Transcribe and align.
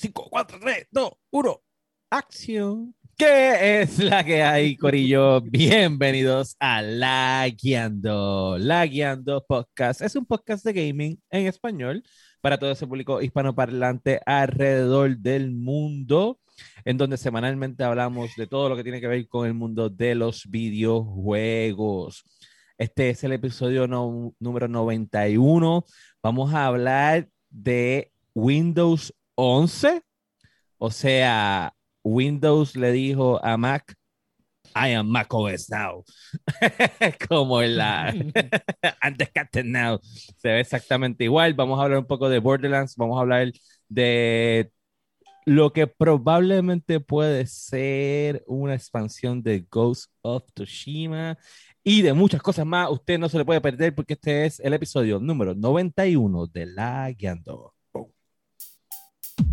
5, 0.00 0.28
4, 0.30 0.58
3, 0.62 0.86
2, 0.90 1.10
1. 1.30 1.62
Acción. 2.08 2.94
¿Qué 3.18 3.82
es 3.82 3.98
la 3.98 4.24
que 4.24 4.42
hay, 4.42 4.74
Corillo? 4.74 5.42
Bienvenidos 5.42 6.56
a 6.58 6.80
La 6.80 7.46
Guiando. 7.54 8.56
Podcast 9.46 10.00
es 10.00 10.16
un 10.16 10.24
podcast 10.24 10.64
de 10.64 10.72
gaming 10.72 11.20
en 11.28 11.46
español 11.48 12.02
para 12.40 12.56
todo 12.56 12.70
ese 12.70 12.86
público 12.86 13.20
hispanoparlante 13.20 14.22
alrededor 14.24 15.18
del 15.18 15.50
mundo, 15.50 16.40
en 16.86 16.96
donde 16.96 17.18
semanalmente 17.18 17.84
hablamos 17.84 18.34
de 18.36 18.46
todo 18.46 18.70
lo 18.70 18.76
que 18.76 18.82
tiene 18.84 19.02
que 19.02 19.06
ver 19.06 19.28
con 19.28 19.46
el 19.46 19.52
mundo 19.52 19.90
de 19.90 20.14
los 20.14 20.48
videojuegos. 20.48 22.24
Este 22.78 23.10
es 23.10 23.22
el 23.22 23.32
episodio 23.32 23.86
no- 23.86 24.32
número 24.40 24.66
91. 24.66 25.84
Vamos 26.22 26.54
a 26.54 26.64
hablar 26.64 27.28
de 27.50 28.10
Windows 28.34 29.12
11. 29.40 30.02
O 30.78 30.90
sea, 30.90 31.74
Windows 32.04 32.76
le 32.76 32.92
dijo 32.92 33.44
a 33.44 33.56
Mac, 33.56 33.94
I 34.74 34.92
am 34.94 35.08
Mac 35.08 35.32
OS 35.34 35.68
now. 35.70 36.04
Como 37.28 37.62
en 37.62 37.76
la 37.76 38.14
antes 39.00 39.30
Captain 39.30 39.70
Now. 39.72 40.00
Se 40.36 40.48
ve 40.48 40.60
exactamente 40.60 41.24
igual. 41.24 41.54
Vamos 41.54 41.78
a 41.78 41.84
hablar 41.84 41.98
un 42.00 42.06
poco 42.06 42.28
de 42.28 42.38
Borderlands. 42.38 42.96
Vamos 42.96 43.18
a 43.18 43.22
hablar 43.22 43.52
de 43.88 44.70
lo 45.46 45.72
que 45.72 45.86
probablemente 45.86 47.00
puede 47.00 47.46
ser 47.46 48.44
una 48.46 48.74
expansión 48.74 49.42
de 49.42 49.66
Ghost 49.70 50.12
of 50.22 50.44
Tsushima 50.54 51.38
y 51.82 52.02
de 52.02 52.12
muchas 52.12 52.42
cosas 52.42 52.66
más. 52.66 52.90
Usted 52.90 53.18
no 53.18 53.28
se 53.28 53.38
le 53.38 53.44
puede 53.44 53.60
perder 53.60 53.94
porque 53.94 54.14
este 54.14 54.46
es 54.46 54.60
el 54.60 54.74
episodio 54.74 55.18
número 55.18 55.54
91 55.54 56.46
de 56.46 56.66
La 56.66 57.10
Guiando. 57.10 57.74
Ha 59.40 59.46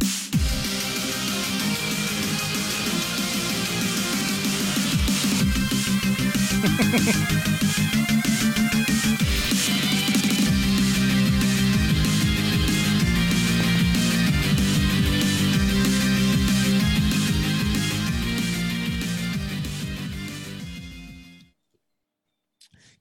ha 6.77 7.11
ha! 7.81 7.86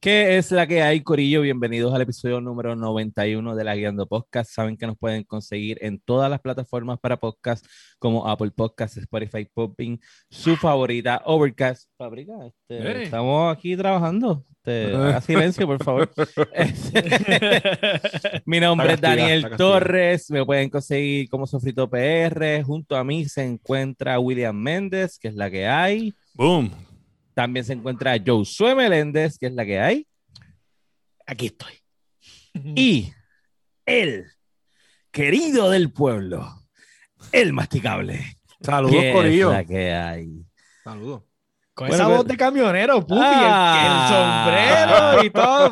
¿Qué 0.07 0.37
es 0.37 0.53
la 0.53 0.69
que 0.69 0.83
hay, 0.83 1.01
Corillo? 1.01 1.41
Bienvenidos 1.41 1.93
al 1.93 2.03
episodio 2.03 2.41
número 2.41 2.77
91 2.77 3.57
de 3.57 3.65
La 3.65 3.75
Guiando 3.75 4.07
Podcast. 4.07 4.53
Saben 4.53 4.77
que 4.77 4.87
nos 4.87 4.97
pueden 4.97 5.25
conseguir 5.25 5.79
en 5.81 5.99
todas 5.99 6.31
las 6.31 6.41
plataformas 6.41 7.01
para 7.01 7.17
podcast 7.17 7.67
como 7.99 8.29
Apple 8.29 8.53
Podcasts, 8.53 8.99
Spotify, 8.99 9.49
Popping, 9.53 9.99
su 10.31 10.55
favorita, 10.55 11.23
Overcast. 11.25 11.91
Fabrica, 11.99 12.35
este, 12.47 12.83
Hey. 12.85 13.03
estamos 13.03 13.53
aquí 13.53 13.77
trabajando. 13.77 14.45
Este, 14.59 14.95
haga 14.95 15.21
silencio, 15.23 15.67
por 15.67 15.83
favor. 15.83 16.09
Mi 18.47 18.61
nombre 18.61 18.93
es 18.93 19.01
Daniel. 19.01 19.57
Torres. 19.57 20.31
Me 20.31 20.47
pueden 20.47 20.71
conseguir 20.71 21.29
como 21.29 21.49
Sofrito 21.49 21.91
PR. 21.91 22.63
Junto 22.63 22.97
a 22.97 23.03
mí 23.03 23.25
se 23.25 23.43
encuentra 23.43 24.21
William 24.21 24.55
Méndez, 24.55 25.19
que 25.19 25.27
es 25.27 25.35
la 25.35 25.51
que 25.51 25.67
hay. 25.67 26.15
Boom. 26.35 26.86
También 27.37 27.67
se 27.67 27.75
encuentra 27.75 28.17
Josué 28.25 28.75
Meléndez, 28.75 29.37
que 29.39 29.45
es 29.49 29.53
la 29.53 29.67
que 29.67 29.79
hay. 29.79 30.07
Aquí 31.27 31.47
estoy. 31.47 31.75
Y 32.55 33.13
el 33.85 34.25
querido 35.11 35.69
del 35.69 35.93
pueblo, 35.93 36.49
el 37.33 37.53
masticable. 37.53 38.39
Saludos, 38.63 38.97
que 38.97 39.09
es 39.11 39.15
Corillo. 39.15 39.53
la 39.53 39.65
que 39.67 39.93
hay. 39.93 40.29
Saludos. 40.83 41.25
Con 41.75 41.89
Bueno, 41.89 41.95
esa 42.05 42.07
pero- 42.11 42.17
voz 42.17 42.27
de 42.27 42.37
camionero, 42.39 43.01
pupi, 43.03 43.15
el- 43.17 43.21
Ah. 43.23 45.19
el, 45.21 45.21
sombrero 45.21 45.25
y 45.27 45.31
todo. 45.31 45.67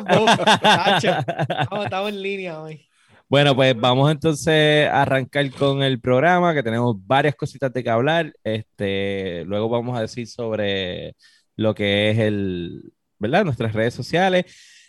Estamos, 1.57 1.83
estamos 1.85 2.09
en 2.09 2.21
línea 2.21 2.61
hoy. 2.61 2.87
Bueno, 3.27 3.55
pues 3.55 3.75
vamos 3.75 4.11
entonces 4.11 4.87
a 4.87 5.01
arrancar 5.01 5.49
con 5.49 5.81
el 5.81 5.99
programa, 5.99 6.53
que 6.53 6.61
tenemos 6.61 6.95
varias 7.07 7.33
cositas 7.33 7.73
de 7.73 7.83
que 7.83 7.89
hablar. 7.89 8.31
Este, 8.43 9.43
luego 9.47 9.67
vamos 9.67 9.97
a 9.97 10.01
decir 10.01 10.27
sobre 10.27 11.15
lo 11.55 11.75
que 11.75 12.11
es 12.11 12.19
el, 12.19 12.93
¿verdad? 13.19 13.45
Nuestras 13.45 13.73
redes 13.73 13.93
sociales. 13.93 14.45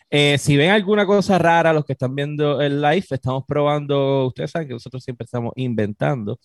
Eh, 0.08 0.38
si 0.38 0.56
ven 0.56 0.70
alguna 0.70 1.04
cosa 1.04 1.36
rara, 1.38 1.72
los 1.72 1.84
que 1.84 1.94
están 1.94 2.14
viendo 2.14 2.60
el 2.60 2.80
live, 2.80 3.06
estamos 3.10 3.44
probando, 3.46 4.26
ustedes 4.26 4.52
saben 4.52 4.68
que 4.68 4.74
nosotros 4.74 5.02
siempre 5.02 5.24
estamos 5.24 5.52
inventando, 5.56 6.38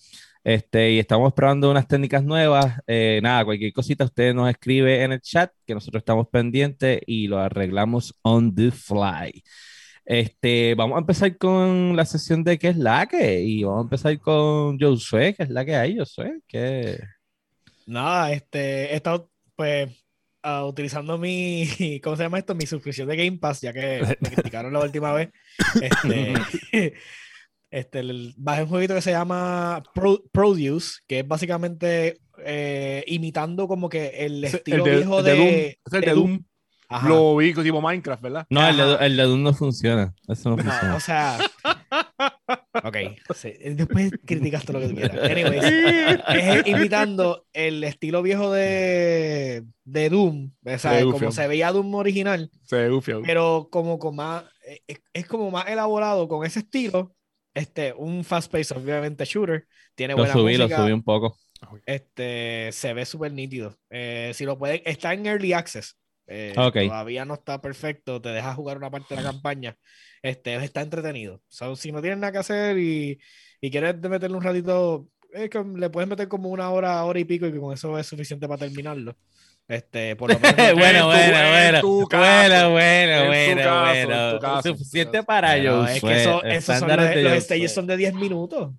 este, 0.43 0.93
y 0.93 0.99
estamos 0.99 1.33
probando 1.33 1.69
unas 1.69 1.87
técnicas 1.87 2.23
nuevas. 2.23 2.79
Eh, 2.87 3.19
nada, 3.21 3.45
cualquier 3.45 3.71
cosita 3.73 4.05
usted 4.05 4.33
nos 4.33 4.49
escribe 4.49 5.03
en 5.03 5.11
el 5.11 5.21
chat, 5.21 5.51
que 5.65 5.75
nosotros 5.75 6.01
estamos 6.01 6.27
pendientes 6.29 7.01
y 7.05 7.27
lo 7.27 7.37
arreglamos 7.39 8.15
on 8.23 8.53
the 8.55 8.71
fly. 8.71 9.43
Este, 10.05 10.73
vamos 10.75 10.95
a 10.97 11.01
empezar 11.01 11.37
con 11.37 11.95
la 11.95 12.05
sesión 12.05 12.43
de 12.43 12.57
qué 12.57 12.69
es 12.69 12.77
la 12.77 13.05
que, 13.07 13.41
y 13.41 13.63
vamos 13.63 13.81
a 13.81 13.83
empezar 13.83 14.19
con 14.19 14.79
Josué, 14.79 15.35
que 15.35 15.43
es 15.43 15.49
la 15.49 15.63
que 15.63 15.75
hay, 15.75 15.97
Josué, 15.97 16.39
que 16.47 16.99
Nada, 17.85 18.31
este, 18.31 18.95
he 18.95 19.01
pues, 19.55 19.89
ah, 20.43 20.65
utilizando 20.65 21.17
mi, 21.17 21.65
¿cómo 22.03 22.15
se 22.15 22.23
llama 22.23 22.39
esto? 22.39 22.55
Mi 22.55 22.65
suscripción 22.65 23.07
de 23.07 23.15
Game 23.17 23.37
Pass, 23.37 23.61
ya 23.61 23.73
que 23.73 24.01
me 24.21 24.29
criticaron 24.31 24.73
la 24.73 24.79
última 24.79 25.11
vez. 25.13 25.29
Este, 25.81 26.33
este, 27.71 27.99
el- 27.99 28.33
bajé 28.37 28.63
un 28.63 28.69
jueguito 28.69 28.93
que 28.95 29.01
se 29.01 29.11
llama 29.11 29.81
Pro- 29.93 30.23
Produce, 30.31 30.99
que 31.07 31.19
es 31.19 31.27
básicamente 31.27 32.19
eh, 32.43 33.03
imitando 33.07 33.67
como 33.67 33.87
que 33.89 34.07
el 34.25 34.43
estilo 34.43 34.83
el 34.85 34.91
de- 34.91 34.97
viejo 34.97 35.19
el 35.19 35.25
de 35.25 35.31
de, 35.31 35.37
Doom. 35.37 35.93
El 35.93 36.01
de 36.01 36.11
Doom. 36.13 36.43
Ajá. 36.89 37.07
Lo 37.07 37.37
vi 37.37 37.53
tipo 37.53 37.81
Minecraft, 37.81 38.21
¿verdad? 38.21 38.45
no, 38.49 38.67
el 38.67 38.75
de, 38.75 38.97
el 39.05 39.15
de 39.17 39.23
Doom 39.23 39.43
no 39.43 39.53
funciona, 39.53 40.13
eso 40.27 40.49
no 40.49 40.57
No, 40.57 40.63
funciona. 40.63 40.95
o 40.95 40.99
sea. 40.99 41.37
Ok, 42.83 42.97
sí, 43.35 43.53
después 43.75 44.11
criticas 44.25 44.65
todo 44.65 44.79
lo 44.79 44.87
que 44.87 44.93
tú 44.93 44.95
quieras. 44.95 45.29
Anyways, 45.29 45.63
es 46.63 46.67
imitando 46.67 47.45
el 47.53 47.83
estilo 47.83 48.21
viejo 48.21 48.51
de, 48.51 49.63
de 49.83 50.09
Doom, 50.09 50.51
o 50.65 50.77
sea, 50.77 50.93
De 50.93 51.03
como 51.03 51.15
Ufio. 51.17 51.31
se 51.31 51.47
veía 51.47 51.71
Doom 51.71 51.93
original, 51.95 52.49
Se 52.63 52.89
ufio. 52.89 53.21
pero 53.25 53.67
como 53.71 53.99
con 53.99 54.15
más, 54.15 54.45
es, 54.87 55.01
es 55.13 55.25
como 55.27 55.51
más 55.51 55.67
elaborado 55.67 56.27
con 56.27 56.45
ese 56.45 56.59
estilo. 56.59 57.15
Este, 57.53 57.91
un 57.93 58.23
fast 58.23 58.49
pace, 58.51 58.73
obviamente, 58.73 59.25
shooter. 59.25 59.67
Tiene 59.93 60.13
Lo 60.13 60.19
buena 60.19 60.33
subí, 60.33 60.55
lo 60.55 60.63
música, 60.63 60.81
subí 60.81 60.91
un 60.93 61.03
poco. 61.03 61.37
Este, 61.85 62.69
se 62.71 62.93
ve 62.93 63.05
súper 63.05 63.33
nítido. 63.33 63.77
Eh, 63.89 64.31
si 64.33 64.45
lo 64.45 64.57
pueden, 64.57 64.81
está 64.85 65.13
en 65.13 65.25
Early 65.25 65.53
Access. 65.53 65.97
Eh, 66.27 66.53
Ok. 66.55 66.75
Todavía 66.87 67.25
no 67.25 67.33
está 67.33 67.61
perfecto, 67.61 68.21
te 68.21 68.29
deja 68.29 68.53
jugar 68.53 68.77
una 68.77 68.89
parte 68.89 69.15
de 69.15 69.21
la 69.21 69.31
campaña. 69.31 69.75
Este, 70.21 70.55
está 70.63 70.81
entretenido. 70.81 71.41
So, 71.47 71.75
si 71.75 71.91
no 71.91 72.01
tienes 72.01 72.19
nada 72.19 72.31
que 72.31 72.37
hacer 72.39 72.77
y, 72.77 73.19
y 73.59 73.71
quieres 73.71 73.97
meterle 73.99 74.37
un 74.37 74.43
ratito, 74.43 75.07
es 75.33 75.49
que 75.49 75.63
le 75.63 75.89
puedes 75.89 76.09
meter 76.09 76.27
como 76.27 76.49
una 76.49 76.69
hora, 76.71 77.03
hora 77.03 77.19
y 77.19 77.25
pico 77.25 77.47
y 77.47 77.51
que 77.51 77.59
con 77.59 77.73
eso 77.73 77.97
es 77.97 78.05
suficiente 78.07 78.47
para 78.47 78.59
terminarlo. 78.59 79.15
Este, 79.67 80.15
por 80.17 80.31
lo 80.33 80.39
menos 80.39 80.55
bueno, 80.75 81.13
en 81.13 81.81
tu- 81.81 82.07
bueno, 82.09 82.65
en 82.67 82.71
bueno, 82.71 82.71
bueno, 82.71 82.71
caso. 82.71 82.71
bueno, 82.71 82.71
bueno, 82.71 83.61
caso, 83.63 83.95
en 83.95 84.07
bueno. 84.07 84.39
caso. 84.39 84.69
Suficiente 84.69 85.23
para 85.23 85.49
Josué. 85.57 85.95
es 85.95 86.01
que 86.01 86.21
eso, 86.21 86.43
esos 86.43 86.79
son 86.79 86.89
los, 86.89 87.15
los 87.15 87.43
stages 87.43 87.73
son 87.73 87.87
de 87.87 87.97
10 87.97 88.13
minutos. 88.15 88.73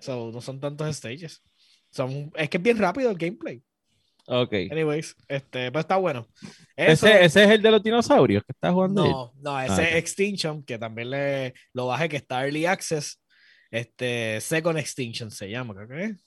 So, 0.00 0.30
no 0.32 0.40
son 0.40 0.60
tantos 0.60 0.94
stages. 0.96 1.42
Son, 1.90 2.30
es 2.36 2.48
que 2.48 2.56
es 2.58 2.62
bien 2.62 2.78
rápido 2.78 3.10
el 3.10 3.16
gameplay. 3.16 3.62
Ok. 4.28 4.52
Anyways, 4.70 5.14
este, 5.28 5.70
pues 5.70 5.84
está 5.84 5.96
bueno. 5.96 6.26
Eso- 6.76 7.06
Ese, 7.06 7.24
ese 7.24 7.44
es 7.44 7.50
el 7.50 7.62
de 7.62 7.70
los 7.70 7.82
dinosaurios 7.82 8.42
que 8.44 8.52
está 8.52 8.72
jugando. 8.72 9.04
él? 9.04 9.10
No, 9.10 9.32
no, 9.40 9.60
ese 9.60 9.72
Ah, 9.72 9.76
ok. 9.76 9.80
es 9.82 9.94
Extinction, 9.96 10.62
que 10.64 10.78
también 10.78 11.10
le, 11.10 11.54
lo 11.72 11.86
bajé, 11.86 12.08
que 12.08 12.16
está 12.16 12.42
Early 12.44 12.66
Access. 12.66 13.20
Este, 13.70 14.40
Second 14.40 14.78
Extinction 14.78 15.30
se 15.30 15.48
llama, 15.50 15.74
creo 15.74 15.88
que 15.88 16.04
es. 16.04 16.24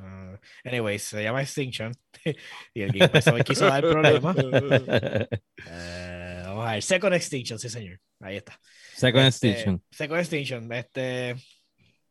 Ah, 0.00 0.38
anyways, 0.64 1.02
se 1.02 1.22
llama 1.22 1.42
Extinction. 1.42 1.92
y 2.74 2.82
el 2.82 3.10
Pass 3.10 3.28
hoy 3.28 3.42
quiso 3.42 3.66
dar 3.66 3.84
el 3.84 3.90
problema. 3.92 4.34
Eh, 5.66 6.42
vamos 6.44 6.66
a 6.68 6.72
ver, 6.72 6.82
Second 6.82 7.14
Extinction, 7.14 7.58
sí, 7.58 7.68
señor. 7.68 7.98
Ahí 8.20 8.36
está. 8.36 8.58
Second 8.94 9.26
Este, 9.26 9.48
Extinction. 9.50 9.82
Second 9.90 10.20
Extinction. 10.20 10.72
Este, 10.72 11.34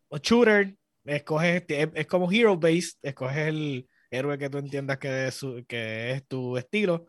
o 0.10 0.18
shooter, 0.18 0.76
escoges, 1.06 1.64
es, 1.68 1.90
es 1.94 2.06
como 2.08 2.32
hero 2.32 2.58
based, 2.58 2.98
escoges 3.02 3.38
el 3.48 3.88
héroe 4.14 4.38
que 4.38 4.50
tú 4.50 4.58
entiendas 4.58 4.98
que 4.98 5.28
es, 5.28 5.36
su- 5.36 5.64
que 5.68 6.12
es 6.12 6.28
tu 6.28 6.58
estilo 6.58 7.08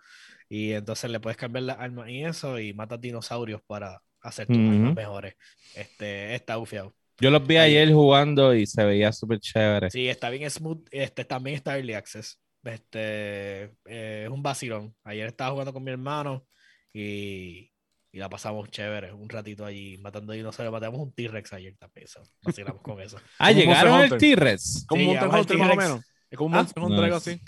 y 0.49 0.73
entonces 0.73 1.11
le 1.11 1.21
puedes 1.21 1.37
cambiar 1.37 1.65
las 1.65 1.79
armas 1.79 2.09
y 2.09 2.25
eso 2.25 2.59
y 2.59 2.73
matas 2.75 3.01
dinosaurios 3.01 3.61
para 3.67 4.01
hacer 4.21 4.47
tus 4.47 4.57
armas 4.57 4.77
Ujú. 4.89 4.95
mejores. 4.95 5.35
Este, 5.75 6.35
está 6.35 6.59
ufiado. 6.59 6.95
Yo 7.21 7.31
los 7.31 7.47
vi 7.47 7.57
ahí. 7.57 7.77
ayer 7.77 7.93
jugando 7.95 8.55
y 8.55 8.67
se 8.67 8.85
veía 8.85 9.13
súper 9.13 9.39
chévere. 9.39 9.91
Sí, 9.91 10.09
está 10.09 10.31
bien 10.31 10.51
smooth. 10.51 10.87
Este, 10.91 11.25
también 11.25 11.57
está 11.57 11.77
Early 11.77 11.95
Access. 11.95 12.41
Este, 12.65 13.65
eh, 13.87 14.23
es 14.25 14.29
un 14.31 14.43
vacilón. 14.43 14.95
Ayer 15.05 15.27
estaba 15.29 15.51
jugando 15.53 15.73
con 15.73 15.85
mi 15.85 15.91
hermano 15.91 16.47
y 16.93 17.71
y 18.13 18.19
la 18.19 18.29
pasamos 18.29 18.71
chévere, 18.71 19.13
un 19.13 19.29
ratito 19.29 19.65
allí 19.67 19.99
matando 19.99 20.33
dinosaurios. 20.33 20.73
Matamos 20.73 21.01
un 21.01 21.13
T-Rex 21.13 21.53
ayer 21.53 21.75
también. 21.77 22.05
eso, 22.05 22.23
Vacilamos 22.43 22.81
con 22.81 23.01
eso. 23.01 23.17
Ah, 23.41 23.51
llegaron 23.51 24.01
el. 24.03 24.17
T-Rex. 24.19 24.87
Como 24.89 25.01
Sí, 25.03 25.07
un 25.09 25.15
Hunter 25.15 25.29
más 25.29 25.41
o 25.41 25.45
T-Rex. 25.47 25.77
menos. 25.77 26.01
Es 26.35 26.39
como 26.39 26.49
un 26.49 26.55
Ah, 26.55 26.59
Monster 26.63 26.83
Hunter, 26.83 27.05
algo 27.05 27.17
nice. 27.17 27.31
así. 27.31 27.41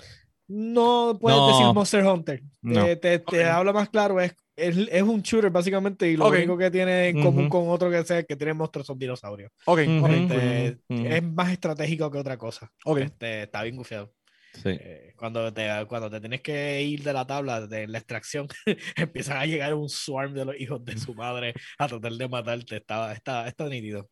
No 0.49 1.19
puedes 1.21 1.39
No. 1.39 1.49
decir 1.49 1.67
Monster 1.75 2.05
Hunter. 2.07 2.43
No. 2.63 2.85
Te, 2.85 2.97
te, 2.97 3.19
te 3.19 3.41
Ok. 3.41 3.47
hablo 3.53 3.73
más 3.73 3.89
claro, 3.91 4.21
es, 4.21 4.33
es, 4.55 4.77
es 4.91 5.03
un 5.03 5.21
shooter 5.23 5.51
básicamente 5.51 6.09
y 6.09 6.17
lo 6.17 6.29
único 6.29 6.57
que 6.57 6.71
tiene 6.71 7.09
en 7.09 7.21
común 7.21 7.49
con 7.49 7.69
otro 7.69 7.91
que 7.91 8.05
sea 8.05 8.23
que 8.23 8.37
tiene 8.37 8.55
monstruos 8.55 8.87
son 8.87 8.97
dinosaurios. 8.99 9.51
Ok, 9.65 9.81
Este. 9.81 10.79
Es 10.89 11.23
más 11.25 11.51
estratégico 11.53 12.11
que 12.11 12.19
otra 12.19 12.37
cosa. 12.39 12.71
ok. 12.85 12.99
Este, 12.99 13.43
está 13.43 13.63
bien 13.65 13.77
gufiado. 13.77 14.13
Sí. 14.55 14.71
Eh, 14.71 15.13
cuando, 15.19 15.53
te, 15.53 15.69
cuando 15.87 16.09
te 16.09 16.19
tienes 16.21 16.41
que 16.41 16.81
ir 16.83 17.03
de 17.03 17.13
la 17.13 17.27
tabla 17.27 17.67
de 17.67 17.87
la 17.89 17.99
extracción, 17.99 18.47
empiezan 18.97 19.37
a 19.39 19.47
llegar 19.47 19.75
un 19.75 19.89
swarm 19.91 20.33
de 20.33 20.45
los 20.47 20.59
hijos 20.61 20.83
de 20.85 20.97
su 20.97 21.13
madre 21.15 21.53
a 21.79 21.89
tratar 21.89 22.13
de 22.13 22.29
matarte. 22.29 22.77
Está, 22.77 23.13
está, 23.13 23.49
está 23.49 23.69
nítido. 23.69 24.09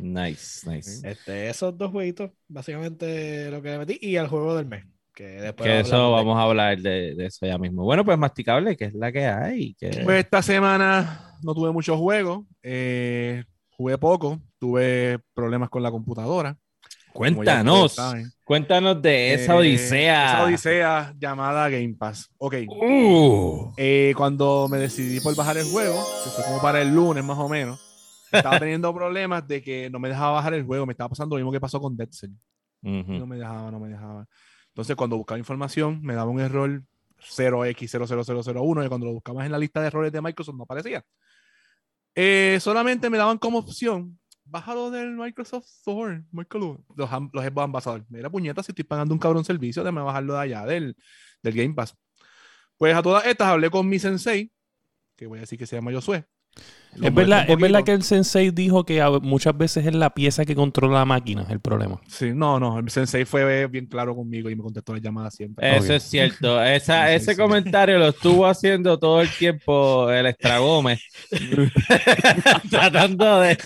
Nice, 0.00 0.68
nice. 0.70 1.08
Este, 1.08 1.48
esos 1.48 1.76
dos 1.76 1.90
jueguitos, 1.90 2.30
básicamente 2.48 3.50
lo 3.50 3.62
que 3.62 3.70
le 3.70 3.78
metí. 3.78 3.98
Y 4.00 4.16
el 4.16 4.28
juego 4.28 4.56
del 4.56 4.66
mes. 4.66 4.84
Que 5.14 5.24
después 5.24 5.68
Que 5.68 5.80
eso 5.80 6.10
vamos 6.10 6.36
a 6.36 6.42
hablar 6.42 6.76
de, 6.78 7.14
de 7.14 7.26
eso 7.26 7.46
ya 7.46 7.56
mismo. 7.56 7.84
Bueno, 7.84 8.04
pues 8.04 8.18
masticable, 8.18 8.76
que 8.76 8.86
es 8.86 8.94
la 8.94 9.12
que 9.12 9.26
hay. 9.26 9.74
Que... 9.74 10.00
Pues 10.02 10.24
esta 10.24 10.42
semana 10.42 11.36
no 11.42 11.54
tuve 11.54 11.70
muchos 11.70 11.96
juegos. 11.98 12.44
eh, 12.62 13.44
jugué 13.76 13.96
poco. 13.98 14.40
Tuve 14.58 15.18
problemas 15.34 15.68
con 15.70 15.82
la 15.84 15.90
computadora. 15.92 16.56
cuéntanos, 17.12 17.96
cuéntanos 18.42 19.00
de 19.00 19.34
esa 19.34 19.54
Eh, 19.54 19.58
odisea. 19.58 20.26
Esa 20.26 20.44
odisea 20.46 21.14
llamada 21.16 21.68
Game 21.68 21.94
Pass. 21.96 22.28
Ok. 22.38 22.54
Uh, 22.66 23.72
Eh, 23.76 24.14
cuando 24.16 24.66
me 24.68 24.78
decidí 24.78 25.20
por 25.20 25.36
bajar 25.36 25.56
el 25.58 25.64
juego, 25.66 25.94
que 26.24 26.30
fue 26.30 26.44
como 26.44 26.60
para 26.60 26.82
el 26.82 26.92
lunes 26.92 27.22
más 27.24 27.38
o 27.38 27.48
menos, 27.48 27.78
estaba 28.36 28.58
teniendo 28.58 28.94
problemas 28.94 29.46
de 29.46 29.62
que 29.62 29.90
no 29.90 29.98
me 29.98 30.08
dejaba 30.08 30.32
bajar 30.32 30.54
el 30.54 30.64
juego. 30.64 30.86
Me 30.86 30.92
estaba 30.92 31.08
pasando 31.08 31.36
lo 31.36 31.40
mismo 31.40 31.52
que 31.52 31.60
pasó 31.60 31.80
con 31.80 31.96
Dead 31.96 32.08
Cell. 32.10 32.32
No 32.82 33.26
me 33.26 33.36
dejaba, 33.36 33.70
no 33.70 33.80
me 33.80 33.88
dejaba. 33.88 34.26
Entonces, 34.68 34.96
cuando 34.96 35.16
buscaba 35.16 35.38
información, 35.38 36.00
me 36.02 36.14
daba 36.14 36.30
un 36.30 36.40
error 36.40 36.82
0x00001 37.20 38.84
y 38.84 38.88
cuando 38.88 39.06
lo 39.06 39.12
buscabas 39.12 39.46
en 39.46 39.52
la 39.52 39.58
lista 39.58 39.80
de 39.80 39.86
errores 39.86 40.12
de 40.12 40.20
Microsoft 40.20 40.56
no 40.56 40.64
aparecía. 40.64 41.04
Eh, 42.14 42.58
solamente 42.60 43.10
me 43.10 43.18
daban 43.18 43.38
como 43.38 43.58
opción, 43.58 44.18
bájalo 44.44 44.90
del 44.90 45.16
Microsoft 45.16 45.66
Store, 45.66 46.22
bájalo. 46.30 46.84
los, 46.94 47.10
los 47.32 47.44
Xbox 47.44 47.64
Ambassador. 47.64 48.04
Mira, 48.08 48.30
puñeta, 48.30 48.62
si 48.62 48.72
estoy 48.72 48.84
pagando 48.84 49.14
un 49.14 49.20
cabrón 49.20 49.44
servicio, 49.44 49.82
déjame 49.82 50.02
bajarlo 50.02 50.34
de 50.34 50.40
allá, 50.40 50.66
del, 50.66 50.96
del 51.42 51.54
Game 51.54 51.74
Pass. 51.74 51.96
Pues 52.76 52.94
a 52.94 53.02
todas 53.02 53.26
estas 53.26 53.48
hablé 53.48 53.70
con 53.70 53.88
mi 53.88 53.98
sensei, 53.98 54.52
que 55.16 55.26
voy 55.26 55.38
a 55.38 55.40
decir 55.42 55.58
que 55.58 55.66
se 55.66 55.76
llama 55.76 55.92
Josué. 55.92 56.26
Lo 56.96 57.08
Es 57.08 57.14
verdad, 57.14 57.44
es 57.48 57.58
verdad 57.58 57.82
que 57.82 57.90
el 57.92 58.04
sensei 58.04 58.52
dijo 58.52 58.84
que 58.84 59.00
a- 59.02 59.10
muchas 59.10 59.58
veces 59.58 59.84
es 59.84 59.94
la 59.94 60.10
pieza 60.14 60.44
que 60.44 60.54
controla 60.54 61.00
la 61.00 61.04
máquina 61.04 61.44
el 61.50 61.58
problema. 61.58 62.00
Sí, 62.06 62.30
no, 62.32 62.60
no, 62.60 62.78
el 62.78 62.88
sensei 62.88 63.24
fue 63.24 63.66
bien 63.66 63.86
claro 63.86 64.14
conmigo 64.14 64.48
y 64.48 64.54
me 64.54 64.62
contestó 64.62 64.92
las 64.92 65.02
llamadas 65.02 65.34
siempre. 65.34 65.76
Eso 65.76 65.92
es 65.92 66.04
cierto. 66.04 66.62
Esa, 66.62 67.08
sí, 67.08 67.14
ese 67.14 67.32
sí. 67.34 67.40
comentario 67.40 67.98
lo 67.98 68.08
estuvo 68.10 68.46
haciendo 68.46 68.96
todo 68.96 69.20
el 69.22 69.28
tiempo 69.28 70.08
el 70.08 70.26
Extra 70.26 70.58
Gómez. 70.58 71.00
Tratando 72.70 73.40
de. 73.40 73.58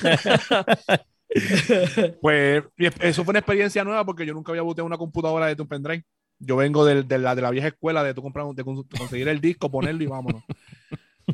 Pues 2.20 2.64
eso 3.00 3.24
fue 3.24 3.32
una 3.32 3.40
experiencia 3.40 3.84
nueva 3.84 4.04
porque 4.06 4.24
yo 4.24 4.32
nunca 4.32 4.52
había 4.52 4.62
boteado 4.62 4.86
una 4.86 4.96
computadora 4.96 5.46
de 5.46 5.56
tu 5.56 5.66
pendrive. 5.68 6.04
Yo 6.38 6.56
vengo 6.56 6.84
de, 6.86 7.18
la, 7.18 7.34
de 7.34 7.42
la 7.42 7.50
vieja 7.50 7.68
escuela 7.68 8.02
de, 8.02 8.14
tu 8.14 8.22
comprar, 8.22 8.46
un- 8.46 8.54
de 8.56 8.64
con- 8.64 8.84
conseguir 8.84 9.28
el 9.28 9.40
disco, 9.40 9.70
ponerlo 9.70 10.02
y 10.02 10.06
vámonos. 10.06 10.42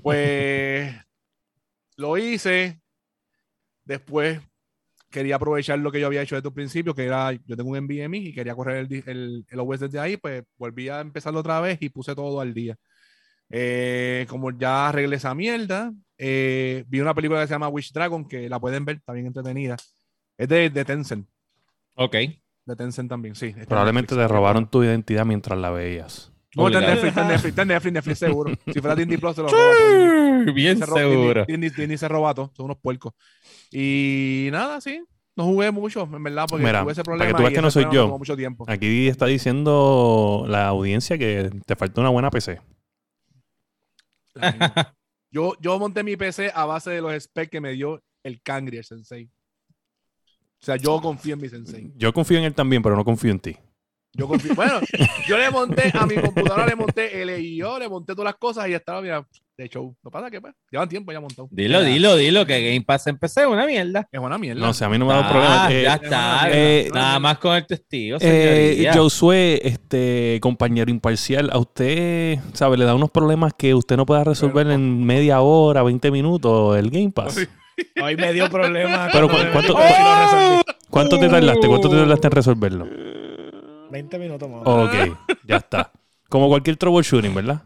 Pues 0.02 0.92
lo 1.96 2.16
hice. 2.18 2.80
Después 3.84 4.40
quería 5.10 5.36
aprovechar 5.36 5.78
lo 5.78 5.92
que 5.92 6.00
yo 6.00 6.06
había 6.08 6.22
hecho 6.22 6.34
desde 6.34 6.48
un 6.48 6.54
principio, 6.54 6.94
que 6.94 7.04
era, 7.04 7.32
yo 7.32 7.56
tengo 7.56 7.70
un 7.70 7.78
NVMe 7.84 8.18
y 8.18 8.32
quería 8.34 8.54
correr 8.54 8.86
el, 8.90 9.02
el, 9.06 9.46
el 9.48 9.60
OS 9.60 9.80
desde 9.80 10.00
ahí, 10.00 10.16
pues 10.16 10.42
volví 10.56 10.88
a 10.88 11.00
empezarlo 11.00 11.40
otra 11.40 11.60
vez 11.60 11.78
y 11.82 11.88
puse 11.90 12.14
todo 12.14 12.40
al 12.40 12.52
día. 12.54 12.76
Eh, 13.50 14.26
como 14.28 14.50
ya 14.50 14.88
arreglé 14.88 15.16
esa 15.16 15.34
mierda, 15.34 15.92
eh, 16.18 16.84
vi 16.88 17.00
una 17.00 17.14
película 17.14 17.40
que 17.42 17.46
se 17.46 17.54
llama 17.54 17.68
Wish 17.68 17.92
Dragon, 17.92 18.26
que 18.26 18.48
la 18.48 18.58
pueden 18.58 18.84
ver, 18.84 18.96
está 18.96 19.12
bien 19.12 19.26
entretenida. 19.26 19.76
Es 20.36 20.48
de, 20.48 20.70
de 20.70 20.84
Tencent, 20.84 21.28
Ok. 21.94 22.16
de 22.64 22.76
Tencent 22.76 23.08
también, 23.08 23.36
sí. 23.36 23.54
Probablemente 23.68 24.16
te 24.16 24.26
robaron 24.26 24.68
tu 24.68 24.82
identidad 24.82 25.24
mientras 25.24 25.56
la 25.58 25.70
veías. 25.70 26.32
No, 26.56 26.66
está 26.68 26.78
en. 26.80 26.86
Netflix, 26.86 27.08
está 27.08 27.22
en 27.22 27.28
Netflix, 27.28 27.48
está 27.50 27.62
en 27.62 27.94
Netflix, 27.94 28.18
seguro. 28.18 28.52
Si 28.72 28.80
fuera 28.80 28.94
Disney 28.96 29.16
Plus, 29.18 29.34
se 29.36 29.42
lo 29.42 29.48
roba. 29.48 30.52
Bien 30.52 30.78
Se 30.78 30.86
ro- 30.86 30.96
seguro. 30.96 31.44
Disney, 31.46 31.96
se 31.98 32.08
roba 32.08 32.34
todo, 32.34 32.52
son 32.56 32.66
unos 32.66 32.78
puercos. 32.78 33.12
Y 33.70 34.48
nada, 34.52 34.80
sí. 34.80 35.02
No 35.36 35.44
jugué 35.46 35.70
mucho, 35.72 36.02
en 36.12 36.22
verdad, 36.22 36.46
porque 36.48 36.64
Mira, 36.64 36.82
tuve 36.82 36.92
ese 36.92 37.02
para 37.02 37.16
problema. 37.16 37.32
que 37.32 37.36
tú 37.36 37.42
veas 37.42 37.54
que 37.54 37.62
no 37.62 37.70
soy 37.70 37.84
yo. 37.92 38.04
tomó 38.04 38.18
mucho 38.18 38.36
tiempo. 38.36 38.64
Aquí 38.68 39.08
está 39.08 39.26
diciendo 39.26 40.44
la 40.46 40.68
audiencia 40.68 41.18
que 41.18 41.50
te 41.66 41.74
falta 41.74 42.00
una 42.00 42.10
buena 42.10 42.30
PC. 42.30 42.60
Yo, 45.30 45.54
yo 45.60 45.78
monté 45.80 46.04
mi 46.04 46.16
PC 46.16 46.52
a 46.54 46.64
base 46.64 46.90
de 46.92 47.00
los 47.00 47.20
specs 47.20 47.50
que 47.50 47.60
me 47.60 47.72
dio 47.72 48.00
el 48.22 48.40
Kangri, 48.40 48.76
el 48.76 48.84
sensei. 48.84 49.24
O 49.26 50.64
sea, 50.64 50.76
yo 50.76 51.00
confío 51.00 51.34
en 51.34 51.40
mi 51.40 51.48
sensei. 51.48 51.92
Yo 51.96 52.12
confío 52.12 52.38
en 52.38 52.44
él 52.44 52.54
también, 52.54 52.82
pero 52.82 52.94
no 52.94 53.04
confío 53.04 53.32
en 53.32 53.40
ti. 53.40 53.56
Yo 54.16 54.28
confío. 54.28 54.54
Bueno, 54.54 54.80
yo 55.26 55.36
le 55.38 55.50
monté 55.50 55.90
a 55.92 56.06
mi 56.06 56.14
computadora, 56.14 56.66
le 56.66 56.76
monté 56.76 57.20
el 57.22 57.30
EIO, 57.30 57.78
le 57.78 57.88
monté 57.88 58.12
todas 58.14 58.26
las 58.26 58.36
cosas 58.36 58.66
y 58.68 58.70
ya 58.70 58.76
estaba, 58.76 59.00
mira, 59.02 59.26
de 59.56 59.68
show. 59.68 59.94
No 60.02 60.10
pasa 60.10 60.30
que 60.30 60.40
pues, 60.40 60.54
llevan 60.70 60.88
tiempo 60.88 61.12
ya 61.12 61.20
montado. 61.20 61.48
Dilo, 61.50 61.82
dilo, 61.82 62.16
dilo, 62.16 62.46
que 62.46 62.60
Game 62.64 62.82
Pass 62.82 63.06
empecé 63.08 63.42
es 63.42 63.46
una 63.46 63.66
mierda. 63.66 64.08
Es 64.10 64.20
una 64.20 64.38
mierda. 64.38 64.60
No, 64.60 64.70
o 64.70 64.72
sea, 64.72 64.86
a 64.86 64.90
mí 64.90 64.98
no 64.98 65.06
me 65.06 65.12
ha 65.12 65.16
dado 65.16 65.28
Ah, 65.28 65.30
problema. 65.32 65.72
Eh, 65.72 65.82
ya 65.82 65.94
está. 65.94 66.48
eh, 66.50 66.88
Nada 66.92 67.18
más 67.18 67.38
con 67.38 67.56
el 67.56 67.66
testigo, 67.66 68.18
Eh. 68.20 68.88
Josué, 68.94 69.60
este 69.64 70.38
compañero 70.40 70.90
imparcial, 70.90 71.50
a 71.52 71.58
usted, 71.58 72.38
¿sabe? 72.52 72.76
Le 72.76 72.84
da 72.84 72.94
unos 72.94 73.10
problemas 73.10 73.52
que 73.56 73.74
usted 73.74 73.96
no 73.96 74.06
pueda 74.06 74.24
resolver 74.24 74.68
en 74.70 75.04
media 75.04 75.40
hora, 75.40 75.82
20 75.82 76.10
minutos 76.10 76.76
el 76.78 76.90
Game 76.90 77.10
Pass. 77.10 77.36
Hoy 78.00 78.16
me 78.16 78.32
dio 78.32 78.48
problemas. 78.48 79.10
Pero, 79.12 79.28
¿cuánto- 79.28 79.72
lo 79.72 79.78
resolví. 79.78 80.62
¿Cuánto 80.90 81.18
te 81.18 81.28
tardaste? 81.28 81.66
¿Cuánto 81.66 81.88
te 81.90 81.96
tardaste 81.96 82.26
en 82.28 82.32
resolverlo? 82.32 82.86
20 83.94 84.18
minutos 84.18 84.50
más. 84.50 84.62
Ok, 84.64 84.92
ya 85.46 85.56
está. 85.58 85.92
Como 86.28 86.48
cualquier 86.48 86.76
troubleshooting, 86.76 87.32
¿verdad? 87.32 87.62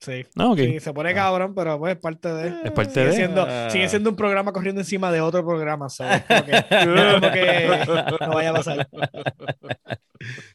Sí. 0.00 0.24
No, 0.34 0.52
ok. 0.52 0.58
Sí, 0.58 0.80
se 0.80 0.92
pone 0.92 1.14
cabrón, 1.14 1.54
pero 1.54 1.78
pues 1.78 1.94
es 1.94 2.00
parte 2.00 2.28
de. 2.32 2.48
Es 2.64 2.70
parte 2.72 2.92
Sigue 2.94 3.06
de. 3.06 3.12
siendo, 3.12 3.46
Ah. 3.48 3.68
sigue 3.70 3.88
siendo 3.88 4.10
un 4.10 4.16
programa 4.16 4.52
corriendo 4.52 4.80
encima 4.80 5.10
de 5.12 5.20
otro 5.20 5.44
programa. 5.46 5.86
como 5.88 6.44
que, 6.44 6.86
no 6.86 7.00
es 7.00 7.14
como 7.14 7.32
que 7.32 8.16
no 8.26 8.34
vaya 8.34 8.50
a 8.50 8.54
pasar. 8.54 8.88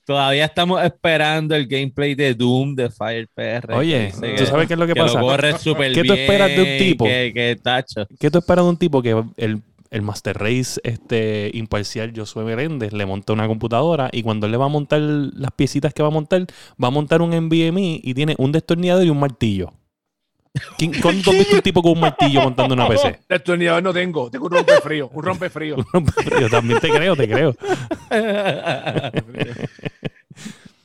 Todavía 0.06 0.46
estamos 0.46 0.84
esperando 0.84 1.56
el 1.56 1.66
gameplay 1.68 2.13
de 2.16 2.34
Doom 2.34 2.75
de 2.75 2.90
Fire 2.90 3.28
PR. 3.34 3.74
Oye, 3.74 4.12
que 4.20 4.36
¿tú 4.36 4.46
sabes 4.46 4.68
qué 4.68 4.74
es 4.74 4.80
lo 4.80 4.86
que 4.88 4.94
que 4.94 5.00
pasa? 5.02 5.20
lo 5.20 5.28
corre 5.28 5.58
súper 5.58 5.94
¿Qué 5.94 6.04
tú 6.04 6.13
esperas 6.13 6.50
de 6.50 6.60
un 6.62 6.78
tipo? 6.78 7.06
Que, 7.06 7.32
que 7.34 7.58
tacho. 7.62 8.06
¿Qué 8.20 8.30
tú 8.30 8.40
esperas 8.40 8.66
de 8.66 8.70
un 8.70 8.78
tipo 8.78 9.02
que 9.02 9.24
el, 9.38 9.62
el 9.94 10.02
Master 10.02 10.38
Race 10.38 10.82
este, 10.84 11.52
imparcial 11.54 12.12
Josué 12.16 12.44
Meréndez 12.44 12.92
le 12.94 13.06
monta 13.06 13.32
una 13.32 13.48
computadora 13.48 14.10
y 14.12 14.24
cuando 14.24 14.48
él 14.48 14.52
le 14.52 14.58
va 14.58 14.66
a 14.66 14.70
montar 14.70 15.00
las 15.00 15.52
piecitas 15.52 15.94
que 15.94 16.02
va 16.02 16.08
a 16.10 16.12
montar, 16.12 16.46
va 16.84 16.88
a 16.88 16.92
montar 16.92 17.22
un 17.22 17.30
NVMe 17.30 18.02
y 18.04 18.14
tiene 18.14 18.36
un 18.40 18.52
destornillador 18.52 19.06
y 19.06 19.10
un 19.10 19.20
martillo? 19.20 19.72
¿Quién- 20.78 20.94
¿Cuándo 21.02 21.32
has 21.32 21.38
visto 21.38 21.56
un 21.56 21.62
tipo 21.62 21.82
con 21.82 21.92
un 21.94 22.00
martillo 22.00 22.42
montando 22.42 22.74
una 22.74 22.88
PC? 22.88 23.20
Destornillador 23.30 23.84
no 23.84 23.94
tengo, 23.94 24.30
tengo 24.32 24.48
un 24.48 24.52
rompefrío, 24.54 25.10
un 25.14 25.24
rompefrío. 25.24 25.76
Yo 26.42 26.50
también 26.50 26.80
te 26.80 26.90
creo, 26.90 27.16
te 27.16 27.28
creo. 27.30 27.56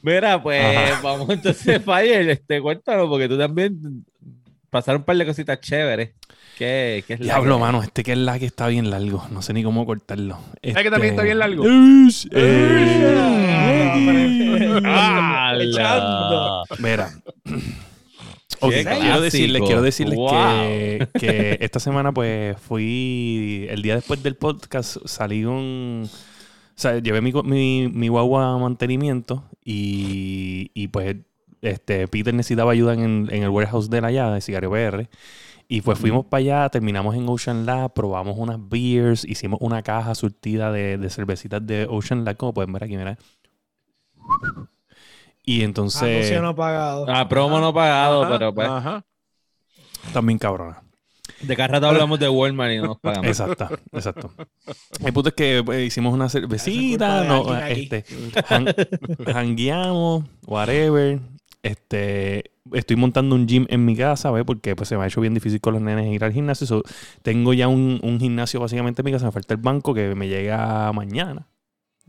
Mira, 0.03 0.41
pues 0.43 0.63
Ajá. 0.77 1.01
vamos 1.03 1.29
entonces, 1.31 1.83
Fire, 1.85 2.31
este, 2.31 2.61
cuéntanos, 2.61 3.09
porque 3.09 3.29
tú 3.29 3.37
también 3.37 4.05
pasaron 4.71 5.03
un 5.03 5.05
par 5.05 5.17
de 5.17 5.27
cositas 5.27 5.61
chéveres. 5.61 6.11
¿Qué, 6.57 7.05
qué 7.07 7.15
es 7.15 7.21
Diablo, 7.21 7.57
que- 7.57 7.61
mano, 7.61 7.83
este 7.83 8.03
que 8.03 8.13
es 8.13 8.19
la 8.19 8.39
que 8.39 8.47
está 8.47 8.67
bien 8.69 8.91
largo. 8.91 9.25
No 9.31 9.43
sé 9.43 9.53
ni 9.53 9.63
cómo 9.63 9.87
cortarlo. 9.87 10.39
¿Sabes 10.63 10.83
que 10.83 10.91
también 10.91 11.13
está 11.15 11.23
bien 11.23 11.39
largo? 11.39 11.65
Eh, 12.33 13.19
¡Hala! 14.85 15.65
Echando. 15.65 16.65
Mira. 16.79 17.11
Ok, 18.61 18.73
Qué 18.73 18.85
quiero 18.85 19.21
decirles, 19.21 19.63
quiero 19.65 19.83
decirles 19.83 20.17
Wow. 20.17 20.31
que, 20.33 21.09
que 21.19 21.59
esta 21.61 21.79
semana 21.79 22.13
pues 22.13 22.57
fui, 22.61 23.67
el 23.71 23.83
día 23.83 23.95
después 23.95 24.21
del 24.23 24.35
podcast 24.35 24.97
salí 25.05 25.45
un, 25.45 26.09
o 26.11 26.73
sea, 26.75 26.99
llevé 26.99 27.21
mi, 27.21 27.31
co- 27.31 27.45
mi, 27.45 27.89
mi 27.93 28.09
guagua 28.09 28.55
a 28.55 28.59
mantenimiento 28.59 29.45
y, 29.65 30.73
y, 30.75 30.89
pues 30.89 31.17
este, 31.63 32.09
Peter 32.09 32.33
necesitaba 32.35 32.73
ayuda 32.73 32.95
en, 32.95 33.29
en 33.31 33.43
el 33.43 33.49
warehouse 33.49 33.91
de 33.91 34.01
la 34.01 34.09
allá, 34.09 34.31
de 34.31 34.41
Cigario 34.41 34.71
PR. 34.71 35.09
Y 35.71 35.83
pues 35.83 35.99
fuimos 35.99 36.25
para 36.25 36.39
allá, 36.39 36.69
terminamos 36.71 37.15
en 37.15 37.29
Ocean 37.29 37.67
Lab, 37.67 37.93
probamos 37.93 38.39
unas 38.39 38.57
beers, 38.71 39.25
hicimos 39.27 39.59
una 39.61 39.83
caja 39.83 40.15
surtida 40.15 40.73
de, 40.73 40.97
de 40.97 41.11
cervecitas 41.11 41.67
de 41.67 41.87
Ocean 41.91 42.25
Lab, 42.25 42.39
como 42.39 42.55
pueden 42.55 42.73
ver 42.73 42.85
aquí, 42.85 42.97
mira. 42.97 43.19
Y 45.45 45.63
entonces... 45.63 46.03
Anuncio 46.03 46.43
no 46.43 46.55
pagado. 46.55 47.07
Ah, 47.09 47.29
promo 47.29 47.61
no 47.61 47.73
pagado, 47.75 48.23
Ajá, 48.23 48.33
pero 48.33 48.55
pues. 48.55 48.69
Ajá. 48.69 49.05
También 50.13 50.39
cabrona. 50.39 50.83
De 51.43 51.55
cada 51.55 51.69
rato 51.69 51.87
hablamos 51.89 52.19
de 52.19 52.29
Walmart 52.29 52.73
y 52.73 52.79
no 52.79 52.87
nos 52.87 52.99
pagamos. 52.99 53.27
Exacto, 53.27 53.69
exacto. 53.93 54.33
El 55.05 55.13
punto 55.13 55.29
es 55.29 55.35
que 55.35 55.63
pues, 55.65 55.87
hicimos 55.87 56.13
una 56.13 56.29
cervecita, 56.29 57.25
no, 57.25 57.51
alguien 57.53 57.89
este, 57.93 58.05
han- 58.49 58.75
jangueamos, 59.33 60.25
whatever. 60.47 61.21
Este, 61.69 62.51
estoy 62.73 62.97
montando 62.97 63.35
un 63.35 63.47
gym 63.47 63.67
en 63.69 63.85
mi 63.85 63.95
casa, 63.95 64.31
¿ves? 64.31 64.45
Porque 64.45 64.75
pues, 64.75 64.89
se 64.89 64.97
me 64.97 65.05
ha 65.05 65.07
hecho 65.07 65.21
bien 65.21 65.35
difícil 65.35 65.61
con 65.61 65.75
los 65.75 65.83
nenes 65.83 66.07
ir 66.07 66.25
al 66.25 66.33
gimnasio. 66.33 66.67
So, 66.67 66.83
tengo 67.23 67.53
ya 67.53 67.69
un, 67.69 68.01
un 68.03 68.19
gimnasio 68.19 68.59
básicamente 68.59 69.03
en 69.03 69.07
mi 69.07 69.13
casa. 69.13 69.27
Me 69.27 69.33
falta 69.33 69.53
el 69.53 69.61
banco 69.61 69.93
que 69.93 70.15
me 70.15 70.29
llega 70.29 70.91
mañana. 70.93 71.47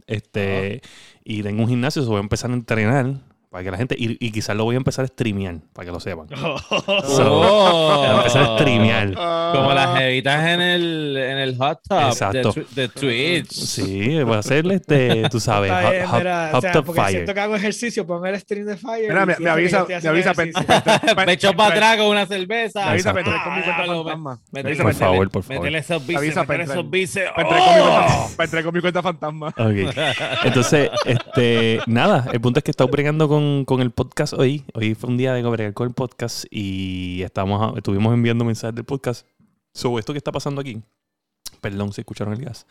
Este, 0.08 0.82
y 1.26 1.44
tengo 1.44 1.64
un 1.64 1.70
gimnasio, 1.70 2.04
so 2.04 2.10
voy 2.10 2.20
a 2.20 2.22
empezar 2.22 2.52
a 2.52 2.54
entrenar 2.54 3.16
para 3.50 3.64
que 3.64 3.72
la 3.72 3.78
gente, 3.78 3.96
y, 3.98 4.16
y 4.26 4.32
quizás 4.32 4.56
lo 4.56 4.64
voy 4.64 4.76
a 4.76 4.78
empezar 4.78 5.06
a 5.06 5.08
streamear, 5.08 5.56
para 5.74 5.86
que 5.88 5.92
lo 5.92 6.00
sepan. 6.00 6.28
Oh. 6.72 7.96
Voy 7.98 8.06
a 8.08 8.18
empezar 8.18 8.44
a 8.44 8.58
streamear. 8.58 9.14
Como 9.14 9.74
las 9.74 9.98
jevitas 9.98 10.48
en 10.48 10.62
el, 10.62 11.18
en 11.18 11.38
el 11.40 11.58
hot 11.58 11.80
tub 11.88 12.00
Exacto. 12.00 12.52
de, 12.54 12.66
de 12.76 12.90
Twitch. 12.90 13.52
Sí, 13.52 14.22
voy 14.24 14.36
a 14.36 14.40
hacerle 14.40 14.76
este, 14.76 15.28
tú 15.30 15.40
sabes, 15.40 15.72
Está 15.72 15.90
bien, 15.90 16.06
hot, 16.06 16.18
mira, 16.20 16.50
hot 16.52 16.58
o 16.58 16.62
sea, 16.62 16.72
tub 16.72 16.86
porque 16.86 17.02
fire. 17.02 17.12
siento 17.14 17.34
que 17.34 17.40
hago 17.40 17.56
ejercicio, 17.56 18.06
pongo 18.06 18.26
el 18.28 18.40
stream 18.40 18.66
de 18.68 18.78
Fire. 18.78 19.08
Mira, 19.10 19.26
me, 19.26 19.36
me 19.40 19.50
avisa, 19.50 19.86
me 19.88 19.96
avisa. 19.96 20.34
Me 20.36 21.34
echo 21.34 21.50
pen- 21.50 21.58
para 21.58 21.74
atrás 21.76 21.98
con 21.98 22.08
una 22.08 22.26
cerveza. 22.28 22.82
Me 22.86 22.90
avisa, 22.92 23.14
Por 23.14 24.94
favor, 24.94 25.30
por 25.32 25.44
favor. 25.44 25.62
Métele 25.64 25.80
esos 25.80 26.06
bíceps, 26.06 26.18
Avisa, 26.20 26.42
métele 26.42 26.64
esos 26.64 26.90
bíceps. 26.90 27.32
mi 27.38 27.44
¡Oh! 27.44 27.48
cuenta- 28.36 28.52
pen- 28.52 28.64
con 28.64 28.74
mi 28.74 28.82
cuenta 28.82 29.02
fantasma. 29.02 29.48
Ok. 29.50 29.96
Entonces, 30.44 30.90
este, 31.06 31.80
nada, 31.88 32.28
el 32.32 32.40
punto 32.42 32.60
es 32.60 32.64
que 32.64 32.70
he 32.70 32.74
estado 32.74 32.90
bregando 32.90 33.28
con, 33.28 33.39
con 33.66 33.82
el 33.82 33.92
podcast 33.92 34.34
hoy. 34.34 34.66
Hoy 34.74 34.96
fue 34.96 35.10
un 35.10 35.18
día 35.18 35.34
de 35.34 35.42
bregar 35.44 35.74
con 35.74 35.88
el 35.88 35.94
podcast 35.94 36.46
y 36.50 37.22
estamos, 37.22 37.78
estuvimos 37.78 38.14
enviando 38.14 38.44
mensajes 38.44 38.76
del 38.76 38.86
podcast. 38.86 39.28
Sobre 39.74 40.00
esto 40.00 40.14
que 40.14 40.18
está 40.18 40.32
pasando 40.32 40.62
aquí. 40.62 40.82
Perdón 41.62 41.94
si 41.94 42.02
escucharon 42.02 42.34
el 42.34 42.44
gas. 42.44 42.66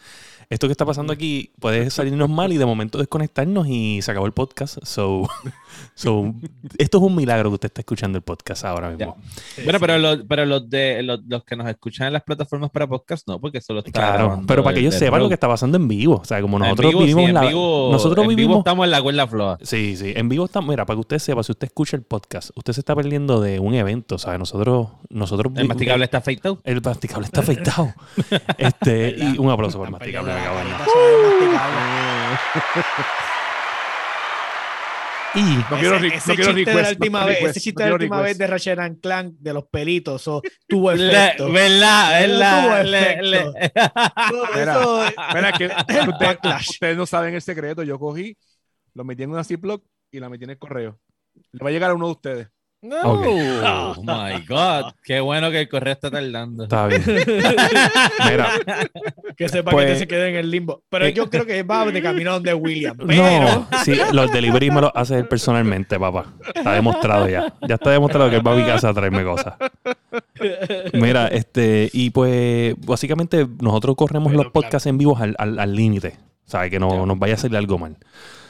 Esto 0.50 0.66
que 0.66 0.72
está 0.72 0.86
pasando 0.86 1.12
aquí 1.12 1.52
puede 1.60 1.90
salirnos 1.90 2.28
mal 2.30 2.52
y 2.52 2.56
de 2.56 2.64
momento 2.64 2.98
desconectarnos 2.98 3.66
y 3.68 4.00
se 4.02 4.10
acabó 4.10 4.26
el 4.26 4.32
podcast. 4.32 4.78
So, 4.84 5.28
so, 5.94 6.34
esto 6.78 6.98
es 6.98 7.04
un 7.04 7.14
milagro 7.14 7.50
que 7.50 7.54
usted 7.54 7.66
está 7.66 7.82
escuchando 7.82 8.16
el 8.16 8.22
podcast 8.22 8.64
ahora 8.64 8.90
mismo. 8.90 9.16
Bueno, 9.64 9.78
pero, 9.78 9.98
los, 9.98 10.18
pero 10.28 10.46
los, 10.46 10.68
de, 10.70 11.02
los, 11.02 11.20
los 11.26 11.44
que 11.44 11.54
nos 11.56 11.68
escuchan 11.68 12.06
en 12.06 12.14
las 12.14 12.22
plataformas 12.22 12.70
para 12.70 12.86
podcast, 12.86 13.28
no, 13.28 13.38
porque 13.40 13.60
solo 13.60 13.80
está 13.80 13.90
Claro, 13.92 14.42
pero 14.46 14.62
para 14.64 14.74
que 14.74 14.80
el- 14.80 14.86
ellos 14.86 14.94
el 14.94 15.00
sepan 15.00 15.20
lo 15.20 15.28
que 15.28 15.34
está 15.34 15.48
pasando 15.48 15.76
en 15.76 15.86
vivo. 15.86 16.16
O 16.16 16.24
sea, 16.24 16.40
como 16.40 16.58
nosotros 16.58 16.90
vivo, 16.92 17.00
sí, 17.00 17.06
vivimos 17.06 17.28
en 17.28 17.34
la. 17.34 17.40
vivo- 17.42 17.88
nosotros 17.92 18.22
en 18.24 18.28
vivo 18.30 18.36
vivimos. 18.36 18.58
estamos 18.58 18.84
en 18.84 18.90
la 18.90 19.02
cuerda 19.02 19.26
floja. 19.26 19.58
Sí, 19.62 19.96
sí. 19.96 20.12
En 20.16 20.28
vivo 20.28 20.46
estamos. 20.46 20.70
Mira, 20.70 20.86
para 20.86 20.96
que 20.96 21.00
usted 21.00 21.18
sepa, 21.18 21.42
si 21.42 21.52
usted 21.52 21.66
escucha 21.66 21.96
el 21.96 22.02
podcast, 22.02 22.50
usted 22.56 22.72
se 22.72 22.80
está 22.80 22.94
perdiendo 22.96 23.40
de 23.40 23.58
un 23.60 23.74
evento. 23.74 24.16
¿sabes? 24.18 24.38
Nosotros. 24.38 24.88
nosotros 25.10 25.52
El 25.56 25.68
masticable 25.68 26.04
está 26.04 26.18
afeitado. 26.18 26.58
El 26.64 26.80
masticable 26.80 27.26
está 27.26 27.40
afeitado. 27.40 27.92
este, 28.80 29.14
y 29.18 29.38
un 29.38 29.50
aplauso 29.50 29.78
por 29.78 29.90
masticable. 29.90 30.32
Y 35.34 35.42
no 35.42 35.78
quiero, 35.78 35.96
ese, 35.96 36.30
no 36.30 36.34
quiero 36.36 36.54
chiste 36.54 36.70
de 36.74 36.82
la 36.82 36.88
última 36.88 37.20
no 37.20 37.26
vez, 37.26 37.42
ese 37.42 37.60
chiste 37.60 37.82
no 37.82 37.84
de 37.84 37.90
la 37.90 37.94
última 37.96 38.20
vez 38.22 38.38
de 38.38 38.46
Ratchet 38.46 38.78
and 38.78 39.00
Clank 39.00 39.34
de 39.38 39.52
los 39.52 39.66
pelitos, 39.66 40.24
tuvo 40.66 40.92
Le- 40.94 41.06
efecto. 41.26 41.52
¿Verdad? 41.52 42.20
¿Verdad? 42.20 42.62
tuvo 42.82 42.90
Le- 42.90 42.98
efecto. 42.98 43.22
le- 43.28 43.38
Eso- 43.38 44.48
Mira, 44.54 44.72
eso- 44.72 45.04
Mira, 45.34 45.52
que 45.52 45.64
el 45.66 45.70
usted- 46.08 46.26
backlash. 46.26 46.68
ustedes 46.70 46.96
no 46.96 47.04
saben 47.06 47.34
el 47.34 47.42
secreto. 47.42 47.82
Yo 47.82 47.98
cogí, 47.98 48.36
lo 48.94 49.04
metí 49.04 49.22
en 49.22 49.30
una 49.30 49.44
Ziploc 49.44 49.84
y 50.10 50.18
la 50.18 50.30
metí 50.30 50.44
en 50.44 50.50
el 50.50 50.58
correo. 50.58 50.98
Le 51.52 51.62
va 51.62 51.68
a 51.68 51.72
llegar 51.72 51.90
a 51.90 51.94
uno 51.94 52.06
de 52.06 52.12
ustedes. 52.12 52.48
Ok. 52.80 53.26
Oh 53.64 53.94
my 54.02 54.44
God. 54.46 54.92
Qué 55.02 55.18
bueno 55.20 55.50
que 55.50 55.62
el 55.62 55.68
correo 55.68 55.94
está 55.94 56.10
tardando. 56.10 56.62
Está 56.64 56.86
bien. 56.86 57.02
Mira, 58.30 58.50
que 59.36 59.48
sepa 59.48 59.72
Pues- 59.72 59.86
que 59.86 59.92
te 59.94 59.98
se 59.98 60.06
quede 60.08 60.28
en 60.30 60.36
el 60.36 60.50
limbo. 60.50 60.82
Pero 60.88 61.06
Eh, 61.06 61.12
yo 61.12 61.28
creo 61.28 61.44
que 61.44 61.62
va 61.64 61.84
de 61.86 62.00
camino 62.00 62.32
donde 62.34 62.54
William. 62.54 62.96
Pero 62.96 63.22
no. 63.42 63.68
Sí, 63.84 63.96
los 64.12 64.30
delivery 64.32 64.70
me 64.70 64.80
los 64.82 64.92
hace 64.94 65.16
él 65.18 65.26
personalmente, 65.26 65.98
papá. 65.98 66.26
Está 66.54 66.72
demostrado 66.74 67.28
ya. 67.28 67.52
Ya 67.66 67.74
está 67.74 67.90
demostrado 67.90 68.30
que 68.30 68.36
él 68.36 68.46
va 68.46 68.52
a 68.52 68.56
mi 68.56 68.64
casa 68.64 68.90
a 68.90 68.94
traerme 68.94 69.24
cosas. 69.24 69.54
Mira, 70.92 71.28
este, 71.28 71.90
y 71.92 72.10
pues 72.10 72.74
básicamente 72.78 73.46
nosotros 73.60 73.96
corremos 73.96 74.32
Bueno, 74.32 74.44
los 74.44 74.52
podcasts 74.52 74.86
en 74.86 74.98
vivo 74.98 75.16
al 75.18 75.34
al- 75.38 75.58
al 75.58 75.74
límite. 75.74 76.16
¿Sabes? 76.46 76.70
Que 76.70 76.78
no 76.78 77.04
nos 77.04 77.18
vaya 77.18 77.34
a 77.34 77.38
salir 77.38 77.56
algo 77.56 77.76
mal. 77.78 77.96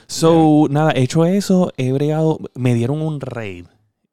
So, 0.07 0.67
nada, 0.71 0.93
hecho 0.95 1.25
eso, 1.25 1.73
he 1.77 1.93
bregado, 1.93 2.39
me 2.55 2.75
dieron 2.75 3.03
un 3.03 3.21
raid. 3.21 3.67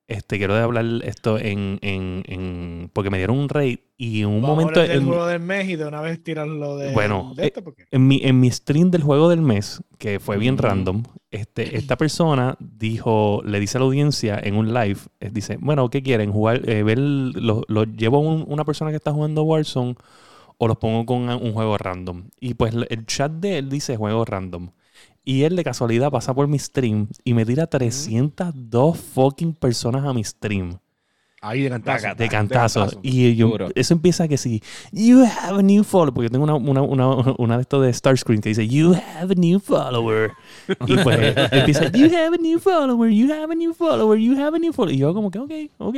Este, 0.08 0.38
quiero 0.38 0.56
hablar 0.56 0.86
esto 1.04 1.40
en, 1.40 1.80
en, 1.82 2.24
en- 2.28 2.92
porque 2.94 3.10
me 3.10 3.18
dieron 3.18 3.40
un 3.40 3.50
raid 3.50 3.80
y 3.98 4.22
en 4.22 4.28
un 4.28 4.42
Vamos 4.42 4.58
momento 4.58 4.84
en, 4.84 5.08
juego 5.08 5.26
del 5.26 5.40
mes 5.40 5.68
y 5.68 5.76
de 5.78 5.86
una 5.86 6.02
vez 6.02 6.22
tirarlo 6.24 6.78
de, 6.78 6.94
Bueno, 6.94 7.34
de 7.36 7.46
esto, 7.48 7.64
porque 7.64 7.86
en 7.90 8.08
mi, 8.08 8.22
en 8.24 8.40
mi 8.40 8.52
stream 8.52 8.92
del 8.92 9.02
juego 9.02 9.30
del 9.30 9.42
mes, 9.42 9.82
que 9.98 10.20
fue 10.20 10.38
bien 10.38 10.58
random, 10.60 11.04
este, 11.32 11.76
esta 11.78 11.98
persona 11.98 12.56
dijo, 12.60 13.42
le 13.46 13.60
dice 13.60 13.78
a 13.78 13.80
la 13.80 13.86
audiencia 13.88 14.40
en 14.42 14.56
un 14.56 14.74
live, 14.74 15.00
eh, 15.22 15.32
dice, 15.34 15.58
bueno, 15.60 15.90
¿qué 15.90 16.04
quieren? 16.04 16.32
Jugar, 16.32 16.70
eh, 16.70 16.84
ver, 16.84 17.00
los 17.00 17.64
lo 17.68 17.86
llevo 17.86 18.18
a 18.18 18.20
un- 18.20 18.46
una 18.48 18.64
persona 18.64 18.92
que 18.92 18.98
está 18.98 19.12
jugando 19.12 19.42
Warzone 19.44 19.96
o 20.58 20.68
los 20.68 20.78
pongo 20.78 21.06
con 21.06 21.30
un 21.30 21.54
juego 21.54 21.78
random. 21.78 22.30
Y 22.40 22.54
pues 22.56 22.74
el 22.90 23.06
chat 23.08 23.32
de 23.32 23.58
él 23.60 23.70
dice 23.70 23.98
juego 23.98 24.24
random. 24.26 24.70
Y 25.25 25.41
él 25.41 25.55
de 25.55 25.63
casualidad 25.63 26.12
pasa 26.12 26.36
por 26.36 26.48
mi 26.48 26.60
stream 26.60 27.08
y 27.24 27.34
me 27.34 27.46
tira 27.46 27.65
302 27.65 28.98
fucking 28.98 29.53
personas 29.53 30.05
a 30.05 30.13
mi 30.13 30.24
stream. 30.24 30.77
Ahí 31.41 31.62
de 31.62 31.70
cantazo. 31.70 32.08
De 32.15 32.29
cantazo. 32.29 32.79
cantazo. 32.82 33.00
Y 33.03 33.36
yo, 33.36 33.51
eso 33.75 33.94
empieza 33.94 34.27
que 34.27 34.38
sí. 34.38 34.62
You 34.91 35.24
have 35.24 35.60
a 35.60 35.62
new 35.62 35.84
follower. 35.84 36.13
Porque 36.13 36.25
yo 36.27 36.32
tengo 36.32 36.44
una, 36.44 36.55
una, 36.55 36.82
una, 36.82 37.36
una 37.38 37.55
de 37.58 37.62
estos 37.62 37.84
de 37.84 37.94
Starscreen 37.94 38.41
que 38.41 38.50
dice 38.50 38.67
You 38.67 38.94
have 38.94 39.34
a 39.34 39.36
new 39.36 39.60
follower. 39.60 40.32
Y 40.88 40.98
pues 40.98 41.36
empieza 41.51 41.91
You 41.91 42.05
have 42.05 42.36
a 42.36 42.41
new 42.41 42.60
follower. 42.60 43.12
You 43.12 43.32
have 43.32 43.51
a 43.51 43.55
new 43.55 43.74
follower. 43.74 44.20
You 44.20 44.36
have 44.39 44.55
a 44.55 44.60
new 44.60 44.74
follower. 44.74 44.96
Y 44.96 45.00
yo, 45.00 45.13
como 45.13 45.29
que, 45.29 45.39
ok, 45.39 45.51
ok. 45.77 45.96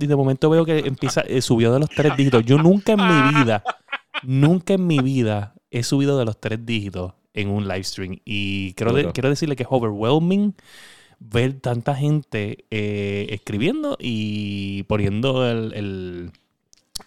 Y 0.00 0.06
de 0.06 0.16
momento 0.16 0.50
veo 0.50 0.66
que 0.66 0.80
empieza, 0.80 1.22
eh, 1.22 1.40
subió 1.40 1.72
de 1.72 1.80
los 1.80 1.88
tres 1.88 2.14
dígitos. 2.16 2.44
Yo 2.44 2.58
nunca 2.58 2.92
en 2.92 3.00
mi 3.00 3.38
vida, 3.38 3.62
nunca 4.22 4.74
en 4.74 4.86
mi 4.86 4.98
vida 5.00 5.54
he 5.70 5.82
subido 5.82 6.18
de 6.18 6.26
los 6.26 6.38
tres 6.38 6.64
dígitos 6.64 7.12
en 7.34 7.48
un 7.50 7.68
live 7.68 7.84
stream. 7.84 8.18
Y 8.24 8.72
quiero, 8.74 8.92
de- 8.92 9.02
quiero 9.12 9.28
decirle 9.28 9.56
que 9.56 9.64
es 9.64 9.68
overwhelming 9.70 10.54
ver 11.20 11.54
tanta 11.60 11.94
gente 11.94 12.64
eh, 12.70 13.26
escribiendo 13.30 13.96
y 14.00 14.82
poniendo 14.84 15.48
el, 15.50 15.72
el, 15.74 16.30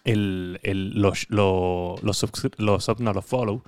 el- 0.03 0.60
el- 0.63 0.89
los, 1.01 1.25
los, 1.29 2.01
los, 2.03 2.24
subs- 2.24 2.53
los 2.57 2.84
sub- 2.86 3.00
no, 3.00 3.13
los 3.13 3.25
follow. 3.25 3.63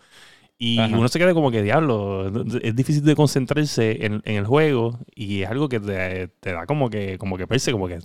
Y 0.62 0.78
Ajá. 0.78 0.98
uno 0.98 1.08
se 1.08 1.18
queda 1.18 1.34
como 1.34 1.51
que, 1.51 1.63
diablo, 1.63 2.28
es 2.62 2.75
difícil 2.75 3.01
de 3.06 3.16
concentrarse 3.16 4.06
en, 4.06 4.22
en 4.25 4.36
el 4.36 4.46
juego 4.46 5.00
y 5.16 5.44
es 5.44 5.50
algo 5.50 5.70
que 5.70 5.80
te, 5.80 6.28
te 6.42 6.51
da 6.51 6.66
como 6.66 6.89
que, 6.89 7.18
como 7.18 7.38
que 7.38 7.48
perse, 7.48 7.72
como 7.72 7.88
que 7.88 8.00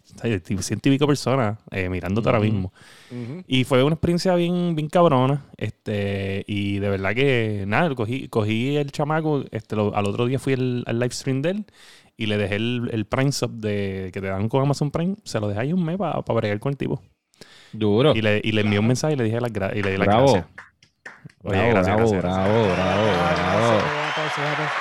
pico 0.81 1.07
personas 1.09 1.59
eh, 1.73 1.89
mirándote 1.89 2.29
ahora 2.29 2.39
mismo. 2.39 2.73
Y 3.49 3.65
fue 3.65 3.83
una 3.83 3.95
experiencia 3.95 4.37
bien, 4.37 4.77
bien 4.77 4.89
cabrona. 4.89 5.45
Este, 5.57 6.45
y 6.47 6.79
de 6.79 6.89
verdad 6.91 7.13
que 7.13 7.65
nada, 7.67 7.93
cogí, 7.97 8.29
cogí 8.29 8.77
el 8.77 8.93
chamaco, 8.93 9.43
este, 9.51 9.75
lo- 9.75 9.95
al 9.97 10.07
otro 10.07 10.27
día 10.27 10.39
fui 10.39 10.53
al, 10.53 10.85
al 10.87 11.01
live 11.01 11.11
stream 11.13 11.43
de 11.43 11.51
él 11.51 11.65
y 12.17 12.27
le 12.27 12.37
dejé 12.39 12.55
el, 12.55 12.89
el 12.93 13.05
Prime 13.07 13.33
Sub 13.33 13.51
de, 13.51 14.11
que 14.13 14.21
te 14.21 14.29
dan 14.29 14.49
con 14.49 14.63
Amazon 14.63 14.93
Prime, 14.93 15.17
se 15.25 15.41
lo 15.41 15.49
dejé 15.49 15.61
ahí 15.61 15.73
un 15.73 15.85
mes 15.85 15.97
para 15.99 16.21
bregar 16.21 16.61
con 16.61 16.71
el 16.71 16.77
tipo. 16.77 17.03
Duro. 17.73 18.15
Y 18.15 18.23
le, 18.23 18.41
y 18.45 18.53
le 18.53 18.61
envié 18.61 18.79
un 18.79 18.87
mensaje 18.87 19.15
y 19.15 19.17
le 19.17 19.25
dije 19.25 19.41
las 19.41 19.53
gra- 19.53 19.77
y 19.77 19.83
le 19.83 19.91
di 19.91 19.97
las 19.97 20.07
Bravo. 20.07 20.33
gracias. 20.35 20.47
Oye, 21.43 21.57
Bravo, 21.59 21.71
gracias, 21.71 21.97
bravo, 21.97 22.11
gracias, 22.11 22.23
gracias. 22.23 22.49
bravo, 22.49 22.75
bravo, 22.75 23.07
bravo. 23.07 24.75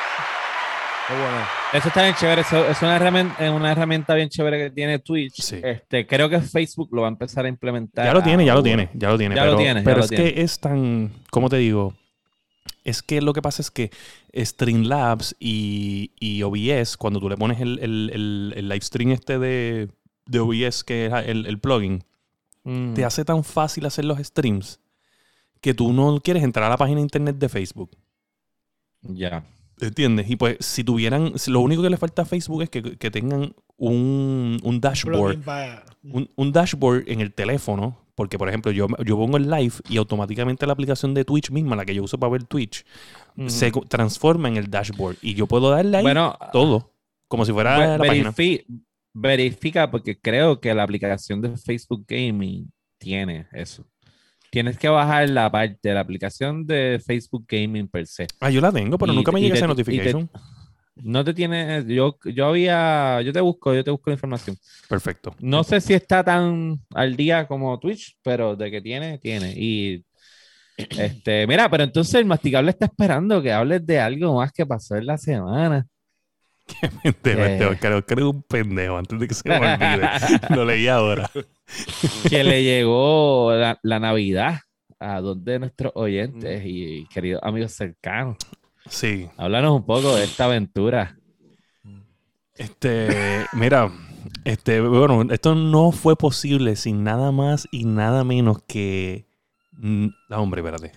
Qué 1.06 1.14
bueno. 1.16 1.38
Eso 1.74 1.88
está 1.90 2.04
bien 2.04 2.16
chévere. 2.16 2.42
Eso, 2.42 2.66
es 2.66 2.82
una 2.82 2.96
herramienta, 2.96 3.52
una 3.52 3.72
herramienta 3.74 4.16
bien 4.16 4.30
chévere 4.30 4.58
que 4.58 4.70
tiene 4.70 5.00
Twitch. 5.00 5.42
Sí. 5.42 5.60
Este, 5.62 6.08
creo 6.08 6.30
que 6.30 6.40
Facebook 6.40 6.90
lo 6.94 7.02
va 7.02 7.08
a 7.08 7.12
empezar 7.12 7.44
a 7.46 7.50
implementar. 7.50 8.06
Ya 8.06 8.14
lo 8.14 8.24
tiene, 8.24 8.46
ya 8.46 8.54
lo 8.56 8.64
tiene, 8.64 8.90
ya 8.94 9.10
lo 9.10 9.18
tiene. 9.18 9.36
Ya 9.36 9.42
pero 9.42 9.52
lo 9.52 9.58
tiene, 9.58 9.80
ya 9.82 9.84
pero 9.84 9.98
lo 9.98 10.04
es 10.04 10.10
tiene. 10.10 10.34
que 10.34 10.42
es 10.42 10.60
tan, 10.60 11.12
¿cómo 11.30 11.50
te 11.50 11.58
digo? 11.58 11.94
Es 12.86 13.02
que 13.02 13.22
lo 13.22 13.34
que 13.34 13.42
pasa 13.42 13.62
es 13.62 13.70
que 13.70 13.92
Streamlabs 14.36 15.36
y, 15.40 16.12
y 16.20 16.42
OBS, 16.44 16.96
cuando 16.98 17.20
tú 17.20 17.30
le 17.30 17.36
pones 17.38 17.60
el, 17.60 17.80
el, 17.80 18.10
el, 18.14 18.54
el 18.56 18.70
live 18.70 18.82
stream 18.82 19.12
este 19.12 19.40
de, 19.40 19.90
de 20.26 20.40
OBS, 20.40 20.84
que 20.84 21.08
es 21.08 21.14
el, 21.28 21.46
el 21.46 21.60
plugin, 21.60 22.04
Mm. 22.66 22.94
te 22.94 23.04
hace 23.04 23.26
tan 23.26 23.44
fácil 23.44 23.86
hacer 23.86 24.06
los 24.06 24.18
streams 24.20 24.80
que 25.63 25.74
tú 25.74 25.91
no 25.93 26.20
quieres 26.22 26.43
entrar 26.43 26.65
a 26.65 26.70
la 26.70 26.77
página 26.77 26.98
de 26.98 27.03
internet 27.03 27.38
de 27.38 27.50
Facebook. 27.50 27.89
Ya. 29.01 29.43
¿Entiendes? 29.79 30.29
Y 30.29 30.36
pues 30.36 30.58
si 30.60 30.84
tuvieran, 30.84 31.34
lo 31.48 31.60
único 31.62 31.82
que 31.82 31.89
le 31.89 31.98
falta 31.98 32.22
a 32.22 32.25
Facebook 32.25 32.62
es 32.63 32.70
que, 32.70 32.98
que 32.98 33.10
tengan 33.12 33.55
un, 33.75 34.60
un 34.63 34.79
dashboard 34.79 35.39
un, 36.03 36.29
un 36.36 36.51
dashboard 36.51 37.03
en 37.10 37.22
el 37.22 37.34
teléfono, 37.34 37.98
porque 38.15 38.38
por 38.38 38.48
ejemplo 38.48 38.72
yo, 38.72 38.88
yo 39.03 39.17
pongo 39.17 39.38
el 39.38 39.50
live 39.50 39.74
y 39.89 39.98
automáticamente 39.98 40.67
la 40.67 40.74
aplicación 40.74 41.13
de 41.13 41.25
Twitch 41.25 41.50
misma, 41.50 41.75
la 41.75 41.86
que 41.86 41.96
yo 41.96 42.03
uso 42.03 42.17
para 42.20 42.32
ver 42.32 42.43
Twitch, 42.43 42.86
Ujú. 43.36 43.50
se 43.50 43.72
transforma 43.89 44.48
en 44.48 44.58
el 44.58 44.70
dashboard 44.70 45.17
y 45.22 45.34
yo 45.34 45.48
puedo 45.48 45.70
darle 45.72 45.98
ahí 45.98 46.03
Bueno, 46.03 46.38
todo, 46.51 46.93
como 47.27 47.43
si 47.46 47.51
fuera 47.51 47.98
la 47.98 48.05
página. 48.05 48.32
verifi- 48.32 48.65
verifica 49.13 49.89
porque 49.89 50.20
creo 50.20 50.60
que 50.62 50.74
la 50.74 50.84
aplicación 50.84 51.41
de 51.41 51.58
Facebook 51.58 52.05
Gaming 52.08 52.72
tiene 53.00 53.48
eso. 53.53 53.86
Tienes 54.53 54.77
que 54.77 54.88
bajar 54.88 55.27
la 55.31 55.51
parte 55.51 55.79
de 55.89 55.95
la 55.95 56.01
aplicación 56.01 56.63
de 56.67 57.01
Facebook 57.03 57.43
Gaming 57.48 57.88
per 57.88 58.05
se. 58.05 58.27
Ah, 58.39 58.51
yo 58.51 58.62
la 58.62 58.72
tengo, 58.72 59.00
pero 59.00 59.12
Y- 59.12 59.15
nunca 59.15 59.31
me 59.31 59.41
llega 59.41 59.55
esa 59.55 59.63
te- 59.63 59.67
notification. 59.69 60.29
No 60.98 61.24
te 61.24 61.33
tiene, 61.33 61.83
yo, 61.88 62.19
yo 62.24 62.45
había, 62.45 63.19
yo 63.24 63.33
te 63.33 63.41
busco, 63.41 63.74
yo 63.74 63.83
te 63.83 63.89
busco 63.89 64.12
la 64.12 64.13
información. 64.13 64.55
Perfecto. 64.88 65.33
No 65.39 65.63
sé 65.63 65.81
si 65.81 65.95
está 65.95 66.24
tan 66.24 66.79
al 66.93 67.15
día 67.15 67.48
como 67.48 67.79
Twitch, 67.79 68.15
pero 68.22 68.55
de 68.55 68.69
que 68.69 68.79
tiene, 68.79 69.17
tiene. 69.17 69.53
Y 69.57 70.05
este, 70.77 71.48
mira, 71.48 71.67
pero 71.67 71.83
entonces 71.83 72.13
el 72.13 72.25
masticable 72.25 72.69
está 72.69 72.86
esperando 72.86 73.41
que 73.41 73.51
hables 73.51 73.83
de 73.88 74.00
algo 74.00 74.36
más 74.36 74.51
que 74.51 74.67
pasó 74.67 74.95
en 74.95 75.07
la 75.07 75.17
semana. 75.17 75.88
Pendejo, 76.65 77.41
Eh. 77.41 77.53
este 77.53 77.65
Oscar, 77.65 77.93
Oscar 77.93 78.20
es 78.20 78.25
un 78.25 78.43
pendejo 78.43 78.98
antes 78.98 79.20
de 79.20 79.27
que 79.27 79.34
se 79.34 79.48
me 79.50 79.55
olvide. 79.58 80.10
Lo 80.55 80.65
leí 80.65 80.88
ahora. 80.88 81.29
que 82.29 82.43
le 82.43 82.63
llegó 82.63 83.51
la, 83.53 83.79
la 83.84 84.00
Navidad 84.00 84.60
a 85.00 85.20
dos 85.22 85.43
de 85.43 85.60
nuestros 85.60 85.91
oyentes 85.96 86.63
y 86.65 87.05
queridos 87.13 87.41
amigos 87.43 87.74
cercanos. 87.74 88.38
Sí. 88.88 89.27
Háblanos 89.38 89.75
un 89.77 89.86
poco 89.86 90.15
de 90.15 90.24
esta 90.24 90.46
aventura. 90.46 91.17
Este, 92.55 93.46
mira, 93.53 93.91
este, 94.46 94.79
bueno, 94.82 95.24
esto 95.34 95.55
no 95.55 95.91
fue 95.91 96.15
posible 96.15 96.75
sin 96.75 97.03
nada 97.03 97.32
más 97.32 97.67
y 97.72 97.86
nada 97.86 98.24
menos 98.24 98.60
que. 98.67 99.25
mm, 99.74 100.08
Ah, 100.29 100.39
hombre, 100.39 100.62
espérate. 100.62 100.91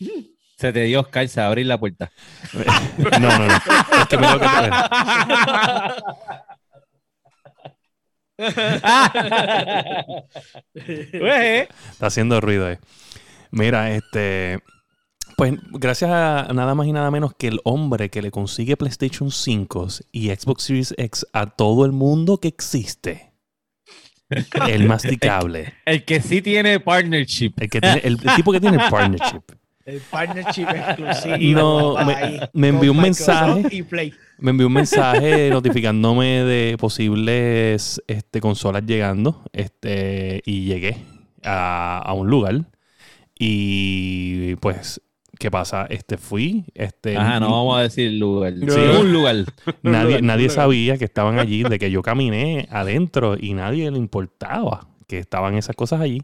Se 0.58 0.72
te 0.72 0.82
dio 0.82 1.00
Oscar, 1.00 1.28
se 1.28 1.40
va 1.40 1.46
a 1.46 1.50
abrir 1.50 1.66
la 1.66 1.78
puerta. 1.78 2.10
No, 3.20 3.38
no, 3.38 3.46
no. 3.46 3.54
Es 3.54 3.62
que 4.08 4.18
me 4.18 4.26
tengo 4.26 4.40
que 4.40 4.46
Está 10.74 12.06
haciendo 12.06 12.40
ruido, 12.40 12.70
eh. 12.70 12.78
Mira, 13.50 13.90
este. 13.92 14.60
Pues 15.36 15.54
gracias 15.70 16.10
a 16.10 16.48
nada 16.52 16.74
más 16.74 16.86
y 16.88 16.92
nada 16.92 17.12
menos 17.12 17.32
que 17.34 17.46
el 17.46 17.60
hombre 17.62 18.10
que 18.10 18.22
le 18.22 18.32
consigue 18.32 18.76
PlayStation 18.76 19.30
5 19.30 19.86
y 20.10 20.30
Xbox 20.30 20.64
Series 20.64 20.92
X 20.98 21.28
a 21.32 21.46
todo 21.46 21.84
el 21.84 21.92
mundo 21.92 22.38
que 22.38 22.48
existe. 22.48 23.32
El 24.28 24.84
masticable. 24.88 25.74
el 25.86 26.04
que 26.04 26.20
sí 26.20 26.42
tiene 26.42 26.80
partnership. 26.80 27.52
El, 27.58 27.70
que 27.70 27.80
tiene, 27.80 28.00
el, 28.02 28.18
el 28.24 28.34
tipo 28.34 28.50
que 28.50 28.60
tiene 28.60 28.78
partnership. 28.90 29.57
El 29.88 30.00
partnership 30.10 30.66
exclusivo. 30.68 31.96
No, 31.98 32.04
me- 32.52 32.68
envió 32.68 32.92
un 32.92 33.00
mensaje. 33.00 33.62
Y 33.70 33.82
Play. 33.82 34.12
Me 34.38 34.50
envió 34.50 34.66
un 34.66 34.74
mensaje 34.74 35.48
notificándome 35.52 36.44
de 36.44 36.76
posibles 36.78 38.02
este, 38.06 38.40
consolas 38.42 38.84
llegando. 38.84 39.42
Este, 39.54 40.42
y 40.44 40.64
llegué 40.66 40.98
a, 41.42 42.02
a 42.04 42.12
un 42.12 42.28
lugar. 42.28 42.66
Y 43.38 44.56
pues, 44.56 45.00
¿qué 45.38 45.50
pasa? 45.50 45.86
Este, 45.88 46.18
fui. 46.18 46.66
Este, 46.74 47.16
Ajá, 47.16 47.40
no 47.40 47.50
vamos 47.50 47.78
a 47.78 47.82
decir 47.82 48.12
lugar. 48.12 48.52
Sí, 48.68 48.80
un 49.00 49.10
lugar. 49.10 49.36
Nadie, 49.82 50.20
nadie 50.20 50.50
sabía 50.50 50.98
que 50.98 51.06
estaban 51.06 51.38
allí, 51.38 51.62
de 51.62 51.78
que 51.78 51.90
yo 51.90 52.02
caminé 52.02 52.68
adentro 52.70 53.36
y 53.40 53.54
nadie 53.54 53.90
le 53.90 53.96
importaba 53.98 54.86
que 55.06 55.18
estaban 55.18 55.54
esas 55.54 55.74
cosas 55.76 56.02
allí. 56.02 56.22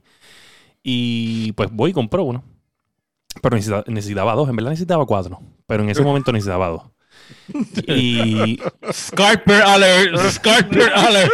Y 0.83 1.53
pues 1.53 1.71
voy 1.73 1.93
y 1.93 1.95
compro 1.95 2.25
uno. 2.25 2.45
Pero 3.43 3.57
necesitaba, 3.57 3.85
necesitaba 3.89 4.35
dos, 4.35 4.49
en 4.49 4.57
verdad 4.57 4.71
necesitaba 4.71 5.07
cuatro. 5.07 5.41
Pero 5.67 5.83
en 5.83 5.91
ese 5.91 6.03
momento 6.03 6.33
necesitaba 6.33 6.69
dos. 6.69 6.83
Y 7.87 8.59
Scarper 8.93 9.63
alert. 9.63 10.19
Scarper 10.31 10.93
alert. 10.95 11.33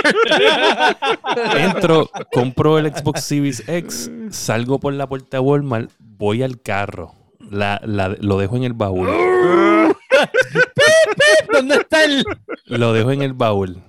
entro, 1.59 2.11
compro 2.33 2.79
el 2.79 2.95
Xbox 2.95 3.25
Series 3.25 3.69
X, 3.69 4.11
salgo 4.31 4.79
por 4.79 4.93
la 4.93 5.09
puerta 5.09 5.39
de 5.39 5.41
Walmart, 5.41 5.91
voy 5.99 6.43
al 6.43 6.61
carro, 6.61 7.15
la- 7.41 7.81
la- 7.85 8.17
lo 8.21 8.39
dejo 8.39 8.57
en 8.57 8.65
el 8.65 8.75
baúl. 8.75 9.09
¿Dónde 11.53 11.77
está 11.77 12.05
el? 12.05 12.25
Lo 12.67 12.93
dejo 12.93 13.11
en 13.13 13.23
el 13.23 13.33
baúl. 13.33 13.83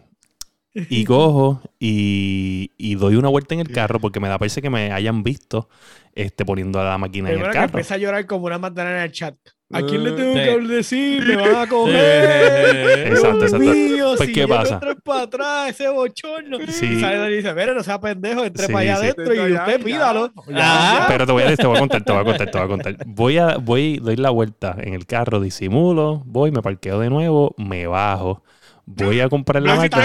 Y 0.87 1.03
cojo 1.05 1.61
y, 1.79 2.71
y 2.77 2.95
doy 2.95 3.15
una 3.15 3.29
vuelta 3.29 3.53
en 3.53 3.61
el 3.61 3.71
carro 3.71 3.99
porque 3.99 4.19
me 4.19 4.29
da 4.29 4.37
parece 4.39 4.61
que 4.61 4.69
me 4.69 4.91
hayan 4.91 5.23
visto 5.23 5.69
este, 6.15 6.45
poniendo 6.45 6.79
a 6.79 6.83
la 6.85 6.97
máquina 6.97 7.31
en 7.31 7.39
el 7.39 7.49
que 7.51 7.51
carro. 7.51 7.65
empieza 7.65 7.95
a 7.95 7.97
llorar 7.97 8.25
como 8.25 8.45
una 8.45 8.57
magdalena 8.57 8.97
en 8.97 9.03
el 9.03 9.11
chat. 9.11 9.35
¿A 9.73 9.81
quién 9.83 10.03
le 10.03 10.09
Eh, 10.09 10.13
tengo 10.13 10.33
sí. 10.33 10.39
que 10.67 10.73
decir? 10.73 11.25
Me 11.25 11.35
van 11.37 11.55
a 11.55 11.67
coger. 11.67 13.07
Exacto, 13.07 13.45
exacto. 13.45 13.59
mío, 13.59 14.13
Pues, 14.17 14.27
si 14.27 14.33
¿qué 14.33 14.45
pasa? 14.47 14.73
entrar 14.75 15.01
para 15.01 15.21
atrás, 15.21 15.69
ese 15.69 15.87
bochorno. 15.87 16.57
Sí. 16.67 16.87
Y 16.87 16.99
sale 16.99 17.31
y 17.31 17.37
dice, 17.37 17.53
mire, 17.53 17.73
no 17.73 17.81
sea 17.81 17.99
pendejo, 18.01 18.43
entre 18.43 18.65
Sí, 18.67 18.73
para 18.73 18.83
allá 18.83 18.97
sí. 18.97 19.03
adentro 19.05 19.33
y 19.33 19.37
Ya, 19.53 19.59
usted 19.61 19.79
ya. 19.79 19.85
pídalo. 19.85 20.33
Ah. 20.55 21.05
Pero 21.07 21.25
te 21.25 21.31
voy, 21.31 21.43
a, 21.43 21.55
te 21.55 21.65
voy 21.67 21.77
a 21.77 21.79
contar, 21.79 22.03
te 22.03 22.11
voy 22.11 22.21
a 22.21 22.25
contar, 22.25 22.51
te 22.51 22.57
voy 22.57 22.65
a 22.65 22.69
contar. 22.69 22.97
Voy 23.05 23.37
a, 23.37 23.57
voy, 23.57 23.97
doy 23.99 24.15
la 24.17 24.29
vuelta 24.29 24.75
en 24.77 24.93
el 24.93 25.05
carro, 25.05 25.39
disimulo, 25.39 26.21
voy, 26.25 26.51
me 26.51 26.61
parqueo 26.61 26.99
de 26.99 27.09
nuevo, 27.09 27.55
me 27.57 27.87
bajo, 27.87 28.43
voy 28.85 29.19
a 29.19 29.29
comprar 29.29 29.61
la 29.63 29.75
máquina. 29.75 30.03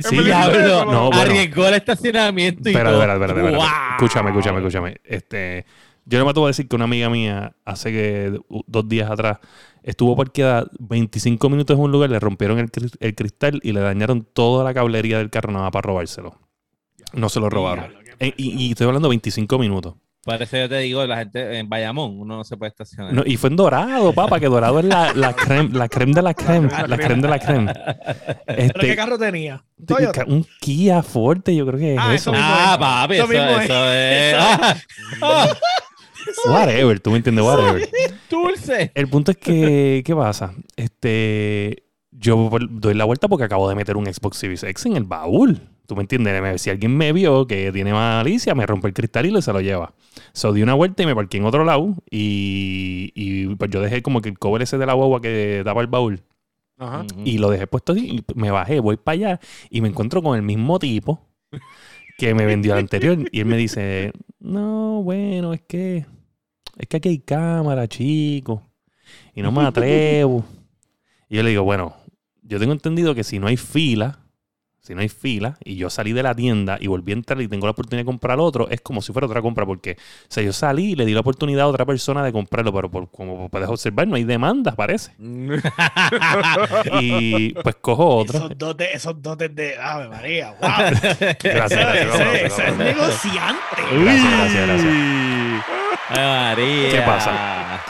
Sí, 0.00 0.18
Diablo. 0.18 0.84
No, 0.84 1.06
bueno. 1.10 1.22
Arriesgó 1.22 1.66
el 1.66 1.74
estacionamiento 1.74 2.68
y 2.68 2.72
Espera, 2.72 2.90
todo. 2.90 3.02
espera, 3.02 3.14
espera, 3.26 3.40
espera. 3.40 3.58
Wow. 3.58 3.66
Escúchame, 3.96 4.30
escúchame, 4.30 4.58
escúchame. 4.58 4.96
Este, 5.04 5.64
yo 6.04 6.18
no 6.18 6.26
me 6.26 6.32
voy 6.32 6.44
a 6.44 6.46
decir 6.48 6.68
que 6.68 6.76
una 6.76 6.84
amiga 6.84 7.10
mía 7.10 7.54
hace 7.64 7.90
que 7.92 8.38
dos 8.66 8.88
días 8.88 9.10
atrás 9.10 9.38
estuvo 9.82 10.16
parqueada 10.16 10.66
25 10.78 11.48
minutos 11.48 11.76
en 11.76 11.82
un 11.82 11.92
lugar, 11.92 12.10
le 12.10 12.18
rompieron 12.20 12.58
el, 12.58 12.70
cri- 12.70 12.96
el 13.00 13.14
cristal 13.14 13.60
y 13.62 13.72
le 13.72 13.80
dañaron 13.80 14.24
toda 14.32 14.64
la 14.64 14.74
cablería 14.74 15.18
del 15.18 15.30
carro 15.30 15.52
nada 15.52 15.64
más 15.66 15.72
para 15.72 15.86
robárselo. 15.86 16.38
No 17.12 17.28
se 17.28 17.40
lo 17.40 17.48
robaron. 17.50 17.94
Eh, 18.18 18.32
y, 18.36 18.66
y 18.66 18.70
estoy 18.70 18.86
hablando 18.86 19.08
25 19.08 19.58
minutos. 19.58 19.94
Por 20.26 20.42
eso 20.42 20.56
yo 20.58 20.68
te 20.68 20.78
digo, 20.80 21.06
la 21.06 21.18
gente 21.18 21.56
en 21.58 21.68
Bayamón, 21.68 22.18
uno 22.18 22.36
no 22.36 22.44
se 22.44 22.56
puede 22.56 22.68
estacionar. 22.70 23.12
No, 23.14 23.22
y 23.24 23.36
fue 23.36 23.48
en 23.48 23.56
dorado, 23.56 24.12
papá, 24.12 24.38
que 24.40 24.46
dorado 24.46 24.80
es 24.80 24.84
la, 24.84 25.14
la 25.14 25.32
creme, 25.34 25.70
la 25.72 25.88
creme 25.88 26.12
de 26.14 26.20
la 26.22 26.34
creme. 26.34 26.68
La 26.88 26.98
creme 26.98 27.22
de 27.22 27.28
la 27.28 27.38
creme. 27.38 27.72
¿Pero 28.46 28.56
qué 28.56 28.64
Este, 28.66 28.96
carro 28.96 29.16
tenía? 29.16 29.64
Toyota. 29.86 30.24
un 30.26 30.44
Kia 30.60 31.02
Forte, 31.02 31.54
yo 31.54 31.64
creo 31.66 31.78
que 31.78 31.94
es 31.94 32.00
Ah, 32.02 32.12
eso. 32.14 32.32
ah, 32.34 32.76
papi, 32.78 33.14
Eso 33.18 33.32
es. 33.32 33.64
eso 33.64 33.92
es. 33.92 34.34
Eso 34.34 34.76
Ah, 35.22 35.48
Whatever, 36.48 36.98
tú 36.98 37.10
me 37.12 37.18
entiendes, 37.18 37.44
whatever. 37.44 37.88
dulce. 38.28 38.90
El 38.94 39.08
punto 39.08 39.30
es 39.30 39.36
que, 39.36 40.02
¿qué 40.04 40.14
pasa? 40.16 40.52
Este, 40.74 41.84
yo 42.10 42.50
doy 42.68 42.94
la 42.94 43.04
vuelta 43.04 43.28
porque 43.28 43.44
acabo 43.44 43.68
de 43.68 43.76
meter 43.76 43.96
un 43.96 44.06
Xbox 44.12 44.38
Series 44.38 44.64
X 44.64 44.86
en 44.86 44.96
el 44.96 45.04
baúl. 45.04 45.60
¿Tú 45.86 45.94
me 45.96 46.02
entiendes? 46.02 46.40
Me- 46.42 46.58
Si 46.58 46.70
alguien 46.70 46.96
me 46.96 47.12
vio 47.12 47.46
que 47.46 47.70
tiene 47.72 47.92
malicia, 47.92 48.54
me 48.54 48.66
rompe 48.66 48.88
el 48.88 48.94
cristal 48.94 49.26
y 49.26 49.42
se 49.42 49.52
lo 49.52 49.60
lleva. 49.60 49.94
So, 50.32 50.52
di 50.52 50.62
una 50.62 50.74
vuelta 50.74 51.02
y 51.02 51.06
me 51.06 51.14
parqué 51.14 51.36
en 51.38 51.44
otro 51.44 51.64
lado 51.64 51.94
y, 52.10 53.12
y, 53.14 53.54
pues 53.54 53.70
yo 53.70 53.80
dejé 53.80 54.02
como 54.02 54.20
que 54.20 54.28
el 54.28 54.38
cover 54.38 54.62
ese 54.62 54.78
de 54.78 54.86
la 54.86 54.94
guagua 54.94 55.20
que 55.20 55.62
daba 55.64 55.80
el 55.80 55.86
baúl 55.86 56.22
Ajá. 56.78 57.06
y 57.24 57.38
lo 57.38 57.50
dejé 57.50 57.66
puesto 57.66 57.92
así 57.92 58.06
y 58.18 58.24
me 58.34 58.50
bajé, 58.50 58.80
voy 58.80 58.96
para 58.96 59.14
allá 59.14 59.40
y 59.70 59.80
me 59.80 59.88
encuentro 59.88 60.22
con 60.22 60.36
el 60.36 60.42
mismo 60.42 60.78
tipo 60.78 61.26
que 62.18 62.34
me 62.34 62.46
vendió 62.46 62.72
el 62.72 62.80
anterior 62.80 63.18
y 63.30 63.40
él 63.40 63.46
me 63.46 63.56
dice, 63.56 64.12
no, 64.40 65.02
bueno, 65.02 65.52
es 65.52 65.60
que 65.62 66.06
es 66.78 66.86
que 66.88 66.96
aquí 66.98 67.08
hay 67.08 67.18
cámara, 67.20 67.88
chico, 67.88 68.62
y 69.34 69.40
no 69.42 69.50
me 69.52 69.62
atrevo. 69.62 70.44
Y 71.28 71.36
yo 71.36 71.42
le 71.42 71.50
digo, 71.50 71.62
bueno, 71.62 71.94
yo 72.42 72.58
tengo 72.58 72.72
entendido 72.72 73.14
que 73.14 73.24
si 73.24 73.38
no 73.38 73.46
hay 73.46 73.56
fila, 73.56 74.20
si 74.86 74.94
no 74.94 75.00
hay 75.00 75.08
fila, 75.08 75.58
y 75.64 75.74
yo 75.74 75.90
salí 75.90 76.12
de 76.12 76.22
la 76.22 76.32
tienda 76.32 76.78
y 76.80 76.86
volví 76.86 77.10
a 77.10 77.14
entrar 77.14 77.40
y 77.40 77.48
tengo 77.48 77.66
la 77.66 77.72
oportunidad 77.72 78.02
de 78.02 78.06
comprar 78.06 78.38
otro, 78.38 78.68
es 78.70 78.80
como 78.80 79.02
si 79.02 79.12
fuera 79.12 79.26
otra 79.26 79.42
compra, 79.42 79.66
porque, 79.66 79.96
o 79.98 80.26
sea, 80.28 80.44
yo 80.44 80.52
salí 80.52 80.92
y 80.92 80.94
le 80.94 81.04
di 81.04 81.12
la 81.12 81.20
oportunidad 81.20 81.62
a 81.62 81.66
otra 81.66 81.84
persona 81.84 82.22
de 82.22 82.32
comprarlo, 82.32 82.72
pero 82.72 82.88
por, 82.88 83.10
como 83.10 83.48
puedes 83.48 83.68
observar, 83.68 84.06
no 84.06 84.14
hay 84.14 84.22
demanda, 84.24 84.76
parece. 84.76 85.12
Y 87.00 87.50
pues 87.54 87.76
cojo 87.76 88.16
otro. 88.16 88.38
Esos 88.38 88.58
dotes, 88.58 88.88
esos 88.94 89.20
dotes 89.20 89.54
de 89.54 89.76
Ave 89.76 90.08
María, 90.08 90.50
wow. 90.60 90.70
Gracias, 90.70 91.18
gracias. 91.42 91.72
ese, 91.72 92.06
vamos, 92.06 92.34
ese 92.34 92.48
vamos, 92.48 92.58
es 92.58 92.58
vamos. 92.58 92.78
negociante. 92.78 93.62
Gracias, 93.92 94.32
gracias, 94.32 94.66
gracias. 94.66 95.64
Ay, 96.08 96.16
María. 96.18 96.90
¿Qué 96.90 97.02
pasa? 97.04 97.84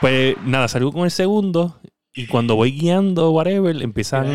Pues 0.00 0.36
nada, 0.44 0.68
salgo 0.68 0.92
con 0.92 1.04
el 1.04 1.10
segundo 1.10 1.80
y 2.14 2.26
cuando 2.26 2.56
voy 2.56 2.72
guiando, 2.72 3.30
whatever, 3.30 3.80
empiezan 3.82 4.26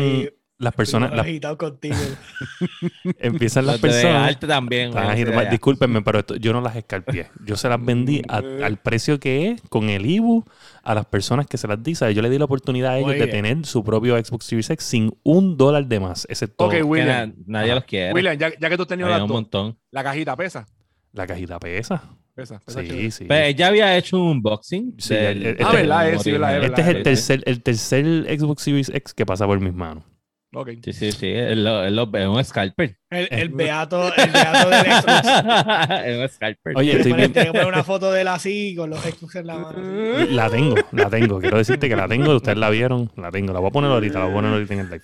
las 0.58 0.74
personas, 0.74 1.10
las- 1.10 1.20
agitado 1.26 1.58
contigo. 1.58 1.94
empiezan 3.18 3.66
las 3.66 3.78
personas. 3.78 4.28
arte 4.28 4.46
también. 4.46 4.90
Ah, 4.96 5.12
güey, 5.14 5.24
ya. 5.24 5.44
discúlpenme, 5.50 6.02
pero 6.02 6.20
esto- 6.20 6.36
yo 6.36 6.52
no 6.52 6.60
las 6.60 6.76
escarpié. 6.76 7.28
Yo 7.44 7.56
se 7.56 7.68
las 7.68 7.84
vendí 7.84 8.22
a- 8.28 8.42
al 8.64 8.78
precio 8.78 9.18
que 9.20 9.50
es, 9.50 9.62
con 9.68 9.88
el 9.90 10.06
IBU, 10.06 10.44
a 10.82 10.94
las 10.94 11.06
personas 11.06 11.46
que 11.46 11.58
se 11.58 11.68
las 11.68 11.82
di. 11.82 11.94
¿sabes? 11.94 12.14
Yo 12.16 12.22
le 12.22 12.30
di 12.30 12.38
la 12.38 12.44
oportunidad 12.46 12.92
a 12.92 12.96
ellos 12.98 13.08
Muy 13.10 13.18
de 13.18 13.26
bien. 13.26 13.42
tener 13.42 13.66
su 13.66 13.84
propio 13.84 14.16
Xbox 14.22 14.46
Series 14.46 14.70
X 14.70 14.84
sin 14.86 15.12
un 15.22 15.56
dólar 15.56 15.86
de 15.86 16.00
más. 16.00 16.26
Ese 16.30 16.48
todo. 16.48 16.68
Ok, 16.68 16.74
William. 16.84 17.34
na- 17.46 17.60
nadie 17.60 17.74
los 17.74 17.84
quiere. 17.84 18.12
William, 18.12 18.36
ya, 18.38 18.50
ya 18.58 18.68
que 18.68 18.76
tú 18.76 18.82
has 18.82 18.88
tenido 18.88 19.08
las 19.08 19.22
un 19.22 19.28
montón. 19.28 19.78
la 19.90 20.02
cajita 20.04 20.36
pesa. 20.36 20.66
La 21.12 21.26
cajita 21.26 21.58
pesa. 21.58 22.02
Pesa, 22.34 22.60
pesa 22.60 22.80
Sí, 22.82 22.88
chévere. 22.88 23.10
sí. 23.10 23.24
Pero 23.26 23.44
ella 23.46 23.66
había 23.68 23.96
hecho 23.96 24.18
un 24.18 24.28
unboxing. 24.32 24.94
Sí, 24.98 25.14
del- 25.14 25.38
el- 25.38 25.46
el- 25.46 25.56
Ah, 25.60 25.64
este- 25.70 25.76
verdad, 25.76 26.08
es, 26.10 26.22
sí, 26.22 26.32
verdad, 26.32 26.58
es, 26.58 26.64
Este 26.64 26.80
es 26.82 26.86
el 26.88 27.02
tercer, 27.02 27.42
el 27.46 27.62
tercer 27.62 28.04
Xbox 28.38 28.62
Series 28.62 28.88
X 28.90 29.14
que 29.14 29.24
pasa 29.24 29.46
por 29.46 29.58
mis 29.58 29.72
manos. 29.72 30.04
Ok. 30.54 30.70
Sí, 30.82 30.92
sí, 30.92 31.12
sí. 31.12 31.28
Es 31.30 31.56
lo- 31.58 31.84
es 31.84 31.92
lo- 31.92 32.08
es 32.14 32.26
un 32.26 32.42
scalper. 32.44 32.96
El, 33.10 33.28
el 33.30 33.48
beato, 33.50 34.10
el 34.16 34.30
beato 34.30 34.70
del 34.70 34.84
Xbox. 34.86 36.00
es 36.06 36.18
un 36.18 36.28
scalper. 36.28 36.76
Oye, 36.76 36.92
estoy 36.96 37.12
bien. 37.12 37.32
que 37.32 37.44
poner 37.46 37.66
una 37.66 37.84
foto 37.84 38.10
de 38.10 38.22
él 38.22 38.28
así, 38.28 38.74
con 38.76 38.88
los 38.90 39.00
Xbox 39.00 39.34
en 39.36 39.46
la 39.48 39.54
mano. 39.58 39.78
así. 39.78 40.32
La 40.32 40.48
tengo, 40.48 40.74
la 40.92 41.10
tengo. 41.10 41.40
Quiero 41.40 41.58
decirte 41.58 41.88
que 41.88 41.96
la 41.96 42.08
tengo. 42.08 42.34
Ustedes 42.34 42.56
la 42.58 42.70
vieron, 42.70 43.10
la 43.16 43.30
tengo. 43.30 43.52
La 43.52 43.60
voy 43.60 43.68
a 43.68 43.72
poner 43.72 43.90
ahorita, 43.90 44.18
la 44.18 44.24
voy 44.26 44.32
a 44.32 44.36
poner 44.36 44.52
ahorita 44.52 44.74
en 44.74 44.80
el 44.80 44.86
live. 44.90 45.02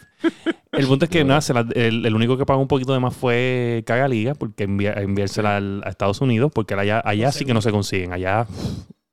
El 0.72 0.87
punto 0.87 1.05
es 1.05 1.11
que 1.11 1.22
nada, 1.24 1.40
se 1.42 1.52
la- 1.52 1.66
el, 1.74 2.07
el 2.07 2.14
único 2.14 2.38
que 2.38 2.46
pagó 2.46 2.62
un 2.62 2.68
poquito 2.68 2.94
de 2.94 3.00
más 3.00 3.14
fue 3.14 3.83
Caga 3.87 4.09
Liga, 4.09 4.35
porque 4.35 4.64
enviársela 4.64 5.57
al- 5.59 5.83
a 5.85 5.90
Estados 5.90 6.20
Unidos, 6.22 6.50
porque 6.55 6.72
allá, 6.74 7.02
allá 7.05 7.31
sí 7.31 7.44
que 7.44 7.52
no 7.52 7.61
se 7.61 7.70
consiguen. 7.70 8.12
Allá, 8.14 8.46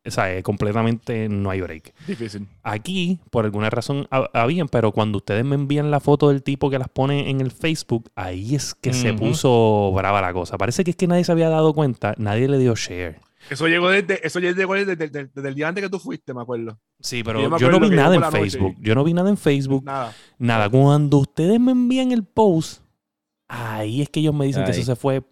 o 0.09 0.11
sea, 0.11 0.35
eh, 0.35 0.43
completamente 0.43 1.29
no 1.29 1.49
hay 1.49 1.61
break. 1.61 1.93
Difícil. 2.05 2.47
Aquí, 2.63 3.19
por 3.31 3.45
alguna 3.45 3.69
razón, 3.69 4.07
ha- 4.11 4.29
habían, 4.33 4.67
pero 4.67 4.91
cuando 4.91 5.17
ustedes 5.19 5.45
me 5.45 5.55
envían 5.55 5.89
la 5.89 5.99
foto 5.99 6.29
del 6.29 6.43
tipo 6.43 6.69
que 6.69 6.77
las 6.77 6.89
pone 6.89 7.29
en 7.29 7.39
el 7.41 7.51
Facebook, 7.51 8.11
ahí 8.15 8.55
es 8.55 8.75
que 8.75 8.93
se 8.93 9.13
puso 9.13 9.91
brava 9.95 10.21
la 10.21 10.33
cosa. 10.33 10.57
Parece 10.57 10.83
que 10.83 10.91
es 10.91 10.97
que 10.97 11.07
nadie 11.07 11.23
se 11.23 11.31
había 11.31 11.49
dado 11.49 11.73
cuenta, 11.73 12.13
nadie 12.17 12.47
le 12.47 12.57
dio 12.57 12.75
share. 12.75 13.19
Eso 13.49 13.67
llegó 13.67 13.89
desde, 13.89 14.19
eso 14.27 14.39
llegó 14.39 14.73
desde, 14.75 14.95
desde- 14.95 15.29
desde 15.33 15.49
el 15.49 15.55
día 15.55 15.69
antes 15.69 15.83
que 15.83 15.89
tú 15.89 15.97
fuiste, 15.97 16.33
me 16.33 16.41
acuerdo. 16.41 16.77
Sí, 16.99 17.23
pero 17.23 17.39
yo, 17.57 17.71
no 17.71 17.79
vi 17.79 17.89
nada 17.89 18.13
en 18.15 18.21
noche. 18.21 18.37
Facebook. 18.37 18.75
Yo 18.81 18.93
no 18.93 19.03
vi 19.03 19.13
nada 19.13 19.29
en 19.29 19.37
Facebook. 19.37 19.83
Nada. 19.85 20.13
Nada. 20.37 20.69
Cuando 20.69 21.17
ustedes 21.19 21.59
me 21.59 21.71
envían 21.71 22.11
el 22.11 22.23
post, 22.25 22.81
ahí 23.47 24.01
es 24.01 24.09
que 24.09 24.19
ellos 24.19 24.35
me 24.35 24.45
dicen 24.45 24.65
que 24.65 24.71
eso 24.71 24.83
se 24.83 24.95
fue. 24.95 25.23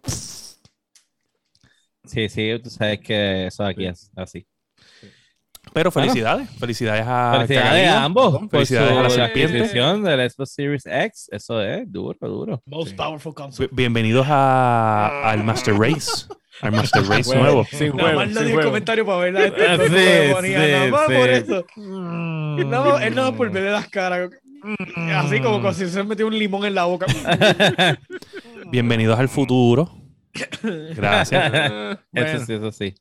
Sí, 2.04 2.28
sí, 2.30 2.50
tú 2.62 2.70
sabes 2.70 3.00
que 3.00 3.46
eso 3.48 3.64
aquí 3.64 3.86
es 3.86 4.10
así. 4.16 4.46
Pero 5.72 5.90
felicidades. 5.90 6.48
Felicidades 6.58 7.04
a 7.06 7.32
Felicidades 7.46 7.88
a 7.88 8.04
ambos. 8.04 8.38
por 8.40 8.50
Felicidades 8.50 8.92
a 8.96 9.02
la 9.02 9.10
serpiente. 9.10 9.56
adquisición 9.58 10.02
del 10.04 10.30
Xbox 10.30 10.52
Series 10.52 10.86
X. 10.86 11.28
Eso 11.30 11.62
es 11.62 11.90
duro, 11.90 12.16
duro. 12.28 12.62
Most 12.66 12.90
Sí. 12.90 12.94
powerful 12.96 13.34
console. 13.34 13.68
Bi- 13.70 13.76
Bienvenidos 13.76 14.26
a- 14.28 15.22
al 15.30 15.44
Master 15.44 15.74
Race. 15.74 16.26
Al 16.60 16.72
Master 16.72 17.04
Race 17.04 17.32
nuevo. 17.38 17.64
Sin 17.70 17.94
Nada 17.96 18.14
más 18.14 18.30
no 18.30 18.40
dio 18.42 18.60
comentario 18.60 19.06
para 19.06 19.18
ver 19.18 19.32
la 19.32 19.44
este 19.44 19.64
Ah, 19.64 19.76
sí, 19.78 20.46
sí, 20.48 20.52
nada 20.54 20.88
más 20.88 21.06
sí. 21.06 21.14
por 21.14 21.30
eso. 21.30 21.66
Él 22.58 22.68
nada 22.70 22.84
más- 22.94 23.02
él 23.04 23.14
más 23.14 23.30
por 23.30 23.50
verle 23.52 23.70
las 23.70 23.86
caras. 23.88 24.28
Así 25.14 25.38
como 25.40 25.60
como 25.60 25.72
si 25.72 25.88
se 25.88 26.02
metió 26.02 26.26
un 26.26 26.36
limón 26.36 26.64
en 26.64 26.74
la 26.74 26.84
boca. 26.86 27.06
Bienvenidos 28.72 29.16
al 29.20 29.28
futuro. 29.28 29.88
Gracias. 30.96 31.50
Ah, 31.54 31.98
Eso 32.12 32.24
bueno. 32.26 32.46
sí, 32.46 32.52
eso 32.54 32.72
sí. 32.72 32.94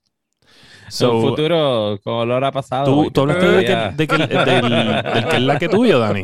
So, 0.90 1.12
el 1.22 1.30
futuro, 1.30 2.00
como 2.04 2.26
lo 2.26 2.34
habrá 2.36 2.52
pasado. 2.52 2.86
¿Tú, 2.86 3.12
tú 3.12 3.22
hablaste 3.22 3.46
de 3.48 3.66
que, 3.66 3.72
todavía- 3.74 3.92
de 3.98 4.08
que- 4.08 4.18
del, 4.18 5.14
del 5.14 5.28
que 5.28 5.36
es 5.36 5.42
la 5.42 5.60
que 5.60 5.70
tuyo, 5.70 6.00
Dani? 6.00 6.24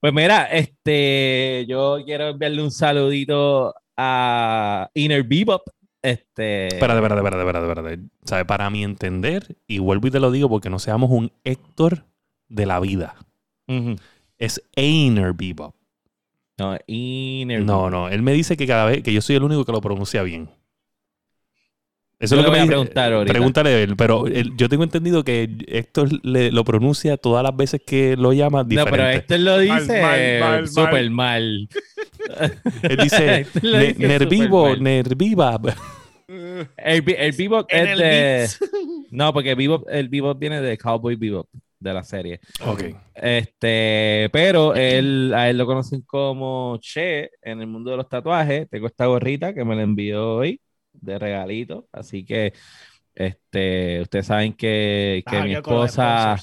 Pues 0.00 0.12
mira, 0.12 0.44
este, 0.46 1.64
yo 1.68 1.98
quiero 2.04 2.28
enviarle 2.28 2.62
un 2.62 2.70
saludito 2.70 3.74
a 3.96 4.90
Inner 4.94 5.22
Bebop. 5.24 5.62
Este, 6.02 6.66
Espérate, 6.66 6.98
espérate, 6.98 7.20
espérate, 7.20 7.40
espérate, 7.46 7.66
espérate. 7.68 8.02
Sea, 8.24 8.44
para 8.46 8.68
mi 8.70 8.82
entender, 8.82 9.56
y 9.68 9.78
vuelvo 9.78 10.08
y 10.08 10.10
te 10.10 10.18
lo 10.20 10.30
digo 10.32 10.48
porque 10.48 10.68
no 10.70 10.78
seamos 10.80 11.10
un 11.10 11.30
Héctor 11.44 12.04
de 12.48 12.66
la 12.66 12.80
vida. 12.80 13.14
Es 14.38 14.62
Einer 14.74 15.32
Bebop. 15.32 15.74
No, 16.58 16.76
Inner 16.86 17.60
No, 17.62 17.76
Bebop. 17.84 17.90
no. 17.92 18.08
Él 18.08 18.22
me 18.22 18.32
dice 18.32 18.56
que 18.56 18.66
cada 18.66 18.84
vez 18.86 19.02
que 19.02 19.12
yo 19.12 19.20
soy 19.22 19.36
el 19.36 19.44
único 19.44 19.64
que 19.64 19.72
lo 19.72 19.80
pronuncia 19.80 20.22
bien. 20.24 20.50
Eso 22.22 22.36
Yo 22.36 22.40
es 22.40 22.46
lo 22.46 22.52
que 22.52 22.58
voy 22.58 22.58
me 22.58 22.58
a 22.60 22.62
dice. 22.62 22.68
preguntar 22.68 23.12
ahorita. 23.12 23.32
Pregúntale 23.32 23.70
a 23.70 23.78
él, 23.82 23.96
pero 23.96 24.26
él- 24.28 24.52
yo 24.56 24.68
tengo 24.68 24.84
entendido 24.84 25.24
que 25.24 25.50
Héctor 25.66 26.08
le, 26.24 26.52
lo 26.52 26.64
pronuncia 26.64 27.16
todas 27.16 27.42
las 27.42 27.54
veces 27.56 27.80
que 27.84 28.16
lo 28.16 28.32
llama 28.32 28.58
No, 28.62 28.64
diferente. 28.68 28.90
pero 28.96 29.08
Héctor 29.10 29.38
lo 29.40 29.58
dice 29.58 30.00
mal, 30.00 30.40
mal, 30.40 30.68
súper 30.68 31.10
mal. 31.10 31.68
Él 32.82 32.96
dice 33.02 33.34
Héctor 33.40 33.64
lo 33.64 33.78
"Ne- 33.78 33.86
dice 33.88 34.06
Nervivo. 34.08 34.76
Nerviva. 34.76 35.60
El, 36.28 37.04
el 37.16 37.32
Bebop 37.32 37.66
es 37.68 37.98
de... 37.98 38.48
No, 39.10 39.32
porque 39.34 39.54
Bebop, 39.54 39.86
el 39.90 40.08
Bebop 40.08 40.38
viene 40.38 40.62
de 40.62 40.78
Cowboy 40.78 41.16
Bebop, 41.16 41.46
de 41.78 41.92
la 41.92 42.02
serie. 42.02 42.40
Ok. 42.64 42.84
Este, 43.14 44.30
pero 44.32 44.74
él, 44.74 45.32
a 45.36 45.50
él 45.50 45.58
lo 45.58 45.66
conocen 45.66 46.00
como 46.02 46.78
Che 46.80 47.30
en 47.42 47.60
el 47.60 47.66
mundo 47.66 47.90
de 47.90 47.98
los 47.98 48.08
tatuajes. 48.08 48.70
Tengo 48.70 48.86
esta 48.86 49.06
gorrita 49.06 49.52
que 49.52 49.64
me 49.64 49.76
la 49.76 49.82
envió 49.82 50.36
hoy 50.36 50.60
de 51.02 51.18
regalito. 51.18 51.88
Así 51.92 52.24
que, 52.24 52.54
este, 53.14 54.00
ustedes 54.00 54.26
saben 54.26 54.54
que, 54.54 55.22
que 55.28 55.36
Ah, 55.36 55.44
mi 55.44 55.54
esposa. 55.54 56.36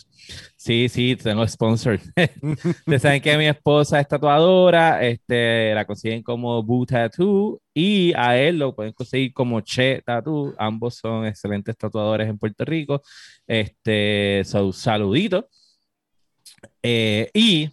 Sí, 0.56 0.88
sí, 0.90 1.16
tengo 1.16 1.48
sponsor. 1.48 2.00
Ustedes 2.86 3.02
saben 3.02 3.22
que 3.22 3.38
mi 3.38 3.48
esposa 3.48 4.00
es 4.00 4.08
tatuadora. 4.08 5.04
Este, 5.04 5.74
la 5.74 5.86
consiguen 5.86 6.22
como 6.22 6.62
Boo 6.62 6.86
Tattoo. 6.86 7.60
Y 7.74 8.14
a 8.16 8.38
él 8.38 8.60
lo 8.60 8.76
pueden 8.76 8.94
conseguir 8.94 9.34
como 9.34 9.62
Che 9.62 10.02
Tattoo. 10.06 10.54
Ambos 10.58 10.96
son 10.96 11.26
excelentes 11.26 11.76
tatuadores 11.78 12.30
en 12.30 12.38
Puerto 12.38 12.66
Rico. 12.66 13.02
Este, 13.48 14.44
so, 14.46 14.72
saludito. 14.72 15.50
Eh, 16.84 17.30
y 17.34 17.70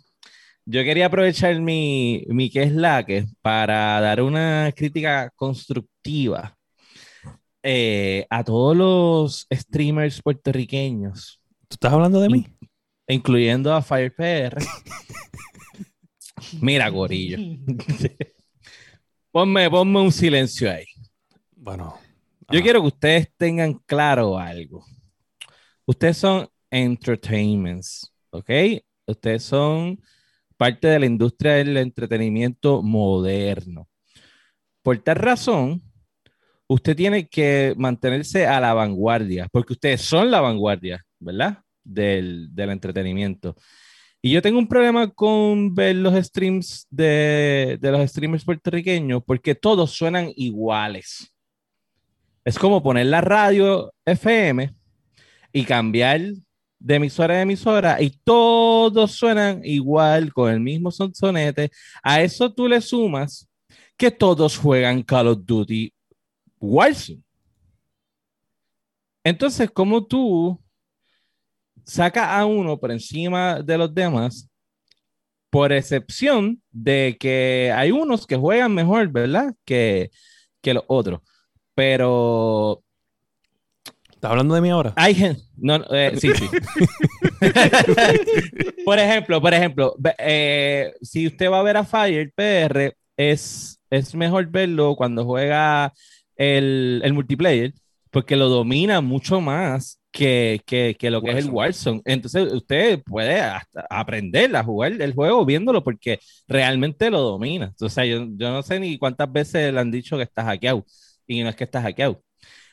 yo 0.64 0.82
quería 0.84 1.06
aprovechar 1.06 1.60
mi, 1.60 2.24
mi 2.28 2.50
que 2.50 2.62
es 2.62 2.72
la 2.72 3.04
que 3.04 3.26
para 3.42 4.00
dar 4.00 4.22
una 4.22 4.72
crítica 4.74 5.30
constructiva 5.36 6.55
eh, 7.68 8.28
a 8.30 8.44
todos 8.44 8.76
los 8.76 9.48
streamers 9.52 10.22
puertorriqueños, 10.22 11.40
¿Tú 11.66 11.74
estás 11.74 11.92
hablando 11.92 12.20
de 12.20 12.28
mí? 12.28 12.46
incluyendo 13.08 13.74
a 13.74 13.82
FirePR. 13.82 14.56
Mira, 16.60 16.88
gorillo. 16.88 17.38
ponme, 19.32 19.68
ponme 19.68 20.00
un 20.00 20.12
silencio 20.12 20.70
ahí. 20.70 20.84
Bueno. 21.56 21.98
Yo 22.52 22.62
quiero 22.62 22.82
que 22.82 22.86
ustedes 22.86 23.32
tengan 23.36 23.74
claro 23.84 24.38
algo. 24.38 24.84
Ustedes 25.84 26.18
son 26.18 26.48
entertainments, 26.70 28.12
¿ok? 28.30 28.48
Ustedes 29.08 29.42
son 29.42 30.00
parte 30.56 30.86
de 30.86 31.00
la 31.00 31.06
industria 31.06 31.54
del 31.54 31.76
entretenimiento 31.78 32.80
moderno. 32.80 33.88
Por 34.82 34.98
tal 34.98 35.16
razón, 35.16 35.82
usted 36.68 36.96
tiene 36.96 37.28
que 37.28 37.74
mantenerse 37.76 38.46
a 38.46 38.60
la 38.60 38.74
vanguardia, 38.74 39.48
porque 39.52 39.74
ustedes 39.74 40.02
son 40.02 40.30
la 40.30 40.40
vanguardia, 40.40 41.04
¿verdad? 41.18 41.58
Del, 41.84 42.54
del 42.54 42.70
entretenimiento. 42.70 43.56
Y 44.20 44.32
yo 44.32 44.42
tengo 44.42 44.58
un 44.58 44.68
problema 44.68 45.08
con 45.08 45.74
ver 45.74 45.96
los 45.96 46.14
streams 46.26 46.86
de, 46.90 47.78
de 47.80 47.92
los 47.92 48.10
streamers 48.10 48.44
puertorriqueños, 48.44 49.22
porque 49.24 49.54
todos 49.54 49.92
suenan 49.92 50.32
iguales. 50.34 51.32
Es 52.44 52.58
como 52.58 52.82
poner 52.82 53.06
la 53.06 53.20
radio 53.20 53.92
FM 54.04 54.74
y 55.52 55.64
cambiar 55.64 56.20
de 56.78 56.94
emisora 56.94 57.34
a 57.34 57.42
emisora 57.42 58.02
y 58.02 58.10
todos 58.24 59.12
suenan 59.12 59.60
igual 59.64 60.32
con 60.32 60.50
el 60.52 60.60
mismo 60.60 60.90
sonsonete. 60.90 61.70
A 62.02 62.20
eso 62.22 62.52
tú 62.52 62.68
le 62.68 62.80
sumas 62.80 63.48
que 63.96 64.10
todos 64.10 64.56
juegan 64.56 65.02
Call 65.02 65.28
of 65.28 65.38
Duty 65.44 65.92
Warzone. 66.60 67.22
Entonces, 69.24 69.70
como 69.70 70.06
tú 70.06 70.60
sacas 71.84 72.28
a 72.28 72.44
uno 72.44 72.78
por 72.78 72.90
encima 72.90 73.60
de 73.60 73.78
los 73.78 73.94
demás, 73.94 74.48
por 75.50 75.72
excepción 75.72 76.62
de 76.70 77.16
que 77.18 77.72
hay 77.74 77.90
unos 77.90 78.26
que 78.26 78.36
juegan 78.36 78.74
mejor, 78.74 79.08
¿verdad? 79.08 79.54
Que, 79.64 80.10
que 80.60 80.74
los 80.74 80.84
otros. 80.86 81.20
Pero 81.74 82.82
¿Estás 84.16 84.30
hablando 84.30 84.54
de 84.54 84.62
mí 84.62 84.70
ahora? 84.70 84.94
hay 84.96 85.14
gente. 85.14 85.42
No, 85.56 85.76
eh, 85.90 86.12
sí, 86.16 86.30
sí. 86.34 86.48
por 88.84 88.98
ejemplo, 88.98 89.42
por 89.42 89.52
ejemplo, 89.52 89.94
eh, 90.18 90.94
si 91.02 91.26
usted 91.26 91.50
va 91.50 91.60
a 91.60 91.62
ver 91.62 91.76
a 91.76 91.84
Fire 91.84 92.32
PR, 92.34 92.96
es, 93.16 93.78
es 93.90 94.14
mejor 94.14 94.46
verlo 94.46 94.96
cuando 94.96 95.24
juega 95.24 95.92
el, 96.36 97.00
el 97.04 97.12
multiplayer, 97.14 97.72
porque 98.10 98.36
lo 98.36 98.48
domina 98.48 99.00
mucho 99.00 99.40
más 99.40 100.00
que, 100.12 100.62
que, 100.66 100.96
que 100.98 101.10
lo 101.10 101.20
que 101.22 101.32
es 101.32 101.36
el 101.44 101.50
Warzone. 101.50 102.00
Entonces, 102.06 102.52
usted 102.52 103.02
puede 103.04 103.40
hasta 103.40 103.86
aprender 103.90 104.54
a 104.56 104.64
jugar 104.64 104.92
el 105.00 105.12
juego 105.14 105.44
viéndolo 105.44 105.84
porque 105.84 106.18
realmente 106.48 107.10
lo 107.10 107.20
domina. 107.20 107.72
O 107.80 107.88
sea, 107.88 108.04
yo, 108.06 108.26
yo 108.36 108.50
no 108.50 108.62
sé 108.62 108.80
ni 108.80 108.98
cuántas 108.98 109.30
veces 109.30 109.72
le 109.72 109.80
han 109.80 109.90
dicho 109.90 110.16
que 110.16 110.22
está 110.22 110.44
hackeado 110.44 110.84
y 111.26 111.42
no 111.42 111.48
es 111.50 111.56
que 111.56 111.64
está 111.64 111.82
hackeado. 111.82 112.22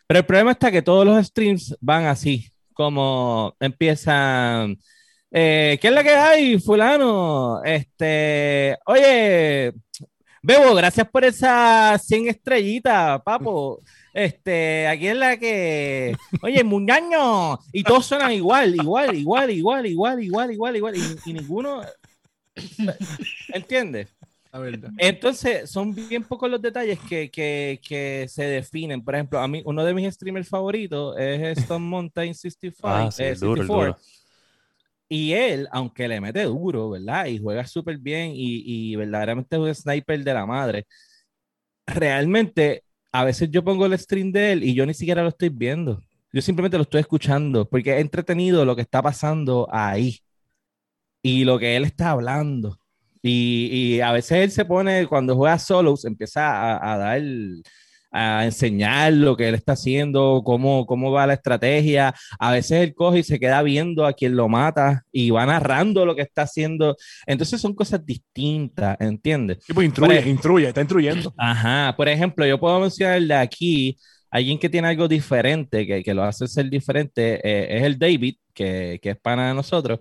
Pero 0.08 0.20
el 0.20 0.26
problema 0.26 0.52
está 0.52 0.72
que 0.72 0.82
todos 0.82 1.06
los 1.06 1.26
streams 1.26 1.76
van 1.82 2.06
así, 2.06 2.48
como 2.74 3.56
empiezan. 3.60 4.78
eh, 5.32 5.78
¿Qué 5.82 5.88
es 5.88 5.94
la 5.94 6.04
que 6.04 6.10
hay, 6.12 6.60
fulano? 6.60 7.62
Este, 7.64 8.78
oye, 8.86 9.74
Bebo, 10.46 10.76
gracias 10.76 11.08
por 11.08 11.24
esas 11.24 12.06
100 12.06 12.28
estrellitas, 12.28 13.22
papo. 13.22 13.82
Este, 14.14 14.86
aquí 14.88 15.08
es 15.08 15.16
la 15.16 15.38
que. 15.38 16.18
Oye, 16.42 16.62
muñaño. 16.66 17.58
Y 17.72 17.82
todos 17.82 18.06
suenan 18.06 18.34
igual, 18.34 18.76
igual, 18.76 19.16
igual, 19.16 19.52
igual, 19.52 19.86
igual, 19.86 20.22
igual, 20.22 20.52
igual, 20.52 20.76
igual. 20.76 20.96
Y, 20.98 21.30
y 21.30 21.34
ninguno. 21.34 21.82
¿Entiendes? 23.54 24.10
La 24.52 24.60
verdad. 24.60 24.92
Entonces, 24.98 25.70
son 25.72 25.96
bien 25.96 26.26
pocos 26.26 26.52
los 26.52 26.62
detalles 26.62 27.00
que, 27.08 27.32
que, 27.32 27.80
que, 27.82 28.26
se 28.28 28.44
definen. 28.44 29.02
Por 29.02 29.16
ejemplo, 29.16 29.40
a 29.40 29.48
mí, 29.48 29.64
uno 29.64 29.86
de 29.86 29.94
mis 29.94 30.14
streamers 30.14 30.50
favoritos 30.50 31.18
es 31.18 31.58
Stone 31.60 31.86
Mountain 31.86 32.36
65. 32.36 32.86
Ah, 32.86 33.10
64. 33.10 33.92
Eh, 33.92 33.96
y 35.10 35.34
él, 35.34 35.68
aunque 35.72 36.08
le 36.08 36.20
mete 36.22 36.44
duro, 36.44 36.90
¿verdad? 36.92 37.28
Y 37.28 37.38
juega 37.40 37.66
súper 37.68 37.98
bien 38.00 38.32
y, 38.36 38.64
y 38.94 38.96
verdaderamente 38.96 39.56
es 39.56 39.62
un 39.62 39.76
sniper 39.76 40.24
de 40.24 40.34
la 40.34 40.46
madre. 40.46 40.86
Realmente, 41.86 42.84
a 43.12 43.24
veces 43.26 43.50
yo 43.52 43.64
pongo 43.64 43.86
el 43.86 43.98
stream 44.00 44.32
de 44.32 44.54
él 44.54 44.64
y 44.64 44.74
yo 44.74 44.86
ni 44.86 44.94
siquiera 44.94 45.22
lo 45.24 45.30
estoy 45.30 45.50
viendo. 45.50 46.02
Yo 46.32 46.42
simplemente 46.42 46.78
lo 46.78 46.84
estoy 46.84 47.02
escuchando 47.02 47.68
porque 47.70 47.94
es 47.96 48.02
entretenido 48.02 48.66
lo 48.66 48.76
que 48.76 48.82
está 48.84 49.02
pasando 49.02 49.68
ahí 49.72 50.20
y 51.22 51.44
lo 51.46 51.60
que 51.60 51.76
él 51.76 51.84
está 51.86 52.12
hablando. 52.12 52.78
Y, 53.22 53.96
y 53.98 54.02
a 54.02 54.12
veces 54.12 54.40
él 54.40 54.52
se 54.52 54.66
pone, 54.66 55.08
cuando 55.08 55.36
juega 55.36 55.58
solos, 55.60 56.06
empieza 56.06 56.76
a, 56.76 56.94
a 56.94 56.98
dar, 56.98 57.22
a 58.14 58.46
enseñar 58.46 59.12
lo 59.12 59.36
que 59.36 59.50
él 59.50 59.56
está 59.56 59.74
haciendo, 59.74 60.42
cómo, 60.46 60.86
cómo 60.86 61.12
va 61.12 61.26
la 61.28 61.34
estrategia. 61.34 62.14
A 62.40 62.52
veces 62.52 62.84
él 62.84 62.94
coge 62.94 63.20
y 63.20 63.24
se 63.24 63.40
queda 63.40 63.62
viendo 63.64 64.06
a 64.06 64.14
quien 64.14 64.36
lo 64.36 64.48
mata 64.48 65.04
y 65.12 65.32
va 65.32 65.46
narrando 65.48 66.06
lo 66.06 66.16
que 66.16 66.22
está 66.22 66.44
haciendo. 66.44 66.96
Entonces 67.26 67.60
son 67.60 67.74
cosas 67.74 68.06
distintas, 68.06 68.96
¿entiendes? 69.02 69.58
Sí, 69.66 69.74
pues 69.74 69.86
instruye, 69.86 70.16
Pero- 70.18 70.30
instruye, 70.30 70.68
está 70.68 70.82
instruyendo. 70.82 71.34
Ajá, 71.38 71.94
por 71.98 72.08
ejemplo, 72.08 72.46
yo 72.46 72.60
puedo 72.60 72.80
mencionar 72.80 73.22
de 73.22 73.34
aquí, 73.34 73.98
alguien 74.30 74.58
que 74.60 74.70
tiene 74.70 74.88
algo 74.90 75.08
diferente, 75.08 75.86
que, 75.88 76.04
que 76.04 76.14
lo 76.14 76.24
hace 76.24 76.48
ser 76.48 76.70
diferente, 76.70 77.42
eh, 77.44 77.78
es 77.78 77.84
el 77.84 77.98
David, 77.98 78.36
que, 78.54 79.00
que 79.02 79.10
es 79.12 79.18
pana 79.20 79.48
de 79.48 79.54
nosotros, 79.56 80.00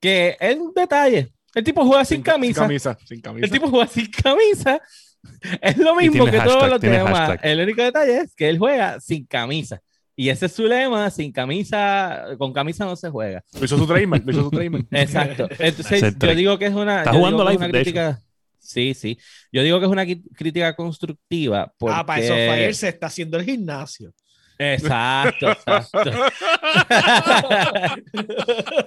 que 0.00 0.36
es 0.38 0.56
un 0.56 0.72
detalle. 0.74 1.32
El 1.54 1.64
tipo 1.64 1.84
juega 1.84 2.04
sin, 2.04 2.22
ca- 2.22 2.32
camisa. 2.32 2.60
Sin 2.60 2.64
camisa, 2.68 2.98
sin 3.04 3.20
camisa. 3.20 3.44
El 3.44 3.50
tipo 3.50 3.68
juega 3.68 3.86
sin 3.88 4.06
camisa. 4.06 4.80
Es 5.60 5.76
lo 5.76 5.94
mismo 5.96 6.24
que 6.26 6.38
todos 6.38 6.54
hashtag, 6.54 6.70
los 6.70 6.80
tiene 6.80 6.98
demás. 6.98 7.28
hashtag. 7.28 7.40
El 7.42 7.60
único 7.60 7.82
detalle 7.82 8.18
es 8.18 8.34
que 8.34 8.48
él 8.48 8.58
juega 8.58 9.00
sin 9.00 9.26
camisa. 9.26 9.80
Y 10.16 10.28
ese 10.28 10.46
es 10.46 10.52
su 10.52 10.66
lema, 10.66 11.08
sin 11.10 11.32
camisa, 11.32 12.26
con 12.36 12.52
camisa 12.52 12.84
no 12.84 12.94
se 12.94 13.08
juega. 13.08 13.42
Lo 13.58 13.64
hizo 13.64 13.78
su 13.78 13.86
trademark, 13.86 14.24
lo 14.26 14.32
hizo 14.32 14.42
su 14.42 14.50
trademark. 14.50 14.86
Exacto. 14.90 15.48
Entonces, 15.58 16.14
yo 16.18 16.34
digo 16.34 16.58
que 16.58 16.66
es 16.66 16.74
una. 16.74 16.98
Está 16.98 17.12
jugando 17.14 17.38
que 17.38 17.42
es 17.44 17.50
live, 17.50 17.56
una 17.56 17.66
hecho. 17.66 17.84
crítica. 17.84 18.20
Sí, 18.58 18.92
sí. 18.94 19.18
Yo 19.50 19.62
digo 19.62 19.78
que 19.80 19.86
es 19.86 19.90
una 19.90 20.04
crítica 20.04 20.76
constructiva. 20.76 21.72
Porque... 21.78 21.96
Ah, 21.98 22.04
para 22.04 22.20
eso 22.20 22.34
Fire 22.34 22.74
se 22.74 22.88
está 22.88 23.06
haciendo 23.06 23.38
el 23.38 23.44
gimnasio. 23.44 24.12
Exacto, 24.58 25.50
exacto. 25.52 26.02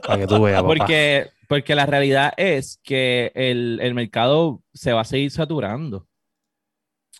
Para 0.07 0.19
que 0.19 0.27
tú 0.27 0.39
veas, 0.43 0.61
papá. 0.61 0.67
porque, 0.67 1.31
porque 1.47 1.73
la 1.73 1.87
realidad 1.87 2.31
es 2.37 2.79
que 2.83 3.31
el, 3.33 3.79
el 3.81 3.95
mercado 3.95 4.61
se 4.71 4.93
va 4.93 5.01
a 5.01 5.05
seguir 5.05 5.31
saturando. 5.31 6.07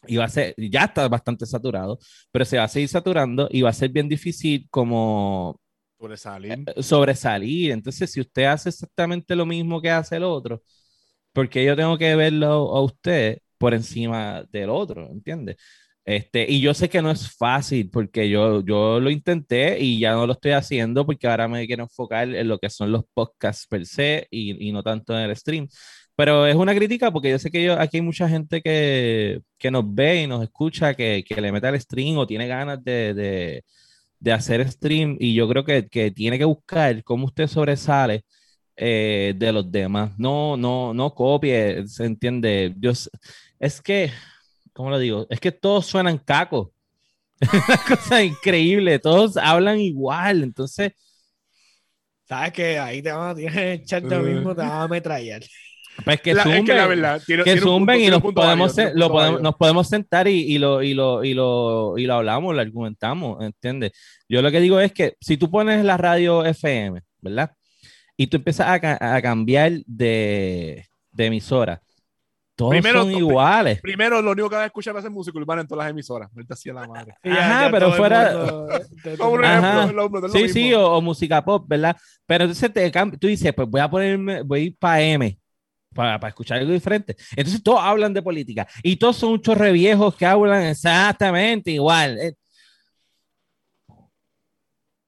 Y 0.08 0.18
va 0.18 0.26
a 0.26 0.30
ser, 0.30 0.54
ya 0.58 0.86
está 0.86 1.08
bastante 1.08 1.46
saturado, 1.46 2.00
pero 2.32 2.46
se 2.46 2.58
va 2.58 2.66
a 2.66 2.68
seguir 2.68 2.89
saturando 2.89 3.48
y 3.52 3.62
va 3.62 3.70
a 3.70 3.74
ser 3.74 3.89
bien 3.92 4.10
difícil 4.10 4.68
como 4.70 5.60
Sobresalir. 5.98 6.70
sobresalir. 6.82 7.72
Entonces, 7.72 8.12
si 8.12 8.22
usted 8.22 8.46
hace 8.46 8.70
exactamente 8.70 9.36
lo 9.36 9.46
mismo 9.46 9.82
que 9.82 9.89
hace 9.92 10.18
el 10.18 10.24
otro, 10.24 10.62
porque 11.34 11.66
yo 11.66 11.76
tengo 11.76 11.98
que 11.98 12.16
verlo 12.16 12.48
a 12.76 12.84
usted 12.84 13.39
por 13.58 13.74
encima 13.74 14.44
del 14.52 14.70
otro, 14.70 15.10
¿entiendes? 15.12 15.58
Este, 16.06 16.50
y 16.52 16.62
yo 16.62 16.74
sé 16.74 16.89
que 16.89 17.02
no 17.02 17.12
es 17.12 17.36
fácil 17.38 17.89
porque 17.92 18.30
yo, 18.30 18.62
yo 18.66 19.00
lo 19.00 19.10
intenté 19.12 19.80
y 19.80 20.00
ya 20.00 20.13
no 20.13 20.28
lo 20.28 20.34
estoy 20.34 20.52
haciendo 20.54 21.06
porque 21.06 21.28
ahora 21.28 21.48
me 21.48 21.68
quiero 21.68 21.84
enfocar 21.84 22.30
en 22.36 22.48
lo 22.50 22.60
que 22.60 22.70
son 22.70 22.92
los 22.92 23.04
podcasts 23.13 23.68
per 23.68 23.86
se 23.86 24.28
y, 24.32 24.70
y 24.70 24.72
no 24.74 24.84
tanto 24.84 25.13
en 25.18 25.30
el 25.30 25.36
stream. 25.38 25.68
Pero 26.15 26.45
es 26.45 26.56
una 26.56 26.76
crítica 26.76 27.12
porque 27.12 27.32
yo 27.32 27.39
sé 27.39 27.49
que 27.52 27.63
yo, 27.63 27.80
aquí 27.80 27.97
hay 27.97 28.02
mucha 28.04 28.30
gente 28.30 28.62
que, 28.62 29.41
que 29.58 29.71
nos 29.71 29.84
ve 29.93 30.23
y 30.23 30.28
nos 30.28 30.43
escucha, 30.43 30.93
que, 30.93 31.23
que 31.28 31.41
le 31.41 31.52
mete 31.52 31.67
al 31.67 31.80
stream 31.82 32.17
o 32.17 32.28
tiene 32.28 32.47
ganas 32.47 32.84
de, 32.84 33.13
de, 33.15 33.65
de 34.19 34.32
hacer 34.34 34.69
stream 34.71 35.17
y 35.19 35.34
yo 35.36 35.47
creo 35.49 35.65
que, 35.65 35.88
que 35.89 36.12
tiene 36.12 36.38
que 36.38 36.45
buscar 36.45 37.04
cómo 37.04 37.26
usted 37.26 37.47
sobresale 37.47 38.26
eh, 38.78 39.34
de 39.38 39.52
los 39.54 39.71
demás. 39.71 40.13
No, 40.17 40.58
no, 40.58 40.93
no 40.93 41.13
copie, 41.15 41.88
se 41.88 42.06
entiende. 42.06 42.73
Yo, 42.80 42.91
es 43.60 43.82
que, 43.82 44.12
¿cómo 44.73 44.89
lo 44.91 44.99
digo? 44.99 45.28
Es 45.30 45.39
que 45.39 45.52
todos 45.52 45.86
suenan 45.88 46.17
cacos. 46.19 46.69
Es 47.41 47.49
una 47.54 47.78
cosa 47.78 48.23
increíble, 48.23 48.99
todos 48.99 49.38
hablan 49.38 49.80
igual, 49.80 50.43
entonces, 50.43 50.93
Sabes 52.26 52.54
que 52.54 52.80
ahí 52.80 53.02
te 53.02 53.12
van 53.12 53.30
a 53.32 53.36
tienes 53.36 53.56
el 53.56 53.86
chat 53.86 54.04
mismo, 54.04 54.56
te 54.56 54.62
van 54.62 54.71
a 54.71 54.84
ametrallar. 54.84 55.41
Pues 56.06 56.21
que 56.21 56.34
La- 56.34 56.41
es 56.41 56.43
zumben, 56.43 56.65
que 56.65 56.73
la 56.73 56.88
verdad, 56.88 57.21
tiene, 57.25 57.43
que 57.43 57.51
tiene 57.51 57.62
un 57.62 57.67
zumben 57.67 58.01
y 58.01 58.06
un 58.06 58.12
nos 58.12 58.21
punto 58.21 58.41
podemos, 58.41 58.75
válido, 58.75 58.95
lo 58.97 59.10
podemos, 59.12 59.41
nos 59.41 59.56
podemos 59.56 59.88
sentar 59.89 60.27
y, 60.27 60.41
y 60.41 60.58
lo, 60.58 60.82
y, 60.82 60.93
lo, 60.93 61.23
y, 61.23 61.34
lo, 61.34 61.97
y 61.97 62.06
lo 62.06 62.13
hablamos, 62.15 62.56
lo 62.56 62.62
argumentamos, 62.62 63.43
¿entiendes? 63.43 63.91
Yo 64.27 64.41
lo 64.41 64.49
que 64.51 64.60
digo 64.60 64.79
es 64.79 64.91
que 64.91 65.15
si 65.21 65.38
tú 65.38 65.49
pones 65.51 65.84
la 65.86 65.97
radio 65.97 66.43
FM, 66.45 67.01
¿verdad? 67.21 67.51
Y 68.17 68.27
tú 68.27 68.38
empiezas 68.38 68.67
a, 68.67 69.15
a 69.15 69.21
cambiar 69.21 69.71
de, 69.86 70.86
de 71.12 71.25
emisora, 71.25 71.82
todos 72.56 72.69
Primero, 72.69 73.01
son 73.01 73.12
iguales. 73.12 73.82
Primero, 73.82 74.21
lo 74.21 74.32
único 74.32 74.47
que 74.47 74.56
va 74.58 74.62
a 74.62 74.65
escuchar 74.67 74.93
va 74.95 74.99
a 74.99 75.01
ser 75.01 75.10
música 75.10 75.36
urbana 75.39 75.62
en 75.63 75.67
todas 75.67 75.86
las 75.86 75.91
emisoras. 75.91 76.29
Ahorita 76.36 76.56
sí 76.56 76.69
la 76.71 76.88
madre. 76.88 77.15
Y 77.23 77.29
ya- 77.29 77.39
Ajá, 77.39 77.65
ya 77.65 77.71
pero 77.71 77.91
fuera- 77.93 78.32
mundo- 78.34 78.69
Como 79.17 79.32
un 79.32 79.43
Ajá. 79.45 79.84
ejemplo, 79.86 80.08
lo- 80.10 80.19
lo- 80.21 80.29
Sí, 80.29 80.43
mismo. 80.43 80.53
sí, 80.53 80.73
o, 80.75 80.88
o 80.93 81.01
música 81.01 81.43
pop, 81.43 81.65
¿verdad? 81.67 81.97
Pero 82.27 82.43
entonces 82.43 82.71
te 82.71 82.91
tú 83.19 83.25
dices, 83.27 83.51
pues 83.56 83.67
voy 83.67 83.82
a 83.82 83.89
ponerme, 83.89 84.43
voy 84.43 84.60
a 84.60 84.63
ir 84.65 84.77
para 84.77 85.01
M, 85.01 85.36
para, 85.93 86.19
para 86.19 86.29
escuchar 86.29 86.60
algo 86.60 86.71
diferente. 86.73 87.15
Entonces 87.36 87.62
todos 87.63 87.79
hablan 87.82 88.13
de 88.13 88.21
política 88.21 88.67
y 88.84 88.95
todos 88.97 89.17
son 89.17 89.34
un 89.34 89.41
chorre 89.41 89.71
viejos 89.71 90.15
que 90.15 90.25
hablan 90.25 90.63
exactamente 90.63 91.71
igual. 91.71 92.17
Eh, 92.19 92.34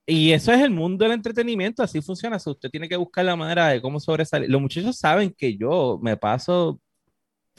Y 0.08 0.32
eso 0.34 0.52
es 0.54 0.62
el 0.62 0.69
mundo 0.69 1.04
del 1.04 1.13
entretenimiento, 1.13 1.82
así 1.82 2.00
funciona. 2.02 2.38
Usted 2.38 2.69
tiene 2.69 2.88
que 2.88 2.95
buscar 2.95 3.26
la 3.26 3.36
manera 3.36 3.69
de 3.69 3.82
cómo 3.82 4.00
sobresalir. 4.00 4.50
Los 4.50 4.62
muchachos 4.62 4.98
saben 4.98 5.34
que 5.36 5.58
yo 5.58 6.00
me 6.02 6.15
paso 6.15 6.80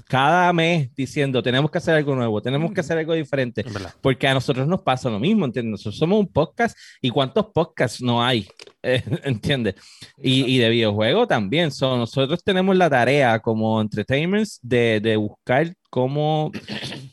cada 0.09 0.53
mes 0.53 0.95
diciendo, 0.95 1.43
tenemos 1.43 1.71
que 1.71 1.79
hacer 1.79 1.95
algo 1.95 2.15
nuevo, 2.15 2.41
tenemos 2.41 2.73
que 2.73 2.81
hacer 2.81 2.99
algo 2.99 3.15
diferente. 3.15 3.65
Porque 4.01 4.29
a 4.29 4.35
nosotros 4.35 4.67
nos 4.69 4.83
pasa 4.83 5.11
lo 5.11 5.19
mismo, 5.19 5.45
¿entiendes? 5.45 5.73
Nosotros 5.73 5.99
somos 5.99 6.21
un 6.21 6.29
podcast 6.29 6.77
y 7.01 7.11
cuántos 7.11 7.47
podcasts 7.47 8.01
no 8.01 8.23
hay, 8.23 8.47
Eh, 8.89 9.03
¿entiendes? 9.25 9.75
Y, 10.17 10.45
y 10.45 10.59
de 10.59 10.69
videojuego 10.69 11.27
también. 11.27 11.73
So, 11.73 11.97
nosotros 11.97 12.45
tenemos 12.45 12.77
la 12.77 12.89
tarea 12.89 13.41
como 13.41 13.81
entertainers 13.81 14.61
de, 14.63 15.01
de 15.01 15.17
buscar 15.17 15.75
cómo 15.91 16.53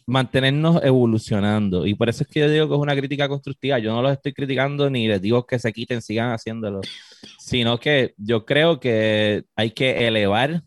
mantenernos 0.06 0.84
evolucionando. 0.84 1.88
Y 1.88 1.96
por 1.96 2.10
eso 2.10 2.24
es 2.24 2.30
que 2.30 2.42
yo 2.42 2.50
digo 2.50 2.68
que 2.68 2.76
es 2.76 2.80
una 2.80 2.96
crítica 2.96 3.28
constructiva. 3.28 3.80
Yo 3.80 3.92
no 3.92 4.04
los 4.04 4.14
estoy 4.14 4.34
criticando 4.34 4.88
ni 4.92 5.08
les 5.08 5.20
digo 5.20 5.48
que 5.48 5.58
se 5.58 5.74
quiten, 5.74 6.04
sigan 6.04 6.32
haciéndolo, 6.32 6.82
sino 7.40 7.80
que 7.80 8.14
yo 8.18 8.46
creo 8.46 8.80
que 8.80 9.44
hay 9.56 9.72
que 9.72 10.06
elevar 10.06 10.62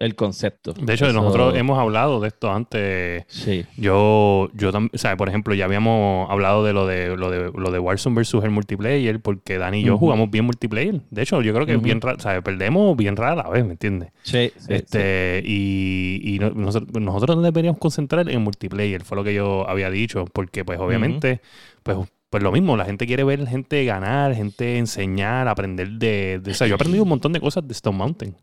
el 0.00 0.16
concepto. 0.16 0.72
De 0.72 0.94
hecho, 0.94 1.04
Eso- 1.06 1.12
nosotros 1.20 1.54
hemos 1.56 1.78
hablado 1.78 2.18
de 2.20 2.28
esto 2.28 2.50
antes. 2.50 3.24
Sí. 3.28 3.64
Yo, 3.76 4.48
yo 4.54 4.72
también, 4.72 4.90
o 4.94 4.98
sea, 4.98 5.16
por 5.16 5.28
ejemplo, 5.28 5.54
ya 5.54 5.66
habíamos 5.66 6.28
hablado 6.30 6.64
de 6.64 6.72
lo 6.72 6.86
de 6.86 7.16
lo 7.16 7.30
de 7.30 7.52
lo 7.54 7.70
de 7.70 7.78
Warzone 7.78 8.16
versus 8.16 8.42
el 8.42 8.50
multiplayer, 8.50 9.20
porque 9.20 9.58
Dani 9.58 9.80
y 9.80 9.84
yo 9.84 9.94
Ujú. 9.94 10.06
jugamos 10.06 10.30
bien 10.30 10.44
multiplayer. 10.46 11.02
De 11.10 11.22
hecho, 11.22 11.40
yo 11.42 11.52
creo 11.54 11.66
que 11.66 11.72
es 11.72 11.78
Ujú. 11.78 11.84
bien 11.84 12.00
raro, 12.00 12.16
o 12.18 12.20
sea, 12.20 12.40
perdemos 12.42 12.96
bien 12.96 13.14
rara 13.14 13.48
vez, 13.48 13.64
¿me 13.64 13.72
entiendes? 13.72 14.10
Sí, 14.22 14.50
sí, 14.56 14.64
sí. 14.66 14.72
este, 14.74 15.42
y, 15.44 16.20
y 16.24 16.38
no- 16.38 16.50
nosotros, 16.50 17.00
nosotros 17.00 17.36
nos 17.36 17.44
deberíamos 17.44 17.78
concentrar 17.78 18.28
en 18.28 18.42
multiplayer, 18.42 19.04
fue 19.04 19.16
lo 19.16 19.22
que 19.24 19.34
yo 19.34 19.68
había 19.68 19.90
dicho, 19.90 20.24
porque 20.32 20.64
pues 20.64 20.80
obviamente, 20.80 21.42
pues, 21.82 21.98
pues 22.30 22.42
lo 22.42 22.52
mismo, 22.52 22.76
la 22.76 22.84
gente 22.86 23.06
quiere 23.06 23.24
ver 23.24 23.46
gente 23.46 23.84
ganar, 23.84 24.34
gente 24.34 24.78
enseñar, 24.78 25.46
aprender 25.48 25.88
de, 25.90 26.38
de- 26.42 26.52
o 26.52 26.54
sea, 26.54 26.66
yo 26.66 26.72
he 26.72 26.76
aprendido 26.76 27.02
un 27.02 27.08
montón 27.10 27.32
de 27.32 27.40
cosas 27.40 27.66
de 27.66 27.72
Stone 27.72 27.98
Mountain. 27.98 28.34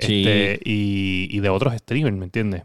Sí. 0.00 0.54
Este, 0.54 0.60
y, 0.64 1.28
y 1.30 1.40
de 1.40 1.48
otros 1.50 1.74
streamers, 1.76 2.16
¿me 2.16 2.24
entiendes? 2.24 2.64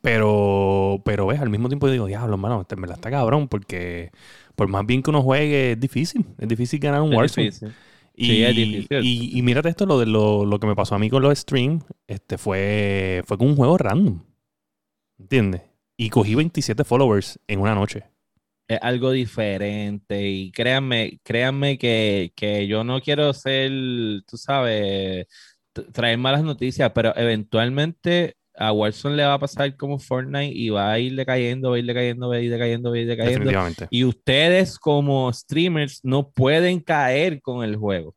Pero, 0.00 1.02
pero 1.04 1.26
ves, 1.26 1.40
al 1.40 1.50
mismo 1.50 1.68
tiempo 1.68 1.90
digo, 1.90 2.06
diablo, 2.06 2.34
hermano, 2.34 2.66
en 2.68 2.80
verdad 2.80 2.96
está 2.98 3.10
cabrón, 3.10 3.48
porque 3.48 4.12
por 4.56 4.68
más 4.68 4.86
bien 4.86 5.02
que 5.02 5.10
uno 5.10 5.22
juegue, 5.22 5.72
es 5.72 5.80
difícil. 5.80 6.26
Es 6.38 6.48
difícil 6.48 6.80
ganar 6.80 7.02
un 7.02 7.12
Es 7.12 7.16
Warzone. 7.16 7.50
difícil. 7.50 7.76
Y, 8.14 8.26
Sí, 8.26 8.44
es 8.44 8.54
difícil. 8.56 8.88
Y, 8.98 9.38
y 9.38 9.42
mírate 9.42 9.68
esto, 9.70 9.86
lo 9.86 9.98
de 10.00 10.06
lo, 10.06 10.44
lo 10.46 10.58
que 10.60 10.66
me 10.66 10.76
pasó 10.76 10.94
a 10.94 10.98
mí 10.98 11.10
con 11.10 11.22
los 11.22 11.38
streams, 11.38 11.84
este 12.06 12.38
fue, 12.38 13.22
fue 13.26 13.38
con 13.38 13.48
un 13.48 13.56
juego 13.56 13.78
random. 13.78 14.22
¿Entiendes? 15.18 15.62
Y 15.96 16.10
cogí 16.10 16.34
27 16.34 16.84
followers 16.84 17.38
en 17.48 17.60
una 17.60 17.74
noche. 17.76 18.04
es 18.68 18.78
algo 18.82 19.10
diferente 19.12 20.28
y 20.28 20.52
créanme, 20.52 21.20
créanme 21.24 21.76
que, 21.78 22.32
que 22.36 22.66
yo 22.68 22.84
no 22.84 23.00
quiero 23.00 23.32
ser, 23.34 23.70
tú 24.26 24.36
sabes, 24.36 25.26
traer 25.92 26.18
malas 26.18 26.42
noticias, 26.42 26.90
pero 26.94 27.12
eventualmente 27.16 28.36
a 28.56 28.72
Warzone 28.72 29.16
le 29.16 29.24
va 29.24 29.34
a 29.34 29.38
pasar 29.38 29.74
como 29.76 29.98
Fortnite 29.98 30.52
y 30.54 30.68
va 30.68 30.90
a 30.92 30.98
irle 30.98 31.24
cayendo, 31.24 31.70
va 31.70 31.76
a 31.76 31.78
irle 31.78 31.94
cayendo, 31.94 32.28
va 32.28 32.34
a 32.36 32.40
irle 32.40 32.58
cayendo, 32.58 32.90
va 32.90 32.96
a 32.96 32.98
irle 32.98 33.16
cayendo. 33.16 33.50
Y 33.90 34.04
ustedes 34.04 34.78
como 34.78 35.32
streamers 35.32 36.00
no 36.02 36.30
pueden 36.30 36.80
caer 36.80 37.40
con 37.40 37.64
el 37.64 37.76
juego. 37.76 38.14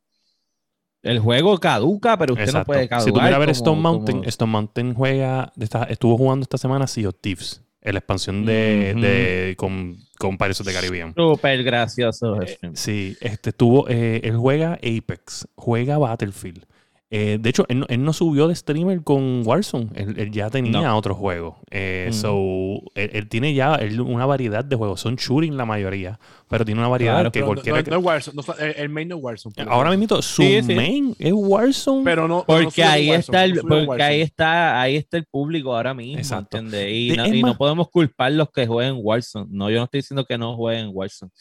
El 1.01 1.19
juego 1.19 1.57
caduca, 1.59 2.17
pero 2.17 2.33
usted 2.33 2.45
no 2.53 2.63
puede 2.65 2.87
caducar. 2.87 3.05
Si 3.05 3.11
tú 3.13 3.19
a 3.19 3.37
ver 3.37 3.49
Stone 3.49 3.81
Mountain, 3.81 4.17
como- 4.19 4.29
Stone 4.29 4.51
Mountain 4.51 4.93
juega, 4.93 5.51
está- 5.59 5.83
estuvo 5.83 6.17
jugando 6.17 6.43
esta 6.43 6.57
semana 6.57 6.87
Sea 6.87 7.09
of 7.09 7.15
Thieves, 7.21 7.61
en 7.81 7.93
la 7.93 7.99
expansión 7.99 8.45
de, 8.45 8.93
de- 8.95 9.55
con, 9.57 9.97
con 10.17 10.37
Pirates 10.37 10.63
the 10.63 10.71
Caribbean. 10.73 11.13
Súper 11.15 11.61
gracioso. 11.63 12.41
Eh, 12.41 12.57
sí, 12.73 13.17
este 13.19 13.49
estuvo, 13.49 13.87
eh, 13.89 14.21
él 14.23 14.37
juega 14.37 14.73
Apex, 14.75 15.47
juega 15.55 15.97
Battlefield. 15.97 16.65
Eh, 17.15 17.37
de 17.39 17.47
hecho, 17.51 17.63
él, 17.69 17.81
no- 17.81 17.85
él 17.89 18.03
no 18.03 18.11
subió 18.11 18.47
de 18.47 18.55
streamer 18.55 19.03
con 19.03 19.43
Warzone, 19.45 19.89
él, 19.93 20.15
él 20.17 20.31
ya 20.31 20.49
tenía 20.49 20.81
No. 20.81 20.97
otro 20.97 21.13
juego. 21.13 21.59
Eh, 21.69 22.07
Ujú. 22.09 22.17
So, 22.19 22.91
él, 22.95 23.11
él 23.13 23.29
tiene 23.29 23.53
ya 23.53 23.75
él- 23.75 24.01
una 24.01 24.25
variedad 24.25 24.65
de 24.65 24.75
juegos, 24.75 24.99
son 25.01 25.15
shooting 25.15 25.55
la 25.55 25.63
mayoría, 25.65 26.19
pero 26.49 26.65
tiene 26.65 26.79
una 26.81 26.87
variedad 26.87 27.13
Claro, 27.17 27.31
que 27.31 27.41
no- 27.41 27.45
cualquiera... 27.45 27.77
no, 27.77 27.83
que- 27.83 27.91
no 27.91 27.97
es 27.99 28.03
Warzone, 28.03 28.35
no, 28.47 28.53
el, 28.65 28.75
el 28.77 28.89
main 28.89 29.07
no 29.09 29.17
es 29.17 29.23
Warzone. 29.23 29.53
por 29.55 29.69
ahora 29.71 29.95
mismo 29.95 30.21
su 30.23 30.41
Sí, 30.41 30.63
sí. 30.63 30.73
main 30.73 31.15
es 31.19 31.33
Warzone. 31.35 32.03
Pero 32.03 32.27
no. 32.27 32.43
pero 32.47 32.59
no 32.59 32.63
Porque 32.65 32.83
ahí 32.83 33.09
Warzone, 33.09 33.19
está 33.19 33.45
el, 33.45 33.53
no 33.63 33.85
porque 33.85 34.01
ahí 34.03 34.21
está, 34.21 34.81
ahí 34.81 34.95
está 34.95 35.17
el 35.17 35.25
público 35.25 35.75
ahora 35.75 35.93
mismo, 35.93 36.17
Exacto. 36.17 36.57
¿entiendes? 36.57 36.89
Y, 36.91 37.09
De- 37.11 37.17
no, 37.41 37.47
no 37.49 37.57
podemos 37.59 37.89
culpar 37.91 38.31
los 38.31 38.49
que 38.49 38.65
jueguen 38.65 38.95
Warzone. 38.97 39.45
No, 39.51 39.69
yo 39.69 39.77
no 39.77 39.83
estoy 39.83 39.99
diciendo 39.99 40.25
que 40.25 40.35
no 40.39 40.55
jueguen 40.55 40.89
Warzone. 40.91 41.31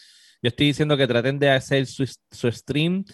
Yo 0.42 0.48
estoy 0.48 0.66
diciendo 0.66 0.98
que 0.98 1.06
traten 1.06 1.38
de 1.38 1.48
hacer 1.48 1.87
su, 1.87 2.04
su 2.30 2.52
stream 2.52 3.04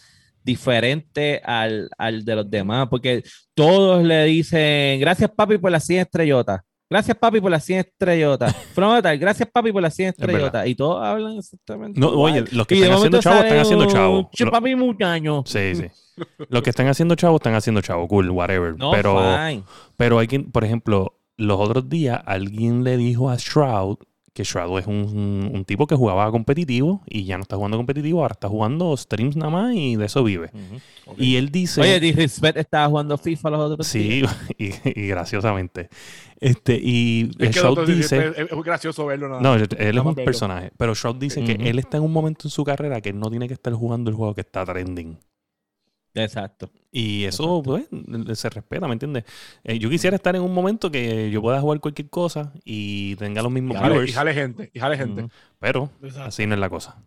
diferente 0.49 1.41
al, 1.45 1.91
al 1.99 2.25
de 2.25 2.35
los 2.37 2.51
demás, 2.51 2.89
porque 2.89 3.23
todos 3.55 4.03
le 4.05 4.25
dicen, 4.25 4.99
gracias 4.99 5.31
papi 5.31 5.59
por 5.59 5.71
las 5.71 5.85
100 5.87 6.01
estrellotas. 6.01 6.61
Gracias 6.91 7.19
papi 7.19 7.39
por 7.39 7.51
las 7.51 7.65
100 7.65 7.81
estrellotas. 7.81 8.57
Fulano 8.75 9.03
tal, 9.03 9.19
gracias 9.19 9.47
papi 9.53 9.71
por 9.73 9.83
las 9.83 9.95
100 9.95 10.15
verdad. 10.17 10.31
estrellotas. 10.31 10.67
Y 10.69 10.75
todos 10.75 11.05
hablan 11.05 11.37
exactamente 11.37 12.01
No, 12.01 12.13
igual. 12.13 12.33
oye, 12.33 12.45
los 12.53 12.67
que 12.67 12.77
Y 12.77 12.79
están 12.83 12.97
haciendo 12.97 13.21
chavos 13.21 13.45
están 13.45 13.59
haciendo 13.59 13.85
un, 13.85 13.91
chavos. 13.91 14.27
"Che, 14.33 14.45
Lo- 14.47 14.51
papi 14.51 14.75
muchacho. 14.75 15.43
Sí, 15.47 15.75
sí. 15.75 15.85
Los 16.49 16.63
que 16.63 16.71
están 16.71 16.89
haciendo 16.89 17.15
chavos 17.15 17.39
están 17.41 17.55
haciendo 17.55 17.81
chavos, 17.83 18.09
cool, 18.09 18.31
whatever. 18.31 18.75
No, 18.77 18.91
pero, 18.91 19.19
fine. 19.19 19.63
pero 19.97 20.19
hay 20.19 20.27
quien, 20.27 20.51
por 20.51 20.65
ejemplo, 20.65 21.21
los 21.37 21.61
otros 21.61 21.89
días 21.89 22.21
alguien 22.27 22.83
le 22.85 22.97
dijo 22.97 23.31
a 23.31 23.37
Shroud 23.37 23.99
que 24.39 24.45
Shroud 24.45 24.79
es 24.79 24.87
un, 24.87 24.95
un- 24.95 25.51
un 25.53 25.65
tipo 25.65 25.87
que 25.87 25.95
jugaba 25.97 26.31
competitivo 26.31 27.03
y 27.07 27.25
ya 27.25 27.37
no 27.37 27.43
está 27.43 27.57
jugando 27.57 27.77
competitivo, 27.77 28.23
ahora 28.23 28.33
está 28.33 28.49
jugando 28.49 28.97
streams 28.97 29.37
nada 29.37 29.51
más 29.51 29.75
y 29.75 29.97
de 29.97 30.07
eso 30.07 30.25
vive. 30.25 30.51
Y 31.19 31.37
él 31.37 31.51
dice. 31.51 31.81
Oye, 31.83 32.01
Disrespect 32.01 32.57
estaba 32.59 32.87
jugando 32.89 33.19
FIFA 33.19 33.51
los 33.51 33.61
otros 33.73 33.87
Sí, 33.87 34.23
y, 34.59 34.71
y 34.85 35.07
graciosamente. 35.09 35.89
Este, 36.41 36.79
y 36.81 37.31
Es 37.39 37.51
que 37.51 37.61
Shroud 37.61 37.87
dice. 37.87 38.29
es, 38.29 38.39
es 38.39 38.53
muy 38.53 38.63
gracioso 38.65 39.05
verlo. 39.07 39.29
Nada. 39.29 39.41
No, 39.41 39.55
él 39.55 39.63
es 39.63 39.71
un 39.73 40.15
verlo. 40.15 40.15
personaje. 40.25 40.71
Pero 40.79 40.95
Shroud 40.95 41.17
dice 41.17 41.43
que 41.43 41.53
él 41.53 41.79
está 41.81 41.97
en 41.97 42.05
un 42.05 42.13
momento 42.13 42.47
en 42.47 42.51
su 42.51 42.63
carrera 42.65 43.01
que 43.01 43.09
él 43.11 43.19
no 43.19 43.29
tiene 43.29 43.49
que 43.49 43.55
estar 43.55 43.73
jugando 43.73 44.09
el 44.09 44.17
juego 44.17 44.35
que 44.35 44.43
está 44.43 44.65
trending. 44.65 45.19
Exacto. 46.23 46.71
Y 46.91 47.25
eso, 47.25 47.63
pues, 47.63 47.87
se 48.39 48.49
respeta, 48.51 48.87
¿me 48.87 48.95
entiendes? 48.95 49.25
Eh, 49.65 49.79
yo 49.79 49.91
quisiera 49.91 50.17
estar 50.17 50.35
en 50.37 50.43
un 50.43 50.53
momento 50.55 50.91
que 50.91 51.31
yo 51.31 51.41
pueda 51.43 51.61
jugar 51.61 51.81
cualquier 51.81 52.09
cosa 52.11 52.53
y 52.65 53.15
tenga 53.17 53.43
los 53.43 53.51
Y 53.51 53.55
mismos 53.55 53.77
jale, 53.77 53.89
y 53.89 53.99
viewers, 53.99 54.15
jale 54.15 54.35
gente. 54.35 54.71
Y 54.73 54.79
jale 54.81 54.97
gente. 54.97 55.29
Pero 55.59 55.91
Exacto. 56.03 56.29
así 56.29 56.47
no 56.47 56.55
es 56.55 56.61
la 56.61 56.71
cosa. 56.71 57.03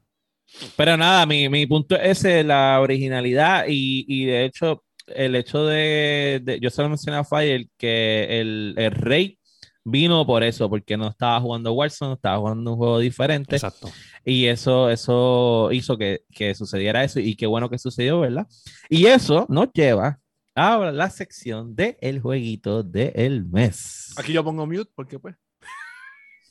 Pero 0.75 0.97
nada, 0.97 1.25
mi, 1.25 1.47
mi 1.49 1.65
punto 1.65 1.95
es 1.95 2.19
ese, 2.25 2.43
la 2.43 2.79
originalidad 2.81 3.65
y, 3.67 4.05
y 4.07 4.25
de 4.25 4.45
hecho, 4.45 4.83
el 5.07 5.35
hecho 5.35 5.65
de, 5.65 6.41
de- 6.43 6.59
yo 6.59 6.69
se 6.69 6.81
lo 6.81 6.89
mencioné 6.89 7.17
a 7.17 7.23
Fire, 7.23 7.67
que 7.77 8.41
el, 8.41 8.73
el 8.77 8.91
rey 8.91 9.37
vino 9.83 10.25
por 10.27 10.43
eso, 10.43 10.69
porque 10.69 10.97
no 10.97 11.07
estaba 11.09 11.39
jugando 11.39 11.73
Warzone, 11.73 12.13
estaba 12.13 12.37
jugando 12.37 12.71
un 12.71 12.77
juego 12.77 12.99
diferente 12.99 13.55
Exacto. 13.55 13.89
Y 14.23 14.45
eso, 14.45 14.89
eso 14.89 15.71
hizo 15.71 15.97
que, 15.97 16.23
que 16.33 16.55
sucediera 16.55 17.03
eso 17.03 17.19
y 17.19 17.35
qué 17.35 17.47
bueno 17.47 17.69
que 17.69 17.77
sucedió, 17.77 18.19
¿verdad? 18.19 18.47
Y 18.89 19.07
eso 19.07 19.45
nos 19.49 19.71
lleva 19.73 20.19
a 20.55 20.77
la 20.91 21.09
sección 21.09 21.75
de 21.75 21.97
el 22.01 22.19
jueguito 22.19 22.83
del 22.83 23.45
mes. 23.45 24.13
Aquí 24.17 24.33
yo 24.33 24.43
pongo 24.43 24.65
mute 24.65 24.91
porque 24.95 25.19
pues. 25.19 25.35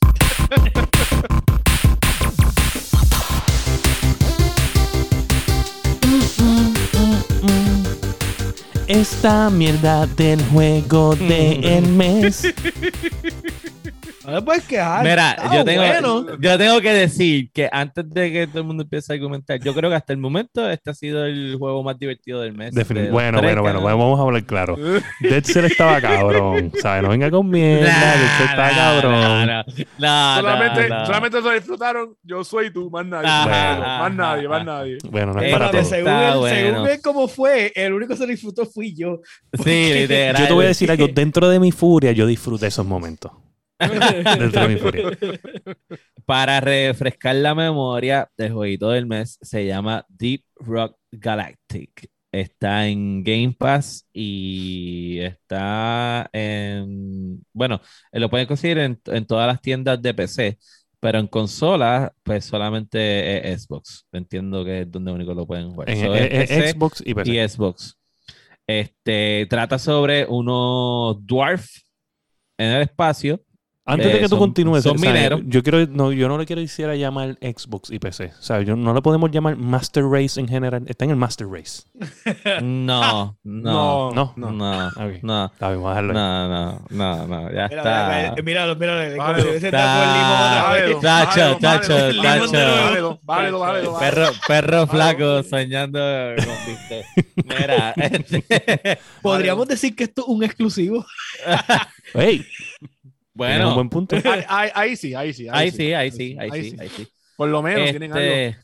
Esta 8.91 9.49
mierda 9.49 10.05
del 10.05 10.43
juego 10.47 11.15
del 11.15 11.87
mes. 11.87 12.53
No 14.23 14.35
te 14.35 14.41
puedes 14.43 14.63
quejar. 14.65 15.03
Mira, 15.03 15.31
Está 15.31 15.55
yo 15.55 15.65
tengo, 15.65 15.81
bueno. 15.81 16.25
yo 16.39 16.57
tengo 16.57 16.79
que 16.79 16.93
decir 16.93 17.49
que 17.51 17.67
antes 17.71 18.07
de 18.07 18.31
que 18.31 18.45
todo 18.47 18.59
el 18.59 18.65
mundo 18.65 18.83
empiece 18.83 19.11
a 19.11 19.15
argumentar, 19.15 19.59
yo 19.59 19.73
creo 19.73 19.89
que 19.89 19.95
hasta 19.95 20.13
el 20.13 20.19
momento 20.19 20.69
este 20.69 20.91
ha 20.91 20.93
sido 20.93 21.25
el 21.25 21.55
juego 21.57 21.81
más 21.81 21.97
divertido 21.97 22.39
del 22.39 22.53
mes. 22.53 22.73
De 22.75 22.83
bueno, 23.09 23.41
bueno, 23.41 23.63
bueno, 23.63 23.81
bueno, 23.81 23.97
vamos 23.97 24.19
a 24.19 24.23
hablar 24.23 24.43
claro. 24.45 24.77
Dead 25.21 25.43
Cell 25.43 25.65
estaba 25.65 25.99
cabrón. 25.99 26.71
¿Sabes? 26.79 27.01
No 27.01 27.09
venga 27.09 27.31
con 27.31 27.49
mierda. 27.49 27.85
Dead 27.87 28.37
Cell 28.37 28.45
estaba 28.51 28.71
Nah, 28.71 28.75
cabrón. 28.77 29.11
nah, 29.11 29.45
nah, 29.45 29.63
nah, 29.97 30.35
solamente, 30.39 30.89
nah. 30.89 31.05
solamente 31.07 31.41
se 31.41 31.53
disfrutaron. 31.55 32.15
Yo 32.21 32.43
soy 32.43 32.71
tú, 32.71 32.91
más 32.91 33.05
nadie. 33.07 33.27
Ajá, 33.27 33.47
más, 33.47 33.57
nadie, 33.57 33.83
ajá, 33.83 33.99
más 33.99 34.15
nadie, 34.15 34.47
más 34.47 34.61
ajá. 34.61 34.63
nadie. 34.65 34.97
Bueno, 35.09 35.33
no 35.33 35.41
es 35.41 35.47
Eh, 35.49 35.51
para 35.51 35.71
todos. 35.71 35.89
según, 35.89 36.13
él, 36.13 36.37
bueno. 36.37 36.55
según 36.55 36.87
él 36.89 36.99
cómo 37.03 37.27
fue, 37.27 37.71
el 37.75 37.91
único 37.93 38.13
que 38.13 38.17
se 38.17 38.27
disfrutó 38.27 38.67
fui 38.81 38.95
yo. 38.95 39.21
Sí, 39.63 39.93
literal. 39.93 40.41
Yo 40.41 40.47
te 40.47 40.53
voy 40.53 40.65
a 40.65 40.69
decir 40.69 40.89
algo. 40.91 41.07
Dentro 41.07 41.47
de 41.49 41.59
mi 41.59 41.71
furia, 41.71 42.11
yo 42.11 42.25
disfruté 42.25 42.67
esos 42.67 42.85
momentos. 42.85 43.31
Dentro 43.79 44.61
de 44.61 44.67
mi 44.67 44.75
furia. 44.77 45.09
Para 46.25 46.59
refrescar 46.61 47.35
la 47.35 47.55
memoria, 47.55 48.29
el 48.37 48.51
jueguito 48.53 48.89
del 48.89 49.05
mes 49.05 49.37
se 49.41 49.65
llama 49.65 50.05
Deep 50.09 50.43
Rock 50.55 50.95
Galactic. 51.11 52.09
Está 52.31 52.87
en 52.87 53.23
Game 53.23 53.53
Pass 53.57 54.07
y 54.13 55.19
está 55.19 56.29
en. 56.31 57.43
Bueno, 57.53 57.81
lo 58.13 58.29
pueden 58.29 58.47
conseguir 58.47 58.77
en, 58.77 58.99
en 59.07 59.25
todas 59.25 59.47
las 59.47 59.61
tiendas 59.61 60.01
de 60.01 60.13
PC, 60.13 60.57
pero 61.01 61.19
en 61.19 61.27
consola, 61.27 62.13
pues 62.23 62.45
solamente 62.45 63.51
es 63.51 63.63
Xbox. 63.63 64.05
Entiendo 64.13 64.63
que 64.63 64.81
es 64.81 64.91
donde 64.91 65.11
único 65.11 65.33
lo 65.33 65.45
pueden 65.45 65.71
jugar. 65.71 65.89
En, 65.89 65.97
So, 66.05 66.15
en- 66.15 66.23
es 66.41 66.51
en 66.51 66.59
PC 66.61 66.71
Xbox 66.71 67.03
y 67.05 67.13
PC. 67.13 67.31
y 67.31 67.49
Xbox. 67.49 67.97
Este 68.79 69.47
trata 69.49 69.77
sobre 69.77 70.25
unos 70.25 71.25
dwarf 71.25 71.67
en 72.57 72.71
el 72.71 72.81
espacio. 72.83 73.43
Antes 73.83 74.07
de 74.11 74.17
Eh, 74.17 74.21
que 74.21 74.29
tú 74.29 74.37
continúes, 74.37 74.83
son 74.83 75.01
mineros. 75.01 75.41
yo 75.45 75.63
quiero, 75.63 75.85
no, 75.87 76.11
yo 76.11 76.27
no 76.27 76.37
le 76.37 76.45
quiero 76.45 76.61
decir 76.61 76.85
a 76.85 76.95
llamar 76.95 77.37
Xbox 77.41 77.89
y 77.91 77.97
PC. 77.97 78.31
O 78.39 78.41
sea, 78.41 78.61
yo 78.61 78.75
no 78.75 78.93
le 78.93 79.01
podemos 79.01 79.31
llamar 79.31 79.55
Master 79.57 80.03
Race 80.05 80.39
en 80.39 80.47
general. 80.47 80.83
Está 80.87 81.05
en 81.05 81.11
el 81.11 81.17
Master 81.17 81.47
Race. 81.47 81.83
No, 82.61 83.37
no, 83.43 84.11
No. 84.13 84.33
no, 84.37 84.51
no, 84.51 84.87
Ok. 84.87 85.23
no, 85.23 85.45
Está 85.45 85.69
bien, 85.69 85.81
vamos 85.81 85.97
a 85.97 86.01
dejarlo 86.01 86.11
ahí. 86.11 86.15
no, 86.15 86.47
no, 86.49 86.85
no, 86.91 87.27
no, 87.27 87.41
ya 87.51 87.67
Mira, 87.67 87.81
está. 87.81 88.33
mira, 88.43 88.43
míralo, 88.43 88.75
míralo. 88.75 89.43
hubiese 89.49 89.71
dado 89.71 90.75
el 90.75 90.89
limón. 90.89 91.01
Tacho, 91.01 91.57
tacho, 91.59 92.21
tacho. 92.21 93.19
Perro, 93.99 94.31
perro 94.47 94.87
flaco 94.87 95.43
soñando 95.43 95.99
con. 96.37 97.45
Mira, 97.45 97.93
este, 97.97 98.99
Podríamos 99.21 99.67
decir 99.67 99.95
que 99.95 100.03
esto 100.05 100.21
es 100.21 100.27
un 100.27 100.43
exclusivo. 100.43 101.05
Hey, 102.13 102.45
tienes 103.47 103.57
un 103.57 103.63
bueno, 103.63 103.75
buen 103.75 103.89
punto. 103.89 104.15
Ahí, 104.25 104.43
ahí- 104.47 104.71
ahí 104.73 104.95
sí, 104.95 105.13
ahí 105.13 105.33
sí. 105.33 105.47
ahí 105.49 105.71
sí, 105.71 105.93
ahí 105.93 106.11
sí, 106.11 106.37
ahí 106.39 106.51
sí, 106.69 106.75
ahí 106.79 106.89
sí. 106.89 107.07
Por 107.35 107.49
lo 107.49 107.61
menos 107.61 107.89
tienen 107.89 108.11
algo. 108.13 108.23
Este, 108.23 108.57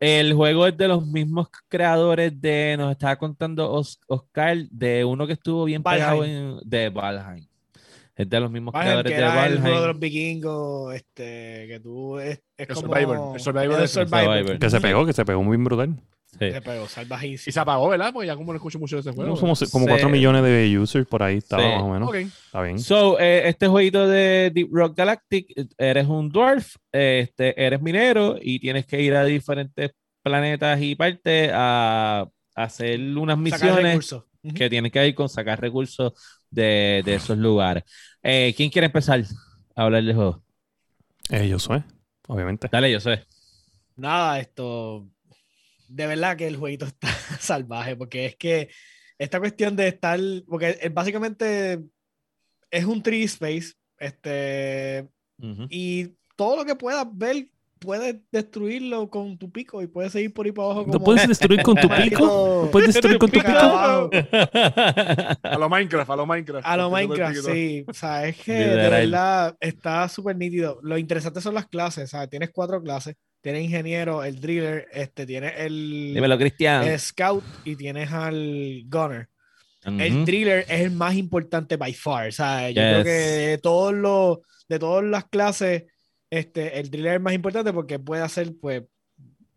el 0.00 0.34
juego 0.34 0.66
es 0.66 0.76
de 0.76 0.88
los 0.88 1.06
mismos 1.06 1.48
creadores 1.68 2.38
de, 2.40 2.74
nos 2.76 2.92
estaba 2.92 3.16
contando 3.16 3.70
Os- 3.70 3.98
Oscar, 4.08 4.56
de 4.70 5.04
uno 5.04 5.26
que 5.26 5.32
estuvo 5.34 5.64
bien 5.64 5.82
pegado 5.82 6.18
Valheim. 6.20 6.58
en, 6.58 6.58
de 6.64 6.88
Valheim. 6.90 7.46
Es 8.16 8.28
de 8.30 8.40
los 8.40 8.50
mismos 8.50 8.72
Valheim, 8.72 8.88
creadores 9.02 9.10
que 9.12 9.16
de 9.16 9.22
era 9.24 9.46
el 9.46 9.52
juego 9.60 9.64
de 9.66 9.70
Valheim. 9.72 9.88
los 9.88 9.98
vikingos, 9.98 10.94
este, 10.94 11.66
que 11.68 11.80
tú 11.82 12.18
es, 12.18 12.38
es 12.56 12.68
El 12.68 12.74
como... 12.74 12.80
Survivor, 12.88 13.34
el 13.34 13.40
Survivor 13.40 13.74
el 13.74 13.80
de- 13.82 13.88
Survivor. 13.88 14.24
Survivor. 14.38 14.58
Que 14.58 14.70
se 14.70 14.80
pegó, 14.80 15.06
que 15.06 15.12
se 15.12 15.24
pegó 15.24 15.42
muy 15.42 15.56
brutal. 15.56 15.96
Sí. 16.38 16.50
Se 16.50 16.60
pegó, 16.62 16.84
Y 16.84 16.88
salvajísimo. 16.88 17.52
se 17.52 17.60
apagó, 17.60 17.88
¿verdad? 17.88 18.12
Porque 18.12 18.26
ya 18.26 18.34
como 18.36 18.52
no 18.52 18.56
escucho 18.56 18.78
mucho 18.80 18.96
de 18.96 19.00
ese 19.00 19.12
juego. 19.12 19.34
Como, 19.36 19.54
como 19.70 19.84
Sí. 19.86 19.90
4 19.90 20.08
millones 20.08 20.42
de 20.42 20.78
users 20.78 21.06
por 21.06 21.22
ahí 21.22 21.36
estaba 21.38 21.62
Sí. 21.62 21.68
más 21.68 21.82
o 21.82 21.88
menos. 21.90 22.08
Ok. 22.08 22.14
Está 22.16 22.62
bien. 22.62 22.78
So, 22.80 23.18
eh, 23.20 23.48
este 23.48 23.68
jueguito 23.68 24.08
de 24.08 24.50
Deep 24.52 24.68
Rock 24.72 24.96
Galactic, 24.96 25.46
eres 25.78 26.06
un 26.08 26.28
dwarf, 26.30 26.74
este, 26.92 27.60
eres 27.64 27.80
minero 27.80 28.36
y 28.40 28.58
tienes 28.58 28.84
que 28.86 29.00
ir 29.00 29.14
a 29.14 29.24
diferentes 29.24 29.92
planetas 30.22 30.80
y 30.82 30.94
partes 30.96 31.50
a, 31.52 32.28
a 32.56 32.62
hacer 32.62 32.98
unas 33.00 33.36
Sacar 33.36 33.38
misiones 33.38 33.82
recursos. 33.84 34.24
Ujú. 34.42 34.54
que 34.54 34.68
tienen 34.68 34.90
que 34.90 34.98
ver 34.98 35.14
con 35.14 35.28
sacar 35.28 35.60
recursos 35.60 36.12
de, 36.54 37.02
de 37.04 37.14
esos 37.14 37.36
lugares. 37.38 37.84
Eh, 38.22 38.54
¿Quién 38.56 38.70
quiere 38.70 38.86
empezar 38.86 39.22
a 39.74 39.82
hablar 39.82 40.02
del 40.02 40.14
juego? 40.14 40.42
Eh, 41.30 41.48
yo 41.48 41.58
soy, 41.58 41.82
obviamente. 42.28 42.68
Dale, 42.70 42.90
yo 42.90 43.00
sé. 43.00 43.24
Nada, 43.96 44.40
esto. 44.40 45.08
De 45.88 46.06
verdad 46.06 46.36
que 46.36 46.46
el 46.46 46.56
jueguito 46.56 46.86
está 46.86 47.08
salvaje, 47.38 47.96
porque 47.96 48.26
es 48.26 48.36
que 48.36 48.70
esta 49.18 49.40
cuestión 49.40 49.76
de 49.76 49.88
estar. 49.88 50.18
Porque 50.46 50.78
es 50.80 50.92
básicamente 50.92 51.80
es 52.70 52.84
un 52.84 53.02
3D 53.02 53.24
space. 53.24 53.74
Este, 53.98 55.08
y 55.70 56.08
todo 56.36 56.56
lo 56.56 56.64
que 56.64 56.74
puedas 56.74 57.06
ver, 57.12 57.48
puedes 57.84 58.16
destruirlo 58.32 59.08
con 59.10 59.38
tu 59.38 59.50
pico 59.52 59.82
y 59.82 59.86
puedes 59.86 60.12
seguir 60.12 60.32
por 60.34 60.46
ahí 60.46 60.52
para 60.52 60.66
abajo. 60.66 60.80
¿Lo 60.86 60.92
como- 60.94 61.04
puedes 61.04 61.28
destruir 61.28 61.62
con 61.62 61.76
tu 61.76 61.88
pico? 61.88 62.62
¿Lo 62.64 62.70
puedes 62.72 62.92
destruir 62.94 63.18
con 63.18 63.30
tu 63.30 63.38
pico? 63.40 63.52
A 63.52 64.08
lo 65.58 65.68
Minecraft, 65.68 66.10
a 66.10 66.16
lo 66.16 66.26
Minecraft. 66.26 66.66
A 66.66 66.76
lo 66.76 66.90
Minecraft, 66.90 67.36
sí. 67.52 67.84
O 67.86 67.92
sea, 67.92 68.26
es 68.26 68.36
que 68.38 68.52
de 68.52 68.88
verdad 68.88 69.56
está 69.60 70.08
súper 70.08 70.36
nítido. 70.36 70.78
Lo 70.82 70.98
interesante 70.98 71.40
son 71.40 71.54
las 71.54 71.66
clases, 71.66 72.10
¿sabes? 72.10 72.30
Tienes 72.30 72.50
cuatro 72.52 72.82
clases. 72.82 73.14
Tienes 73.40 73.62
ingeniero, 73.64 74.24
el 74.24 74.40
driller, 74.40 74.86
este, 74.90 75.26
tienes 75.26 75.52
el, 75.58 76.12
Dímelo, 76.14 76.38
Cristian. 76.38 76.82
el 76.84 76.98
scout 76.98 77.44
y 77.64 77.76
tienes 77.76 78.10
al 78.10 78.82
gunner. 78.86 79.28
El 79.84 80.14
Ujú. 80.16 80.24
driller 80.24 80.60
es 80.66 80.80
el 80.80 80.92
más 80.92 81.14
importante 81.14 81.76
by 81.76 81.92
far. 81.92 82.32
¿sabes? 82.32 82.74
Yo 82.74 82.80
creo 82.80 82.96
Yes. 82.98 83.04
que 83.04 83.10
de 83.10 83.58
todos 83.58 83.92
los, 83.92 84.38
de 84.66 84.78
todas 84.78 85.04
las 85.04 85.26
clases, 85.26 85.84
este, 86.38 86.78
el 86.80 86.90
driller 86.90 87.14
es 87.16 87.20
más 87.20 87.32
importante 87.34 87.72
porque 87.72 87.98
puede 87.98 88.22
hacer, 88.22 88.52
pues, 88.60 88.82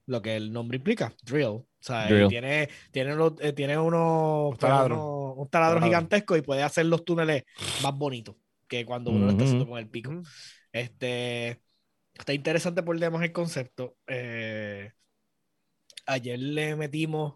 lo 0.05 0.21
que 0.21 0.35
el 0.35 0.51
nombre 0.53 0.77
implica, 0.77 1.13
drill. 1.23 1.63
¿sabes? 1.79 2.09
Drill. 2.09 2.27
Tiene, 2.27 2.69
tiene, 2.91 3.15
los- 3.15 3.33
eh, 3.39 3.53
tiene 3.53 3.77
unos, 3.77 4.57
taladros. 4.57 4.97
unos- 4.97 5.37
un 5.37 5.49
taladro 5.49 5.75
Taladro. 5.75 5.85
gigantesco 5.87 6.35
y 6.37 6.41
puede 6.41 6.63
hacer 6.63 6.85
los 6.85 7.03
túneles 7.05 7.43
más 7.83 7.93
bonitos 7.97 8.35
que 8.67 8.85
cuando 8.85 9.11
uno 9.11 9.25
lo 9.25 9.31
está 9.31 9.43
haciendo 9.43 9.67
con 9.67 9.77
el 9.79 9.87
pico. 9.89 10.21
Este, 10.71 11.61
está 12.13 12.33
interesante 12.33 12.83
por 12.83 12.97
demás 12.99 13.21
el 13.23 13.31
concepto. 13.31 13.95
Eh, 14.07 14.91
ayer 16.05 16.39
le 16.39 16.75
metimos, 16.75 17.35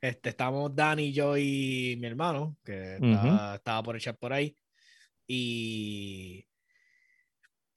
este, 0.00 0.30
estábamos 0.30 0.74
Dani, 0.74 1.12
yo 1.12 1.36
y 1.36 1.96
mi 2.00 2.06
hermano, 2.06 2.56
que 2.64 2.94
estaba, 2.96 3.54
estaba 3.56 3.82
por 3.82 3.96
echar 3.96 4.16
por 4.16 4.32
ahí, 4.32 4.56
y 5.26 6.44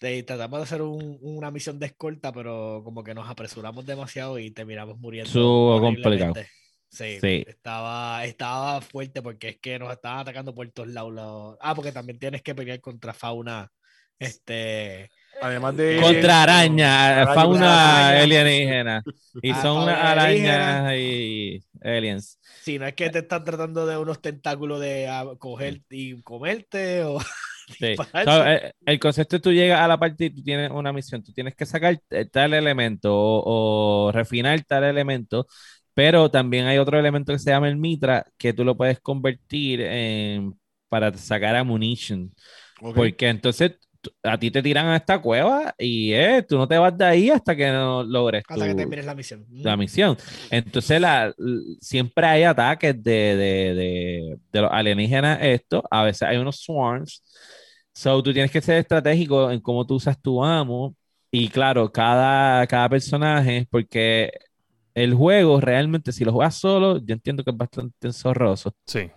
eh, 0.06 0.24
tratamos 0.24 0.60
de 0.60 0.64
hacer 0.64 0.82
un- 0.82 1.18
una 1.22 1.52
misión 1.52 1.80
de 1.80 1.88
escolta, 1.88 2.32
pero 2.32 2.82
como 2.84 3.04
que 3.04 3.14
nos 3.14 3.30
apresuramos 3.30 3.86
demasiado 3.86 4.40
y 4.40 4.52
terminamos 4.52 4.98
muriendo. 5.00 5.28
Estuvo 5.28 5.80
complicado. 5.82 6.34
Sí, 6.90 7.18
Sí. 7.20 7.44
Estaba, 7.48 8.24
estaba 8.26 8.80
fuerte 8.80 9.22
porque 9.22 9.50
es 9.50 9.58
que 9.60 9.78
nos 9.80 9.92
estaban 9.92 10.20
atacando 10.20 10.56
por 10.56 10.70
todos 10.72 10.90
lados. 10.90 11.58
Ah, 11.62 11.76
porque 11.76 11.92
también 11.92 12.18
tienes 12.20 12.42
que 12.42 12.56
pelear 12.56 12.80
contra 12.80 13.14
fauna. 13.14 13.70
Este. 14.18 15.10
Además 15.42 15.76
de. 15.76 16.00
Contra 16.02 16.44
araña, 16.44 17.22
Araña, 17.24 17.34
fauna 17.34 18.08
araña. 18.08 18.24
alienígena. 18.24 19.04
Y 19.42 19.52
Ah, 19.52 19.62
son 19.62 19.90
arañas 19.90 20.94
y 20.98 21.62
aliens. 21.82 22.40
Si 22.62 22.80
no 22.80 22.88
es 22.88 22.94
que 22.94 23.10
te 23.10 23.20
están 23.20 23.44
tratando 23.44 23.86
de 23.86 23.98
unos 23.98 24.22
tentáculos 24.22 24.80
de 24.80 25.10
ah, 25.10 25.26
coger 25.38 25.82
y 25.90 26.22
comerte 26.22 27.04
o. 27.04 27.18
Sí. 27.80 28.02
eh, 28.46 28.72
el 28.86 29.00
concepto 29.00 29.36
es 29.38 29.42
tú 29.42 29.52
llegas 29.52 29.80
a 29.82 29.88
la 29.88 29.98
parte 30.00 30.26
y 30.26 30.30
tú 30.30 30.44
tienes 30.44 30.72
una 30.72 30.94
misión. 30.94 31.24
Tú 31.24 31.32
tienes 31.34 31.56
que 31.56 31.66
sacar 31.66 32.00
eh, 32.10 32.26
tal 32.26 32.54
elemento 32.54 33.14
o, 33.16 34.08
o 34.08 34.12
refinar 34.12 34.62
tal 34.66 34.84
elemento. 34.84 35.48
Pero 35.94 36.30
también 36.30 36.66
hay 36.68 36.78
otro 36.78 37.00
elemento 37.00 37.32
que 37.34 37.40
se 37.40 37.50
llama 37.52 37.70
el 37.70 37.78
mitra 37.78 38.26
que 38.38 38.54
tú 38.54 38.64
lo 38.66 38.76
puedes 38.78 39.00
convertir 39.00 39.82
en, 39.82 40.54
para 40.90 41.14
sacar 41.18 41.56
ammunition. 41.56 42.34
Porque 42.94 43.30
entonces 43.30 43.78
a 44.24 44.38
ti 44.38 44.52
te 44.52 44.62
tiran 44.62 44.88
a 44.88 44.98
esta 44.98 45.20
cueva 45.20 45.74
y 45.78 46.14
eh, 46.14 46.44
tú 46.48 46.58
no 46.58 46.68
te 46.68 46.78
vas 46.78 46.98
de 46.98 47.06
ahí 47.06 47.30
hasta 47.30 47.56
que 47.56 47.72
no 47.72 48.04
logres 48.04 48.44
hasta 48.48 48.68
que 48.68 48.76
termines 48.76 49.06
la 49.06 49.16
misión. 49.16 49.46
la 49.50 49.78
misión. 49.78 50.18
Entonces 50.50 51.00
la, 51.02 51.34
siempre 51.80 52.26
hay 52.26 52.44
ataques 52.44 53.02
de, 53.04 53.12
de, 53.12 53.74
de, 53.76 54.38
de 54.52 54.62
los 54.62 54.72
alienígenas 54.72 55.40
esto. 55.42 55.84
A 55.90 56.04
veces 56.04 56.24
hay 56.24 56.38
unos 56.38 56.58
swarms. 56.62 57.24
So 57.94 58.22
tú 58.22 58.34
tienes 58.34 58.52
que 58.52 58.62
ser 58.62 58.78
estratégico 58.78 59.50
en 59.52 59.62
cómo 59.62 59.86
tú 59.86 59.96
usas 59.96 60.22
tu 60.22 60.44
amo. 60.44 60.96
Y 61.32 61.50
claro, 61.50 61.92
cada, 61.92 62.66
cada 62.68 62.88
personaje, 62.90 63.68
porque 63.70 64.32
el 64.94 65.14
juego 65.14 65.60
realmente, 65.60 66.12
si 66.14 66.24
lo 66.24 66.32
juegas 66.32 66.56
solo, 66.56 66.98
yo 66.98 67.14
entiendo 67.14 67.44
que 67.44 67.52
es 67.52 67.58
bastante 67.58 68.08
enzorroso. 68.08 68.74
Sí. 68.86 69.12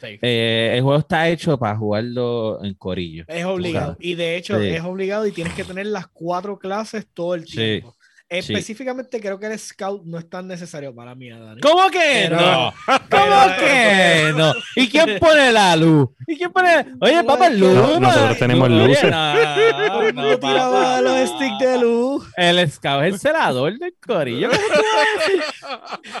Sí. 0.00 0.18
Eh, 0.22 0.72
el 0.74 0.82
juego 0.82 0.98
está 0.98 1.28
hecho 1.28 1.58
para 1.58 1.76
jugarlo 1.76 2.62
en 2.62 2.74
corillo. 2.74 3.24
Es 3.28 3.44
obligado. 3.44 3.96
Y 3.98 4.14
de 4.14 4.36
hecho, 4.36 4.60
Sí. 4.60 4.68
es 4.68 4.82
obligado 4.82 5.26
y 5.26 5.32
tienes 5.32 5.54
que 5.54 5.64
tener 5.64 5.86
las 5.86 6.06
cuatro 6.08 6.58
clases 6.58 7.06
todo 7.12 7.34
el 7.34 7.44
tiempo. 7.46 7.95
Específicamente, 8.28 9.20
creo 9.20 9.38
que 9.38 9.46
el 9.46 9.56
scout 9.58 10.04
no 10.04 10.18
es 10.18 10.28
tan 10.28 10.48
necesario 10.48 10.92
para 10.94 11.14
mí, 11.14 11.28
Dani. 11.30 11.60
¿Cómo 11.60 11.88
que 11.90 12.26
Pero- 12.28 12.36
no? 12.40 12.74
¿Cómo 12.86 13.00
pero- 13.08 13.56
que 13.60 14.32
no? 14.36 14.52
¿Y 14.74 14.88
quién 14.88 15.18
pone 15.20 15.52
la 15.52 15.76
luz? 15.76 16.08
¿Y 16.26 16.36
quién 16.36 16.52
pone? 16.52 16.86
Oye, 17.00 17.22
papá, 17.22 17.48
luz. 17.50 17.72
No, 17.72 18.00
nosotros 18.00 18.38
tenemos 18.38 18.68
Oye, 18.68 18.86
luces. 18.88 19.10
No, 19.12 20.12
no, 20.12 20.40
papá. 20.40 21.00
los 21.02 21.28
sticks 21.30 21.58
de 21.60 21.78
luz. 21.78 22.26
El 22.36 22.68
scout 22.70 23.04
es 23.04 23.12
el 23.14 23.20
celador 23.20 23.78
del 23.78 23.94
corillo. 24.04 24.50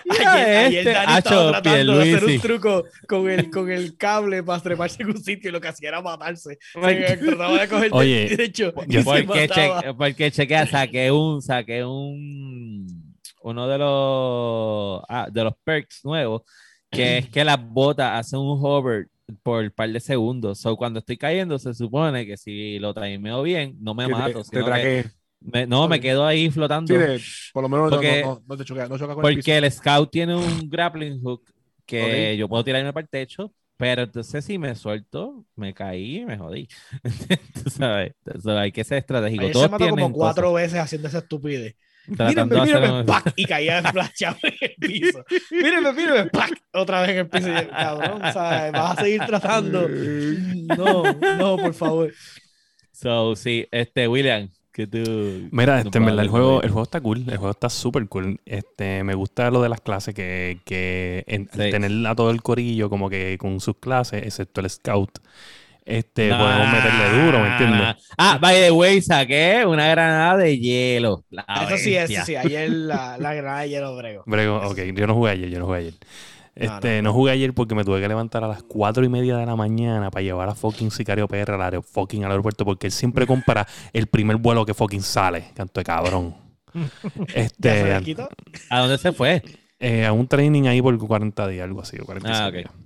Ayer, 0.08 0.56
ayer 0.56 0.78
este, 0.78 0.92
Dani 0.92 1.12
hacho, 1.12 1.18
estaba 1.18 1.62
tratando 1.62 1.98
de 1.98 2.14
hacer 2.14 2.24
un 2.24 2.40
truco 2.40 2.84
con 3.08 3.30
el, 3.30 3.50
con 3.50 3.70
el 3.70 3.96
cable 3.96 4.42
para 4.42 4.60
treparse 4.62 5.02
en 5.02 5.10
un 5.10 5.22
sitio 5.22 5.50
y 5.50 5.52
lo 5.52 5.60
que 5.60 5.68
hacía 5.68 5.88
era 5.90 6.00
matarse. 6.02 6.58
De 6.74 7.88
Oye, 7.92 8.52
yo- 8.52 8.66
se 8.66 8.72
Porque, 8.72 9.48
cheque, 9.48 9.94
porque 9.96 10.30
chequea, 10.30 10.66
saqué 10.66 11.10
un, 11.10 11.40
saqué 11.42 11.84
un, 11.84 11.95
uno 13.42 13.68
de 13.68 13.78
los, 13.78 15.02
ah, 15.08 15.28
de 15.30 15.44
los 15.44 15.54
perks 15.64 16.04
nuevos, 16.04 16.42
que 16.90 17.18
es 17.18 17.28
que 17.30 17.44
las 17.44 17.58
botas 17.68 18.18
hacen 18.20 18.38
un 18.38 18.58
hover 18.62 19.08
por 19.42 19.64
un 19.64 19.70
par 19.70 19.90
de 19.90 20.00
segundos. 20.00 20.58
So, 20.60 20.76
cuando 20.76 21.00
estoy 21.00 21.16
cayendo, 21.16 21.58
se 21.58 21.74
supone 21.74 22.26
que 22.26 22.36
si 22.36 22.78
lo 22.78 22.94
timeo 22.94 23.42
bien, 23.42 23.76
no 23.80 23.94
me 23.94 24.06
te- 24.06 24.12
mato. 24.12 24.42
te 24.42 24.44
sino 24.44 24.66
que 24.66 25.06
me- 25.40 25.66
no, 25.66 25.88
me 25.88 26.00
quedo 26.00 26.24
ahí 26.26 26.50
flotando. 26.50 26.92
Sí, 26.92 26.98
de- 26.98 27.20
por 27.52 27.62
lo 27.62 27.68
menos 27.68 27.90
no- 27.90 27.96
Porque- 27.96 28.22
no, 28.22 28.34
no, 28.36 28.42
no 28.46 28.56
te 28.56 28.64
choca, 28.64 28.88
no 28.88 28.98
choca 28.98 29.14
con 29.14 29.24
el 29.26 29.34
piso. 29.36 29.44
Porque 29.46 29.56
el 29.58 29.70
scout 29.72 30.10
tiene 30.10 30.34
un 30.36 30.68
grappling 30.68 31.20
hook 31.22 31.42
que 31.84 32.32
Ok. 32.34 32.38
yo 32.38 32.48
puedo 32.48 32.64
tirarme 32.64 32.92
para 32.92 33.02
el 33.04 33.08
techo, 33.08 33.52
pero 33.76 34.02
entonces 34.02 34.44
si 34.44 34.58
me 34.58 34.74
suelto, 34.74 35.44
me 35.54 35.74
caí 35.74 36.18
y 36.20 36.24
me 36.24 36.38
jodí. 36.38 36.68
Tú 37.64 37.70
sabes, 37.70 38.12
Eso 38.32 38.56
hay 38.58 38.72
que 38.72 38.82
ser 38.84 38.98
estratégico. 38.98 39.42
Ayer 39.42 39.52
se 39.54 39.58
Todos 39.58 39.70
mató 39.70 39.88
como 39.90 40.12
cuatro 40.12 40.52
veces 40.52 40.78
haciendo 40.78 41.08
esa 41.08 41.18
estupidez. 41.18 41.74
Mírenme, 42.08 43.00
un- 43.00 43.06
¡pac! 43.06 43.32
y 43.36 43.44
caía 43.44 43.82
flashado 43.90 44.36
en 44.42 44.54
el 44.60 44.74
piso. 44.80 45.24
Mírenme, 45.50 45.92
mírenme, 45.92 46.26
¡pac! 46.30 46.50
otra 46.72 47.00
vez 47.02 47.10
en 47.10 47.16
el 47.18 47.28
piso. 47.28 47.48
Y 47.48 47.66
cabrón, 47.66 48.22
o 48.22 48.32
sea, 48.32 48.70
vas 48.72 48.98
a 48.98 49.02
seguir 49.02 49.22
tratando. 49.26 49.88
No, 50.76 51.02
no, 51.38 51.56
por 51.56 51.74
favor. 51.74 52.12
So, 52.92 53.36
sí, 53.36 53.66
este, 53.70 54.08
William, 54.08 54.48
que 54.72 54.86
tú... 54.86 55.48
Mira, 55.52 55.80
este, 55.80 55.98
en 55.98 56.04
verdad, 56.06 56.24
el 56.24 56.28
juego, 56.30 56.62
el 56.62 56.70
juego 56.70 56.82
está 56.82 57.00
cool, 57.00 57.18
el 57.20 57.36
juego 57.36 57.50
está 57.50 57.68
súper 57.70 58.08
cool. 58.08 58.40
Este, 58.46 59.04
me 59.04 59.14
gusta 59.14 59.50
lo 59.50 59.62
de 59.62 59.68
las 59.68 59.80
clases, 59.80 60.14
que, 60.14 60.58
que 60.64 61.24
en- 61.26 61.48
Sí. 61.52 61.70
tener 61.70 62.06
a 62.06 62.14
todo 62.14 62.30
el 62.30 62.42
corillo 62.42 62.88
como 62.90 63.08
que 63.10 63.36
con 63.38 63.60
sus 63.60 63.76
clases, 63.76 64.22
excepto 64.24 64.60
el 64.60 64.68
scout, 64.70 65.18
este, 65.86 66.28
Nah. 66.30 66.36
podemos 66.36 66.68
meterle 66.68 67.10
duro, 67.10 67.40
¿me 67.40 67.48
entiendes? 67.48 67.90
Ah, 68.18 68.38
by 68.40 68.54
the 68.60 68.70
way, 68.72 69.00
saqué 69.02 69.64
una 69.66 69.88
granada 69.88 70.36
de 70.38 70.58
hielo. 70.58 71.24
La 71.30 71.46
eso 71.54 71.78
sí, 71.78 71.94
eso 71.96 72.20
sí. 72.22 72.36
Ayer 72.36 72.70
la, 72.70 73.18
la 73.18 73.34
granada 73.34 73.60
de 73.62 73.68
hielo 73.70 73.96
brego. 73.96 74.28
Brego, 74.28 74.56
ok, 74.68 74.78
yo 74.94 75.06
no 75.06 75.14
jugué 75.14 75.30
ayer, 75.32 75.48
yo 75.50 75.58
no 75.60 75.66
jugué 75.66 75.78
ayer. 75.78 75.94
No, 76.58 76.80
Este, 76.80 77.02
no, 77.02 77.12
jugué 77.12 77.32
ayer 77.32 77.54
porque 77.54 77.74
me 77.74 77.84
tuve 77.84 78.00
que 78.00 78.08
levantar 78.08 78.44
a 78.44 78.48
las 78.48 78.62
cuatro 78.64 79.04
y 79.04 79.08
media 79.10 79.36
de 79.38 79.46
la 79.46 79.56
mañana 79.56 80.10
para 80.10 80.22
llevar 80.24 80.48
a 80.48 80.54
fucking 80.54 80.90
Sicario 80.90 81.28
PR 81.28 81.54
al, 81.54 81.60
aer- 81.62 81.82
fucking 81.84 82.24
al 82.24 82.32
aeropuerto 82.32 82.64
porque 82.64 82.88
él 82.88 82.92
siempre 82.92 83.26
compra 83.26 83.66
el 83.92 84.08
primer 84.08 84.36
vuelo 84.38 84.66
que 84.66 84.74
fucking 84.74 85.02
sale, 85.02 85.52
canto 85.54 85.80
de 85.80 85.84
cabrón. 85.84 86.36
¿Ya 87.58 87.76
se 87.76 87.88
Este, 87.88 87.92
le 87.92 88.02
quitó? 88.02 88.28
¿A 88.68 88.80
dónde 88.80 88.98
se 88.98 89.12
fue? 89.12 89.42
eh, 89.78 90.06
a 90.06 90.12
un 90.12 90.26
training 90.28 90.64
ahí 90.66 90.80
por 90.82 90.96
40 90.98 91.46
días, 91.48 91.64
algo 91.64 91.80
así, 91.82 91.98
o 92.00 92.04
45 92.04 92.34
Ah, 92.34 92.48
ok. 92.48 92.56
días. 92.56 92.85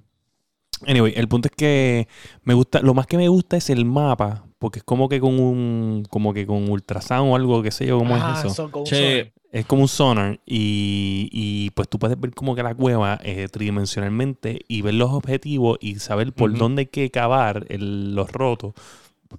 Anyway, 0.87 1.13
el 1.17 1.29
punto 1.29 1.49
es 1.49 1.55
que 1.57 2.09
me 2.45 2.55
gusta, 2.55 2.81
lo 2.81 2.95
más 2.95 3.07
que 3.07 3.17
me 3.17 3.29
gusta 3.29 3.57
es 3.57 3.69
el 3.71 3.85
mapa, 3.85 4.47
porque 4.59 4.79
es 4.81 4.85
como 4.85 5.09
que 5.09 5.21
con 5.21 5.39
un, 5.39 6.05
como 6.11 6.33
que 6.33 6.47
con 6.47 6.71
ultrasound 6.71 7.33
o 7.33 7.37
algo, 7.37 7.63
qué 7.63 7.71
sé 7.71 7.87
yo, 7.87 7.99
cómo 7.99 8.15
Ah, 8.17 8.33
es 8.33 8.39
eso. 8.47 8.55
son 8.55 8.71
Che, 8.85 8.95
sonar. 9.21 9.33
Es 9.53 9.67
como 9.67 9.83
un 9.83 9.89
sonar 9.89 10.41
y, 10.47 11.29
y, 11.33 11.71
pues 11.71 11.89
tú 11.89 11.99
puedes 11.99 12.19
ver 12.21 12.33
como 12.33 12.55
que 12.55 12.63
la 12.63 12.75
cueva 12.75 13.19
eh, 13.25 13.49
tridimensionalmente 13.51 14.61
y 14.69 14.83
ver 14.83 14.95
los 14.95 15.11
objetivos 15.11 15.77
y 15.81 15.97
saber 15.97 16.33
por 16.33 16.57
dónde 16.57 16.81
hay 16.83 16.87
que 16.87 17.11
cavar 17.11 17.67
el- 17.69 18.15
los 18.15 18.31
rotos 18.31 18.75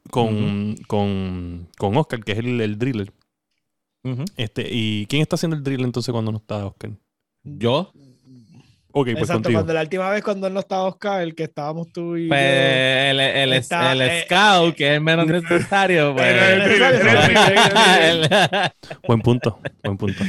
con, 0.09 0.75
con, 0.87 1.69
con 1.77 1.95
Oscar, 1.97 2.23
que 2.23 2.33
es 2.33 2.39
el, 2.39 2.59
el 2.61 2.77
driller. 2.77 3.11
Este, 4.35 4.67
¿Y 4.69 5.05
quién 5.07 5.21
está 5.21 5.35
haciendo 5.35 5.55
el 5.55 5.63
drill 5.63 5.81
entonces 5.81 6.11
cuando 6.11 6.31
no 6.31 6.39
está 6.39 6.65
Oscar? 6.65 6.91
¿Yo? 7.43 7.91
Ok, 8.93 9.05
pues 9.05 9.17
Exacto, 9.19 9.33
contigo. 9.43 9.59
cuando 9.59 9.73
la 9.73 9.81
última 9.81 10.09
vez 10.09 10.23
cuando 10.23 10.47
él 10.47 10.53
no 10.53 10.59
estaba 10.59 10.83
Oscar, 10.83 11.21
el 11.21 11.33
que 11.33 11.43
estábamos 11.43 11.91
tú 11.91 12.17
y 12.17 12.23
yo. 12.23 12.29
Pues, 12.29 12.41
el, 12.41 13.19
el, 13.19 13.53
Está, 13.53 13.93
el 13.93 14.01
eh, 14.01 14.23
scout, 14.25 14.75
que 14.75 14.87
es 14.89 14.93
el 14.95 15.01
menos 15.01 15.27
necesario. 15.27 16.13
Pues. 16.15 16.35
Buen 19.07 19.21
punto, 19.21 19.59
buen 19.83 19.97
punto. 19.97 20.23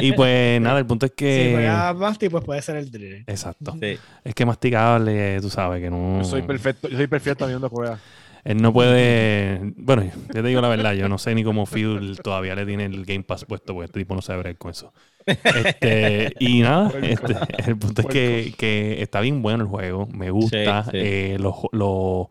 Y 0.00 0.12
pues 0.12 0.60
nada, 0.60 0.78
el 0.78 0.86
punto 0.86 1.06
es 1.06 1.12
Si 1.12 1.16
que... 1.16 1.50
juega 1.52 1.92
Masti, 1.94 2.28
pues 2.28 2.44
puede 2.44 2.62
ser 2.62 2.76
el 2.76 2.90
drill. 2.90 3.24
Exacto. 3.26 3.74
Sí. 3.80 3.98
Es 4.24 4.34
que 4.34 4.46
masticable, 4.46 5.40
tú 5.40 5.50
sabes, 5.50 5.82
que 5.82 5.90
no... 5.90 6.18
Yo 6.18 6.24
soy 6.24 6.42
perfecto, 6.42 6.88
yo 6.88 6.96
soy 6.96 7.06
perfecto 7.06 7.46
viendo 7.46 7.68
juega. 7.68 7.98
Él 8.44 8.60
no 8.60 8.72
puede. 8.72 9.60
Bueno, 9.76 10.02
yo 10.02 10.10
te 10.32 10.42
digo 10.42 10.60
la 10.60 10.68
verdad, 10.68 10.94
yo 10.94 11.08
no 11.08 11.16
sé 11.16 11.32
ni 11.32 11.44
cómo 11.44 11.64
Phil 11.64 12.18
todavía 12.24 12.56
le 12.56 12.66
tiene 12.66 12.86
el 12.86 13.04
Game 13.04 13.22
Pass 13.22 13.44
puesto, 13.44 13.72
porque 13.72 13.84
este 13.86 14.00
tipo 14.00 14.16
no 14.16 14.22
sabe 14.22 14.40
bregar 14.40 14.58
con 14.58 14.72
eso. 14.72 14.92
Este, 15.26 16.34
y 16.38 16.60
nada, 16.62 16.92
este, 17.02 17.34
el 17.66 17.78
punto 17.78 18.02
es 18.02 18.08
que, 18.08 18.54
que 18.58 19.02
está 19.02 19.20
bien 19.20 19.42
bueno 19.42 19.64
el 19.64 19.68
juego, 19.70 20.06
me 20.08 20.30
gusta. 20.30 20.84
Sí, 20.84 20.90
sí. 20.90 20.96
eh, 20.98 21.36
los, 21.40 21.56
los- 21.72 22.28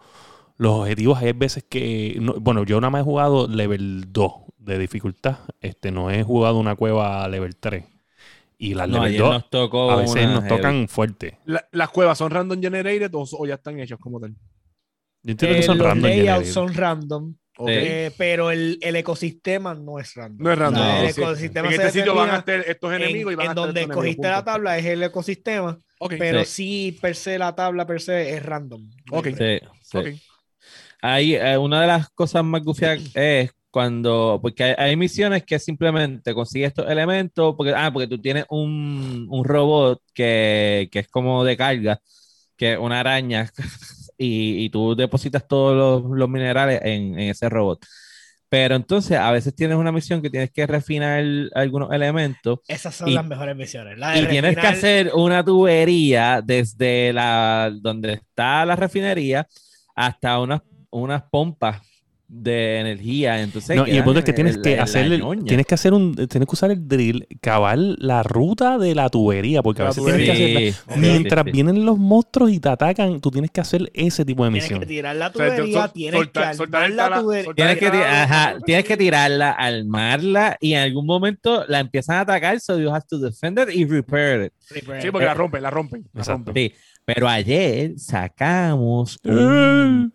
los 0.57 0.73
objetivos 0.81 1.19
hay 1.21 1.33
veces 1.33 1.63
que. 1.67 2.17
no- 2.21 2.35
bueno, 2.39 2.63
yo 2.65 2.79
nada 2.81 2.91
más 2.91 3.01
he 3.01 3.05
jugado 3.05 3.47
level 3.47 4.05
2 4.13 4.33
de 4.59 4.77
dificultad, 4.77 5.39
este, 5.61 5.91
no 5.91 6.11
he 6.11 6.23
jugado 6.23 6.59
una 6.59 6.75
cueva 6.75 7.27
level 7.27 7.55
3. 7.55 7.85
Y 8.57 8.75
las 8.75 8.87
No, 8.87 8.95
level 8.95 9.09
ayer 9.09 9.21
2 9.21 9.31
nos 9.31 9.49
tocó 9.49 9.91
a 9.91 9.95
veces 9.97 10.27
nos 10.27 10.43
heavy. 10.43 10.49
tocan 10.57 10.87
fuerte. 10.87 11.39
La- 11.45 11.67
las 11.71 11.89
cuevas 11.89 12.17
son 12.17 12.31
random 12.31 12.61
generated 12.61 13.13
o, 13.15 13.25
o 13.39 13.45
ya 13.47 13.55
están 13.55 13.79
hechas 13.79 13.99
como 13.99 14.19
tal. 14.19 14.35
Yo 15.23 15.31
entiendo 15.31 15.55
que 15.55 15.61
Eh, 15.61 15.63
son 15.63 15.77
los 15.77 15.87
random 15.87 16.01
layouts 16.01 16.47
generated. 16.47 16.53
son 16.53 16.73
random, 16.73 17.35
Ok. 17.63 17.69
Sí. 17.69 17.75
eh, 17.77 18.11
pero 18.17 18.51
el, 18.51 18.77
el 18.81 18.95
ecosistema 18.95 19.73
no 19.75 19.99
es 19.99 20.13
random. 20.15 20.43
No 20.43 20.51
es 20.51 20.57
random. 20.57 20.81
O 20.81 20.85
sea, 20.85 20.95
No, 21.01 21.07
el 21.07 21.13
sí. 21.13 21.21
ecosistema 21.21 21.67
En 21.69 21.75
se 21.75 21.81
este 21.87 21.99
sitio 21.99 22.15
van 22.15 22.29
a 22.31 22.37
estar 22.37 22.59
estos 22.67 22.93
en, 22.93 23.01
enemigos 23.01 23.33
y 23.33 23.35
van 23.35 23.47
a 23.47 23.51
en 23.51 23.51
estar 23.51 23.65
donde 23.65 23.81
escogiste 23.81 24.27
la 24.27 24.43
tabla 24.43 24.77
es 24.77 24.85
el 24.85 25.03
ecosistema, 25.03 25.77
Ok. 25.99 26.13
pero 26.17 26.43
Sí. 26.45 26.91
sí 26.91 26.99
per 27.01 27.15
se 27.15 27.37
la 27.37 27.53
tabla 27.55 27.85
per 27.85 28.01
se 28.01 28.33
es 28.35 28.43
random. 28.43 28.89
Ok. 29.11 29.27
Sí. 29.83 30.21
Ahí, 31.01 31.35
eh, 31.35 31.57
una 31.57 31.81
de 31.81 31.87
las 31.87 32.09
cosas 32.09 32.43
más 32.43 32.63
gufias 32.63 32.99
es 33.15 33.51
cuando, 33.71 34.39
porque 34.41 34.63
hay, 34.65 34.73
hay 34.77 34.95
misiones 34.97 35.43
que 35.45 35.57
simplemente 35.59 36.33
consigues 36.33 36.69
estos 36.69 36.89
elementos, 36.89 37.55
porque, 37.55 37.73
ah, 37.75 37.89
porque 37.91 38.07
tú 38.07 38.19
tienes 38.21 38.45
un, 38.49 39.27
un 39.29 39.45
robot 39.45 40.01
que, 40.13 40.89
que 40.91 40.99
es 40.99 41.07
como 41.07 41.43
de 41.45 41.55
carga, 41.57 41.99
que 42.57 42.73
es 42.73 42.79
una 42.79 42.99
araña, 42.99 43.49
y, 44.21 44.65
y 44.65 44.69
tú 44.69 44.95
depositas 44.95 45.47
todos 45.47 46.03
los, 46.03 46.17
los 46.17 46.29
minerales 46.29 46.79
en, 46.83 47.19
en 47.19 47.29
ese 47.29 47.49
robot. 47.49 47.83
Pero 48.49 48.75
entonces 48.75 49.17
a 49.17 49.31
veces 49.31 49.55
tienes 49.55 49.77
una 49.77 49.93
misión 49.93 50.21
que 50.21 50.29
tienes 50.29 50.51
que 50.51 50.67
refinar 50.67 51.23
algunos 51.55 51.89
elementos 51.93 52.59
Esas 52.67 52.93
son 52.93 53.07
Y- 53.07 53.13
las 53.13 53.25
mejores 53.25 53.55
misiones. 53.55 53.97
La 53.97 54.17
y 54.19 54.25
tienes 54.27 54.57
que 54.57 54.67
hacer 54.67 55.11
una 55.13 55.41
tubería 55.43 56.41
desde 56.43 57.13
la 57.13 57.71
donde 57.73 58.13
está 58.13 58.65
la 58.65 58.75
refinería 58.75 59.47
hasta 59.95 60.37
unas, 60.39 60.61
unas 60.89 61.23
pompas 61.31 61.81
de 62.33 62.79
energía. 62.79 63.41
Entonces, 63.41 63.75
No, 63.75 63.85
y 63.85 63.91
el 63.97 64.03
punto 64.05 64.19
es 64.19 64.25
que 64.25 64.31
en- 64.31 64.35
tienes 64.35 64.55
en 64.55 64.61
que 64.61 64.79
hacer 64.79 65.05
el- 65.11 65.21
tienes 65.43 65.65
que 65.65 65.75
hacer 65.75 65.93
un 65.93 66.15
tienes 66.15 66.47
que 66.47 66.53
usar 66.53 66.71
el 66.71 66.87
drill, 66.87 67.27
cavar 67.41 67.77
la 67.77 68.23
ruta 68.23 68.77
de 68.77 68.95
la 68.95 69.09
tubería, 69.09 69.61
porque 69.61 69.81
a 69.81 69.85
La 69.85 69.89
veces 69.91 70.05
tienes 70.05 70.21
que 70.29 70.33
tubería. 70.37 70.69
hacerla. 70.69 70.93
Sí, 70.95 70.99
Mientras 71.01 71.45
sí. 71.45 71.51
vienen 71.51 71.85
los 71.85 71.97
monstruos 71.97 72.51
y 72.51 72.59
te 72.61 72.69
atacan, 72.69 73.19
tú 73.19 73.31
tienes 73.31 73.51
que 73.51 73.59
hacer 73.59 73.91
ese 73.93 74.23
tipo 74.23 74.45
de 74.45 74.51
Tienes 74.51 74.67
que 74.69 74.73
misión. 74.75 74.87
tirar 74.87 75.15
la 75.17 75.27
O 75.27 75.33
sea, 75.33 75.55
tubería, 75.55 75.81
sol- 75.81 75.91
tienes 75.93 76.19
soltar- 76.21 76.55
que 76.55 76.63
armar 76.63 76.83
el 76.89 76.95
la 76.95 77.19
tubería. 77.21 77.53
Tienes 77.53 77.77
que, 77.77 77.85
ti- 77.91 77.97
Claro. 77.97 78.33
ajá, 78.33 78.55
tienes 78.65 78.85
que 78.85 78.97
tirarla, 78.97 79.51
armarla 79.51 80.57
y 80.61 80.73
en 80.73 80.79
algún 80.79 81.05
momento 81.05 81.65
la 81.67 81.79
empiezan 81.81 82.15
a 82.15 82.19
atacar, 82.21 82.59
so 82.61 82.79
you 82.79 82.89
have 82.89 83.05
to 83.09 83.19
defend 83.19 83.59
it 83.59 83.75
y 83.75 83.83
repair 83.85 84.43
it. 84.45 84.53
Sí, 85.01 85.11
porque 85.11 85.25
la 85.25 85.33
rompen, 85.33 85.61
la 85.61 85.69
rompen. 85.69 86.05
La 86.13 86.23
rompen. 86.23 86.53
Sí, 86.55 86.71
pero 87.03 87.27
ayer 87.27 87.91
sacamos 87.97 89.17
un, 89.25 89.31
el- 89.37 90.11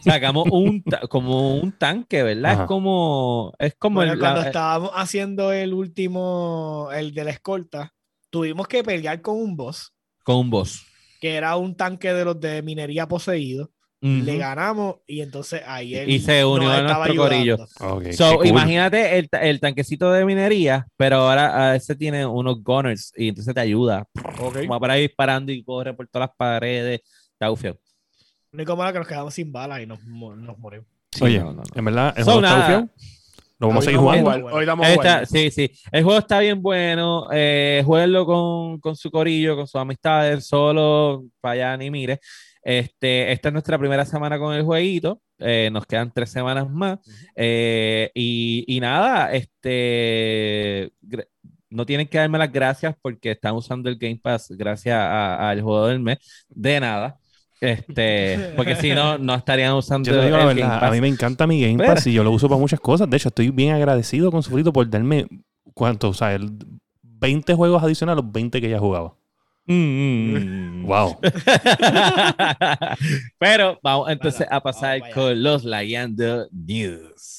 sacamos 0.00 0.46
un 0.50 0.82
como 1.08 1.56
un 1.56 1.72
tanque, 1.72 2.22
¿verdad? 2.22 2.52
Ajá. 2.52 2.62
Es 2.62 2.68
como 2.68 3.52
es 3.58 3.74
como 3.76 3.96
Bueno, 3.96 4.12
el- 4.14 4.18
cuando 4.18 4.40
la- 4.40 4.46
estábamos 4.46 4.90
haciendo 4.94 5.52
el 5.52 5.74
último, 5.74 6.88
el 6.94 7.12
de 7.14 7.24
la 7.24 7.30
escolta, 7.30 7.92
tuvimos 8.30 8.68
que 8.68 8.82
pelear 8.82 9.20
con 9.20 9.36
un 9.36 9.56
boss, 9.56 9.92
con 10.24 10.36
un 10.36 10.50
boss. 10.50 10.84
que 11.20 11.34
era 11.34 11.56
un 11.56 11.76
tanque 11.76 12.12
de 12.12 12.24
los 12.24 12.38
de 12.40 12.62
minería 12.62 13.06
poseído. 13.08 13.70
Le 14.00 14.32
Ujú. 14.32 14.38
ganamos 14.40 14.96
y 15.06 15.22
entonces 15.22 15.62
ahí 15.66 15.94
él 15.94 16.10
Y 16.10 16.18
se 16.20 16.44
unió 16.44 16.68
nos 16.68 16.78
a 16.78 16.82
nuestro 16.82 17.16
corillo. 17.16 17.54
ayudando. 17.54 17.96
Ok, 17.96 18.12
So, 18.12 18.30
qué 18.32 18.36
cool. 18.36 18.46
imagínate 18.48 19.18
el, 19.18 19.28
el 19.40 19.60
tanquecito 19.60 20.12
de 20.12 20.26
minería, 20.26 20.86
pero 20.98 21.16
ahora 21.20 21.70
a 21.70 21.76
ese 21.76 21.96
tiene 21.96 22.26
unos 22.26 22.62
gunners 22.62 23.12
y 23.16 23.28
entonces 23.28 23.54
te 23.54 23.60
ayuda. 23.60 24.06
Ok. 24.40 24.56
Va 24.70 24.78
por 24.78 24.90
ahí 24.90 25.00
disparando 25.02 25.52
y 25.52 25.64
corre 25.64 25.94
por 25.94 26.06
todas 26.08 26.28
las 26.28 26.36
paredes. 26.36 27.00
Está 27.32 27.50
ufio. 27.50 27.78
Lo 28.54 28.58
único 28.58 28.76
malo 28.76 28.88
es 28.90 28.92
que 28.92 28.98
nos 29.00 29.08
quedamos 29.08 29.34
sin 29.34 29.50
balas 29.50 29.80
y 29.82 29.86
nos, 29.86 30.00
mo- 30.04 30.36
nos 30.36 30.56
morimos. 30.58 30.86
Sí, 31.10 31.24
Oye, 31.24 31.40
no, 31.40 31.46
no, 31.46 31.52
no. 31.54 31.62
en 31.74 31.84
verdad, 31.84 32.14
el 32.16 32.24
So, 32.24 32.30
juego 32.32 32.46
está 32.46 32.56
bufiado. 32.60 32.88
Lo 33.58 33.66
vamos 33.68 33.82
a 33.82 33.84
seguir 33.84 33.98
jugando. 34.00 34.30
jugar, 34.32 34.54
Hoy 34.54 34.64
vamos 34.64 34.86
a 34.86 34.92
Está- 34.92 35.26
sí, 35.26 35.50
sí. 35.50 35.70
El 35.90 36.04
juego 36.04 36.18
está 36.20 36.38
bien 36.38 36.62
bueno. 36.62 37.26
Eh, 37.32 37.82
jueguenlo 37.84 38.24
con, 38.26 38.78
con 38.78 38.94
su 38.94 39.10
corillo, 39.10 39.56
con 39.56 39.66
sus 39.66 39.80
amistades, 39.80 40.46
solo 40.46 41.24
para 41.40 41.52
allá 41.54 41.76
ni 41.78 41.90
mire. 41.90 42.20
Este, 42.62 43.32
esta 43.32 43.48
es 43.48 43.52
nuestra 43.52 43.76
primera 43.76 44.04
semana 44.04 44.38
con 44.38 44.54
el 44.54 44.62
jueguito. 44.62 45.20
Eh, 45.38 45.68
nos 45.72 45.84
quedan 45.86 46.12
tres 46.14 46.30
semanas 46.30 46.70
más. 46.70 47.00
Eh, 47.34 48.10
y, 48.14 48.64
y 48.68 48.78
nada, 48.80 49.32
este, 49.32 50.92
no 51.70 51.84
tienen 51.86 52.06
que 52.06 52.18
darme 52.18 52.38
las 52.38 52.52
gracias 52.52 52.94
porque 53.02 53.32
están 53.32 53.54
usando 53.54 53.88
el 53.88 53.96
Game 53.96 54.20
Pass 54.22 54.48
gracias 54.56 54.96
a- 54.96 55.48
al 55.50 55.60
juego 55.60 55.86
del 55.88 55.98
mes. 56.00 56.18
De 56.48 56.78
nada. 56.80 57.18
Este, 57.60 58.52
porque 58.56 58.76
si 58.76 58.90
no, 58.90 59.18
no 59.18 59.34
estarían 59.34 59.74
usando 59.74 60.10
Yo 60.10 60.18
te 60.18 60.24
digo 60.26 60.36
la 60.36 60.42
el 60.42 60.48
Game 60.58 60.70
verdad, 60.70 60.84
a 60.84 60.90
mí 60.90 61.00
me 61.00 61.08
encanta 61.08 61.46
mi 61.46 61.60
Game 61.60 61.78
Pero- 61.78 61.94
Pass 61.94 62.06
y 62.06 62.12
yo 62.12 62.24
lo 62.24 62.30
uso 62.30 62.48
para 62.48 62.60
muchas 62.60 62.80
cosas. 62.80 63.08
De 63.08 63.16
hecho, 63.16 63.28
estoy 63.28 63.50
bien 63.50 63.74
agradecido 63.74 64.30
con 64.30 64.42
Sufrito 64.42 64.72
por 64.72 64.88
darme, 64.88 65.26
¿cuánto? 65.72 66.08
O 66.08 66.14
sea, 66.14 66.34
el 66.34 66.50
20 67.02 67.54
juegos 67.54 67.82
adicionales 67.82 68.20
a 68.20 68.22
los 68.22 68.32
20 68.32 68.60
que 68.60 68.68
ya 68.68 68.78
jugaba. 68.78 69.14
Mm. 69.66 70.84
Wow. 70.84 71.18
Pero 73.38 73.78
vamos 73.82 74.10
entonces 74.10 74.46
a 74.50 74.60
pasar 74.60 75.00
con 75.12 75.42
los 75.42 75.64
Layando 75.64 76.46
News. 76.52 77.34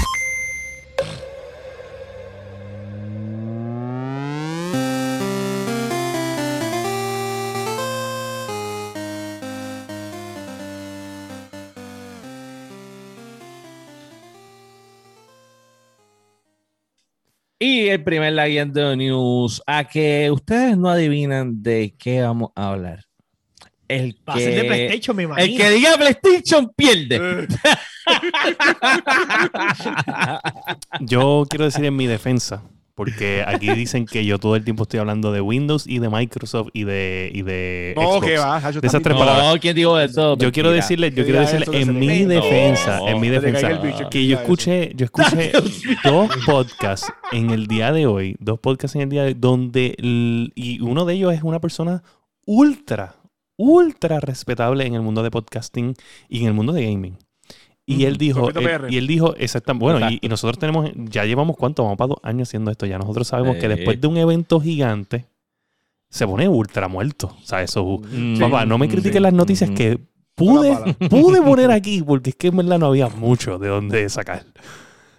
Y 17.67 17.89
el 17.89 18.03
primer 18.03 18.31
Layando 18.33 18.95
News, 18.95 19.59
a 19.65 19.85
que 19.85 20.29
ustedes 20.29 20.77
no 20.77 20.87
adivinan 20.87 21.63
de 21.63 21.95
qué 21.97 22.21
vamos 22.21 22.51
a 22.53 22.69
hablar. 22.69 22.99
El 23.87 24.15
Va 24.29 24.35
a 24.35 24.37
ser 24.37 24.53
de 24.53 24.61
que, 24.61 24.67
PlayStation, 24.67 25.17
me 25.17 25.23
el 25.23 25.29
imagino. 25.29 25.57
que 25.57 25.69
diga 25.71 25.97
PlayStation 25.97 26.71
pierde. 26.75 27.15
Eh, 27.19 27.47
Yo 30.99 31.47
quiero 31.49 31.65
decir 31.65 31.85
en 31.85 31.95
mi 31.95 32.05
defensa, 32.05 32.61
porque 32.95 33.43
aquí 33.45 33.69
dicen 33.73 34.05
que 34.05 34.25
yo 34.25 34.39
todo 34.39 34.55
el 34.55 34.63
tiempo 34.63 34.83
estoy 34.83 35.01
hablando 35.01 35.31
de 35.33 35.41
Windows 35.41 35.85
y 35.85 35.99
de 35.99 36.09
Microsoft 36.09 36.69
y 36.73 36.85
de, 36.85 37.29
y 37.33 37.41
de 37.41 37.93
No, 37.97 38.13
Xbox. 38.13 38.25
que 38.25 38.37
va. 38.37 38.55
Hacho, 38.55 38.79
De 38.81 38.87
esas 38.87 39.03
tres 39.03 39.17
palabras. 39.17 39.53
No, 39.53 39.59
¿quién 39.59 39.75
dijo 39.75 39.99
eso? 39.99 40.37
Yo 40.37 40.51
quiero 40.51 40.71
decirle, 40.71 41.11
yo 41.11 41.25
quiero 41.25 41.41
decirle 41.41 41.81
en 41.81 41.99
mi 41.99 42.23
defensa, 42.23 42.99
No, 42.99 43.09
en 43.09 43.19
mi 43.19 43.27
defensa, 43.29 43.69
bicho, 43.73 44.09
que 44.09 44.25
yo 44.25 44.37
escuché, 44.37 44.93
yo 44.95 45.05
escuché 45.05 45.51
dos 46.03 46.29
podcasts 46.45 47.11
en 47.31 47.49
el 47.51 47.67
día 47.67 47.91
de 47.91 48.07
hoy, 48.07 48.37
dos 48.39 48.59
podcasts 48.59 48.95
en 48.95 49.01
el 49.01 49.09
día 49.09 49.21
de 49.23 49.27
hoy, 49.29 49.35
donde, 49.37 49.93
y 50.55 50.79
uno 50.81 51.03
de 51.05 51.13
ellos 51.15 51.33
es 51.33 51.43
una 51.43 51.59
persona 51.59 52.01
ultra, 52.45 53.15
ultra 53.57 54.19
respetable 54.21 54.85
en 54.85 54.95
el 54.95 55.01
mundo 55.01 55.21
de 55.21 55.31
podcasting 55.31 55.95
y 56.29 56.41
en 56.41 56.47
el 56.47 56.53
mundo 56.53 56.71
de 56.71 56.83
gaming. 56.85 57.17
Y 57.87 58.05
él 58.05 58.17
dijo, 58.17 58.49
él- 58.49 58.85
y 58.89 58.97
él 58.97 59.05
dijo, 59.07 59.35
exactamente, 59.35 59.83
bueno, 59.83 60.09
y, 60.21 60.27
nosotros 60.27 60.57
tenemos, 60.57 60.89
ya 60.95 61.23
llevamos 61.25 61.55
cuánto, 61.55 61.83
vamos 61.83 61.97
para 61.97 62.07
dos 62.09 62.17
años 62.23 62.49
haciendo 62.49 62.71
esto, 62.71 62.85
ya 62.87 62.97
nosotros 62.97 63.27
sabemos 63.27 63.57
que 63.57 63.67
después 63.67 64.01
de 64.01 64.07
un 64.07 64.17
evento 64.17 64.59
gigante, 64.59 65.25
se 66.09 66.25
pone 66.25 66.47
ultra 66.47 66.87
muerto. 66.87 67.35
O 67.41 67.45
sea, 67.45 67.61
eso, 67.61 67.99
Mm, 68.11 68.39
papá, 68.39 68.65
no 68.65 68.77
me 68.77 68.87
mm, 68.87 68.89
critiques 68.89 69.17
sí. 69.17 69.19
las 69.19 69.33
noticias 69.33 69.69
Mm. 69.69 69.73
que 69.75 69.99
pude, 70.33 70.71
pude 71.09 71.41
poner 71.41 71.71
aquí, 71.71 72.01
porque 72.01 72.29
es 72.31 72.35
que 72.35 72.47
en 72.47 72.57
verdad 72.57 72.79
no 72.79 72.87
había 72.87 73.07
mucho 73.09 73.57
de 73.59 73.67
dónde 73.67 74.07
sacar. 74.09 74.45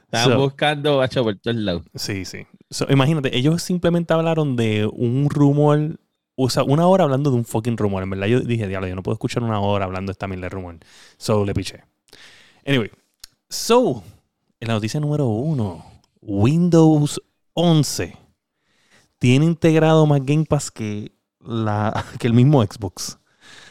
Estaban 0.07 0.31
So, 0.31 0.39
buscando 0.39 0.97
bacho 0.99 1.23
por 1.23 1.37
todos 1.37 1.57
lados. 1.57 1.83
Sí, 1.95 2.25
sí. 2.25 2.47
So, 2.71 2.87
imagínate, 2.91 3.37
ellos 3.37 3.62
simplemente 3.62 4.12
hablaron 4.14 4.57
de 4.57 4.89
un 4.91 5.29
rumor, 5.29 6.01
o 6.35 6.49
sea, 6.51 6.62
una 6.62 6.87
hora 6.87 7.05
hablando 7.05 7.31
de 7.31 7.37
un 7.37 7.45
fucking 7.45 7.77
rumor. 7.77 8.03
En 8.03 8.11
verdad, 8.11 8.27
yo 8.29 8.41
dije, 8.41 8.67
diablo, 8.67 8.89
yo 8.89 8.95
no 8.97 9.03
puedo 9.03 9.14
escuchar 9.14 9.43
una 9.43 9.61
hora 9.61 9.85
hablando 9.85 10.11
de 10.11 10.12
esta 10.12 10.27
mil 10.29 10.41
de 10.41 10.49
rumor. 10.49 10.79
So, 11.19 11.45
le 11.45 11.53
piché. 11.55 11.83
Anyway, 12.67 12.91
so, 13.49 14.03
en 14.61 14.69
la 14.69 14.75
noticia 14.75 14.99
número 15.01 15.27
uno, 15.27 15.85
Windows 16.21 17.21
11 17.55 18.17
tiene 19.19 19.45
integrado 19.47 20.05
más 20.07 20.21
Game 20.25 20.45
Pass 20.45 20.71
que 20.71 21.12
la, 21.41 22.05
que 22.19 22.27
el 22.27 22.33
mismo 22.33 22.62
Xbox. 22.62 23.19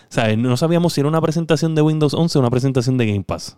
O 0.09 0.13
sea, 0.15 0.33
no 0.37 0.55
sabíamos 0.55 0.93
si 0.93 1.01
era 1.01 1.09
una 1.09 1.21
presentación 1.21 1.75
de 1.75 1.81
Windows 1.81 2.13
11 2.13 2.37
o 2.37 2.41
una 2.41 2.49
presentación 2.49 2.97
de 2.97 3.07
Game 3.07 3.23
Pass. 3.23 3.57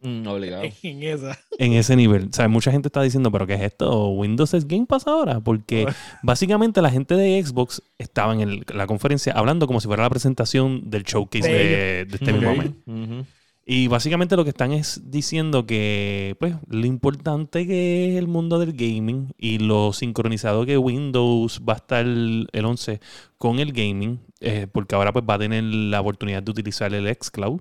Mm, 0.00 0.26
obligado. 0.28 0.62
En 0.82 1.02
esa. 1.02 1.38
En 1.58 1.72
ese 1.72 1.96
nivel. 1.96 2.28
O 2.30 2.32
sea, 2.32 2.46
mucha 2.48 2.70
gente 2.70 2.88
está 2.88 3.02
diciendo, 3.02 3.32
¿pero 3.32 3.46
qué 3.46 3.54
es 3.54 3.62
esto? 3.62 4.10
¿Windows 4.10 4.54
es 4.54 4.68
Game 4.68 4.86
Pass 4.86 5.06
ahora? 5.08 5.40
Porque 5.40 5.86
básicamente 6.22 6.80
la 6.82 6.90
gente 6.90 7.14
de 7.16 7.42
Xbox 7.44 7.82
estaba 7.98 8.34
en 8.34 8.40
el- 8.40 8.64
la 8.72 8.86
conferencia 8.86 9.32
hablando 9.32 9.66
como 9.66 9.80
si 9.80 9.88
fuera 9.88 10.02
la 10.04 10.10
presentación 10.10 10.90
del 10.90 11.02
showcase 11.02 11.48
De 11.50 12.06
este 12.12 12.32
mismo 12.32 12.54
mes. 12.54 12.70
Ujú. 12.86 13.26
Y 13.68 13.88
básicamente 13.88 14.36
lo 14.36 14.44
que 14.44 14.50
están 14.50 14.70
es 14.70 15.10
diciendo 15.10 15.66
que, 15.66 16.36
pues, 16.38 16.54
lo 16.68 16.86
importante 16.86 17.66
que 17.66 18.12
es 18.12 18.16
el 18.16 18.28
mundo 18.28 18.60
del 18.60 18.72
gaming 18.74 19.32
y 19.38 19.58
lo 19.58 19.92
sincronizado 19.92 20.64
que 20.64 20.78
Windows 20.78 21.60
va 21.68 21.72
a 21.72 21.76
estar 21.76 22.06
el, 22.06 22.46
el 22.52 22.64
11 22.64 23.00
con 23.38 23.58
el 23.58 23.72
gaming, 23.72 24.20
eh, 24.40 24.68
porque 24.70 24.94
ahora 24.94 25.12
pues 25.12 25.24
va 25.28 25.34
a 25.34 25.38
tener 25.40 25.64
la 25.64 26.00
oportunidad 26.00 26.44
de 26.44 26.50
utilizar 26.52 26.94
el 26.94 27.12
xCloud, 27.12 27.60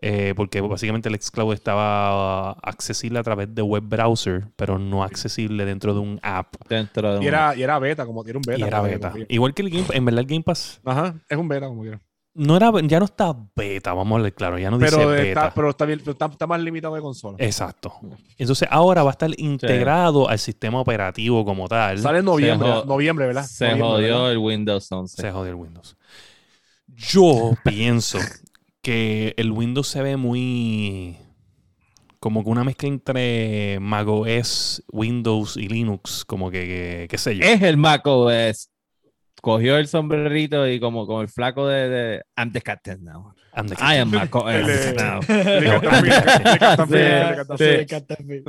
eh, 0.00 0.32
porque 0.36 0.60
básicamente 0.60 1.08
el 1.08 1.20
xCloud 1.20 1.54
estaba 1.54 2.52
accesible 2.52 3.18
a 3.18 3.24
través 3.24 3.52
de 3.52 3.62
web 3.62 3.82
browser, 3.82 4.44
pero 4.54 4.78
no 4.78 5.02
accesible 5.02 5.64
dentro 5.64 5.92
de 5.92 5.98
un 6.00 6.20
app. 6.22 6.54
Dentro 6.68 7.14
de 7.14 7.16
Y 7.16 7.18
un- 7.18 7.24
era, 7.26 7.56
y 7.56 7.62
era 7.64 7.80
beta, 7.80 8.06
como 8.06 8.24
era 8.24 8.38
un 8.38 8.42
beta. 8.46 8.60
y 8.60 8.62
era 8.62 8.80
beta. 8.80 9.12
Igual 9.28 9.54
que 9.54 9.62
el 9.62 9.70
Game 9.70 9.86
en 9.92 10.04
verdad 10.04 10.20
el 10.20 10.26
Game 10.26 10.42
Pass 10.44 10.80
Ajá, 10.84 11.16
es 11.28 11.36
un 11.36 11.48
beta, 11.48 11.66
como 11.66 11.82
quiera. 11.82 12.00
No 12.34 12.56
era, 12.56 12.70
ya 12.84 12.98
no 12.98 13.04
está 13.04 13.36
beta, 13.54 13.92
vamos 13.92 14.18
a 14.18 14.22
ver 14.22 14.34
claro, 14.34 14.58
ya 14.58 14.70
no 14.70 14.78
dice 14.78 14.96
Pero 14.96 15.08
beta. 15.10 15.22
está, 15.28 15.54
pero 15.54 15.70
está 15.70 15.84
bien, 15.84 15.98
pero 16.00 16.12
está, 16.12 16.26
está 16.26 16.46
más 16.46 16.60
limitado 16.60 16.94
de 16.94 17.00
consola. 17.02 17.36
Exacto. 17.40 17.92
Entonces 18.38 18.68
ahora 18.70 19.02
va 19.02 19.10
a 19.10 19.12
estar 19.12 19.30
integrado 19.38 20.28
al 20.28 20.38
sistema 20.38 20.80
operativo 20.80 21.44
como 21.44 21.68
tal. 21.68 21.98
Sale 21.98 22.20
en 22.20 22.24
noviembre, 22.24 22.68
jod- 22.68 22.84
noviembre, 22.86 23.26
¿verdad? 23.26 23.44
Se 23.44 23.64
Noviembre, 23.66 23.88
jodió 23.88 24.14
¿verdad? 24.14 24.32
el 24.32 24.38
Windows 24.38 24.90
11. 24.92 25.22
Se 25.22 25.30
jodió 25.30 25.50
el 25.50 25.56
Windows. 25.56 25.96
Yo 26.88 27.52
pienso 27.64 28.18
que 28.80 29.34
el 29.36 29.50
Windows 29.52 29.88
se 29.88 30.02
ve 30.02 30.16
muy 30.16 31.16
como 32.18 32.44
que 32.44 32.50
una 32.50 32.62
mezcla 32.64 32.88
entre 32.88 33.78
macOS, 33.80 34.82
Windows 34.92 35.56
y 35.56 35.68
Linux, 35.68 36.24
como 36.24 36.50
que, 36.50 36.60
que- 36.60 37.06
qué 37.10 37.18
sé 37.18 37.36
yo. 37.36 37.44
Es 37.44 37.60
el 37.62 37.76
Mac 37.76 38.06
OS. 38.06 38.70
Cogió 39.42 39.76
el 39.76 39.88
sombrerito 39.88 40.66
y 40.68 40.78
como, 40.80 41.04
como 41.06 41.20
el 41.20 41.28
flaco 41.28 41.66
de, 41.66 41.88
de 41.88 42.22
I'm 42.38 42.52
the 42.52 42.60
captain 42.62 43.02
now. 43.04 43.34
And 43.52 43.68
the- 43.68 43.74
I 43.82 43.98
am 43.98 44.08
Mac 44.10 44.32
OS 44.34 44.54
El, 44.54 44.94
now. 44.96 45.20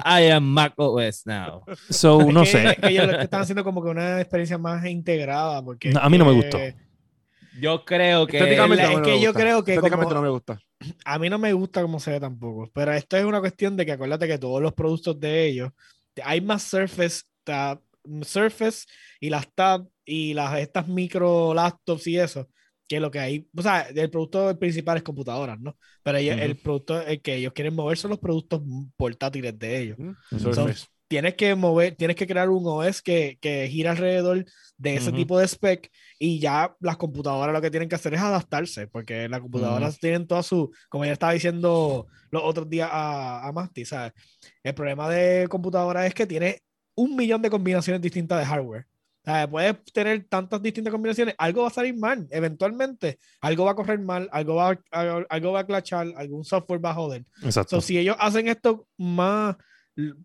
I 0.06 0.30
am 0.32 0.44
Mac 0.44 0.74
OS 0.78 1.26
now. 1.26 1.64
So, 1.90 2.22
Es 2.22 2.28
no 2.28 2.42
que- 2.44 2.48
sé. 2.52 2.68
es 2.70 2.76
que 2.78 2.88
ellos 2.90 3.08
lo 3.08 3.18
que 3.18 3.24
están 3.24 3.42
haciendo 3.42 3.64
como 3.64 3.84
que 3.84 3.90
una 3.90 4.22
experiencia 4.22 4.58
más 4.58 4.86
integrada. 4.86 5.64
Porque 5.64 5.90
No, 5.92 6.00
a 6.00 6.10
mí 6.10 6.18
no 6.18 6.26
me 6.26 6.32
gustó. 6.34 6.60
Yo 7.60 7.86
creo 7.86 8.26
que 8.26 8.38
Estéticamente 8.38 8.84
es 8.84 8.90
no 8.92 8.98
me 9.00 9.04
que 9.04 9.20
yo 9.22 9.30
gusta. 9.30 9.40
creo 9.40 9.64
que 9.64 9.72
Estéticamente 9.74 10.14
como- 10.14 10.22
no 10.22 10.22
me 10.22 10.30
gusta. 10.30 10.60
A 11.06 11.20
mí 11.20 11.30
no 11.30 11.38
me 11.38 11.54
gusta 11.54 11.82
cómo 11.82 12.00
se 12.00 12.12
ve 12.12 12.20
tampoco, 12.20 12.70
pero 12.74 12.92
esto 12.94 13.16
es 13.18 13.24
una 13.26 13.40
cuestión 13.40 13.78
de 13.78 13.86
que 13.86 13.94
acuérdate 13.94 14.28
que 14.28 14.38
todos 14.38 14.62
los 14.62 14.74
productos 14.74 15.20
de 15.20 15.46
ellos, 15.48 15.72
hay 16.24 16.42
más 16.42 16.64
Surface, 16.64 17.22
tab- 17.46 17.80
Surface 18.24 18.86
y 19.20 19.30
las 19.30 19.48
Tab 19.54 19.88
y 20.06 20.34
las 20.34 20.58
estas 20.60 20.88
micro 20.88 21.54
laptops 21.54 22.08
y 22.08 22.18
eso, 22.18 22.48
que 22.88 23.00
lo 23.00 23.12
que 23.12 23.20
hay, 23.20 23.48
o 23.56 23.62
sea, 23.62 23.82
el 23.84 24.10
producto 24.10 24.58
principal 24.60 24.98
es 24.98 25.04
computadoras, 25.04 25.60
¿no? 25.60 25.78
Pero 26.04 26.18
ellos- 26.18 26.38
el 26.40 26.56
producto 26.58 27.02
el 27.02 27.22
que 27.22 27.36
ellos 27.36 27.54
quieren 27.54 27.76
mover 27.76 27.98
son 27.98 28.12
los 28.12 28.20
productos 28.20 28.62
portátiles 28.98 29.58
de 29.58 29.80
ellos. 29.80 29.98
Son- 30.54 30.70
es- 30.70 30.88
Tienes 31.10 31.36
que 31.36 31.54
mover, 31.54 31.96
tienes 31.96 32.16
que 32.16 32.26
crear 32.26 32.50
un 32.50 32.64
OS 32.66 33.02
que, 33.04 33.38
que 33.40 33.68
gira 33.68 33.92
alrededor 33.92 34.46
de 34.78 34.96
ese 34.96 35.10
Ujú. 35.10 35.18
tipo 35.18 35.38
de 35.38 35.48
spec 35.48 35.92
y 36.18 36.40
ya 36.40 36.76
las 36.80 36.98
computadoras 36.98 37.54
lo 37.54 37.62
que 37.62 37.70
tienen 37.70 37.88
que 37.88 37.94
hacer 37.96 38.16
es 38.16 38.22
adaptarse, 38.22 38.88
porque 38.88 39.30
las 39.30 39.40
computadoras 39.42 40.00
tienen 40.00 40.26
toda 40.26 40.42
su, 40.42 40.72
como 40.90 41.06
ya 41.06 41.12
estaba 41.12 41.34
diciendo 41.34 42.08
los 42.32 42.42
otros 42.44 42.68
días 42.68 42.90
a, 42.92 43.48
a 43.48 43.52
Masti, 43.52 43.86
¿sabes? 43.86 44.14
El 44.64 44.74
problema 44.74 45.08
de 45.08 45.48
computadora 45.50 46.08
es 46.08 46.16
que 46.16 46.26
tiene 46.26 46.62
un 46.96 47.16
millón 47.16 47.44
de 47.44 47.50
combinaciones 47.52 48.02
distintas 48.02 48.40
de 48.40 48.46
hardware. 48.46 48.86
O 49.26 49.32
sea, 49.32 49.50
puedes 49.50 49.84
tener 49.94 50.26
tantas 50.28 50.62
distintas 50.62 50.92
combinaciones, 50.92 51.34
algo 51.38 51.62
va 51.62 51.70
a 51.70 51.72
salir 51.72 51.96
mal, 51.96 52.28
eventualmente, 52.30 53.18
algo 53.40 53.64
va 53.66 53.72
a 53.72 53.76
correr 53.76 54.00
mal, 54.00 54.28
algo 54.34 54.56
va, 54.56 54.78
a- 54.92 55.24
algo 55.30 55.52
va 55.54 55.60
a 55.62 55.66
clachar, 55.66 56.08
algún 56.18 56.44
software 56.44 56.84
va 56.84 56.92
a 56.92 56.94
joder. 56.96 57.26
Exacto. 57.42 57.78
So, 57.78 57.82
si 57.82 57.98
ellos 57.98 58.18
hacen 58.20 58.50
esto 58.50 58.86
más, 58.98 59.56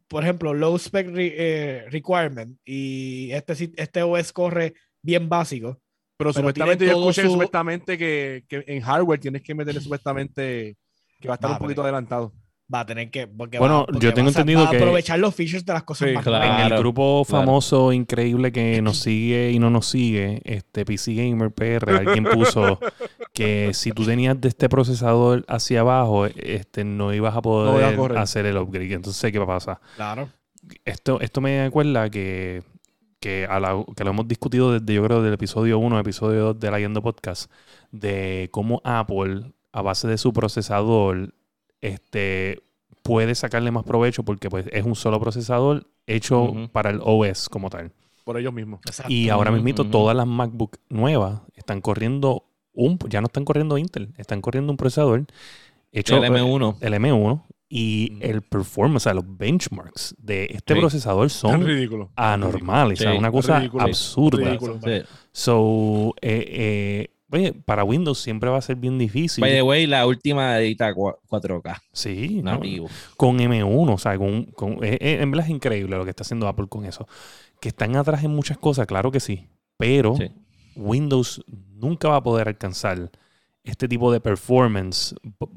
por 0.09 0.24
ejemplo, 0.24 0.53
low 0.53 0.76
spec 0.78 1.09
re- 1.11 1.34
eh, 1.36 1.84
requirement 1.90 2.59
y 2.64 3.30
este, 3.30 3.70
este 3.76 4.03
OS 4.03 4.32
corre 4.32 4.74
bien 5.03 5.28
básico, 5.28 5.80
Pero, 6.16 6.32
Pero 6.32 6.32
supuestamente 6.32 6.84
yo 6.86 6.90
escuché 6.99 7.22
su- 7.22 7.30
supuestamente 7.30 7.96
que, 7.96 8.44
que 8.49 8.64
en 8.66 8.80
hardware 8.80 9.20
tienes 9.20 9.42
que 9.42 9.55
meterle 9.55 9.80
supuestamente 9.80 10.76
que 11.20 11.28
va 11.28 11.34
a 11.34 11.36
estar 11.36 11.51
un 11.53 11.59
poquito 11.59 11.82
adelantado. 11.82 12.32
Va 12.73 12.81
a 12.81 12.87
tener 12.87 13.11
que. 13.11 13.27
Porque 13.27 13.59
Bueno, 13.59 13.81
va- 13.81 13.87
porque 13.87 14.05
yo 14.07 14.14
tengo 14.14 14.29
a 14.29 14.31
entendido 14.31 14.62
va 14.62 14.69
a 14.69 14.71
que- 14.71 14.77
aprovechar 14.77 15.19
los 15.19 15.35
features 15.35 15.64
de 15.64 15.73
las 15.73 15.83
cosas 15.85 16.09
Sí, 16.09 16.14
más 16.14 16.25
claro. 16.25 16.45
en 16.66 16.73
el 16.73 16.79
grupo 16.79 17.25
claro. 17.27 17.45
famoso, 17.47 17.93
increíble 17.93 18.53
que 18.53 18.81
nos 18.83 18.99
sigue 18.99 19.51
y 19.53 19.59
no 19.59 19.71
nos 19.71 19.87
sigue, 19.87 20.41
este 20.45 20.85
PC 20.85 21.14
Gamer 21.14 21.51
PR, 21.51 21.97
alguien 21.97 22.25
puso 22.25 22.79
que 23.33 23.73
si 23.75 23.93
tú 23.93 24.05
tenías 24.05 24.41
de 24.41 24.49
este 24.49 24.69
procesador 24.69 25.45
hacia 25.49 25.81
abajo, 25.81 26.27
este, 26.27 26.85
no 26.85 27.12
ibas 27.14 27.35
a 27.37 27.43
poder 27.43 28.16
a 28.16 28.23
hacer 28.23 28.47
el 28.47 28.57
upgrade. 28.59 28.93
Entonces, 28.95 29.33
¿qué 29.33 29.39
va 29.39 29.45
a 29.45 29.49
pasar? 29.59 29.81
Claro. 29.97 30.29
Esto, 30.85 31.21
esto 31.21 31.41
me 31.41 31.62
acuerda 31.62 32.11
que, 32.11 32.62
que, 33.21 33.47
a 33.49 33.59
la- 33.61 33.83
que 33.97 34.05
lo 34.05 34.11
hemos 34.11 34.29
discutido 34.29 34.73
desde, 34.79 34.93
yo 34.95 35.03
creo, 35.05 35.23
del 35.23 35.33
episodio 35.35 35.79
1, 35.79 35.99
episodio 35.99 36.41
2 36.53 36.61
de 36.61 36.71
la 36.71 36.79
Yendo 36.81 37.01
Podcast, 37.01 37.51
de 37.93 38.49
cómo 38.53 38.83
Apple, 38.85 39.53
a 39.73 39.83
base 39.83 40.09
de 40.09 40.19
su 40.19 40.33
procesador, 40.33 41.33
este, 41.81 42.62
puede 43.03 43.35
sacarle 43.35 43.70
más 43.70 43.85
provecho 43.85 44.22
porque 44.22 44.51
pues, 44.51 44.66
es 44.72 44.85
un 44.85 44.95
solo 44.95 45.20
procesador 45.20 45.87
hecho 46.07 46.53
para 46.72 46.91
el 46.91 47.01
OS 47.03 47.49
como 47.49 47.70
tal. 47.70 47.93
Por 48.24 48.39
ellos 48.39 48.53
mismos. 48.53 48.81
Exacto. 48.87 49.12
Y 49.12 49.29
ahora 49.31 49.51
ujú. 49.85 49.91
todas 49.91 50.16
las 50.16 50.26
MacBook 50.26 50.76
nuevas 50.89 51.41
están 51.55 51.81
corriendo 51.81 52.45
un, 52.72 52.99
ya 53.09 53.20
no 53.20 53.26
están 53.26 53.45
corriendo 53.45 53.79
Intel, 53.79 54.12
están 54.18 54.41
corriendo 54.41 54.70
un 54.72 54.76
procesador 54.76 55.26
hecho 55.91 56.16
El 56.22 56.24
M1. 56.33 56.76
el 56.81 56.93
M1 56.95 57.43
y 57.70 58.18
el 58.20 58.43
performance, 58.43 58.97
o 58.97 59.05
sea, 59.05 59.14
los 59.14 59.24
benchmarks 59.26 60.14
de 60.18 60.45
este 60.51 60.74
Sí. 60.74 60.81
procesador 60.81 61.26
Es 61.26 61.33
son 61.33 61.64
ridículo. 61.66 62.11
anormales, 62.16 63.01
o 63.01 63.03
sea, 63.03 63.12
Sí, 63.12 63.18
una 63.18 63.31
cosa 63.31 63.59
ridículo, 63.59 63.85
absurda. 63.85 64.45
ridículo. 64.49 64.81
So, 65.33 66.14
eh, 66.22 66.45
eh, 66.49 67.11
oye, 67.31 67.53
para 67.53 67.85
Windows 67.85 68.18
siempre 68.18 68.51
va 68.51 68.59
a 68.59 68.62
ser 68.62 68.76
bien 68.76 68.99
difícil. 68.99 69.43
By 69.43 69.53
the 69.53 69.62
way, 69.62 69.87
la 69.87 70.07
última 70.07 70.59
edita 70.59 70.93
cua- 70.95 71.16
4K. 71.29 71.81
sí, 71.93 72.41
¿no? 72.43 72.53
Nativo. 72.53 72.89
con 73.16 73.39
M1, 73.39 73.93
o 73.95 73.99
sea, 73.99 74.16
con, 74.18 74.45
con- 74.47 74.83
eh, 74.85 74.99
eh, 75.01 75.18
en 75.20 75.31
verdad 75.31 75.47
es 75.47 75.53
increíble 75.53 75.97
lo 75.97 76.05
que 76.05 76.11
está 76.11 76.22
haciendo 76.22 76.49
Apple 76.49 76.66
con 76.68 76.85
eso. 76.85 77.07
Que 77.61 77.68
están 77.68 77.97
atrás 77.97 78.22
en 78.24 78.31
muchas 78.31 78.59
cosas, 78.59 78.87
claro 78.87 79.11
que 79.11 79.20
sí, 79.20 79.47
pero 79.76 80.16
Sí. 80.16 80.31
Windows 80.76 81.43
nunca 81.74 82.09
va 82.09 82.16
a 82.16 82.22
poder 82.22 82.49
alcanzar 82.49 83.11
este 83.64 83.89
tipo 83.89 84.12
de 84.12 84.20
performance 84.20 85.14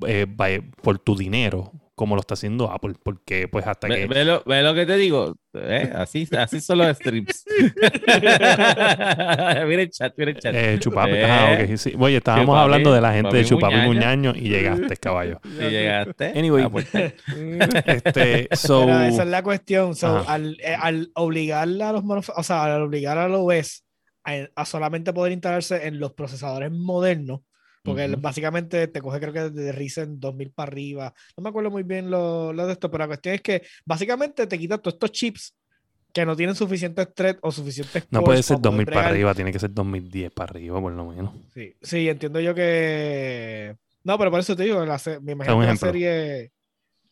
eh, 0.08 0.26
by- 0.28 0.62
por 0.82 1.00
tu 1.00 1.16
dinero 1.16 1.72
como 1.96 2.16
lo 2.16 2.22
está 2.22 2.34
haciendo 2.34 2.72
Apple, 2.72 2.94
porque 3.04 3.48
pues 3.48 3.68
hasta 3.68 3.88
Ve, 3.88 3.96
que... 3.96 4.08
ve 4.08 4.26
lo, 4.26 4.44
ve 4.46 4.64
lo 4.64 4.74
que 4.74 4.86
te 4.86 4.96
digo. 4.96 5.36
¿eh? 5.54 5.92
Así, 5.94 6.28
así 6.38 6.62
son 6.62 6.80
los 6.80 6.98
streams. 6.98 7.46
mira 9.68 9.82
el 9.82 9.90
chat, 9.90 10.14
mira 10.18 10.32
el 10.32 10.40
chat. 10.40 10.56
Eh, 10.56 10.78
Chupapi, 10.80 11.12
Eh, 11.14 11.26
ah, 11.26 11.78
sí. 11.78 11.94
Oye, 12.00 12.18
estábamos 12.18 12.48
Chupapi, 12.48 12.64
hablando 12.64 12.94
de 12.94 13.02
la 13.02 13.14
gente 13.14 13.38
de 13.38 13.46
Chupapi 13.46 13.76
Muñaño. 13.76 14.32
Muñaño 14.32 14.34
y 14.36 14.50
llegaste, 14.50 14.98
caballo. 14.98 15.40
Si 15.60 15.70
llegaste. 15.70 16.34
Anyway. 16.38 16.68
Este, 17.86 18.48
so, 18.56 18.86
Pero 18.86 19.02
esa 19.02 19.24
es 19.24 19.30
la 19.30 19.44
cuestión. 19.44 19.96
So, 19.96 20.24
al, 20.28 20.58
al 20.80 21.12
obligar 21.16 21.64
a 21.64 21.92
los 21.92 22.04
o 22.36 22.44
sea, 22.44 22.64
al 22.64 22.82
obligar 22.82 23.18
a 23.18 23.28
los 23.28 23.42
OS 23.42 23.84
a, 24.24 24.48
a 24.56 24.66
solamente 24.66 25.14
poder 25.14 25.34
instalarse 25.34 25.88
en 25.88 26.00
los 26.00 26.14
procesadores 26.14 26.72
modernos, 26.72 27.42
porque 27.84 28.06
Ujú. 28.08 28.22
básicamente 28.22 28.88
te 28.88 29.02
coge 29.02 29.20
creo 29.20 29.34
que 29.34 29.50
desde 29.50 29.72
Ryzen 29.72 30.20
2000 30.20 30.52
para 30.52 30.72
arriba. 30.72 31.14
No 31.38 31.44
me 31.44 31.50
acuerdo 31.50 31.72
muy 31.72 31.84
bien 31.84 32.10
lo, 32.12 32.54
lo 32.54 32.68
de 32.68 32.74
esto, 32.74 32.90
pero 32.92 33.04
la 33.04 33.08
cuestión 33.08 33.36
es 33.36 33.42
que 33.42 33.64
básicamente 33.86 34.48
te 34.48 34.60
quita 34.60 34.78
todos 34.78 34.96
estos 34.96 35.12
chips 35.12 35.56
que 36.14 36.26
no 36.26 36.36
tienen 36.36 36.56
suficiente 36.56 37.06
thread 37.06 37.38
o 37.42 37.52
suficientes 37.52 38.06
no 38.12 38.22
puede 38.24 38.44
ser 38.44 38.58
para 38.58 38.62
poder 38.72 38.86
2000 38.86 38.94
para 38.94 39.08
arriba, 39.08 39.34
tiene 39.34 39.52
que 39.52 39.60
ser 39.60 39.74
2010 39.74 40.32
para 40.32 40.52
arriba, 40.52 40.82
por 40.82 40.92
lo 40.92 41.06
menos. 41.06 41.34
Sí, 41.54 41.74
sí, 41.82 42.10
entiendo 42.10 42.40
yo 42.40 42.54
que. 42.54 43.76
No, 44.04 44.18
pero 44.18 44.32
por 44.32 44.40
eso 44.40 44.56
te 44.56 44.64
digo, 44.64 44.84
la 44.86 45.00
se- 45.00 45.20
me 45.20 45.34
imagino 45.34 45.60
que 45.60 45.66
la 45.68 45.76
serie. 45.76 46.52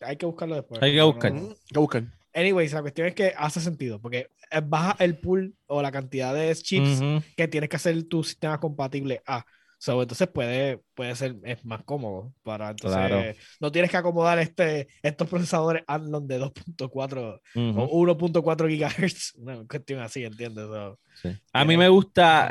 Hay 0.01 0.17
que 0.17 0.26
buscarlo 0.26 0.55
después. 0.55 0.82
Hay 0.82 0.91
que 0.91 0.97
no- 0.97 1.07
buscar. 1.07 1.34
¿Qué 1.67 1.80
buscan? 1.80 2.13
Anyways, 2.34 2.74
la 2.74 2.82
cuestión 2.82 3.07
es 3.07 3.15
que 3.15 3.34
hace 3.36 3.59
sentido, 3.59 3.99
porque 3.99 4.30
baja 4.65 4.95
el 5.03 5.17
pool 5.17 5.55
o 5.67 5.82
la 5.82 5.91
cantidad 5.91 6.34
de 6.34 6.53
chips 6.55 6.99
Ujú. 7.01 7.24
que 7.36 7.47
tienes 7.47 7.70
que 7.70 7.76
hacer 7.78 8.03
tu 8.03 8.24
sistema 8.24 8.59
compatible 8.59 9.22
a. 9.26 9.45
So, 9.82 10.01
entonces 10.01 10.27
puede, 10.27 10.82
puede 10.93 11.15
ser 11.15 11.38
es 11.45 11.63
más 11.63 11.84
cómodo 11.86 12.34
para 12.43 12.71
entonces 12.71 12.99
Claro. 12.99 13.23
no 13.61 13.71
tienes 13.71 13.89
que 13.89 13.95
acomodar 13.95 14.38
este, 14.38 14.89
estos 15.01 15.30
procesadores 15.30 15.84
Athlon 15.88 16.27
de 16.27 16.38
2.4 16.38 17.39
Ujú. 17.55 17.80
o 17.82 17.88
1.4 18.05 18.67
gigahertz, 18.67 19.34
una 19.38 19.65
cuestión 19.65 20.01
así, 20.01 20.25
¿entiendes? 20.25 20.65
So, 20.65 20.99
Sí. 21.21 21.30
A 21.53 21.63
mí 21.63 21.69
Tiene- 21.69 21.84
me 21.84 21.89
gusta 21.89 22.49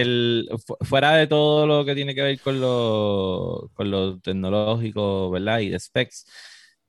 el 0.00 0.48
fu- 0.66 0.76
fuera 0.80 1.12
de 1.16 1.26
todo 1.26 1.66
lo 1.66 1.84
que 1.84 1.94
tiene 1.94 2.14
que 2.14 2.22
ver 2.22 2.40
con 2.40 2.60
lo, 2.60 3.70
con 3.74 3.90
lo 3.90 4.18
tecnológico, 4.18 5.30
¿verdad? 5.30 5.60
Y 5.60 5.68
de 5.70 5.78
specs. 5.78 6.24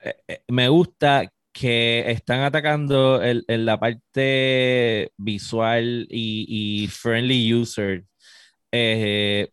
eh, 0.04 0.16
eh, 0.28 0.42
me 0.48 0.68
gusta 0.70 1.32
que 1.54 2.10
están 2.12 2.40
atacando 2.42 3.22
el- 3.22 3.44
en 3.50 3.66
la 3.66 3.78
parte 3.80 5.12
visual 5.18 6.08
y, 6.10 6.84
y 6.84 6.88
friendly 6.88 7.54
user. 7.54 8.06
eh, 8.72 9.50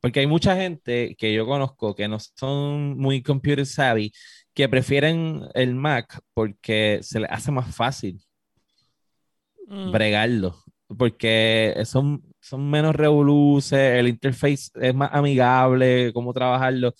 porque 0.00 0.20
hay 0.20 0.26
mucha 0.26 0.56
gente 0.56 1.14
que 1.16 1.32
yo 1.34 1.46
conozco 1.46 1.94
que 1.94 2.08
no 2.08 2.18
son 2.18 2.96
muy 2.98 3.22
computer 3.22 3.66
savvy, 3.66 4.12
que 4.54 4.68
prefieren 4.68 5.42
el 5.54 5.74
Mac 5.74 6.20
porque 6.34 7.00
se 7.02 7.20
les 7.20 7.30
hace 7.30 7.50
más 7.50 7.74
fácil 7.74 8.20
Mm. 9.70 9.92
bregarlo, 9.92 10.56
porque 10.98 11.80
son, 11.84 12.22
son 12.40 12.68
menos 12.68 12.94
revoluces, 12.96 13.78
el 13.78 14.08
interface 14.08 14.70
es 14.74 14.94
más 14.94 15.10
amigable, 15.12 16.12
cómo 16.12 16.32
trabajarlo. 16.32 16.92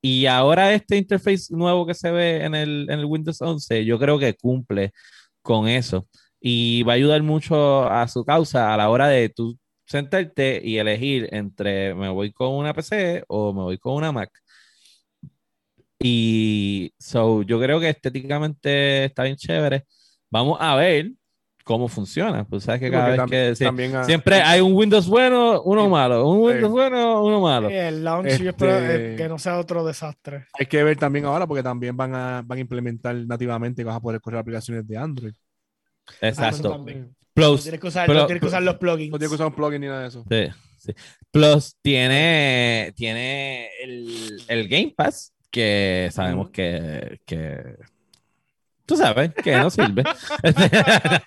Y 0.00 0.24
ahora 0.26 0.72
este 0.72 0.96
interface 0.96 1.54
nuevo 1.54 1.86
que 1.86 1.92
se 1.94 2.10
ve 2.10 2.44
en 2.44 2.54
el, 2.54 2.86
en 2.88 3.00
el 3.00 3.04
Windows 3.04 3.42
11, 3.42 3.84
yo 3.84 3.98
creo 3.98 4.18
que 4.18 4.34
cumple 4.34 4.92
con 5.42 5.68
eso. 5.68 6.08
Y 6.40 6.82
va 6.84 6.92
a 6.94 6.96
ayudar 6.96 7.22
mucho 7.22 7.84
a 7.90 8.08
su 8.08 8.24
causa 8.24 8.72
a 8.72 8.76
la 8.78 8.88
hora 8.88 9.08
de 9.08 9.28
tú 9.28 9.58
sentarte 9.88 10.60
y 10.62 10.76
elegir 10.78 11.28
entre 11.32 11.94
me 11.94 12.08
voy 12.10 12.30
con 12.32 12.50
una 12.54 12.74
PC 12.74 13.24
o 13.26 13.52
me 13.54 13.62
voy 13.62 13.78
con 13.78 13.94
una 13.94 14.12
Mac. 14.12 14.30
Y 16.00 16.92
so, 16.98 17.42
yo 17.42 17.58
creo 17.60 17.80
que 17.80 17.88
estéticamente 17.88 19.06
está 19.06 19.24
bien 19.24 19.36
chévere. 19.36 19.84
Vamos 20.30 20.58
a 20.60 20.76
ver 20.76 21.10
cómo 21.64 21.88
funciona. 21.88 22.44
Pues 22.44 22.64
sabes 22.64 22.80
que 22.80 22.90
cada 22.90 23.16
porque 23.16 23.36
vez 23.48 23.60
tam- 23.60 23.76
que 23.76 24.02
sí, 24.02 24.06
siempre 24.06 24.36
hay 24.42 24.60
un 24.60 24.74
Windows 24.74 25.08
bueno, 25.08 25.60
uno 25.62 25.84
Sí. 25.84 25.88
malo, 25.90 26.28
un 26.28 26.38
Windows 26.38 26.70
Sí. 26.70 26.72
bueno, 26.72 27.22
uno 27.24 27.40
malo. 27.40 27.68
el 27.68 28.04
launch 28.04 28.38
yo 28.40 28.50
espero 28.50 28.78
Este- 28.78 29.14
eh, 29.14 29.16
que 29.16 29.28
no 29.28 29.38
sea 29.38 29.58
otro 29.58 29.84
desastre. 29.84 30.46
Hay 30.58 30.66
que 30.66 30.82
ver 30.84 30.96
también 30.96 31.24
ahora 31.24 31.46
porque 31.46 31.62
también 31.62 31.96
van 31.96 32.14
a, 32.14 32.42
van 32.46 32.58
a 32.58 32.60
implementar 32.60 33.14
nativamente 33.26 33.82
que 33.82 33.86
vas 33.86 33.96
a 33.96 34.00
poder 34.00 34.20
correr 34.20 34.38
aplicaciones 34.40 34.86
de 34.86 34.96
Android. 34.96 35.34
Ah, 36.22 36.28
Exacto. 36.28 36.84
No 37.38 37.48
Plus, 37.50 37.62
tienes 37.62 37.80
que 37.80 37.86
usar, 37.86 38.06
pero- 38.06 38.20
no 38.20 38.26
tienes 38.26 38.40
que 38.40 38.46
usar 38.48 38.62
los 38.62 38.76
plugins. 38.76 39.10
No 39.12 39.18
tienes 39.18 39.30
que 39.30 39.34
usar 39.36 39.46
un 39.48 39.54
plugin 39.54 39.80
ni 39.80 39.86
nada 39.86 40.02
de 40.02 40.08
eso. 40.08 40.24
sí, 40.28 40.46
sí. 40.78 40.92
Plus 41.30 41.76
tiene, 41.82 42.92
tiene 42.96 43.68
el, 43.82 44.42
el 44.48 44.68
Game 44.68 44.92
Pass, 44.96 45.32
que 45.50 46.08
sabemos 46.12 46.50
que, 46.50 47.20
que 47.26 47.76
tú 48.86 48.96
sabes 48.96 49.32
que 49.34 49.56
no 49.56 49.68
sirve. 49.70 50.02
está. 50.42 51.22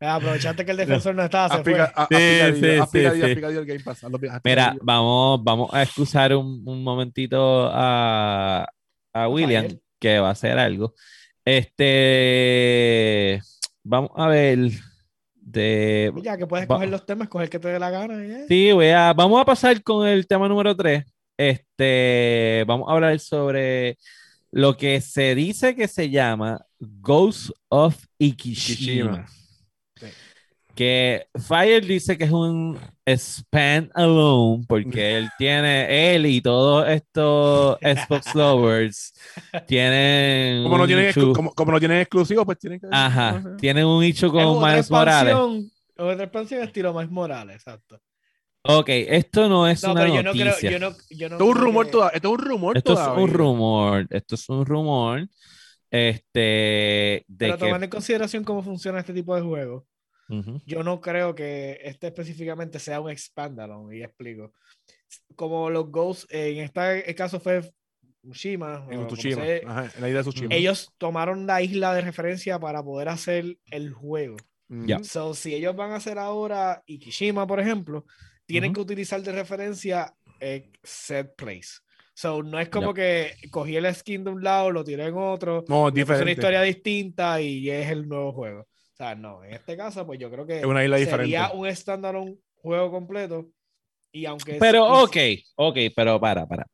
Eh, 0.00 0.06
Aprovechaste 0.06 0.64
que 0.64 0.70
el 0.70 0.76
defensor 0.76 1.14
no 1.14 1.24
estaba, 1.24 1.56
se 1.56 1.62
fue. 1.64 1.80
Aplica- 1.80 1.92
a- 1.96 2.06
Sí, 2.06 2.14
aplicadillo, 2.14 2.56
sí, 2.56 2.78
aplicadillo, 2.80 3.12
sí, 3.12 3.20
sí. 3.20 3.30
aplicadillo 3.32 3.60
el 3.60 3.66
Game 3.66 3.80
Pass. 3.80 4.06
Mira, 4.44 4.76
vamos, 4.82 5.42
vamos 5.42 5.74
a 5.74 5.82
excusar 5.82 6.34
un, 6.36 6.62
un 6.66 6.84
momentito 6.84 7.68
a, 7.72 8.66
a 9.12 9.28
William, 9.28 9.64
Rafael. 9.64 9.82
que 9.98 10.18
va 10.20 10.28
a 10.28 10.32
hacer 10.32 10.58
algo. 10.58 10.94
Este, 11.44 13.40
vamos 13.84 14.10
a 14.16 14.28
ver 14.28 14.70
de... 15.34 16.12
Ya 16.22 16.36
que 16.36 16.46
puedes 16.46 16.68
Va- 16.68 16.76
coger 16.76 16.88
los 16.88 17.06
temas, 17.06 17.28
coger 17.28 17.44
el 17.44 17.50
que 17.50 17.58
te 17.58 17.68
dé 17.68 17.78
la 17.78 17.90
gana. 17.90 18.46
Sí, 18.48 18.72
voy 18.72 18.88
a, 18.88 19.12
vamos 19.12 19.40
a 19.40 19.44
pasar 19.44 19.82
con 19.82 20.06
el 20.06 20.26
tema 20.26 20.48
número 20.48 20.74
3. 20.74 21.04
Este, 21.36 22.64
vamos 22.66 22.88
a 22.88 22.92
hablar 22.92 23.18
sobre 23.20 23.98
lo 24.50 24.76
que 24.76 25.00
se 25.00 25.34
dice 25.34 25.74
que 25.74 25.88
se 25.88 26.10
llama 26.10 26.64
Ghost 26.78 27.50
of 27.68 27.96
Ikishima. 28.18 29.26
Ikishima. 29.26 29.26
Sí. 29.96 30.06
Que 30.74 31.26
Fire 31.46 31.84
dice 31.86 32.18
que 32.18 32.24
es 32.24 32.30
un 32.32 32.78
span 33.06 33.90
alone 33.94 34.64
porque 34.66 35.18
él 35.18 35.28
tiene, 35.38 36.14
él 36.14 36.26
y 36.26 36.40
todos 36.40 36.88
estos 36.88 37.78
Xbox 37.80 38.34
lovers 38.34 39.12
tienen 39.66 40.64
Como 40.64 40.78
no, 40.78 40.86
tienen 40.86 41.12
exclu- 41.12 41.34
como, 41.34 41.52
como 41.54 41.72
no 41.72 41.78
tienen 41.78 41.98
exclusivos, 42.00 42.44
pues 42.44 42.58
tienen 42.58 42.80
que. 42.80 42.88
ajá, 42.90 43.42
tienen 43.58 43.86
un 43.86 44.02
hecho 44.02 44.26
Es 44.26 44.32
con 44.32 44.60
Miles 44.62 44.90
Morales. 44.90 45.34
Otra 45.96 46.24
expansión 46.24 46.62
estilo 46.64 46.92
Miles 46.92 47.10
Morales, 47.10 47.56
exacto. 47.56 48.00
Ok, 48.66 48.88
esto 48.88 49.48
no 49.48 49.68
es 49.68 49.82
No, 49.84 49.92
una 49.92 50.00
pero 50.02 50.14
yo 50.14 50.22
no 50.22 50.34
noticia. 50.34 50.56
creo. 50.58 50.70
Yo 50.72 50.78
no, 50.80 50.96
yo 51.10 51.28
no 51.28 51.34
Esto 51.36 51.44
es 51.44 51.50
un 51.50 51.56
rumor 51.62 51.84
que- 51.86 51.92
toda- 51.92 52.08
Esto 52.08 52.28
es 52.28 52.32
un 52.32 52.38
rumor 52.44 52.76
Esto 52.78 52.92
es 52.94 52.98
todavía. 52.98 53.24
un 53.24 53.30
rumor, 53.30 54.06
esto 54.10 54.34
es 54.34 54.48
un 54.48 54.66
rumor, 54.66 55.28
este, 55.90 56.38
de 56.40 57.24
Pero 57.38 57.54
que, 57.58 57.64
tomando 57.66 57.84
en 57.84 57.90
consideración 57.90 58.42
cómo 58.42 58.62
funciona 58.62 58.98
este 59.00 59.12
tipo 59.12 59.36
de 59.36 59.42
juego, 59.42 59.86
Yo 60.66 60.82
no 60.82 61.00
creo 61.00 61.34
que 61.34 61.80
este 61.82 62.06
específicamente 62.08 62.78
sea 62.78 63.00
un 63.00 63.10
expandalone, 63.10 63.96
y 63.98 64.02
explico. 64.02 64.52
Como 65.36 65.70
los 65.70 65.90
Ghosts, 65.90 66.26
en 66.30 66.58
este 66.58 67.14
caso 67.14 67.38
fue 67.40 67.60
Tsushima, 68.22 68.86
En 68.90 69.06
Tsushima. 69.06 69.42
Ajá, 69.66 69.92
la 70.00 70.08
isla 70.08 70.22
de 70.22 70.30
Tsushima. 70.30 70.54
ellos 70.54 70.92
tomaron 70.98 71.46
la 71.46 71.60
isla 71.62 71.94
de 71.94 72.00
referencia 72.00 72.58
para 72.58 72.82
poder 72.82 73.08
hacer 73.10 73.58
el 73.70 73.92
juego. 73.92 74.36
Mm. 74.68 74.86
Ya. 74.86 75.04
So, 75.04 75.34
si 75.34 75.54
ellos 75.54 75.76
van 75.76 75.90
a 75.92 75.96
hacer 75.96 76.18
ahora 76.18 76.82
Ikishima, 76.86 77.46
por 77.46 77.60
ejemplo, 77.60 78.06
tienen 78.46 78.70
Ujú. 78.70 78.76
que 78.76 78.80
utilizar 78.80 79.22
de 79.22 79.32
referencia 79.32 80.14
eh, 80.40 80.70
set 80.82 81.34
place. 81.36 81.80
So, 82.14 82.42
no 82.42 82.58
es 82.60 82.68
como 82.68 82.94
que 82.94 83.34
cogí 83.50 83.76
el 83.76 83.92
skin 83.94 84.24
de 84.24 84.30
un 84.30 84.42
lado, 84.42 84.70
lo 84.70 84.84
tiré 84.84 85.06
en 85.06 85.16
otro, 85.16 85.64
No, 85.68 85.88
es 85.88 85.92
puse 85.92 86.02
una 86.02 86.14
diferente. 86.14 86.32
historia 86.32 86.62
distinta 86.62 87.40
y 87.40 87.68
es 87.68 87.90
el 87.90 88.08
nuevo 88.08 88.32
juego. 88.32 88.66
O 88.94 88.96
sea, 88.96 89.14
no, 89.16 89.42
en 89.44 89.54
este 89.54 89.76
caso, 89.76 90.06
pues 90.06 90.20
yo 90.20 90.30
creo 90.30 90.46
que 90.46 90.60
Es 90.60 90.64
una 90.64 90.84
isla 90.84 90.98
sería 90.98 91.16
diferente. 91.16 91.56
un 91.56 91.74
standalone 91.76 92.36
juego 92.54 92.90
completo. 92.92 93.48
Y 94.12 94.24
aunque. 94.26 94.54
Pero, 94.60 94.86
y- 94.86 95.02
ok, 95.02 95.16
ok, 95.56 95.78
pero 95.96 96.20
para, 96.20 96.46
para. 96.46 96.64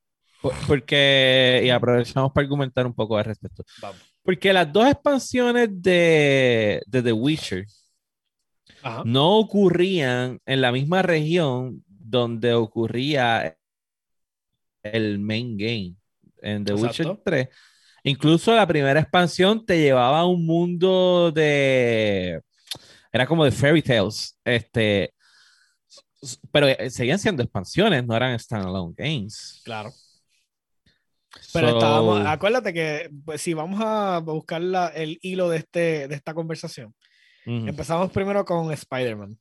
Por- 0.43 0.53
Porque, 0.67 1.63
y 1.65 1.71
aprovechamos 1.71 2.31
para 2.33 2.45
argumentar 2.45 2.87
un 2.87 2.95
poco 2.95 3.17
al 3.17 3.25
respecto. 3.25 3.65
Vamos. 3.81 4.01
Porque 4.23 4.53
las 4.53 4.71
dos 4.71 4.87
expansiones 4.87 5.69
de, 5.83 6.83
de 6.87 7.03
The 7.03 7.13
Witcher 7.13 7.65
Ajá. 8.83 9.03
no 9.07 9.39
ocurrían 9.39 10.39
en 10.45 10.61
la 10.61 10.73
misma 10.73 11.01
región 11.01 11.83
donde 11.87 12.53
ocurría 12.53 13.57
el 14.83 15.19
main 15.19 15.57
game 15.57 15.95
en 16.43 16.65
The 16.65 16.75
Witcher 16.75 17.07
Exacto. 17.07 17.23
3. 17.25 17.49
Incluso 18.05 18.55
la 18.55 18.67
primera 18.67 19.01
expansión 19.01 19.65
te 19.65 19.79
llevaba 19.81 20.21
a 20.21 20.27
un 20.27 20.47
mundo 20.47 21.31
de. 21.33 22.41
Era 23.13 23.27
como 23.27 23.45
de 23.45 23.51
fairy 23.53 23.83
tales. 23.83 24.39
Este. 24.45 25.13
Pero 26.53 26.69
eh, 26.69 26.91
seguían 26.91 27.19
siendo 27.19 27.43
expansiones, 27.43 28.07
no 28.07 28.15
eran 28.15 28.39
standalone 28.39 28.95
games. 28.97 29.61
Claro. 29.65 29.91
Pero 31.53 31.69
So, 31.71 31.75
estábamos, 31.79 32.27
acuérdate 32.27 32.73
que 32.73 33.09
pues, 33.25 33.41
si 33.41 33.55
vamos 33.55 33.81
a 33.83 34.19
buscar 34.19 34.61
la- 34.61 34.89
el 34.89 35.19
hilo 35.23 35.49
de, 35.49 35.59
este, 35.59 36.09
de 36.09 36.15
esta 36.15 36.35
conversación, 36.35 36.95
empezamos 37.47 38.11
primero 38.11 38.45
con 38.45 38.71
Spider-Man. 38.73 39.39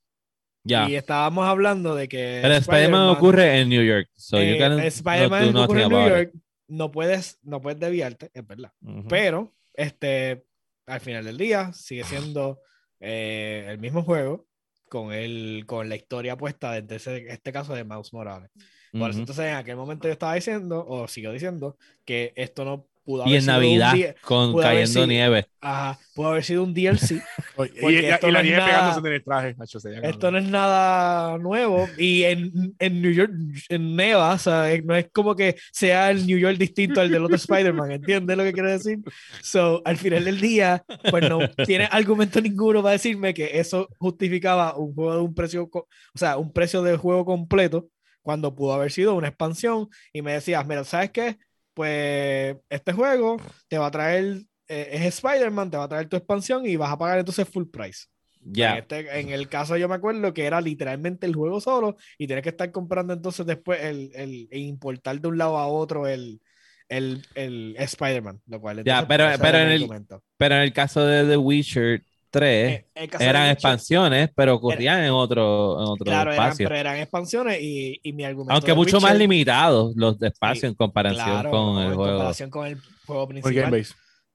ya. 0.63 0.87
Y 0.89 0.95
estábamos 0.95 1.45
hablando 1.47 1.95
de 1.95 2.07
que 2.07 2.39
Pero 2.41 2.53
Spider-Man 2.55 3.09
ocurre 3.09 3.59
en 3.59 3.69
New 3.69 3.83
York. 3.83 4.07
So 4.15 4.37
eh, 4.37 4.87
Spider-Man 4.87 5.55
ocurre 5.57 5.83
en 5.83 5.89
New 5.89 6.21
it. 6.21 6.29
No 6.69 6.91
puedes, 6.91 7.39
no 7.43 7.61
puedes 7.61 7.79
desviarte, 7.79 8.31
es 8.33 8.47
verdad. 8.47 8.71
Ujú. 8.81 9.07
Pero 9.09 9.53
este, 9.73 10.45
al 10.85 11.01
final 11.01 11.25
del 11.25 11.37
día 11.37 11.73
sigue 11.73 12.03
siendo 12.05 12.59
eh, 12.99 13.65
el 13.67 13.79
mismo 13.79 14.03
juego 14.03 14.47
con, 14.87 15.11
el, 15.13 15.63
con 15.67 15.89
la 15.89 15.95
historia 15.95 16.37
puesta 16.37 16.71
desde 16.73 16.95
ese- 16.95 17.31
este 17.31 17.51
caso 17.51 17.73
de 17.73 17.83
Mouse 17.83 18.13
Morales. 18.13 18.49
Por 18.91 19.11
eso, 19.11 19.19
entonces 19.19 19.45
en 19.45 19.53
aquel 19.55 19.75
momento 19.75 20.07
yo 20.07 20.13
estaba 20.13 20.33
diciendo, 20.33 20.83
o 20.87 21.07
sigo 21.07 21.31
diciendo, 21.31 21.77
que 22.05 22.33
esto 22.35 22.65
no 22.65 22.87
pudo 23.05 23.19
Y 23.25 23.29
haber 23.29 23.35
en 23.35 23.41
sido 23.41 23.53
un 23.55 23.61
Navidad, 23.61 23.93
día- 23.93 24.15
con 24.21 24.51
pudo 24.53 24.63
cayendo 24.63 24.87
sido- 24.87 25.07
nieve. 25.07 25.45
ajá, 25.61 25.99
pudo 26.15 26.27
haber 26.29 26.43
sido 26.43 26.63
un 26.63 26.73
DLC. 26.73 27.21
Y, 27.65 27.95
y- 27.95 27.97
y 28.27 28.31
la 28.31 28.41
nieve 28.43 28.61
pegándose 28.65 28.99
en 29.07 29.13
el 29.13 29.23
traje. 29.23 29.55
macho, 29.55 29.79
Esto 30.03 30.31
no 30.31 30.37
es 30.37 30.45
nada 30.45 31.37
nuevo. 31.37 31.87
Y 31.97 32.23
en, 32.23 32.75
en 32.79 33.01
New 33.01 33.11
York, 33.11 33.31
en 33.69 33.95
Neva, 33.95 34.33
o 34.33 34.37
sea, 34.37 34.71
eh, 34.71 34.81
no 34.83 34.95
es 34.95 35.07
como 35.11 35.35
que 35.35 35.55
sea 35.71 36.09
el 36.11 36.25
New 36.25 36.37
York 36.37 36.57
distinto 36.57 37.01
al 37.01 37.09
del 37.11 37.23
otro 37.23 37.35
Spider-Man. 37.35 37.91
¿Entiendes 37.91 38.37
lo 38.37 38.43
que 38.43 38.53
quiero 38.53 38.69
decir? 38.69 38.99
So, 39.41 39.81
al 39.85 39.97
final 39.97 40.25
del 40.25 40.39
día, 40.39 40.83
pues 41.09 41.27
no 41.29 41.39
tiene 41.65 41.87
argumento 41.91 42.39
ninguno 42.41 42.81
para 42.81 42.93
decirme 42.93 43.33
que 43.33 43.59
eso 43.59 43.87
justificaba 43.97 44.75
un 44.77 44.93
juego 44.93 45.15
de 45.15 45.21
un 45.21 45.33
precio, 45.35 45.69
o 45.73 45.87
sea, 46.15 46.37
un 46.37 46.51
precio 46.53 46.81
de 46.81 46.97
juego 46.97 47.25
completo 47.25 47.87
cuando 48.21 48.53
pudo 48.53 48.73
haber 48.73 48.91
sido 48.91 49.15
una 49.15 49.27
expansión. 49.29 49.87
Y 50.13 50.21
me 50.21 50.33
decías, 50.33 50.65
mira, 50.67 50.83
¿sabes 50.83 51.11
qué? 51.11 51.37
Pues 51.73 52.57
este 52.69 52.91
juego 52.93 53.37
te 53.69 53.77
va 53.77 53.87
a 53.87 53.91
traer, 53.91 54.41
eh, 54.69 54.89
es 54.93 55.01
Spider-Man, 55.15 55.69
te 55.71 55.77
va 55.77 55.83
a 55.85 55.89
traer 55.89 56.07
tu 56.07 56.15
expansión 56.15 56.65
y 56.65 56.75
vas 56.77 56.91
a 56.91 56.97
pagar 56.97 57.19
entonces 57.19 57.47
full 57.49 57.65
price. 57.65 58.05
Ya. 58.41 58.71
En, 58.73 58.77
este- 58.79 59.19
en 59.19 59.29
el 59.31 59.49
caso 59.49 59.75
yo 59.75 59.89
me 59.89 59.95
acuerdo 59.95 60.33
que 60.33 60.45
era 60.45 60.61
literalmente 60.61 61.25
el 61.27 61.35
juego 61.35 61.59
solo 61.59 61.97
y 62.17 62.25
tienes 62.27 62.43
que 62.43 62.49
estar 62.49 62.71
comprando 62.71 63.11
entonces 63.13 63.45
después 63.45 63.83
el, 63.83 64.11
el 64.15 64.47
e 64.51 64.59
importar 64.59 65.19
de 65.19 65.27
un 65.27 65.37
lado 65.37 65.57
a 65.57 65.67
otro 65.67 66.07
el, 66.07 66.39
el, 66.87 67.25
el 67.35 67.75
Spider-Man, 67.77 68.39
lo 68.47 68.61
cual 68.61 68.81
Ya, 68.85 69.05
pero- 69.07 69.25
pues, 69.25 69.39
pero 69.39 69.57
en 69.57 69.67
el-. 69.69 69.89
Pero 70.37 70.55
en 70.55 70.61
el 70.61 70.71
caso 70.73 71.05
de 71.05 71.25
The 71.27 71.35
Witcher 71.37 72.01
3, 72.31 72.69
Eh, 72.71 72.85
el 72.95 73.09
eran 73.19 73.41
Witcher, 73.41 73.51
expansiones, 73.53 74.29
pero 74.35 74.55
ocurrían 74.55 75.03
en 75.03 75.11
otro, 75.11 75.77
en 75.81 75.87
otro 75.89 76.05
Claro, 76.05 76.31
eran, 76.31 76.45
espacio. 76.45 76.67
pero 76.69 76.79
eran 76.79 76.97
expansiones 76.97 77.59
y, 77.61 77.99
y 78.03 78.13
mi 78.13 78.23
argumento. 78.23 78.53
Aunque 78.53 78.73
mucho 78.73 79.01
más 79.01 79.17
limitados 79.17 79.93
los 79.97 80.17
de 80.19 80.27
espacio 80.27 80.61
Sí, 80.61 80.67
en 80.67 80.75
comparación 80.75 81.25
claro, 81.25 81.49
con 81.51 81.73
¿no? 81.75 81.81
el 81.81 81.87
en 81.89 81.95
juego. 81.95 82.11
comparación 82.13 82.49
con 82.51 82.67
el 82.67 82.77
juego 83.05 83.25
Por 83.27 83.29
principal. 83.33 83.85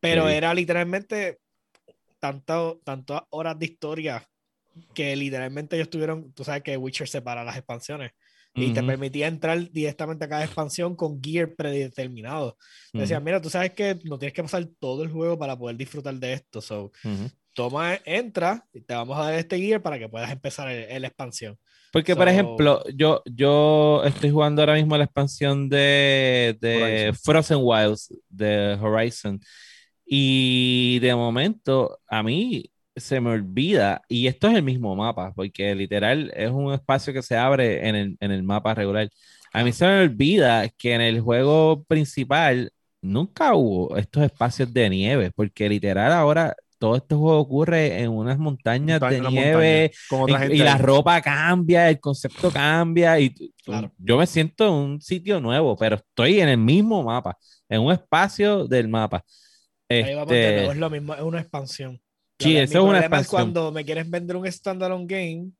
Pero 0.04 0.28
Sí. 0.28 0.34
era 0.36 0.52
literalmente 0.54 1.38
tanto, 2.20 2.80
tantas 2.84 3.22
horas 3.30 3.58
de 3.58 3.66
historia 3.66 4.26
que 4.94 5.16
literalmente 5.16 5.76
ellos 5.76 5.90
tuvieron, 5.90 6.32
tú 6.34 6.44
sabes 6.44 6.62
que 6.62 6.76
Witcher 6.76 7.08
separa 7.08 7.44
las 7.44 7.56
expansiones 7.56 8.12
y 8.54 8.72
te 8.72 8.80
Ujú, 8.80 8.86
permitía 8.86 9.28
entrar 9.28 9.70
directamente 9.70 10.24
a 10.24 10.28
cada 10.28 10.44
expansión 10.44 10.96
con 10.96 11.22
gear 11.22 11.54
predeterminado. 11.56 12.56
Te 12.94 13.02
Decían, 13.02 13.22
ujú, 13.22 13.24
mira, 13.24 13.40
tú 13.40 13.50
sabes 13.50 13.72
que 13.72 13.98
no 14.04 14.18
tienes 14.18 14.34
que 14.34 14.42
pasar 14.42 14.66
todo 14.80 15.04
el 15.04 15.10
juego 15.10 15.38
para 15.38 15.56
poder 15.58 15.76
disfrutar 15.76 16.14
de 16.14 16.34
esto. 16.34 16.60
So, 16.60 16.92
ujú. 17.04 17.30
toma, 17.54 17.98
entra 18.04 18.66
y 18.72 18.80
te 18.82 18.94
vamos 18.94 19.18
a 19.18 19.24
dar 19.24 19.34
este 19.34 19.58
gear 19.58 19.82
para 19.82 19.98
que 19.98 20.08
puedas 20.08 20.30
empezar 20.32 20.68
la 20.68 21.08
expansión. 21.08 21.58
Porque, 21.90 22.16
por 22.16 22.26
So- 22.26 22.28
ejemplo, 22.28 22.82
yo, 22.94 23.22
yo 23.24 24.02
estoy 24.04 24.30
jugando 24.30 24.62
ahora 24.62 24.74
mismo 24.74 24.96
la 24.96 25.04
expansión 25.04 25.68
de, 25.68 26.56
de. 26.60 27.12
Frozen 27.22 27.58
Wilds 27.62 28.12
de 28.28 28.76
Horizon. 28.80 29.40
Y 30.06 30.98
de 31.00 31.14
momento, 31.14 31.98
a 32.08 32.22
mí 32.22 32.70
se 32.96 33.20
me 33.20 33.30
olvida, 33.30 34.02
y 34.08 34.26
esto 34.28 34.48
es 34.48 34.54
el 34.56 34.62
mismo 34.62 34.94
mapa, 34.94 35.32
porque 35.34 35.74
literal 35.74 36.30
es 36.36 36.50
un 36.50 36.72
espacio 36.72 37.12
que 37.12 37.22
se 37.22 37.36
abre 37.36 37.88
en 37.88 37.94
el, 37.96 38.16
en 38.20 38.30
el 38.30 38.42
mapa 38.42 38.74
regular. 38.74 39.08
A 39.52 39.64
mí 39.64 39.72
se 39.72 39.86
me 39.86 40.00
olvida 40.02 40.68
que 40.68 40.94
en 40.94 41.00
el 41.00 41.20
juego 41.20 41.84
principal 41.84 42.70
nunca 43.02 43.54
hubo 43.54 43.96
estos 43.96 44.22
espacios 44.24 44.72
de 44.72 44.88
nieve, 44.90 45.30
porque 45.34 45.68
literal 45.68 46.12
ahora 46.12 46.54
todo 46.78 46.96
este 46.96 47.14
juego 47.14 47.38
ocurre 47.38 48.00
en 48.02 48.10
unas 48.10 48.38
montañas 48.38 49.00
Montaña- 49.00 49.22
de 49.22 49.30
nieve. 49.30 49.92
montaña, 50.10 50.54
Y, 50.54 50.58
la 50.58 50.76
ropa 50.78 51.20
cambia, 51.22 51.88
el 51.88 51.98
concepto 51.98 52.50
cambia 52.50 53.18
y 53.18 53.34
Claro. 53.64 53.90
yo 53.98 54.18
me 54.18 54.26
siento 54.26 54.66
en 54.68 54.72
un 54.74 55.00
sitio 55.00 55.40
nuevo, 55.40 55.76
pero 55.76 55.96
estoy 55.96 56.40
en 56.40 56.48
el 56.50 56.58
mismo 56.58 57.02
mapa, 57.02 57.36
en 57.68 57.80
un 57.80 57.92
espacio 57.92 58.66
del 58.68 58.88
mapa. 58.88 59.24
Este, 60.00 60.14
nuevo, 60.56 60.72
es 60.72 60.78
lo 60.78 60.90
mismo, 60.90 61.14
es 61.14 61.22
una 61.22 61.40
expansión. 61.40 62.00
Sí, 62.38 62.56
eso 62.56 62.78
es 62.78 62.84
una 62.84 62.98
expansión. 63.00 63.30
cuando 63.30 63.72
me 63.72 63.84
quieres 63.84 64.08
vender 64.10 64.36
un 64.36 64.50
standalone 64.50 65.06
game 65.06 65.50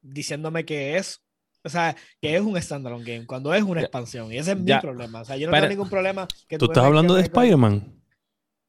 diciéndome 0.00 0.64
que 0.64 0.96
es, 0.96 1.22
o 1.64 1.68
sea, 1.68 1.94
que 2.20 2.34
es 2.34 2.40
un 2.40 2.60
standalone 2.60 3.04
game, 3.04 3.26
cuando 3.26 3.54
es 3.54 3.62
una 3.62 3.80
expansión. 3.82 4.32
Y 4.32 4.38
ese 4.38 4.52
es 4.52 4.58
Ya. 4.64 4.76
mi 4.76 4.80
problema. 4.82 5.20
O 5.20 5.24
sea, 5.24 5.36
yo 5.36 5.46
no 5.46 5.52
Pero- 5.52 5.62
tengo 5.62 5.70
ningún 5.70 5.90
problema. 5.90 6.26
Que 6.48 6.58
¿Tú 6.58 6.66
me 6.66 6.72
estás 6.72 6.84
hablando 6.84 7.14
de 7.14 7.22
Spider-Man? 7.22 8.01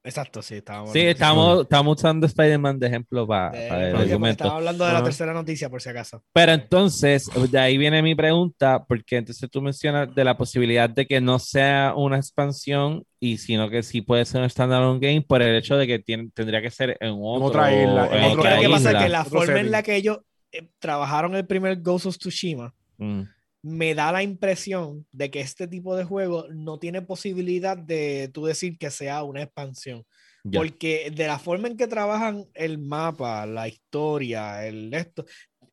Exacto, 0.05 0.41
sí, 0.41 0.55
estábamos. 0.55 0.91
sí, 0.91 0.99
estamos, 0.99 1.61
estamos 1.61 1.95
usando 1.97 2.25
Spider-Man 2.27 2.77
de 2.77 2.87
ejemplo 2.87 3.25
para 3.25 3.51
De- 3.51 3.63
el 3.63 3.69
porque- 3.69 3.91
porque 3.91 4.11
argumento. 4.11 4.43
estaba 4.43 4.57
hablando 4.57 4.83
de 4.85 4.91
la 4.91 4.97
Ajá. 4.97 5.05
tercera 5.05 5.33
noticia, 5.33 5.69
por 5.69 5.81
si 5.81 5.89
acaso. 5.89 6.21
Pero 6.33 6.51
entonces, 6.51 7.29
de 7.49 7.57
ahí 7.59 7.77
viene 7.77 8.01
mi 8.01 8.13
pregunta, 8.13 8.83
porque 8.85 9.15
entonces 9.17 9.49
tú 9.49 9.61
mencionas 9.61 10.13
de 10.13 10.23
la 10.25 10.35
posibilidad 10.37 10.89
de 10.89 11.05
que 11.07 11.21
no 11.21 11.39
sea 11.39 11.93
una 11.95 12.17
expansión, 12.17 13.05
y 13.21 13.37
sino 13.37 13.69
que 13.69 13.81
sí 13.81 14.01
puede 14.01 14.25
ser 14.25 14.41
un 14.41 14.49
standalone 14.49 14.99
game 14.99 15.21
por 15.21 15.41
el 15.41 15.55
hecho 15.55 15.77
de 15.77 15.87
que 15.87 15.99
tiene, 15.99 16.29
tendría 16.33 16.61
que 16.61 16.69
ser 16.69 16.97
en, 16.99 17.11
otro, 17.21 17.45
otra 17.45 17.71
isla, 17.73 18.07
en 18.07 18.13
en 18.23 18.31
que 18.33 18.37
otra 18.39 18.55
lo 18.57 18.61
que 18.61 18.69
pasa 18.69 18.89
es 18.89 18.95
isla. 18.95 19.03
que 19.03 19.09
la 19.09 19.23
forma 19.25 19.59
en 19.61 19.71
la 19.71 19.83
que 19.83 19.95
ellos 19.95 20.17
eh, 20.51 20.67
trabajaron 20.79 21.33
el 21.35 21.47
primer 21.47 21.81
Ghost 21.81 22.05
of 22.07 22.17
Tsushima 22.17 22.73
Mm, 22.97 23.21
me 23.63 23.95
da 23.95 24.11
la 24.11 24.21
impresión 24.23 25.05
de 25.11 25.31
que 25.31 25.39
este 25.39 25.67
tipo 25.67 25.95
de 25.95 26.03
juego 26.03 26.45
no 26.53 26.77
tiene 26.79 27.01
posibilidad 27.01 27.77
de 27.77 28.29
tú 28.33 28.45
decir 28.45 28.77
que 28.77 28.91
sea 28.91 29.23
una 29.23 29.41
expansión. 29.43 30.03
Porque 30.51 31.09
de 31.15 31.25
la 31.25 31.39
forma 31.39 31.69
en 31.69 31.77
que 31.77 31.87
trabajan 31.87 32.43
el 32.53 32.77
mapa, 32.77 33.45
la 33.45 33.69
historia, 33.69 34.67
el 34.67 34.93
esto, 34.93 35.23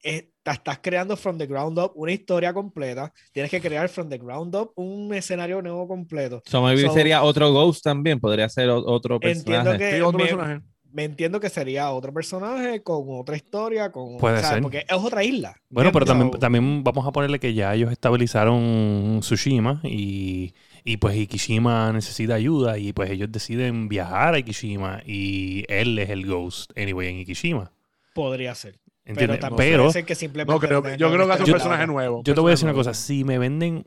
es- 0.00 0.26
ta- 0.44 0.52
estás 0.52 0.78
creando 0.80 1.16
from 1.16 1.36
the 1.38 1.46
ground 1.46 1.76
up 1.76 1.90
una 1.96 2.12
historia 2.12 2.52
completa. 2.54 3.12
Tienes 3.32 3.50
que 3.50 3.60
crear 3.60 3.88
from 3.88 4.08
the 4.08 4.16
ground 4.18 4.54
up 4.54 4.70
un 4.76 5.12
escenario 5.12 5.60
nuevo 5.60 5.88
completo. 5.88 6.40
So, 6.46 6.62
maybe 6.62 6.82
So- 6.82 6.94
sería 6.94 7.24
otro 7.24 7.52
Ghost 7.52 7.82
también, 7.82 8.20
podría 8.20 8.48
ser 8.48 8.70
otro 8.70 9.16
Entiendo 9.20 9.42
personaje. 9.72 9.78
que 9.78 9.96
Sí, 9.96 10.00
otro 10.02 10.18
me, 10.18 10.24
personaje. 10.26 10.60
Me 10.92 11.04
entiendo 11.04 11.40
que 11.40 11.48
sería 11.48 11.90
otro 11.90 12.12
personaje 12.12 12.82
con 12.82 13.04
otra 13.08 13.36
historia, 13.36 13.90
con 13.92 14.18
Puede 14.18 14.38
o 14.38 14.40
sea, 14.40 14.50
ser. 14.50 14.62
porque 14.62 14.78
es 14.88 14.96
otra 14.96 15.22
isla. 15.24 15.56
Bueno, 15.68 15.92
pero 15.92 16.06
también, 16.06 16.30
también 16.32 16.82
vamos 16.84 17.06
a 17.06 17.12
ponerle 17.12 17.38
que 17.38 17.54
ya 17.54 17.74
ellos 17.74 17.90
estabilizaron 17.92 19.18
Tsushima 19.20 19.80
y, 19.84 20.54
y 20.84 20.96
pues 20.96 21.16
Ikishima 21.16 21.92
necesita 21.92 22.34
ayuda 22.34 22.78
y 22.78 22.92
pues 22.92 23.10
ellos 23.10 23.30
deciden 23.30 23.88
viajar 23.88 24.34
a 24.34 24.38
Ikishima 24.38 25.02
y 25.06 25.64
él 25.68 25.98
es 25.98 26.10
el 26.10 26.26
Ghost, 26.26 26.70
anyway, 26.76 27.08
en 27.08 27.16
Ikishima. 27.18 27.72
podría 28.14 28.54
ser. 28.54 28.78
Pero 29.02 29.12
¿Entiendes? 29.12 29.40
también 29.40 29.56
Pero, 29.70 29.82
puede 29.84 29.92
ser 29.92 30.04
que 30.04 30.14
simplemente 30.14 30.52
No, 30.52 30.60
creo, 30.60 30.96
yo 30.96 31.12
creo 31.12 31.26
que 31.26 31.32
hace 31.32 31.44
un 31.44 31.50
personaje 31.52 31.86
nuevo. 31.86 32.22
yo 32.24 32.34
te 32.34 32.40
voy 32.40 32.50
a 32.50 32.52
decir 32.52 32.66
una 32.66 32.74
cosa, 32.74 32.94
si 32.94 33.24
me 33.24 33.38
venden 33.38 33.86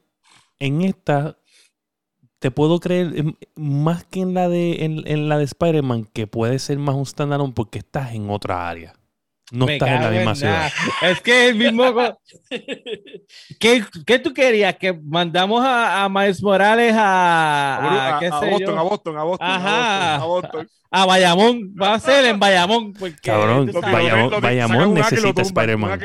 en 0.59 0.81
esta, 0.81 1.37
te 2.43 2.51
puedo 2.51 2.81
creer 2.81 3.13
em, 3.15 3.35
más 3.55 4.03
que 4.03 4.19
en 4.19 4.33
la 4.33 4.49
de, 4.49 4.83
en, 4.83 5.01
en 5.07 5.29
la 5.29 5.37
de 5.37 5.45
Spider-Man, 5.45 6.09
que 6.11 6.27
puede 6.27 6.59
ser 6.59 6.77
más 6.77 6.93
un 6.93 7.05
standalone 7.05 7.53
porque 7.55 7.79
estás 7.79 8.13
en 8.13 8.29
otra 8.29 8.67
área. 8.67 8.91
No 9.49 9.65
Me 9.65 9.75
estás 9.75 9.87
en 9.91 10.01
la 10.01 10.09
misma 10.09 10.35
ciudad. 10.35 10.69
nada. 11.01 11.11
Es 11.13 11.21
que 11.21 11.47
el 11.47 11.55
mismo. 11.55 11.85
¿Qué, 13.59 13.85
qué 14.05 14.19
tú 14.19 14.33
querías? 14.33 14.75
¿Que 14.75 14.91
mandamos 14.91 15.63
a, 15.63 16.03
a 16.03 16.09
Miles 16.09 16.43
Morales 16.43 16.93
a, 16.97 17.75
a, 17.77 18.17
A, 18.17 18.19
qué 18.19 18.27
a 18.27 18.39
sé 18.41 18.49
Boston, 18.49 18.73
yo? 18.75 18.79
a 18.79 18.83
Boston, 18.83 19.17
a 19.17 19.23
Boston, 19.23 19.47
Ajá. 19.49 20.15
a 20.15 20.25
Boston, 20.25 20.49
a 20.51 20.57
Boston. 20.57 20.69
a 20.91 21.05
Bayamón? 21.05 21.75
Va 21.81 21.93
a 21.93 21.99
ser 22.01 22.25
en 22.25 22.39
Bayamón. 22.39 22.91
Porque, 22.91 23.15
Cabrón, 23.23 23.69
Bayamón- 23.71 24.31
lo 24.31 24.41
Bayamón 24.41 24.93
necesita 24.95 25.41
Spider-Man. 25.43 25.99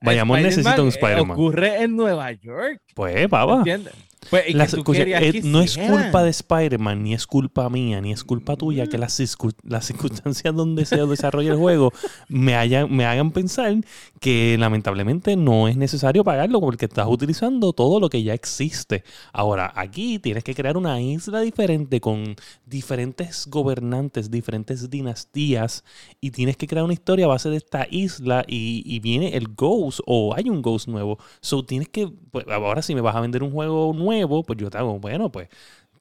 Bayamón 0.00 0.42
necesita 0.42 0.80
un 0.82 0.88
eh, 0.88 0.90
Spider-Man. 0.90 1.30
Ocurre 1.38 1.82
en 1.84 1.94
Nueva 1.94 2.32
York. 2.32 2.82
Pues, 2.94 3.28
papa. 3.28 3.58
¿Entiendes? 3.58 3.94
Pues, 4.28 4.48
¿y 4.48 4.52
Las- 4.52 4.70
qué 4.70 4.76
tú 4.76 4.80
escucha, 4.82 4.98
querías 4.98 5.22
eh, 5.22 5.32
que 5.32 5.42
no 5.42 5.60
es 5.60 5.78
culpa 5.78 6.22
de 6.22 6.30
Spider-Man, 6.30 7.02
ni 7.02 7.14
es 7.14 7.26
culpa 7.26 7.68
mía, 7.70 8.00
ni 8.00 8.12
es 8.12 8.22
culpa 8.22 8.54
tuya 8.56 8.86
que 8.86 8.98
las, 8.98 9.18
las 9.64 9.86
circunstancias 9.86 10.54
donde 10.54 10.84
se 10.84 11.04
desarrolla 11.06 11.52
el 11.52 11.56
juego 11.58 11.92
me 12.28 12.54
hagan 12.54 13.30
pensar 13.32 13.76
que 14.20 14.56
lamentablemente 14.58 15.36
no 15.36 15.68
es 15.68 15.76
necesario 15.76 16.22
pagarlo 16.22 16.60
porque 16.60 16.84
estás 16.84 17.06
utilizando 17.08 17.72
todo 17.72 17.98
lo 17.98 18.10
que 18.10 18.22
ya 18.22 18.34
existe. 18.34 19.04
Ahora, 19.32 19.72
aquí 19.74 20.18
tienes 20.18 20.44
que 20.44 20.54
crear 20.54 20.76
una 20.76 21.00
isla 21.00 21.40
diferente 21.40 22.00
con 22.00 22.36
diferentes 22.66 23.46
gobernantes, 23.48 24.30
diferentes 24.30 24.90
dinastías 24.90 25.82
y 26.20 26.30
tienes 26.30 26.56
que 26.56 26.66
crear 26.66 26.84
una 26.84 26.92
historia 26.92 27.24
a 27.24 27.28
base 27.28 27.48
de 27.48 27.56
esta 27.56 27.86
isla 27.90 28.44
y, 28.46 28.82
y 28.84 29.00
viene 29.00 29.36
el 29.36 29.48
Ghost 29.48 30.00
o 30.06 30.34
hay 30.34 30.48
un 30.50 30.62
Ghost 30.62 30.88
nuevo. 30.88 31.18
So 31.40 31.64
tienes 31.64 31.88
que, 31.88 32.08
pues, 32.30 32.46
ahora 32.48 32.82
si 32.82 32.94
me 32.94 33.00
vas 33.00 33.16
a 33.16 33.20
vender 33.20 33.42
un 33.42 33.50
juego 33.50 33.92
nuevo, 33.94 34.09
pues 34.46 34.58
yo 34.58 34.70
te 34.70 34.78
hago, 34.78 34.98
bueno, 34.98 35.30
pues 35.30 35.48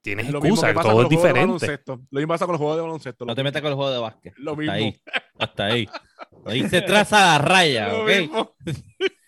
tienes 0.02 0.30
Lo 0.30 0.40
mismo 0.40 0.56
excusa, 0.56 0.68
que 0.70 0.74
pasa 0.76 0.90
todo 0.90 0.96
con 0.98 1.06
es 1.06 1.12
los 1.12 1.22
juegos 1.22 1.62
diferente. 1.62 1.84
Lo 2.12 2.20
mismo 2.20 2.28
pasa 2.34 2.46
con 2.46 2.54
los 2.54 2.60
juegos 2.60 2.76
de 2.78 2.82
baloncesto. 2.84 3.26
No 3.26 3.36
te 3.36 3.44
metas 3.44 3.62
con 3.62 3.70
el 3.72 3.76
juego 3.76 3.92
de 3.92 4.00
básquet. 4.00 4.34
Lo 4.38 4.52
Hasta 4.52 4.62
mismo. 4.62 4.74
ahí. 4.74 5.02
Hasta 5.38 5.66
ahí. 5.66 5.90
Ahí 6.46 6.70
se 6.70 6.82
traza 6.82 7.20
la 7.20 7.38
raya, 7.38 7.90
Lo 7.90 8.04
¿ok? 8.04 8.08
mismo. 8.10 8.56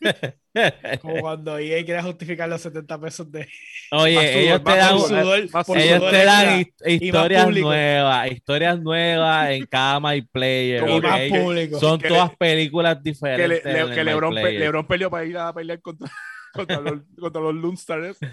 Como 1.02 1.22
cuando 1.22 1.58
EA 1.58 1.84
quiere 1.86 2.02
justificar 2.02 2.50
los 2.50 2.60
70 2.62 3.00
pesos 3.00 3.32
de 3.32 3.48
Oye, 3.92 4.14
sudor, 4.16 4.36
ellos 4.36 4.64
te 4.64 4.76
dan, 4.76 5.00
sudor, 5.00 5.38
ellos 5.78 6.10
te 6.12 6.26
dan 6.26 6.66
historias 6.88 7.50
nuevas, 7.50 8.32
historias 8.32 8.82
nuevas 8.82 9.50
en 9.52 9.66
cada 9.68 10.00
My 10.02 10.22
Player. 10.22 10.82
Como 10.82 10.96
y 10.96 10.98
¿ok? 10.98 11.04
más 11.06 11.20
que- 11.20 11.30
público. 11.42 11.80
Son 11.80 12.00
que 12.00 12.08
todas 12.10 12.32
le- 12.32 12.38
películas 12.38 12.96
que, 12.98 13.02
diferentes. 13.12 13.48
le, 13.50 13.58
en 13.70 13.74
le- 13.78 13.80
el 13.82 13.90
que 13.96 14.00
My 14.02 14.06
Lebron, 14.06 14.34
pe-. 14.36 14.52
Lebron 14.60 14.88
peleó 14.88 15.10
para 15.10 15.26
ir 15.26 15.38
a 15.38 15.54
pelear 15.54 15.80
contra, 15.82 16.10
contra 16.54 16.80
los, 16.82 17.00
contra 17.20 17.42
los 17.42 17.56
Lone 17.56 17.76
Stars. 17.76 18.18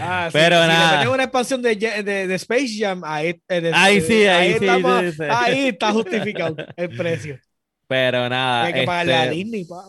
Ah, 0.00 0.28
sí, 0.30 0.32
Pero 0.38 0.60
si 0.62 0.68
nada. 0.68 0.90
le 0.92 0.96
meten 0.98 1.14
una 1.14 1.22
expansión 1.24 1.62
de, 1.62 1.76
de, 1.76 2.26
de 2.26 2.34
Space 2.34 2.76
Jam, 2.78 3.02
ahí, 3.04 3.40
eh, 3.48 3.60
de- 3.60 3.72
Ahí 3.72 4.00
sí, 4.00 4.24
ahí 4.26 4.54
sí, 4.58 4.64
estamos- 4.66 5.00
sí, 5.04 5.12
sí. 5.12 5.22
ahí 5.28 5.68
está 5.68 5.92
justificado 5.92 6.56
el 6.76 6.88
precio. 6.96 7.38
Pero 7.86 8.28
nada, 8.28 8.64
Hay 8.64 8.72
que 8.72 8.82
pagarle 8.84 9.14
a 9.14 9.24
este, 9.24 9.34
Disney, 9.36 9.64
pa. 9.64 9.84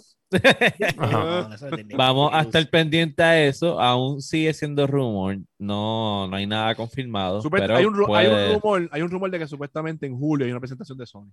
No, 0.97 1.49
vamos 1.97 2.30
a 2.34 2.41
estar 2.41 2.69
pendiente 2.69 3.23
a 3.23 3.43
eso. 3.45 3.80
Aún 3.80 4.21
sigue 4.21 4.53
siendo 4.53 4.86
rumor. 4.88 5.38
No, 5.57 6.28
no 6.28 6.36
hay 6.36 6.45
nada 6.45 6.76
confirmado. 6.76 7.41
Supuest- 7.41 7.61
pero 7.63 7.78
hay, 7.78 7.86
un, 7.86 7.93
ru- 7.95 8.15
hay, 8.17 8.28
puede- 8.28 8.47
un 8.55 8.61
rumor, 8.61 8.89
hay 8.91 9.01
un 9.01 9.09
rumor 9.11 9.32
de 9.32 9.39
que 9.39 9.47
supuestamente 9.47 10.05
en 10.05 10.17
julio 10.17 10.45
hay 10.45 10.51
una 10.51 10.59
presentación 10.59 10.97
de 10.97 11.05
Sony. 11.05 11.32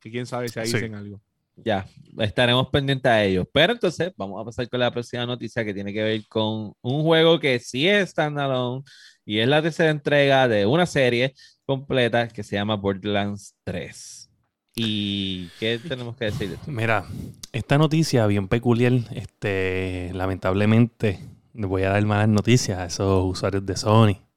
Que 0.00 0.10
quién 0.10 0.26
sabe 0.26 0.48
si 0.48 0.58
ahí 0.60 0.66
Sí. 0.66 0.74
dicen 0.74 0.94
algo. 0.94 1.20
Ya, 1.64 1.86
estaremos 2.18 2.68
pendientes 2.68 3.10
a 3.10 3.24
ellos. 3.24 3.46
Pero 3.52 3.72
entonces 3.72 4.12
vamos 4.16 4.40
a 4.40 4.44
pasar 4.44 4.68
con 4.68 4.80
la 4.80 4.90
próxima 4.90 5.26
noticia 5.26 5.64
que 5.64 5.74
tiene 5.74 5.92
que 5.92 6.02
ver 6.02 6.26
con 6.28 6.72
un 6.80 7.02
juego 7.02 7.38
que 7.38 7.58
sí 7.58 7.88
es 7.88 8.10
standalone 8.10 8.82
y 9.24 9.38
es 9.40 9.48
la 9.48 9.62
tercera 9.62 9.90
entrega 9.90 10.48
de 10.48 10.66
una 10.66 10.86
serie 10.86 11.34
completa 11.66 12.28
que 12.28 12.42
se 12.42 12.56
llama 12.56 12.76
Borderlands 12.76 13.54
3. 13.64 14.30
¿Y 14.74 15.48
qué 15.58 15.78
tenemos 15.78 16.16
que 16.16 16.26
decir? 16.26 16.48
de 16.48 16.54
esto? 16.54 16.70
Mira, 16.70 17.04
esta 17.52 17.78
noticia 17.78 18.26
bien 18.26 18.46
peculiar, 18.48 18.92
este, 19.10 20.12
lamentablemente, 20.14 21.18
le 21.52 21.66
voy 21.66 21.82
a 21.82 21.90
dar 21.90 22.04
malas 22.06 22.28
noticias 22.28 22.78
a 22.78 22.86
esos 22.86 23.24
usuarios 23.24 23.66
de 23.66 23.76
Sony. 23.76 24.27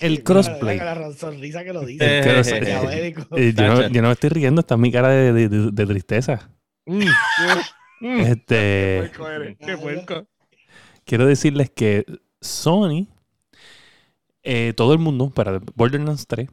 El 0.00 0.22
crossplay. 0.24 0.78
La, 0.78 0.94
la 0.94 1.12
sonrisa 1.12 1.64
que 1.64 1.72
lo 1.72 1.84
dice. 1.84 2.18
El 2.18 2.24
cross- 2.24 2.52
Maquiavélico. 2.52 3.20
yo, 3.36 3.66
no, 3.66 3.80
Tacho. 3.80 3.88
yo 3.94 4.02
no 4.02 4.08
me 4.08 4.12
estoy 4.14 4.30
riendo, 4.30 4.60
está 4.60 4.74
en 4.74 4.80
mi 4.80 4.92
cara 4.92 5.08
de, 5.08 5.32
de- 5.32 5.48
de- 5.48 5.70
de 5.70 5.86
tristeza. 5.86 6.50
Mm. 6.86 7.04
Mm. 8.00 8.20
Este, 8.20 8.98
puerco 9.16 9.30
eres, 9.30 9.56
qué 9.58 9.76
puerco. 9.78 10.26
quiero 11.04 11.26
decirles 11.26 11.70
que 11.70 12.04
Sony, 12.40 13.08
eh, 14.42 14.74
todo 14.76 14.92
el 14.92 14.98
mundo 14.98 15.30
para 15.30 15.60
Borderlands 15.74 16.26
3 16.26 16.48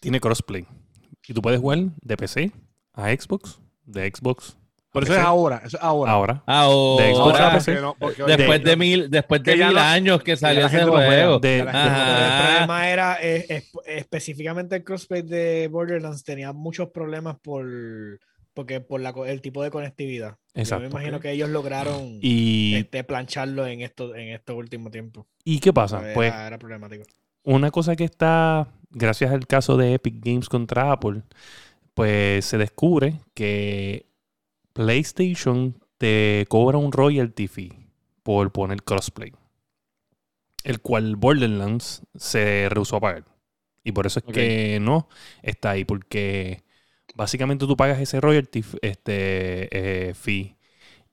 tiene 0.00 0.20
crossplay. 0.20 0.66
Y 1.28 1.34
tú 1.34 1.42
puedes 1.42 1.60
jugar 1.60 1.78
de 2.00 2.16
PC 2.16 2.52
a 2.94 3.10
Xbox, 3.10 3.60
de 3.84 4.10
Xbox. 4.10 4.56
Pero 4.92 5.04
eso 5.04 5.14
es 5.14 5.20
ahora, 5.20 5.62
eso 5.64 5.76
es 5.76 5.82
ahora. 5.82 6.10
ahora. 6.12 6.42
Ahora, 6.46 7.04
De 7.04 7.14
Xbox 7.14 7.38
a 7.38 7.52
Ahora, 7.52 7.80
no- 7.80 7.96
porque, 7.98 8.22
oye, 8.24 8.36
después 8.36 8.64
de 8.64 8.76
mil, 8.76 9.10
después 9.10 9.42
de 9.42 9.56
mil 9.56 9.72
no- 9.74 9.80
años 9.80 10.22
que 10.22 10.36
salió 10.36 10.66
ese 10.66 10.82
juego. 10.84 11.38
De-. 11.38 11.58
El 11.60 11.64
problema 11.66 12.88
era 12.90 13.18
eh, 13.22 13.46
es- 13.48 13.70
específicamente 13.86 14.76
el 14.76 14.84
crossplay 14.84 15.22
de 15.22 15.68
Borderlands 15.68 16.24
tenía 16.24 16.52
muchos 16.52 16.88
problemas 16.90 17.36
por 17.40 17.64
porque 18.52 18.80
por 18.80 19.00
la, 19.00 19.14
el 19.26 19.40
tipo 19.40 19.62
de 19.62 19.70
conectividad. 19.70 20.36
Yo 20.54 20.60
Exacto. 20.62 20.82
me 20.82 20.90
imagino 20.90 21.20
que 21.20 21.30
ellos 21.30 21.48
lograron 21.48 22.18
Y, 22.20 22.74
este, 22.74 23.04
plancharlo 23.04 23.64
en 23.66 23.80
esto 23.82 24.14
en 24.16 24.30
este 24.34 24.52
último 24.52 24.90
tiempo. 24.90 25.26
¿Y 25.44 25.60
qué 25.60 25.72
pasa? 25.72 26.02
Era, 26.02 26.14
Pues 26.14 26.34
era 26.34 26.58
problemático. 26.58 27.04
una 27.44 27.70
cosa 27.70 27.94
que 27.94 28.04
está, 28.04 28.66
gracias 28.90 29.30
al 29.30 29.46
caso 29.46 29.76
de 29.76 29.94
Epic 29.94 30.16
Games 30.20 30.48
contra 30.48 30.90
Apple, 30.90 31.22
pues 31.94 32.44
se 32.44 32.58
descubre 32.58 33.20
que 33.34 34.06
PlayStation 34.72 35.76
te 35.98 36.46
cobra 36.48 36.78
un 36.78 36.92
royalty 36.92 37.48
fee 37.48 37.72
por 38.22 38.52
poner 38.52 38.82
crossplay, 38.82 39.32
el 40.64 40.80
cual 40.80 41.16
Borderlands 41.16 42.02
se 42.14 42.68
rehusó 42.70 42.96
a 42.96 43.00
pagar. 43.00 43.24
Y 43.84 43.92
por 43.92 44.06
eso 44.06 44.20
es 44.20 44.26
que 44.30 44.78
no 44.80 45.08
está 45.42 45.70
ahí, 45.70 45.84
porque 45.84 46.62
básicamente 47.14 47.66
tú 47.66 47.76
pagas 47.76 48.00
ese 48.00 48.20
royalty 48.20 48.64
este, 48.82 50.10
eh, 50.10 50.14
fee. 50.14 50.56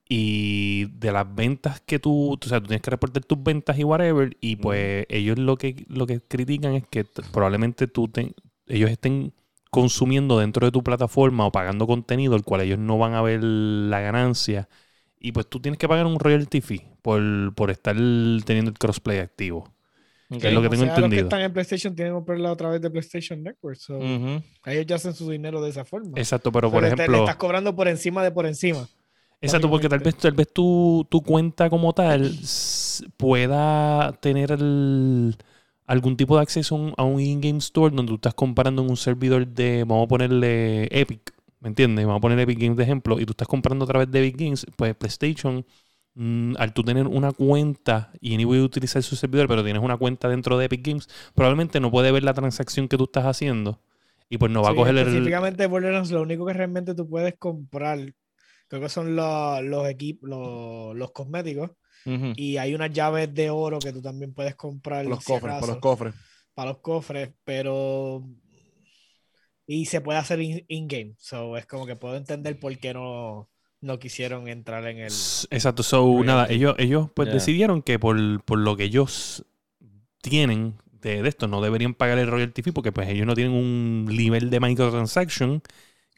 Y 0.10 0.86
de 1.00 1.12
las 1.12 1.34
ventas 1.36 1.82
que 1.82 2.00
tú, 2.00 2.34
o 2.34 2.48
sea, 2.48 2.62
tú 2.62 2.68
tienes 2.68 2.82
que 2.84 2.92
reportar 2.92 3.26
tus 3.26 3.44
ventas 3.44 3.80
y 3.80 3.84
whatever. 3.86 4.38
Y 4.42 4.58
pues 4.58 5.06
ellos 5.10 5.40
lo 5.40 5.58
que, 5.58 5.86
lo 5.90 6.08
que 6.08 6.22
critican 6.22 6.76
es 6.76 6.86
que 6.90 7.06
probablemente 7.32 7.88
tú 7.88 8.08
te- 8.10 8.34
ellos 8.68 8.90
estén 8.92 9.34
consumiendo 9.72 10.40
dentro 10.40 10.66
de 10.66 10.72
tu 10.72 10.84
plataforma 10.84 11.46
o 11.46 11.52
pagando 11.52 11.88
contenido, 11.88 12.36
el 12.36 12.44
cual 12.44 12.62
ellos 12.62 12.80
no 12.80 12.98
van 12.98 13.14
a 13.14 13.22
ver 13.22 13.44
la 13.44 14.00
ganancia. 14.00 14.68
Y 15.20 15.32
pues 15.32 15.48
tú 15.48 15.60
tienes 15.60 15.78
que 15.80 15.88
pagar 15.88 16.06
un 16.06 16.20
royalty 16.20 16.62
fee 16.62 16.84
por, 17.02 17.22
por 17.56 17.72
estar 17.72 17.96
teniendo 17.96 18.70
el 18.72 18.78
crossplay 18.78 19.20
activo. 19.20 19.74
Es 20.30 20.44
lo 20.54 20.62
que 20.62 20.68
O 20.68 20.70
tengo 20.70 20.84
sea, 20.84 20.88
Los 20.88 20.98
entendido. 20.98 21.10
que 21.10 21.26
están 21.28 21.42
en 21.42 21.54
PlayStation 21.54 21.96
tienen 21.96 22.14
que 22.14 22.18
comprarla 22.18 22.52
a 22.52 22.56
través 22.56 22.82
de 22.82 22.90
PlayStation 22.90 23.42
Network. 23.42 23.78
so. 23.78 23.98
Ellos 24.66 24.86
ya 24.86 24.96
hacen 24.98 25.14
su 25.14 25.30
dinero 25.30 25.62
de 25.62 25.70
esa 25.70 25.86
forma. 25.86 26.12
Exacto, 26.18 26.52
pero 26.52 26.68
O 26.68 26.72
sea, 26.72 26.80
por 26.80 26.84
le- 26.84 26.90
te- 26.90 26.96
le 26.98 27.04
ejemplo... 27.04 27.20
estás 27.24 27.36
cobrando 27.38 27.76
por 27.76 27.88
encima 27.88 28.24
de 28.24 28.32
por 28.32 28.46
encima. 28.46 28.88
Exacto, 29.40 29.70
porque 29.70 29.88
tal 29.88 30.00
vez, 30.00 30.16
tal 30.18 30.34
vez 30.34 30.52
tu, 30.52 31.06
tu 31.10 31.22
cuenta 31.22 31.70
como 31.70 31.94
tal 31.94 32.32
pueda 33.18 34.12
tener 34.20 34.52
el- 34.52 35.36
algún 35.88 36.18
tipo 36.18 36.38
de 36.38 36.44
acceso 36.44 36.76
a 36.98 37.04
un, 37.06 37.18
a 37.18 37.22
in-game 37.22 37.60
store 37.60 37.96
donde 37.96 38.12
tú 38.12 38.16
estás 38.18 38.36
comparando 38.36 38.84
en 38.84 38.90
un 38.92 38.98
servidor 38.98 39.48
de, 39.48 39.86
vamos 39.88 40.06
a 40.06 40.10
ponerle 40.10 40.88
Epic, 40.92 41.34
¿me 41.62 41.70
entiendes? 41.70 42.06
Vamos 42.06 42.20
a 42.20 42.22
poner 42.22 42.40
Epic 42.40 42.60
Games 42.60 42.78
de 42.78 42.84
ejemplo, 42.84 43.20
y 43.20 43.26
tú 43.26 43.32
estás 43.32 43.48
comprando 43.48 43.86
a 43.86 43.88
través 43.88 44.12
de 44.12 44.20
Epic 44.20 44.38
Games, 44.40 44.66
pues 44.78 44.96
PlayStation, 44.96 45.66
mm, 46.16 46.56
al 46.58 46.74
tú 46.74 46.84
tener 46.84 47.08
una 47.08 47.32
cuenta 47.34 48.12
y 48.22 48.34
anyway 48.36 48.60
utilizar 48.62 49.02
su 49.04 49.16
servidor, 49.16 49.48
pero 49.48 49.64
tienes 49.64 49.82
una 49.84 49.98
cuenta 49.98 50.30
dentro 50.30 50.58
de 50.58 50.66
Epic 50.66 50.86
Games, 50.86 51.10
probablemente 51.36 51.80
no 51.80 51.92
puede 51.92 52.12
ver 52.12 52.24
la 52.24 52.34
transacción 52.34 52.88
que 52.88 52.98
tú 52.98 53.06
estás 53.06 53.26
haciendo 53.26 53.80
y 54.30 54.38
pues 54.38 54.52
no 54.52 54.64
va 54.64 54.70
Sí, 54.70 54.74
a 54.74 54.76
coger 54.76 54.98
el... 54.98 55.32
específicamente 55.68 55.68
lo 55.70 56.22
único 56.22 56.46
que 56.46 56.54
realmente 56.54 56.96
tú 56.96 57.08
puedes 57.10 57.38
comprar, 57.38 58.00
creo 58.68 58.82
que 58.82 58.90
son 58.90 59.16
los, 59.16 59.64
los 59.64 59.88
equipos, 59.90 60.30
los, 60.30 60.96
los 60.96 61.12
cosméticos. 61.12 61.72
Y 62.36 62.58
hay 62.58 62.74
unas 62.76 62.92
llaves 62.92 63.34
de 63.34 63.50
oro 63.50 63.80
que 63.80 63.94
tú 63.94 64.02
también 64.02 64.34
puedes 64.34 64.56
comprar 64.56 65.06
Los 65.06 65.20
si 65.20 65.24
cofres, 65.24 65.54
para 65.56 65.68
los 65.74 65.80
cofres. 65.80 66.14
para 66.54 66.72
los 66.72 66.80
cofres, 66.80 67.32
pero 67.44 68.24
y 69.66 69.86
se 69.86 70.02
puede 70.02 70.20
hacer 70.20 70.42
in- 70.42 70.66
in-game. 70.68 71.16
so, 71.18 71.58
es 71.58 71.66
como 71.66 71.86
que 71.86 71.96
puedo 71.96 72.16
entender 72.16 72.60
por 72.60 72.78
qué 72.78 72.94
no, 72.94 73.50
no 73.82 74.00
quisieron 74.00 74.48
entrar 74.48 74.86
en 74.88 74.98
el. 75.00 75.14
Exacto, 75.50 75.84
so 75.84 76.24
nada, 76.24 76.48
ellos, 76.50 76.76
ellos 76.78 77.10
pues 77.14 77.32
decidieron 77.32 77.82
que 77.82 78.00
por, 78.00 78.44
por 78.44 78.60
lo 78.60 78.76
que 78.76 78.84
ellos 78.86 79.46
tienen 80.22 80.76
de, 80.92 81.22
de 81.24 81.30
esto 81.30 81.48
no 81.48 81.62
deberían 81.62 81.94
pagar 81.96 82.20
el 82.20 82.28
royalty 82.28 82.64
fee 82.64 82.72
porque 82.74 82.92
pues 82.92 83.10
ellos 83.10 83.28
no 83.28 83.36
tienen 83.36 83.54
un 83.54 84.06
nivel 84.06 84.50
de 84.50 84.60
microtransaction 84.60 85.62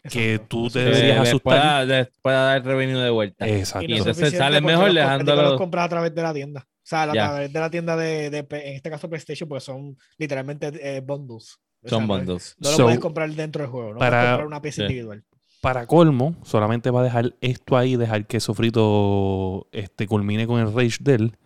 que 0.04 0.34
Exacto. 0.36 0.48
tú 0.48 0.70
te 0.70 0.80
deberías 0.80 1.20
les 1.20 1.28
asustar. 1.30 1.42
pueda, 1.42 1.86
les 1.86 2.08
pueda 2.22 2.44
dar 2.44 2.66
revenue 2.66 3.00
de 3.00 3.10
vuelta. 3.10 3.48
Exacto. 3.48 3.86
Y 3.90 3.98
entonces 3.98 4.34
sale 4.38 4.62
mejor 4.62 4.92
dejándolo- 4.92 5.42
los 5.44 5.58
compras 5.58 5.86
a 5.86 5.90
través 5.90 6.14
de 6.16 6.22
la 6.22 6.34
tienda. 6.34 6.62
O 6.68 6.90
sea, 6.90 7.04
a 7.04 7.12
través 7.12 7.54
de 7.54 7.60
la 7.60 7.70
tienda 7.70 7.96
de, 7.96 8.26
en 8.28 8.46
este 8.76 8.90
caso 8.90 9.08
PlayStation, 9.10 9.48
porque 9.48 9.62
son 9.64 9.96
literalmente 10.18 10.72
eh, 10.82 11.02
bundles. 11.02 11.60
O 11.84 11.90
Son 11.90 12.00
sea, 12.00 12.08
bundles. 12.08 12.56
No 12.60 12.72
lo 12.72 12.78
So, 12.78 12.84
puedes 12.84 13.00
comprar 13.00 13.30
dentro 13.32 13.62
del 13.62 13.72
juego, 13.72 13.94
no 13.94 14.00
para- 14.00 14.10
puedes 14.18 14.30
comprar 14.32 14.48
una 14.48 14.62
pieza 14.62 14.76
Sí. 14.78 14.82
individual. 14.84 15.24
Para 15.62 15.86
colmo, 15.88 16.36
solamente 16.44 16.90
va 16.90 17.02
a 17.02 17.04
dejar 17.04 17.36
esto 17.42 17.78
ahí, 17.78 17.96
dejar 17.98 18.26
que 18.26 18.40
Sofrito 18.40 19.68
este, 19.74 20.08
culmine 20.08 20.48
con 20.48 20.60
el 20.62 20.74
rage 20.74 20.98
de 21.02 21.14
él. 21.16 21.38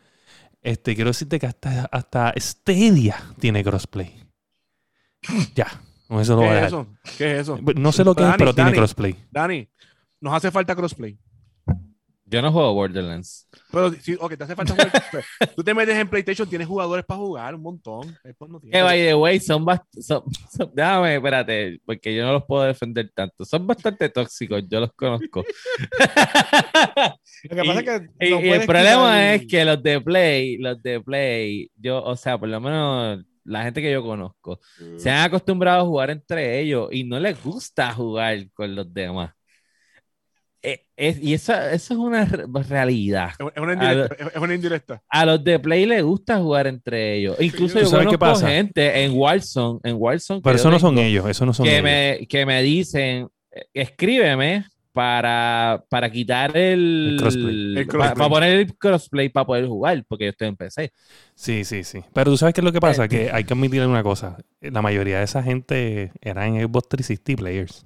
Este, 0.62 0.96
quiero 0.96 1.10
decirte 1.10 1.40
que 1.40 1.48
hasta, 1.48 1.86
hasta 1.92 2.34
Stadia 2.38 3.18
tiene 3.40 3.64
crossplay. 3.64 4.24
Ya, 5.56 5.68
eso 6.10 6.36
lo 6.36 6.42
¿Qué 6.42 6.48
voy 6.48 6.56
a 6.56 6.66
es 6.66 6.66
dejar. 6.66 6.68
eso? 6.68 6.88
¿Qué 7.18 7.32
es 7.34 7.40
eso? 7.42 7.60
No 7.76 7.92
sé 7.92 8.04
lo 8.04 8.14
que 8.16 8.22
es, 8.24 8.28
Dani, 8.28 8.38
pero 8.38 8.54
tiene 8.54 8.74
crossplay. 8.74 9.16
Dani, 9.32 9.68
nos 10.22 10.34
hace 10.34 10.52
falta 10.52 10.76
crossplay. 10.76 11.18
Yo 12.26 12.42
no 12.42 12.52
juego 12.52 12.74
Borderlands. 12.74 13.48
Pero 13.72 13.92
si, 13.94 14.16
ok, 14.16 14.36
te 14.36 14.44
hace 14.46 14.56
falta 14.56 14.74
jugar 14.74 14.90
crossplay. 14.92 15.24
Tú 15.56 15.64
te 15.64 15.74
metes 15.74 15.96
en 15.96 16.08
PlayStation, 16.10 16.50
tienes 16.50 16.68
jugadores 16.68 17.06
para 17.06 17.20
jugar, 17.20 17.54
un 17.54 17.62
montón. 17.62 18.18
No. 18.40 18.60
Que 18.60 18.82
by 18.82 19.00
the 19.06 19.14
way, 19.14 19.40
son 19.40 19.64
bastante. 19.64 20.00
déjame, 20.74 21.16
espérate, 21.18 21.80
porque 21.86 22.16
yo 22.16 22.26
no 22.26 22.34
los 22.34 22.44
puedo 22.46 22.64
defender 22.64 23.12
tanto. 23.14 23.46
Son 23.46 23.68
bastante 23.68 24.10
tóxicos, 24.10 24.64
yo 24.68 24.80
los 24.80 24.92
conozco. 24.94 25.44
Lo 27.44 27.56
que 27.56 27.62
Y- 27.64 27.68
pasa 27.68 27.80
es 27.80 27.86
que 28.20 28.28
Y, 28.28 28.30
no 28.32 28.40
y 28.42 28.50
el 28.50 28.66
problema 28.66 29.34
es 29.34 29.46
que 29.48 29.66
los 29.66 29.84
de 29.84 30.02
Play, 30.02 30.58
los 30.58 30.82
de 30.82 31.02
Play, 31.02 31.70
yo, 31.76 32.02
o 32.04 32.16
sea, 32.16 32.38
por 32.38 32.50
lo 32.50 32.60
menos 32.62 33.24
la 33.46 33.64
gente 33.64 33.82
que 33.82 33.92
yo 33.92 34.02
conozco, 34.04 34.60
se 34.98 35.10
han 35.10 35.26
acostumbrado 35.26 35.82
a 35.82 35.86
jugar 35.86 36.10
entre 36.12 36.60
ellos 36.60 36.90
y 36.92 37.04
no 37.04 37.20
les 37.20 37.42
gusta 37.44 37.94
jugar 37.94 38.38
con 38.54 38.74
los 38.76 38.94
demás. 38.94 39.32
Eh, 40.66 40.86
es- 40.96 41.22
y 41.22 41.34
eso, 41.34 41.54
eso 41.54 41.94
es 41.94 42.00
una 42.00 42.24
re- 42.24 42.46
realidad. 42.70 43.32
Es 43.54 43.62
una 43.62 43.74
indirecta. 43.74 44.16
Es 44.34 44.42
una 44.42 44.56
indirecta. 44.56 45.04
A 45.10 45.26
los 45.26 45.44
de 45.44 45.60
Play 45.60 45.86
les 45.86 46.02
gusta 46.04 46.38
jugar 46.40 46.68
entre 46.68 47.18
ellos. 47.18 47.36
Incluso 47.42 47.80
¿Tú 47.80 47.86
yo 47.86 47.92
qué 47.92 47.98
conozco 47.98 48.20
pasa? 48.20 48.48
gente 48.48 49.04
en 49.04 49.12
Warzone, 49.14 49.80
en 49.84 49.98
Warzone 50.00 50.40
que 50.40 50.44
Pero 50.44 50.56
eso 50.56 50.72
no 50.72 50.80
son 50.80 50.98
ellos, 51.00 51.28
eso 51.28 51.46
no 51.46 51.54
son 51.54 51.66
que 51.66 51.74
ellos. 51.80 51.84
me, 51.84 52.28
que 52.28 52.46
me 52.46 52.64
dicen, 52.64 53.28
eh, 53.52 53.66
escríbeme 53.74 54.66
para, 54.94 55.86
para 55.90 56.12
quitar 56.12 56.56
el, 56.58 57.10
El 57.10 57.18
crossplay. 57.18 57.62
El 57.76 57.88
para, 57.88 58.14
poner 58.16 58.60
el 58.60 58.78
crossplay 58.78 59.30
para 59.30 59.46
poder 59.46 59.68
jugar, 59.68 60.04
porque 60.08 60.26
yo 60.26 60.30
estoy 60.32 60.48
en 60.50 60.56
PC. 60.58 60.94
Sí, 61.36 61.64
sí, 61.66 61.84
sí. 61.84 62.04
Pero 62.14 62.32
tú 62.32 62.38
sabes 62.38 62.54
qué 62.54 62.62
es 62.62 62.66
lo 62.66 62.72
que 62.72 62.80
pasa, 62.80 63.06
Eh, 63.06 63.10
que 63.10 63.32
hay 63.32 63.44
que 63.44 63.54
admitirle 63.54 63.88
una 63.88 64.04
cosa. 64.04 64.38
La 64.62 64.82
mayoría 64.82 65.18
de 65.20 65.24
esa 65.26 65.42
gente 65.44 66.12
eran 66.22 66.54
Xbox 66.60 66.90
360 66.90 67.36
players. 67.42 67.86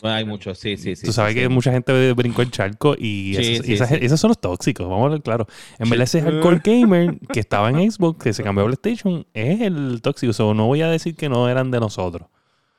Bueno, 0.00 0.16
hay 0.16 0.24
muchos, 0.24 0.58
sí, 0.58 0.76
sí, 0.76 0.96
sí. 0.96 1.06
tú 1.06 1.12
sabes 1.12 1.34
sí, 1.34 1.40
que 1.40 1.48
sí. 1.48 1.48
mucha 1.48 1.70
gente 1.72 2.12
brincó 2.14 2.42
el 2.42 2.50
charco 2.50 2.94
y, 2.98 3.36
Sí, 3.36 3.40
esos, 3.40 3.66
sí, 3.66 3.72
y 3.72 3.72
esas- 3.74 3.90
sí. 3.90 3.98
esos 4.00 4.18
son 4.20 4.28
los 4.28 4.40
tóxicos, 4.40 4.86
vamos 4.88 5.02
a 5.02 5.06
hablar 5.06 5.22
claro. 5.22 5.46
En 5.78 5.90
verdad 5.90 6.04
ese 6.04 6.22
hardcore 6.22 6.60
gamer 6.64 7.18
que 7.32 7.40
estaba 7.40 7.68
en 7.70 7.90
Xbox, 7.90 8.22
que 8.24 8.32
se 8.32 8.42
cambió 8.42 8.64
a 8.64 8.66
PlayStation, 8.66 9.26
es 9.34 9.60
el 9.60 10.00
tóxico. 10.02 10.32
So, 10.32 10.54
no 10.54 10.66
voy 10.66 10.82
a 10.82 10.88
decir 10.88 11.14
que 11.16 11.28
no 11.28 11.48
eran 11.48 11.70
de 11.70 11.80
nosotros. 11.80 12.28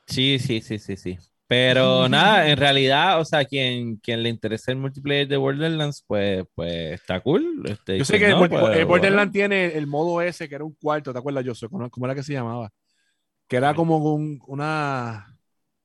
Sí, 0.06 0.38
sí, 0.38 0.60
sí, 0.60 0.78
sí, 0.78 0.96
sí. 0.96 1.18
Pero 1.48 2.08
nada, 2.08 2.48
en 2.48 2.56
realidad, 2.56 3.20
o 3.20 3.24
sea, 3.24 3.44
quien, 3.44 3.96
quien 3.96 4.22
le 4.22 4.28
interesa 4.28 4.72
el 4.72 4.78
multiplayer 4.78 5.28
de 5.28 5.36
Borderlands, 5.36 6.04
pues, 6.06 6.44
pues 6.54 6.92
está 7.00 7.20
cool. 7.20 7.62
Este, 7.66 7.98
Yo 7.98 8.04
sé 8.04 8.18
que 8.18 8.26
el 8.26 8.32
no, 8.32 8.38
multi- 8.40 8.56
pues, 8.58 8.76
el 8.76 8.84
Borderlands 8.84 9.32
bueno. 9.32 9.32
tiene 9.32 9.66
el 9.78 9.86
modo 9.86 10.20
ese, 10.22 10.48
que 10.48 10.54
era 10.56 10.64
un 10.64 10.74
cuarto, 10.74 11.12
¿te 11.12 11.18
acuerdas, 11.18 11.44
José? 11.46 11.68
¿Cómo 11.68 11.88
cómo 11.90 12.06
era 12.06 12.14
que 12.14 12.22
se 12.22 12.32
llamaba? 12.32 12.72
Que 13.46 13.56
era 13.56 13.74
como 13.74 13.98
un- 13.98 14.40
una... 14.46 15.36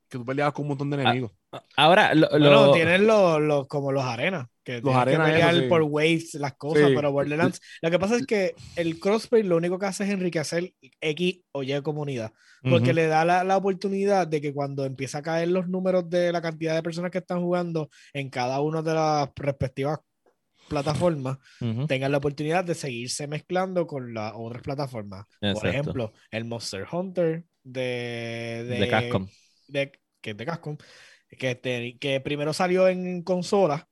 que 0.09 0.17
tú 0.17 0.25
peleabas 0.25 0.53
con 0.53 0.63
un 0.63 0.69
montón 0.69 0.89
de 0.89 1.01
enemigos. 1.01 1.31
Ahora, 1.75 2.13
lo, 2.15 2.29
Bueno, 2.29 2.49
lo- 2.67 2.71
tienen 2.71 3.05
los, 3.07 3.41
los- 3.41 3.67
como 3.67 3.91
los 3.91 4.03
arenas, 4.03 4.47
que 4.63 4.79
Los 4.81 4.93
que 4.93 4.99
arenas, 4.99 5.27
eso 5.27 5.33
pelear 5.35 5.55
sí. 5.55 5.61
por 5.67 5.81
waves, 5.83 6.33
las 6.35 6.53
cosas, 6.55 6.87
Sí. 6.89 6.95
pero 6.95 7.11
Borderlands, 7.11 7.59
lo 7.81 7.91
que 7.91 7.99
pasa 7.99 8.15
es 8.15 8.25
que 8.25 8.55
el 8.77 8.99
crossplay 8.99 9.43
lo 9.43 9.57
único 9.57 9.77
que 9.77 9.85
hace 9.87 10.03
es 10.05 10.11
enriquecer 10.11 10.73
X 11.01 11.41
o 11.51 11.63
Y 11.63 11.81
comunidad, 11.81 12.31
porque 12.63 12.93
le 12.93 13.07
da 13.07 13.25
la, 13.25 13.43
la 13.43 13.57
oportunidad 13.57 14.27
de 14.27 14.39
que 14.39 14.53
cuando 14.53 14.85
empieza 14.85 15.17
a 15.17 15.21
caer 15.23 15.49
los 15.49 15.67
números 15.67 16.09
de 16.09 16.31
la 16.31 16.41
cantidad 16.41 16.73
de 16.75 16.83
personas 16.83 17.11
que 17.11 17.17
están 17.17 17.41
jugando 17.41 17.89
en 18.13 18.29
cada 18.29 18.61
una 18.61 18.81
de 18.81 18.93
las 18.93 19.29
respectivas 19.35 19.99
plataformas, 20.69 21.37
tengan 21.87 22.11
la 22.13 22.19
oportunidad 22.19 22.63
de 22.63 22.75
seguirse 22.75 23.27
mezclando 23.27 23.85
con 23.85 24.13
las 24.13 24.31
otras 24.35 24.61
plataformas. 24.61 25.25
Por 25.39 25.49
Exacto. 25.49 25.67
ejemplo, 25.67 26.13
el 26.29 26.45
Monster 26.45 26.87
Hunter 26.89 27.43
de, 27.63 28.65
de 28.79 28.87
Capcom. 28.87 29.27
de- 29.67 29.91
que 30.21 30.29
es 30.31 30.37
de 30.37 30.45
Capcom, 30.45 30.77
que, 31.37 31.55
te- 31.55 31.97
que 31.99 32.19
primero 32.21 32.53
salió 32.53 32.87
en 32.87 33.21
consola 33.23 33.87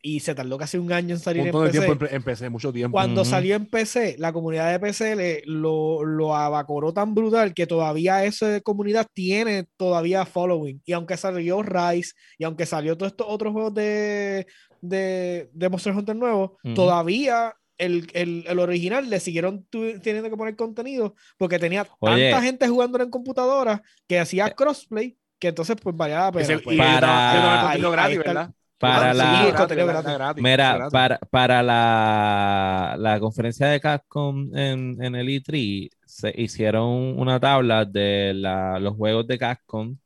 y 0.00 0.20
se 0.20 0.32
tardó 0.34 0.56
casi 0.58 0.78
un 0.78 0.92
año 0.92 1.14
en 1.16 1.20
salir 1.20 1.46
en 1.48 1.52
PC. 1.52 1.80
tiempo 1.80 2.06
en- 2.06 2.14
empecé, 2.14 2.48
mucho 2.48 2.72
tiempo. 2.72 2.92
Cuando 2.94 3.24
salió 3.24 3.56
en 3.56 3.66
PC, 3.66 4.14
la 4.18 4.32
comunidad 4.32 4.70
de 4.70 4.78
PC 4.78 5.16
le- 5.16 5.42
lo, 5.44 6.04
lo 6.04 6.36
abacoró 6.36 6.92
tan 6.92 7.14
brutal 7.14 7.52
que 7.52 7.66
todavía 7.66 8.24
esa 8.24 8.60
comunidad 8.60 9.06
tiene 9.12 9.66
todavía 9.76 10.24
following. 10.24 10.80
Y 10.86 10.92
aunque 10.92 11.16
salió 11.16 11.62
Rise 11.62 12.12
y 12.38 12.44
aunque 12.44 12.64
salió 12.64 12.96
todos 12.96 13.10
estos 13.12 13.26
otros 13.28 13.52
juegos 13.52 13.74
de, 13.74 14.46
de, 14.80 15.50
de 15.52 15.68
Monster 15.68 15.92
Hunter 15.94 16.14
nuevos, 16.14 16.52
Ujú. 16.62 16.74
todavía 16.74 17.54
el, 17.76 18.06
el- 18.14 18.44
el 18.46 18.58
original 18.60 19.10
le 19.10 19.18
siguieron 19.20 19.64
tu- 19.68 19.98
teniendo 20.00 20.30
que 20.30 20.36
poner 20.36 20.54
contenido 20.56 21.16
porque 21.36 21.58
tenía 21.58 21.86
Oye. 21.98 22.30
tanta 22.30 22.42
gente 22.44 22.68
jugando 22.68 23.02
en 23.02 23.10
computadora 23.10 23.82
que 24.06 24.18
hacía 24.20 24.50
crossplay 24.50 25.16
que 25.38 25.48
entonces 25.48 25.76
pues 25.82 25.96
valía 25.96 26.20
la 26.20 26.32
pena. 26.32 26.44
Ese- 26.44 26.58
pues. 26.58 26.76
Para- 26.78 27.70
Ahí- 27.70 27.80
gratis, 27.80 28.18
¿verdad? 28.18 28.50
Para 28.78 29.10
Ah, 29.10 29.14
la, 29.14 29.50
gratis. 29.50 30.42
Mira, 30.42 30.74
gratis. 30.76 30.92
para, 30.92 31.18
para 31.30 31.62
la, 31.64 32.94
la 32.98 33.18
conferencia 33.18 33.66
de 33.66 33.80
Capcom 33.80 34.56
en, 34.56 34.96
en 35.02 35.14
el 35.16 35.28
E3 35.28 35.90
se 36.06 36.32
hicieron 36.36 37.18
una 37.18 37.40
tabla 37.40 37.84
de 37.84 38.32
la- 38.34 38.78
los 38.78 38.94
juegos 38.94 39.26
de 39.26 39.38
Capcom 39.38 39.96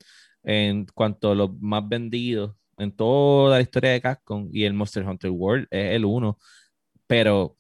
en 0.42 0.86
cuanto 0.94 1.32
a 1.32 1.34
los 1.34 1.50
más 1.60 1.86
vendidos 1.86 2.54
en 2.78 2.92
toda 2.96 3.56
la 3.56 3.60
historia 3.60 3.90
de 3.92 4.00
Capcom 4.00 4.48
y 4.50 4.64
el 4.64 4.72
Monster 4.72 5.04
Hunter 5.06 5.30
World 5.30 5.66
es 5.70 5.94
el 5.94 6.04
uno, 6.06 6.38
pero 7.06 7.56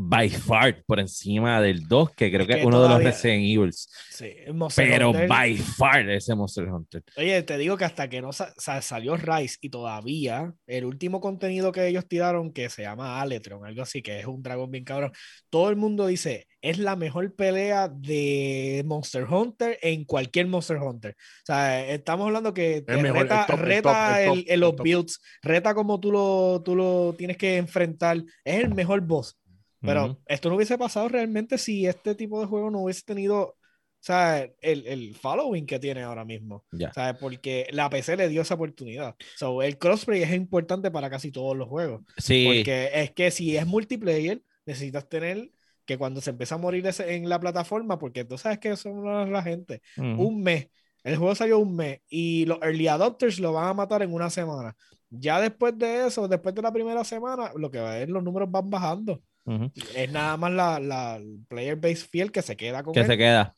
by 0.00 0.28
far 0.30 0.84
por 0.86 1.00
encima 1.00 1.60
del 1.60 1.88
2, 1.88 2.10
que 2.10 2.30
creo 2.30 2.42
Es 2.42 2.46
que 2.46 2.52
es 2.54 2.58
que 2.60 2.66
uno 2.66 2.76
de 2.82 2.88
los 2.88 2.98
todavía- 2.98 3.10
Resident 3.10 3.42
Evils, 3.44 3.88
Sí, 4.10 4.32
pero 4.76 5.10
Hunter- 5.10 5.28
by 5.28 5.56
far 5.56 6.08
ese 6.08 6.36
Monster 6.36 6.68
Hunter. 6.68 7.02
Oye, 7.16 7.42
te 7.42 7.58
digo 7.58 7.76
que 7.76 7.84
hasta 7.84 8.08
que 8.08 8.20
no 8.22 8.32
sa- 8.32 8.54
sa- 8.56 8.80
salió 8.80 9.16
Rise 9.16 9.56
y 9.60 9.70
todavía 9.70 10.52
el 10.68 10.84
último 10.84 11.20
contenido 11.20 11.72
que 11.72 11.88
ellos 11.88 12.06
tiraron, 12.06 12.52
que 12.52 12.70
se 12.70 12.82
llama 12.82 13.20
Aletron, 13.20 13.66
algo 13.66 13.82
así, 13.82 14.00
que 14.00 14.20
es 14.20 14.26
un 14.26 14.40
dragón 14.40 14.70
bien 14.70 14.84
cabrón, 14.84 15.10
todo 15.50 15.68
el 15.68 15.74
mundo 15.74 16.06
dice, 16.06 16.46
es 16.62 16.78
la 16.78 16.94
mejor 16.94 17.34
pelea 17.34 17.88
de 17.88 18.84
Monster 18.86 19.24
Hunter 19.24 19.78
en 19.82 20.04
cualquier 20.04 20.46
Monster 20.46 20.76
Hunter. 20.76 21.16
O 21.18 21.46
sea, 21.46 21.84
estamos 21.88 22.26
hablando 22.26 22.54
que 22.54 22.82
te 22.82 22.96
mejor, 22.98 23.22
reta, 23.22 23.46
el 23.50 23.58
reta 23.58 24.18
top, 24.26 24.36
el 24.46 24.60
top, 24.60 24.60
los 24.60 24.76
builds, 24.76 25.20
reta 25.42 25.74
como 25.74 25.98
tú 25.98 26.12
lo, 26.12 26.62
tú 26.64 26.76
lo 26.76 27.14
tienes 27.18 27.36
que 27.36 27.56
enfrentar. 27.56 28.18
Es 28.44 28.62
el 28.62 28.72
mejor 28.74 29.00
boss. 29.00 29.36
Pero 29.80 30.04
Ujú. 30.06 30.18
esto 30.26 30.48
no 30.48 30.56
hubiese 30.56 30.76
pasado 30.78 31.08
realmente 31.08 31.58
si 31.58 31.86
este 31.86 32.14
tipo 32.14 32.40
de 32.40 32.46
juego 32.46 32.70
no 32.70 32.80
hubiese 32.80 33.02
tenido, 33.02 33.40
o 33.40 33.56
sea, 34.00 34.42
el, 34.60 34.86
el 34.86 35.14
following 35.14 35.66
que 35.66 35.78
tiene 35.78 36.02
ahora 36.02 36.24
mismo. 36.24 36.64
Ya. 36.72 36.92
¿sabes? 36.92 37.16
Porque 37.20 37.68
la 37.70 37.88
PC 37.88 38.16
le 38.16 38.28
dio 38.28 38.42
esa 38.42 38.54
oportunidad. 38.54 39.14
So, 39.36 39.62
el 39.62 39.78
crossplay 39.78 40.22
es 40.22 40.32
importante 40.32 40.90
para 40.90 41.10
casi 41.10 41.30
todos 41.30 41.56
los 41.56 41.68
juegos. 41.68 42.02
Sí, 42.16 42.44
Porque 42.46 42.90
es 42.92 43.12
que 43.12 43.30
si 43.30 43.56
es 43.56 43.66
multiplayer, 43.66 44.42
necesitas 44.66 45.08
tener 45.08 45.50
que 45.88 45.96
cuando 45.96 46.20
se 46.20 46.30
empieza 46.30 46.56
a 46.56 46.58
morir 46.58 46.84
en 46.98 47.28
la 47.30 47.40
plataforma, 47.40 47.98
porque 47.98 48.24
tú 48.24 48.36
sabes 48.36 48.58
que 48.58 48.76
son 48.76 49.32
la, 49.32 49.42
gente, 49.42 49.80
Ujú. 49.96 50.22
un 50.22 50.42
mes. 50.42 50.68
El 51.02 51.16
juego 51.16 51.34
salió 51.34 51.58
un 51.58 51.74
mes 51.74 52.00
y 52.10 52.44
los 52.44 52.58
early 52.60 52.88
adopters 52.88 53.38
lo 53.38 53.54
van 53.54 53.68
a 53.68 53.74
matar 53.74 54.02
en 54.02 54.12
una 54.12 54.28
semana. 54.28 54.76
Ya 55.08 55.40
después 55.40 55.78
de 55.78 56.06
eso, 56.06 56.28
después 56.28 56.54
de 56.54 56.60
la 56.60 56.72
primera 56.72 57.04
semana, 57.04 57.52
lo 57.56 57.70
que 57.70 57.80
va 57.80 57.92
a 57.92 57.98
ver, 58.00 58.10
los 58.10 58.22
números 58.22 58.50
van 58.50 58.68
bajando. 58.68 59.22
Es 59.94 60.10
nada 60.10 60.36
más 60.36 60.52
la, 60.52 60.80
la 60.80 61.20
player 61.48 61.76
base 61.76 61.96
fiel 62.06 62.32
que 62.32 62.42
se 62.42 62.56
queda 62.56 62.82
con 62.82 63.00
que 63.00 63.04
él, 63.04 63.12
se 63.12 63.16
queda. 63.16 63.54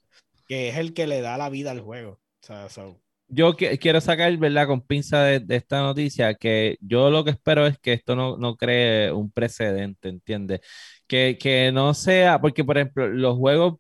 que 0.49 0.69
es 0.71 0.77
el 0.79 0.95
que 0.95 1.07
le 1.07 1.21
da 1.23 1.39
la 1.39 1.51
vida 1.51 1.71
al 1.73 1.81
juego. 1.83 2.13
O 2.43 2.47
sea, 2.47 2.69
so- 2.71 3.03
yo 3.29 3.53
qui- 3.57 3.79
quiero 3.79 4.01
sacar, 4.01 4.37
¿verdad? 4.39 4.67
Con 4.67 4.81
pinza 4.83 5.23
de, 5.23 5.41
de 5.41 5.57
esta 5.57 5.81
noticia, 5.83 6.35
que 6.35 6.77
yo 6.81 7.11
lo 7.11 7.25
que 7.25 7.31
espero 7.31 7.67
es 7.67 7.79
que 7.79 7.93
esto 7.93 8.17
no, 8.17 8.37
no 8.37 8.57
cree 8.57 9.13
un 9.13 9.31
precedente, 9.31 10.09
¿entiendes? 10.09 10.61
Que, 11.07 11.39
que 11.41 11.71
no 11.73 11.95
sea, 11.95 12.41
porque 12.41 12.65
por 12.65 12.79
ejemplo, 12.79 13.09
los 13.09 13.37
juegos 13.39 13.79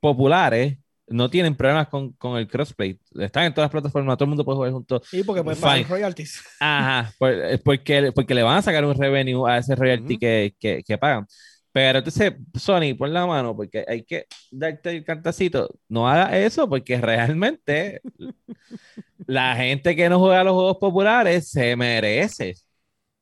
populares 0.00 0.78
no 1.12 1.30
tienen 1.30 1.54
problemas 1.54 1.88
con, 1.88 2.12
con 2.14 2.38
el 2.38 2.48
crossplay. 2.48 2.98
Están 3.18 3.44
en 3.44 3.54
todas 3.54 3.66
las 3.66 3.72
plataformas, 3.72 4.16
todo 4.16 4.24
el 4.24 4.28
mundo 4.30 4.44
puede 4.44 4.56
jugar 4.56 4.72
juntos. 4.72 5.02
Sí, 5.08 5.22
porque 5.22 5.42
pueden 5.44 5.60
pagar 5.60 5.88
royalties. 5.88 6.42
Ajá, 6.60 7.12
por- 7.18 7.32
eh, 7.32 7.58
porque, 7.58 8.12
porque 8.12 8.34
le 8.34 8.42
van 8.42 8.58
a 8.58 8.62
sacar 8.62 8.84
un 8.84 8.94
revenue 8.96 9.48
a 9.48 9.58
ese 9.58 9.74
royalty 9.74 10.18
que, 10.18 10.54
que, 10.58 10.82
que 10.84 10.98
pagan. 10.98 11.26
Pero 11.72 11.98
entonces, 11.98 12.34
Sony, 12.54 12.94
pon 12.98 13.12
la 13.14 13.26
mano, 13.26 13.56
porque 13.56 13.84
hay 13.88 14.02
que 14.04 14.26
darte 14.50 14.90
el 14.90 15.04
cantacito. 15.04 15.70
No 15.88 16.06
haga 16.08 16.36
eso, 16.38 16.68
porque 16.68 17.00
realmente 17.00 18.02
la 19.26 19.54
gente 19.56 19.96
que 19.96 20.08
no 20.08 20.18
juega 20.18 20.44
los 20.44 20.54
juegos 20.54 20.76
populares 20.78 21.48
se 21.50 21.76
merece 21.76 22.54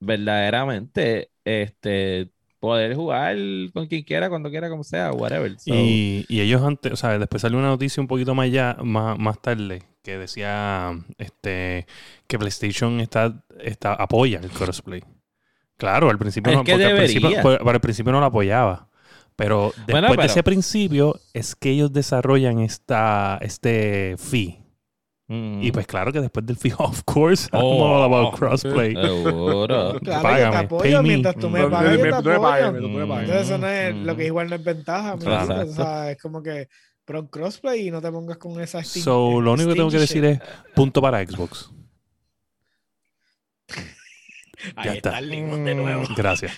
verdaderamente 0.00 1.30
este 1.44 2.30
poder 2.60 2.94
jugar 2.94 3.36
con 3.72 3.86
quien 3.86 4.02
quiera, 4.04 4.28
cuando 4.28 4.50
quiera, 4.50 4.68
como 4.68 4.84
sea, 4.84 5.12
whatever. 5.12 5.58
So, 5.58 5.74
Y, 5.74 6.26
y 6.28 6.40
ellos 6.40 6.62
antes, 6.62 6.92
o 6.92 6.96
sea, 6.96 7.18
después 7.18 7.40
salió 7.42 7.58
una 7.58 7.68
noticia 7.68 8.00
un 8.00 8.06
poquito 8.06 8.34
más 8.34 8.50
ya, 8.50 8.76
más, 8.82 9.18
más 9.18 9.40
tarde, 9.40 9.82
que 10.02 10.18
decía 10.18 10.92
este 11.18 11.86
que 12.26 12.38
PlayStation 12.38 13.00
está, 13.00 13.42
está 13.60 13.94
apoya 13.94 14.40
el 14.42 14.50
crossplay. 14.50 15.02
Claro, 15.76 16.10
al 16.10 16.18
principio 16.18 16.52
Es 16.52 16.58
no, 16.58 16.64
porque 16.64 16.84
al 16.84 16.96
principio, 16.96 17.30
por- 17.42 17.58
para 17.58 17.76
el 17.76 17.80
principio 17.80 18.12
no 18.12 18.20
lo 18.20 18.26
apoyaba. 18.26 18.88
Pero 19.36 19.72
después 19.86 20.08
Bueno, 20.08 20.22
de 20.22 20.26
ese 20.26 20.42
principio 20.42 21.18
es 21.32 21.54
que 21.56 21.70
ellos 21.70 21.92
desarrollan 21.94 22.58
esta, 22.58 23.38
este 23.40 24.16
fee. 24.18 24.59
Mm, 25.32 25.62
Y 25.62 25.72
pues 25.72 25.86
claro 25.86 26.12
que 26.12 26.20
después 26.20 26.44
del 26.44 26.56
fee, 26.56 26.72
of 26.78 27.02
course, 27.04 27.48
I'm 27.52 27.62
Oh, 27.64 27.84
all 27.84 28.02
about 28.12 28.34
crossplay. 28.38 28.94
seguro. 28.94 29.66
Claro, 29.66 29.92
yo 29.94 30.00
te 30.00 30.10
Págame, 30.10 30.56
apoyo 30.56 30.82
pay 30.82 30.94
me. 30.96 31.02
mientras 31.02 31.36
tú 31.36 31.48
me 31.48 31.66
pagas, 31.68 31.96
yo 31.98 32.02
te 32.02 32.32
apoyo. 32.34 32.72
Mm. 32.72 33.00
Entonces 33.00 33.40
eso 33.42 33.58
no 33.58 33.66
es 33.68 33.94
Mm. 33.94 34.04
lo 34.04 34.16
que 34.16 34.26
igual 34.26 34.48
no 34.50 34.56
es 34.56 34.64
ventaja, 34.64 35.16
¿me 35.16 35.24
Claro. 35.24 35.60
O 35.62 35.66
sea, 35.72 36.10
es 36.10 36.18
como 36.20 36.42
que 36.42 36.68
pero 37.04 37.18
en 37.20 37.26
crossplay 37.26 37.88
y 37.88 37.90
no 37.90 38.00
te 38.00 38.10
pongas 38.12 38.36
con 38.38 38.60
esa 38.60 38.78
sting- 38.80 39.02
So, 39.02 39.40
lo 39.40 39.52
único 39.54 39.70
que 39.70 39.74
tengo 39.76 39.90
que 39.90 39.98
decir 39.98 40.22
shit. 40.22 40.32
es 40.32 40.40
punto 40.76 41.02
para 41.02 41.24
Xbox. 41.26 41.70
Ahí 44.76 44.84
ya 44.84 44.92
está 44.94 45.08
está. 45.10 45.18
el 45.18 45.28
limón 45.30 45.64
de 45.64 45.74
nuevo. 45.74 46.04
Gracias. 46.16 46.52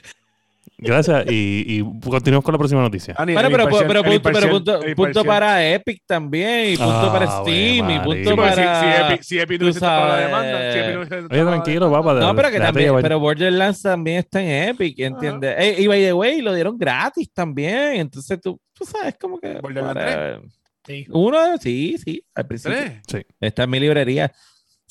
Gracias 0.82 1.24
y, 1.30 1.64
y 1.78 2.00
continuamos 2.10 2.44
con 2.44 2.52
la 2.52 2.58
próxima 2.58 2.80
noticia. 2.80 3.14
Dani, 3.16 3.34
Bueno, 3.34 3.48
pero, 3.50 3.64
pero, 3.86 4.04
punto, 4.04 4.30
pero 4.32 4.50
punto, 4.50 4.80
punto 4.96 5.24
para 5.24 5.66
Epic 5.72 6.02
también, 6.06 6.74
y 6.74 6.76
punto 6.76 6.92
Ah, 6.92 7.12
para 7.12 7.26
Steam, 7.40 7.90
y 7.90 7.98
punto 8.00 8.30
Sí, 8.30 8.36
porque 8.36 8.50
si, 8.50 8.56
para... 8.56 8.80
si 8.80 9.12
Epic, 9.12 9.22
si 9.22 9.38
Epic 9.38 9.52
no 9.52 9.58
tú 9.58 9.64
hubiese 9.64 9.80
tapado 9.80 10.08
la 10.08 10.16
demanda, 10.16 10.72
si 10.72 10.78
Epic 10.78 10.94
no 10.94 11.26
Oye, 11.30 11.44
la 11.44 11.50
tranquilo, 11.50 11.90
papá. 11.92 12.14
No, 12.14 12.34
pero 12.36 12.50
que 12.50 12.58
también, 12.58 12.94
pero 13.00 13.20
Borderlands 13.20 13.82
también 13.82 14.18
está 14.18 14.42
en 14.42 14.68
Epic, 14.70 14.98
¿entiendes? 14.98 15.54
Eh, 15.58 15.76
y 15.78 15.86
by 15.86 16.00
the 16.02 16.12
way, 16.12 16.40
lo 16.40 16.54
dieron 16.54 16.76
gratis 16.76 17.30
también, 17.32 17.94
entonces 17.96 18.40
tú, 18.40 18.60
tú 18.72 18.84
sabes 18.84 19.16
como 19.20 19.38
que... 19.38 19.54
Borderlands 19.60 19.96
whatever. 19.96 20.40
Sí. 20.84 21.06
Uno, 21.10 21.58
sí, 21.58 21.96
sí, 22.04 22.24
al 22.34 22.46
principio. 22.46 22.76
¿Tres? 23.06 23.24
Está 23.40 23.62
en 23.64 23.70
mi 23.70 23.78
librería. 23.78 24.32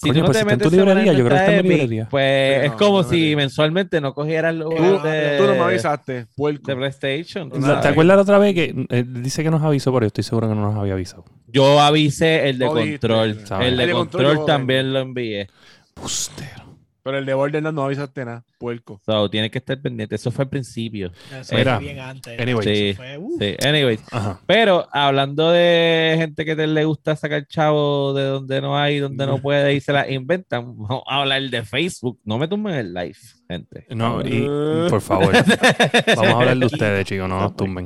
Si 0.04 0.10
Coño, 0.10 0.14
tú 0.14 0.20
no 0.22 0.26
pues 0.26 0.38
te 0.38 0.40
si 0.40 0.42
está 0.42 0.54
en 0.54 0.60
tu 0.60 0.66
metes 0.66 0.86
librería, 0.88 1.14
yo 1.14 1.26
creo 1.26 1.30
que 1.30 1.36
está 1.46 1.56
en 1.58 1.64
mi 1.64 1.70
librería. 1.70 2.08
Pues 2.10 2.60
Sí, 2.60 2.66
es 2.66 2.72
no, 2.72 2.78
como 2.78 3.02
no 3.04 3.08
si 3.10 3.36
mensualmente 3.36 4.02
no 4.02 4.14
cogieras 4.16 4.56
los 4.56 4.70
Tú- 4.76 5.00
de, 5.04 5.38
Tú 5.38 5.44
no 5.46 5.54
me 5.54 5.60
avisaste, 5.60 6.26
puerco. 6.36 6.72
de 6.72 6.76
PlayStation. 6.76 7.50
No, 7.54 7.80
¿Te 7.82 7.88
acuerdas 7.90 8.16
la 8.16 8.22
otra 8.24 8.38
vez 8.40 8.56
que 8.56 8.86
eh, 8.90 9.04
dice 9.08 9.44
que 9.44 9.52
nos 9.52 9.62
avisó, 9.62 9.92
pero 9.94 10.06
yo 10.06 10.08
estoy 10.08 10.24
seguro 10.24 10.50
que 10.50 10.56
no 10.56 10.62
nos 10.72 10.76
había 10.76 10.94
avisado? 10.94 11.24
Yo 11.48 11.80
avisé 11.80 12.50
el 12.50 12.58
de 12.58 12.66
No 12.66 12.74
dijiste, 12.76 13.08
control. 13.08 13.30
El 13.30 13.38
de 13.78 13.84
El 13.84 13.90
de 13.90 13.94
control 13.94 14.26
control 14.26 14.46
también 14.48 14.92
lo 14.92 15.00
envié. 15.02 15.48
Bustero. 15.96 16.71
Pero 17.04 17.18
el 17.18 17.26
de 17.26 17.34
Borderlands 17.34 17.74
no 17.76 17.84
avisaste 17.84 18.24
nada, 18.26 18.44
puerco. 18.60 19.02
So, 19.06 19.30
tienes 19.30 19.50
que 19.52 19.58
estar 19.58 19.82
pendiente. 19.82 20.16
Eso 20.16 20.30
fue 20.32 20.44
al 20.44 20.50
principio. 20.50 21.12
Eso 21.40 21.56
Mira, 21.56 21.78
fue 21.78 21.86
bien 21.86 22.00
antes. 22.00 22.40
anyway. 22.40 22.60
Eso 22.62 22.70
Sí, 22.72 22.94
fue, 22.96 23.18
uh, 23.18 23.38
sí. 23.40 23.56
Anyways. 23.68 24.02
Ajá. 24.12 24.40
Pero 24.46 24.88
hablando 24.92 25.50
de 25.52 26.14
gente 26.18 26.46
que 26.46 26.56
te 26.56 26.68
le 26.68 26.86
gusta 26.86 27.16
sacar 27.16 27.48
chavo 27.48 28.14
de 28.14 28.24
donde 28.26 28.62
no 28.62 28.78
hay, 28.78 29.00
donde 29.00 29.26
no 29.26 29.42
puede 29.42 29.74
y 29.74 29.80
se 29.80 29.94
la 29.94 30.10
inventan, 30.12 30.78
vamos 30.78 31.04
a 31.08 31.22
hablar 31.22 31.42
de 31.42 31.64
Facebook. 31.64 32.20
No 32.24 32.38
me 32.38 32.48
tumben 32.48 32.76
el 32.76 32.94
live, 32.94 33.18
gente. 33.50 33.86
No, 33.90 34.22
y 34.26 34.44
Eh. 34.46 34.88
por 34.90 35.02
favor, 35.02 35.34
vamos 36.16 36.26
a 36.28 36.32
hablar 36.40 36.58
de 36.58 36.66
ustedes, 36.68 37.06
chicos, 37.06 37.28
no 37.28 37.40
nos 37.40 37.56
tumben. 37.56 37.86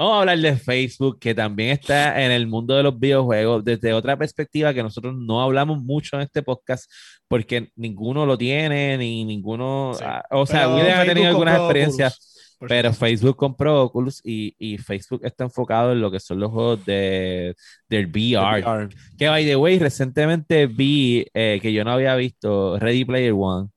Vamos 0.00 0.14
a 0.14 0.20
hablar 0.20 0.38
de 0.38 0.56
Facebook, 0.56 1.18
que 1.18 1.34
también 1.34 1.72
está 1.72 2.24
en 2.24 2.30
el 2.30 2.46
mundo 2.46 2.74
de 2.74 2.82
los 2.82 2.98
videojuegos 2.98 3.62
desde 3.62 3.92
otra 3.92 4.16
perspectiva 4.16 4.72
que 4.72 4.82
nosotros 4.82 5.14
no 5.14 5.42
hablamos 5.42 5.82
mucho 5.82 6.16
en 6.16 6.22
este 6.22 6.42
podcast 6.42 6.90
porque 7.28 7.68
ninguno 7.76 8.24
lo 8.24 8.38
tiene, 8.38 8.96
ni 8.96 9.26
ninguno. 9.26 9.92
Sí. 9.92 10.02
ah, 10.06 10.24
o 10.30 10.46
sea, 10.46 10.74
William 10.74 11.00
ha 11.00 11.04
tenido 11.04 11.28
algunas 11.28 11.58
experiencias, 11.58 12.14
Oculus, 12.56 12.70
pero. 12.70 12.94
Facebook 12.94 13.36
compró 13.36 13.82
Oculus 13.82 14.22
y, 14.24 14.54
y 14.58 14.78
Facebook 14.78 15.20
está 15.22 15.44
enfocado 15.44 15.92
en 15.92 16.00
lo 16.00 16.10
que 16.10 16.18
son 16.18 16.40
los 16.40 16.50
juegos 16.50 16.82
de, 16.86 17.54
del 17.86 18.06
VR. 18.06 18.62
VR. 18.62 18.88
Que, 19.18 19.28
by 19.28 19.44
the 19.44 19.56
way, 19.56 19.78
recientemente 19.78 20.66
vi 20.66 21.26
eh, 21.34 21.58
que 21.60 21.74
yo 21.74 21.84
no 21.84 21.92
había 21.92 22.16
visto 22.16 22.78
Ready 22.78 23.04
Player 23.04 23.34
One. 23.36 23.68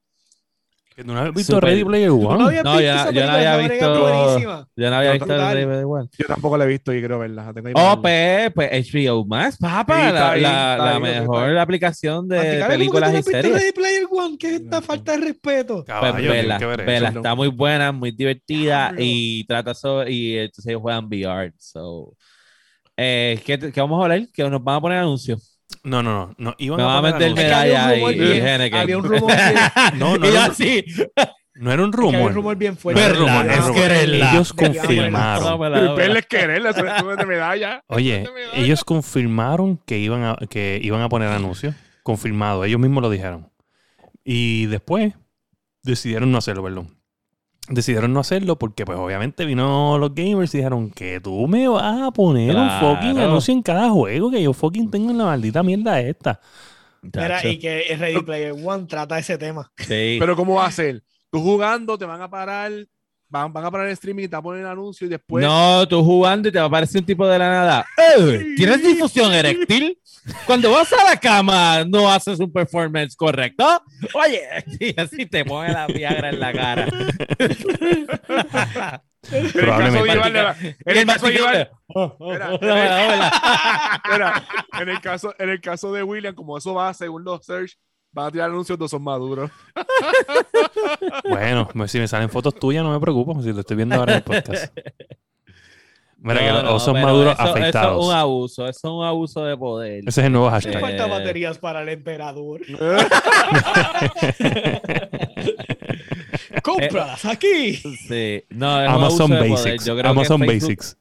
¿Que 0.96 1.04
¿No 1.04 1.18
has 1.18 1.34
visto 1.34 1.54
Super- 1.56 1.70
Ready 1.72 1.84
Player 1.84 2.10
¿Tú 2.10 2.28
One? 2.28 2.38
no 2.40 2.46
habías 2.48 2.64
No, 2.64 2.72
visto 2.78 3.12
yo 3.12 3.26
no- 3.26 3.32
había 3.32 3.58
visto-. 3.58 4.68
Yo 4.76 4.90
no 4.90 4.96
había 4.96 5.12
visto. 5.14 5.26
Ready 5.28 5.66
Player 5.66 5.86
One. 5.86 6.10
Yo 6.18 6.26
tampoco 6.28 6.58
la 6.58 6.64
he 6.66 6.68
visto 6.68 6.94
y 6.94 7.00
quiero 7.00 7.20
verla. 7.20 7.46
la 7.46 7.54
tengo 7.54 7.70
Oh, 7.76 8.02
pues, 8.02 8.52
pues 8.54 8.72
HBO 8.94 9.26
Max, 9.26 9.58
papá, 9.58 10.08
Sí, 10.08 10.14
la, 10.14 10.32
ahí, 10.32 10.42
la- 10.42 10.96
ahí, 10.96 11.02
mejor 11.02 11.58
aplicación 11.58 12.28
de 12.28 12.36
Masticable, 12.38 12.60
¿cómo 12.60 12.70
que 12.72 12.78
películas 12.78 13.14
y 13.14 13.16
has 13.18 13.26
visto 13.26 13.32
series. 13.42 13.54
Ready 13.56 13.72
Player 13.72 14.04
One? 14.12 14.38
¿Qué 14.38 14.48
es 14.48 14.62
esta 14.62 14.82
falta 14.82 15.12
de 15.14 15.18
respeto? 15.18 15.74
Pues 15.76 15.86
Caballo, 15.86 16.32
vela, 16.32 16.58
tienen 16.58 16.60
que 16.60 16.66
ver 16.66 16.80
eso. 16.82 16.88
vela, 16.88 17.12
¿no? 17.12 17.20
está 17.20 17.36
muy 17.36 17.48
buena, 17.48 17.92
muy 17.92 18.12
divertida 18.12 18.78
Diablo. 18.90 19.02
y 19.02 19.46
trata 19.48 19.74
sobre, 19.74 20.12
y 20.12 20.38
entonces 20.38 20.68
ellos 20.68 20.82
juegan 20.82 21.06
VR. 21.06 21.54
So, 21.58 22.14
eh, 22.98 23.42
¿qué, 23.46 23.58
qué 23.58 23.82
vamos 23.82 24.00
a 24.00 24.04
hablar? 24.04 24.28
Que 24.32 24.48
nos 24.50 24.64
van 24.64 24.76
a 24.76 24.82
poner 24.82 24.98
anuncios. 25.00 25.53
No, 25.84 26.02
no, 26.04 26.12
no. 26.14 26.36
no 26.38 26.56
iban 26.58 26.78
Me 26.78 26.84
a 26.84 26.86
van 26.88 26.96
a 26.98 27.02
poner 27.14 27.14
meter 27.14 27.28
anuncios. 27.28 27.44
Es 27.44 27.50
que 27.50 27.54
había 27.56 27.84
un 27.84 27.90
medalla 27.90 28.00
rumor 28.00 28.14
Henneken. 28.48 28.80
había 28.80 28.98
un 28.98 29.04
rumor 29.10 29.32
bien- 29.36 30.00
No, 30.00 30.18
no, 30.18 30.32
no, 30.32 30.40
así. 30.42 30.86
no 31.56 31.72
era 31.72 31.84
un 31.84 31.92
que 31.92 31.98
había 31.98 32.12
rumor. 32.18 32.30
un 32.30 32.36
rumor 32.36 32.56
bien 32.58 32.78
fuerte. 32.78 33.02
No 33.02 33.08
era 33.08 33.20
un 33.20 33.28
rumor, 33.28 33.46
era 33.46 33.54
Es 33.54 33.60
rumor. 33.62 33.76
que 33.76 33.86
eres 33.86 34.08
la- 34.10 34.32
Ellos 34.34 34.54
que 34.54 34.66
poner 34.66 34.78
confirmaron. 34.78 35.96
Pele 35.96 36.20
es 36.20 36.26
querer, 36.26 36.66
eso 36.66 37.12
es 37.12 37.18
de 37.18 37.26
medalla. 37.26 37.84
Oye, 37.88 38.24
es 38.24 38.30
ellos 38.54 38.84
confirmaron 38.84 39.78
que 39.86 39.98
iban 40.00 40.24
a, 40.24 40.36
que 40.50 40.80
iban 40.82 41.02
a 41.02 41.10
poner 41.10 41.30
anuncios. 41.30 41.76
Confirmado, 42.04 42.66
ellos 42.66 42.80
mismos 42.80 43.02
lo 43.02 43.10
dijeron. 43.10 43.50
Y 44.26 44.66
después 44.68 45.14
decidieron 45.84 46.32
no 46.32 46.38
hacerlo, 46.38 46.64
perdón. 46.64 46.90
Decidieron 47.70 48.12
no 48.12 48.20
hacerlo 48.20 48.60
porque, 48.60 48.86
pues, 48.86 48.98
obviamente 48.98 49.46
vino 49.46 49.98
los 49.98 50.14
gamers 50.14 50.54
y 50.54 50.58
dijeron 50.58 50.90
que 50.92 51.22
tú 51.22 51.48
me 51.48 51.68
vas 51.70 52.02
a 52.02 52.12
poner 52.12 52.54
un 52.56 52.70
fucking 52.82 53.18
anuncio 53.20 53.54
en 53.54 53.62
cada 53.62 53.90
juego 53.90 54.30
que 54.30 54.44
yo 54.44 54.52
fucking 54.52 54.92
tengo 54.92 55.12
en 55.12 55.18
la 55.18 55.26
maldita 55.26 55.64
mierda 55.64 56.00
esta. 56.02 56.42
Mira, 57.02 57.38
Chacho. 57.38 57.48
y 57.48 57.60
que 57.60 57.96
Ready 57.98 58.22
Player 58.22 58.54
One 58.64 58.86
trata 58.86 59.18
ese 59.18 59.38
tema. 59.38 59.72
Sí. 59.78 60.18
Pero 60.20 60.36
¿cómo 60.36 60.56
va 60.56 60.66
a 60.66 60.72
ser? 60.72 61.04
Tú 61.32 61.40
jugando, 61.42 61.98
te 61.98 62.04
van 62.06 62.22
a 62.22 62.30
parar, 62.30 62.72
van, 63.30 63.52
van 63.54 63.66
a 63.66 63.72
parar 63.72 63.88
el 63.88 63.94
streaming 63.94 64.26
y 64.26 64.28
te 64.28 64.36
van 64.36 64.40
a 64.40 64.44
poner 64.44 64.62
el 64.62 64.68
anuncio 64.68 65.08
y 65.08 65.10
después... 65.10 65.44
No, 65.44 65.88
tú 65.88 66.04
jugando 66.04 66.50
y 66.50 66.52
te 66.52 66.60
va 66.60 66.66
a 66.66 66.68
aparecer 66.68 67.00
un 67.02 67.06
tipo 67.06 67.26
de 67.28 67.40
la 67.40 67.50
nada. 67.50 67.86
"Eh, 68.18 68.54
¿Tienes 68.58 68.84
difusión 68.84 69.34
eréctil? 69.34 69.98
Cuando 70.46 70.72
vas 70.72 70.92
a 70.94 71.04
la 71.04 71.18
cama, 71.18 71.84
no 71.86 72.10
haces 72.10 72.40
un 72.40 72.52
performance 72.52 73.16
correcto. 73.16 73.66
Oye, 74.14 74.42
y 74.80 75.00
así 75.00 75.26
te 75.26 75.44
pone 75.46 75.72
la 75.74 75.88
Viagra 75.88 76.30
en 76.30 76.40
la 76.40 76.54
cara. 76.54 76.88
En 79.32 79.46
el 79.46 79.54
caso 79.54 80.04
de 80.04 80.12
Probablemente. 80.12 80.78
En 80.86 80.98
el 80.98 81.06
caso 81.06 81.28
de 81.28 81.36
Iván, 81.36 81.68
Oh, 81.96 82.16
oh, 82.20 82.32
Mira, 82.32 82.54
oh, 82.54 82.58
dámela, 82.58 82.96
dámela. 82.96 84.02
mira, 84.12 84.44
en 84.82 84.90
el 84.90 85.02
caso, 85.02 85.34
en 85.38 85.50
el 85.50 85.62
caso 85.62 85.94
de 85.94 86.04
William, 86.04 86.34
como 86.34 86.58
eso 86.58 86.74
va 86.74 86.94
según 86.94 87.24
los 87.24 87.46
search, 87.46 87.78
van 88.12 88.28
a 88.28 88.32
tirar 88.32 88.50
anuncios 88.50 88.78
de 88.80 88.88
son 88.90 89.04
maduros. 89.04 89.52
Bueno, 91.30 91.68
pues, 91.74 91.92
si 91.92 92.00
me 92.00 92.08
salen 92.08 92.30
fotos 92.30 92.56
tuyas, 92.56 92.84
no 92.84 92.92
me 92.92 93.00
preocupo. 93.00 93.42
Si 93.42 93.54
lo 93.54 93.60
estoy 93.62 93.78
viendo 93.78 93.96
ahora 93.96 94.14
en 94.14 94.18
el 94.18 94.24
podcast. 94.24 94.76
Mira 96.26 96.40
No, 96.54 96.58
que 96.58 96.64
no, 96.64 96.76
osos 96.76 96.94
pero 96.94 97.06
maduros 97.06 97.34
eso- 97.34 97.44
Eso 97.44 97.52
afeitados. 97.54 98.00
es 98.02 98.08
un 98.08 98.14
abuso, 98.16 98.64
eso 98.68 98.80
es 98.88 98.94
un 98.94 99.04
abuso 99.06 99.44
de 99.46 99.58
poder. 99.58 100.00
Ese 100.08 100.22
es 100.22 100.26
el 100.28 100.32
nuevo 100.32 100.48
Me 100.48 100.52
hashtag. 100.54 100.80
falta 100.80 101.06
baterías 101.08 101.58
para 101.58 101.82
el 101.82 101.90
emperador. 101.90 102.62
¡Cómpralas 106.64 107.26
aquí! 107.26 107.74
Sí, 107.76 108.44
no, 108.50 108.82
es 108.82 108.90
un 108.90 108.96
Amazon 108.96 109.04
abuso 109.04 109.28
de 109.28 109.38
poder. 109.38 109.50
Basics. 109.52 109.86
Yo 109.86 109.98
creo 109.98 110.12
Amazon 110.12 110.42
que 110.42 110.48
Facebook, 110.48 110.78
Basics. 110.78 110.98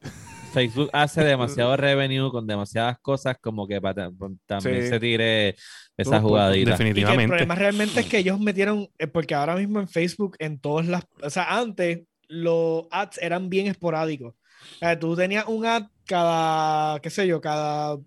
Facebook 0.53 0.89
hace 0.93 1.23
demasiado 1.23 1.75
revenue 1.77 2.29
con 2.31 2.45
demasiadas 2.45 2.99
cosas 2.99 3.37
como 3.41 3.67
que 3.67 3.81
para 3.81 4.11
también 4.45 4.83
Sí. 4.83 4.89
se 4.89 4.99
tire 4.99 5.55
esa 5.97 6.19
No, 6.19 6.27
jugadita. 6.27 6.59
Y 6.59 6.63
que 6.65 6.71
el 6.71 6.77
Definitivamente. 6.77 7.27
problema 7.27 7.55
realmente 7.55 7.99
es 8.01 8.05
que 8.07 8.17
ellos 8.19 8.39
metieron, 8.39 8.87
eh, 8.99 9.07
porque 9.07 9.35
ahora 9.35 9.55
mismo 9.55 9.79
en 9.79 9.87
Facebook, 9.87 10.35
en 10.39 10.59
todas 10.59 10.85
las, 10.87 11.05
o 11.23 11.29
sea, 11.29 11.57
antes 11.57 12.01
los 12.33 12.85
ads 12.91 13.19
eran 13.21 13.49
bien 13.49 13.67
esporádicos. 13.67 14.35
Tú 14.99 15.15
tenías 15.15 15.47
un 15.47 15.65
ad 15.65 15.83
cada, 16.05 16.99
qué 16.99 17.09
sé 17.09 17.27
yo, 17.27 17.39
cada 17.39 17.99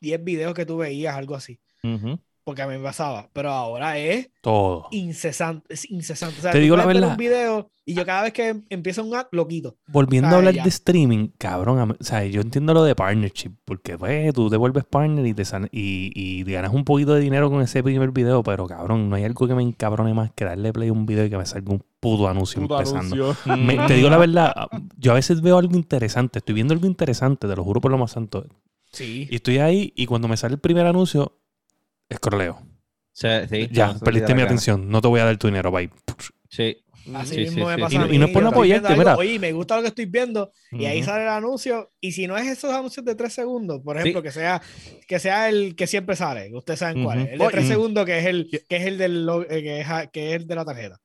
10 0.00 0.22
videos 0.22 0.54
que 0.54 0.64
tú 0.64 0.78
veías, 0.78 1.16
algo 1.16 1.34
así. 1.34 1.60
Ujú. 1.82 2.18
Porque 2.44 2.62
a 2.62 2.66
mí 2.66 2.76
me 2.76 2.82
pasaba. 2.82 3.28
Pero 3.32 3.50
ahora 3.50 3.98
es 3.98 4.30
Todo. 4.40 4.88
incesante, 4.90 5.72
es 5.74 5.88
incesante. 5.90 6.38
O 6.38 6.42
sea, 6.42 6.50
Te 6.52 6.58
digo 6.58 6.76
la 6.76 6.86
verdad. 6.86 7.10
un 7.10 7.16
video 7.16 7.70
y 7.84 7.94
yo 7.94 8.04
cada 8.06 8.22
vez 8.22 8.32
que 8.32 8.62
empieza 8.68 9.02
un 9.02 9.14
ad, 9.14 9.26
lo 9.32 9.46
quito. 9.48 9.76
Volviendo 9.88 10.28
a 10.28 10.38
hablar 10.38 10.54
ya. 10.54 10.62
de 10.62 10.68
streaming, 10.68 11.28
cabrón, 11.38 11.96
o 12.00 12.04
sea, 12.04 12.24
yo 12.24 12.40
entiendo 12.40 12.74
lo 12.74 12.84
de 12.84 12.94
partnership, 12.94 13.50
porque 13.64 13.98
pues, 13.98 14.32
tú 14.34 14.48
te 14.50 14.56
vuelves 14.56 14.84
partner 14.84 15.26
y 15.26 15.34
te, 15.34 15.44
san- 15.44 15.68
y, 15.72 16.10
y 16.14 16.44
te 16.44 16.52
ganas 16.52 16.72
un 16.72 16.84
poquito 16.84 17.14
de 17.14 17.20
dinero 17.20 17.50
con 17.50 17.60
ese 17.60 17.82
primer 17.82 18.10
video, 18.12 18.42
pero 18.44 18.66
cabrón, 18.66 19.08
no 19.10 19.16
hay 19.16 19.24
algo 19.24 19.48
que 19.48 19.54
me 19.54 19.62
encabrone 19.62 20.14
más 20.14 20.30
que 20.32 20.44
darle 20.44 20.72
play 20.72 20.88
a 20.90 20.92
un 20.92 21.06
video 21.06 21.24
y 21.26 21.30
que 21.30 21.36
me 21.38 21.46
salga 21.46 21.72
un 21.72 21.84
puto 22.00 22.28
anuncio 22.28 22.60
Puto 22.62 22.78
empezando. 22.78 23.14
anuncio. 23.16 23.56
Me- 23.56 23.78
te 23.88 23.94
digo 23.94 24.08
la 24.10 24.18
verdad, 24.18 24.54
yo 24.96 25.10
a 25.12 25.14
veces 25.16 25.40
veo 25.40 25.58
algo 25.58 25.74
interesante, 25.76 26.38
estoy 26.38 26.54
viendo 26.54 26.74
algo 26.74 26.86
interesante, 26.86 27.46
te 27.48 27.56
lo 27.56 27.64
juro 27.64 27.80
por 27.80 27.90
lo 27.90 27.98
más 27.98 28.12
santo, 28.12 28.46
Sí. 28.92 29.26
y 29.30 29.36
estoy 29.36 29.58
ahí 29.58 29.92
y 29.96 30.06
cuando 30.06 30.28
me 30.28 30.36
sale 30.36 30.54
el 30.54 30.60
primer 30.60 30.86
anuncio, 30.86 31.38
escroleo. 32.12 32.60
Sí, 33.12 33.28
sí, 33.50 33.68
Ya, 33.70 33.94
perdiste 33.98 34.34
mi 34.34 34.42
atención, 34.42 34.88
no 34.88 35.00
te 35.02 35.08
voy 35.08 35.20
a 35.20 35.24
dar 35.26 35.36
tu 35.36 35.46
dinero, 35.48 35.70
bye. 35.70 35.90
Sí. 36.48 36.76
Así 37.14 37.34
Sí, 37.34 37.40
mismo 37.40 37.64
sí, 37.64 37.70
me 37.70 37.74
sí. 37.74 37.80
pasa 37.82 37.94
Y 37.94 37.98
no- 37.98 38.04
a 38.04 38.06
mí. 38.08 38.14
y 38.14 38.18
no 38.20 38.26
es 38.26 38.30
por 38.32 38.46
apoyarte, 38.46 38.96
mira. 38.96 39.16
Oye, 39.16 39.36
me 39.40 39.50
gusta 39.52 39.74
lo 39.74 39.82
que 39.82 39.88
estoy 39.88 40.06
viendo 40.06 40.52
y 40.70 40.84
ahí 40.84 41.02
sale 41.02 41.24
el 41.24 41.30
anuncio 41.30 41.90
y 42.00 42.12
si 42.12 42.28
no 42.28 42.36
es 42.38 42.46
esos 42.46 42.70
anuncios 42.72 43.04
de 43.04 43.16
tres 43.16 43.32
segundos, 43.32 43.80
por 43.82 43.96
Sí. 43.96 44.00
ejemplo, 44.02 44.22
que 44.22 44.30
sea 44.30 44.62
que 45.08 45.18
sea 45.18 45.48
el 45.48 45.74
que 45.74 45.88
siempre 45.88 46.14
sale, 46.14 46.50
ustedes 46.54 46.78
saben 46.78 47.02
cuál 47.02 47.22
es, 47.22 47.32
el 47.32 47.38
de 47.40 47.48
tres 47.48 47.66
segundos 47.66 48.06
que 48.06 48.18
es 48.20 48.26
el 48.26 48.48
que 48.68 48.76
es 48.76 48.86
el 48.86 48.98
del 48.98 49.28
eh, 49.50 49.62
que 49.62 49.80
es, 49.80 49.86
que 50.12 50.28
es 50.30 50.36
el 50.42 50.46
de 50.46 50.54
la 50.54 50.64
tarjeta. 50.64 51.00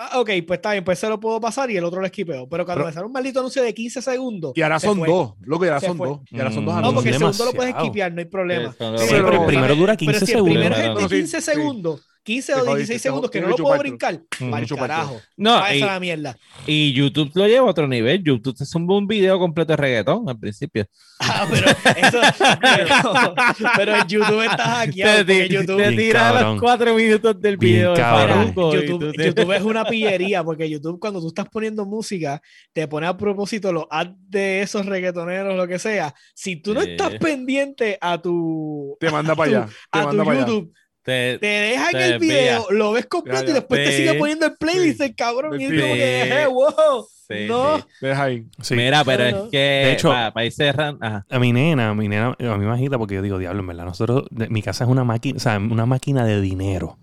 Ah, 0.00 0.20
ok, 0.20 0.30
pues 0.46 0.58
está 0.58 0.70
bien, 0.72 0.84
pues 0.84 0.96
se 0.98 1.08
lo 1.08 1.18
puedo 1.18 1.40
pasar 1.40 1.68
y 1.72 1.76
el 1.76 1.82
otro 1.84 1.98
lo 2.00 2.06
esquipeo. 2.06 2.48
Pero 2.48 2.64
cuando 2.64 2.78
Pero- 2.82 2.86
me 2.86 2.92
sale 2.92 3.06
un 3.06 3.12
maldito 3.12 3.40
anuncio 3.40 3.64
de 3.64 3.74
15 3.74 4.00
segundos. 4.00 4.52
Y 4.54 4.62
ahora 4.62 4.78
se 4.78 4.86
son 4.86 4.98
fue. 4.98 5.08
dos, 5.08 5.34
loco, 5.40 5.64
y 5.64 5.68
ahora 5.68 5.80
Se 5.80 5.86
son 5.88 5.96
fue. 5.98 6.06
dos. 6.08 6.20
Y 6.30 6.38
ahora 6.38 6.52
son 6.52 6.64
dos 6.64 6.74
Mm. 6.74 6.80
No, 6.80 6.88
anuncios. 6.88 6.94
porque 6.94 7.08
el 7.08 7.18
segundo 7.34 7.44
lo 7.44 7.52
puedes 7.52 7.74
esquipear, 7.74 8.12
no 8.12 8.18
hay 8.20 8.24
problema. 8.26 8.70
Sí, 8.72 8.76
pero- 9.10 9.32
el 9.40 9.46
primero 9.46 9.74
dura 9.74 9.96
15 9.96 10.12
pero 10.14 10.26
si 10.26 10.32
segundos. 10.32 10.56
el 10.56 10.62
primero 10.72 10.88
es 10.90 10.94
de 10.94 11.08
sí, 11.08 11.22
15 11.22 11.40
sí. 11.40 11.50
segundos, 11.52 12.06
15 12.22 12.52
Te 12.52 12.52
o 12.52 12.64
jodiste, 12.64 12.76
16 12.76 13.02
te 13.02 13.08
segundos 13.08 13.30
que 13.30 13.40
no 13.40 13.48
lo 13.48 13.56
puedo 13.56 13.78
brincar, 13.78 14.20
mal 14.40 14.66
carajo. 14.66 15.20
No, 15.36 15.62
y, 15.72 15.80
la 15.80 16.00
mierda. 16.00 16.38
y 16.66 16.92
YouTube 16.92 17.30
lo 17.34 17.46
lleva 17.46 17.66
a 17.66 17.70
otro 17.70 17.88
nivel. 17.88 18.22
YouTube 18.22 18.56
te 18.56 18.64
suma 18.64 18.96
un 18.96 19.06
video 19.06 19.38
completo 19.38 19.72
de 19.72 19.76
reggaetón 19.76 20.28
al 20.28 20.38
principio. 20.38 20.86
Ah, 21.20 21.46
pero 21.50 21.66
eso. 21.68 22.20
Pero, 22.60 23.34
pero 23.76 23.96
en 23.96 24.06
YouTube 24.06 24.42
está 24.42 24.64
hackeado. 24.64 25.26
Te, 25.26 25.48
YouTube, 25.48 25.76
te 25.76 25.92
tira 25.96 26.42
los 26.42 26.60
cuatro 26.60 26.94
minutos 26.94 27.40
del 27.40 27.56
Bien 27.56 27.92
video 27.94 27.94
YouTube, 28.54 29.52
es 29.52 29.62
una 29.62 29.84
pillería 29.84 30.44
porque 30.44 30.68
YouTube 30.68 30.98
cuando 30.98 31.20
tú 31.20 31.28
estás 31.28 31.48
poniendo 31.48 31.84
música 31.84 32.40
te 32.72 32.86
pone 32.88 33.06
a 33.06 33.16
propósito 33.16 33.72
los 33.72 33.86
ads 33.90 34.14
de 34.28 34.62
esos 34.62 34.86
reggaetoneros 34.86 35.56
lo 35.56 35.66
que 35.66 35.78
sea 35.78 36.14
si 36.34 36.56
tú 36.56 36.74
no 36.74 36.80
estás 36.80 37.14
pendiente 37.16 37.98
a 38.00 38.18
tu 38.20 38.96
Te 39.00 39.10
manda 39.10 39.34
para 39.34 39.50
allá. 39.50 39.68
A 39.90 40.10
tu. 40.10 40.16
YouTube 40.16 40.72
te- 41.02 41.38
te 41.38 41.46
dejan 41.46 41.92
te 41.92 42.04
el 42.06 42.18
video 42.18 42.66
lo 42.70 42.92
ves 42.92 43.06
completo 43.06 43.44
Ya, 43.44 43.50
y 43.50 43.52
después 43.54 43.84
te 43.84 43.90
Sí. 43.92 43.96
sigue 43.98 44.14
poniendo 44.14 44.46
el 44.46 44.54
playlist 44.56 44.98
Sí. 44.98 45.04
el 45.06 45.14
cabrón 45.14 45.60
y 45.60 45.64
es 45.64 45.70
como 45.70 45.94
que 45.94 46.42
"Eh, 46.42 46.46
wow 46.46 47.06
Sí, 47.30 47.44
no. 47.46 47.78
Deja 48.00 48.22
ahí. 48.22 48.46
Sí. 48.62 48.74
Mira, 48.74 49.04
pero 49.04 49.22
es 49.24 49.34
que 49.50 49.58
De 49.58 49.92
hecho- 49.92 50.08
para, 50.08 50.44
ir 50.46 50.52
cerrando, 50.52 51.04
ajá. 51.04 51.26
A 51.28 51.38
mi 51.38 51.52
nena, 51.52 51.90
a 51.90 51.94
mi 51.94 52.08
nena, 52.08 52.28
a 52.38 52.56
mí 52.56 52.64
me 52.64 52.72
agita 52.72 52.96
porque 52.96 53.16
yo 53.16 53.20
digo, 53.22 53.36
diablo, 53.38 53.60
en 53.60 53.66
verdad, 53.66 53.84
nosotros, 53.84 54.24
de- 54.30 54.48
mi 54.48 54.62
casa 54.62 54.84
es 54.84 54.90
una 54.90 55.04
máquina, 55.04 55.36
o 55.36 55.40
sea, 55.40 55.58
una 55.58 55.84
máquina 55.84 56.24
de 56.24 56.40
dinero. 56.40 56.96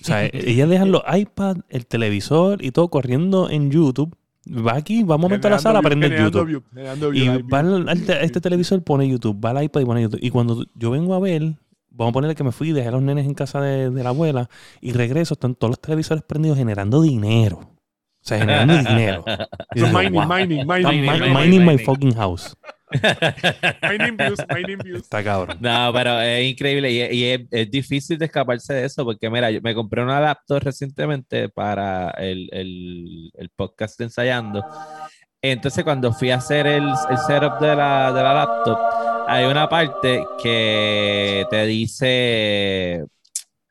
O 0.00 0.04
sea, 0.04 0.24
ellas 0.32 0.66
dejan 0.66 0.90
los 0.90 1.02
iPad, 1.14 1.58
el 1.68 1.86
televisor 1.86 2.64
y 2.64 2.70
todo 2.70 2.88
corriendo 2.88 3.50
en 3.50 3.70
YouTube. 3.70 4.16
Va 4.48 4.76
aquí, 4.76 5.02
va 5.02 5.16
un 5.16 5.20
momento 5.20 5.48
a 5.48 5.50
la 5.50 5.58
sala, 5.58 5.82
prende 5.82 6.08
YouTube. 6.08 6.46
view, 6.46 6.62
generando 6.72 7.08
Y 7.08 7.20
view, 7.20 7.32
live 7.34 7.44
va 7.52 7.60
view. 7.62 7.74
al, 7.76 7.88
al 7.90 8.02
te- 8.06 8.12
a 8.14 8.20
este 8.22 8.40
televisor, 8.40 8.82
pone 8.82 9.06
YouTube, 9.06 9.38
va 9.44 9.50
al 9.50 9.62
iPad 9.62 9.82
y 9.82 9.84
pone 9.84 10.00
YouTube. 10.00 10.20
Y 10.22 10.30
cuando 10.30 10.64
yo 10.74 10.90
vengo 10.90 11.14
a 11.14 11.20
ver, 11.20 11.56
vamos 12.00 12.12
a 12.12 12.14
ponerle 12.14 12.34
que 12.34 12.44
me 12.44 12.52
fui, 12.52 12.72
dejé 12.72 12.88
a 12.88 12.92
los 12.92 13.02
nenes 13.02 13.26
en 13.26 13.34
casa 13.34 13.60
de, 13.60 13.90
de 13.90 14.02
la 14.02 14.08
abuela 14.10 14.48
y 14.80 14.92
regreso, 14.92 15.34
están 15.34 15.54
todos 15.54 15.70
los 15.70 15.80
televisores 15.80 16.22
prendidos 16.24 16.58
generando 16.58 17.00
dinero. 17.02 17.58
O 18.22 18.22
sea, 18.22 18.38
generando 18.38 18.76
dinero. 18.90 19.24
Digo, 19.74 19.88
mining, 19.88 20.12
wow, 20.12 20.26
mining, 20.28 20.66
mining, 20.66 21.00
mi- 21.00 21.08
mining, 21.10 21.34
mining 21.34 21.64
my 21.64 21.78
fucking 21.78 22.14
house. 22.14 22.54
mining 23.82 24.16
views, 24.16 24.38
mining 24.52 24.78
views. 24.78 25.02
Está 25.02 25.22
cabrón. 25.22 25.56
No, 25.60 25.90
pero 25.92 26.20
es 26.20 26.50
increíble 26.50 26.90
y, 26.90 27.00
es- 27.00 27.12
y 27.12 27.24
es, 27.24 27.40
es 27.50 27.70
difícil 27.70 28.18
de 28.18 28.26
escaparse 28.26 28.74
de 28.74 28.84
eso 28.86 29.04
porque, 29.04 29.30
mira, 29.30 29.50
yo 29.50 29.60
me 29.62 29.74
compré 29.74 30.02
una 30.02 30.20
laptop 30.20 30.58
recientemente 30.62 31.48
para 31.48 32.10
el, 32.10 32.48
el, 32.52 33.30
el 33.34 33.50
podcast 33.56 33.98
de 33.98 34.04
ensayando 34.04 34.64
Entonces, 35.42 35.84
cuando 35.84 36.12
fui 36.12 36.30
a 36.30 36.36
hacer 36.36 36.66
el, 36.66 36.84
el 36.88 37.18
setup 37.26 37.58
de 37.60 37.74
la, 37.76 38.12
de 38.12 38.22
la 38.22 38.34
laptop, 38.34 38.78
hay 39.30 39.44
una 39.44 39.68
parte 39.68 40.24
que 40.42 41.46
te 41.50 41.64
dice 41.64 43.04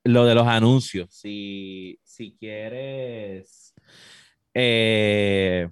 lo 0.06 0.24
de 0.26 0.34
los 0.34 0.48
anuncios. 0.48 1.10
Si, 1.12 2.00
si 2.02 2.38
quieres 2.40 3.74
eh, 4.54 5.68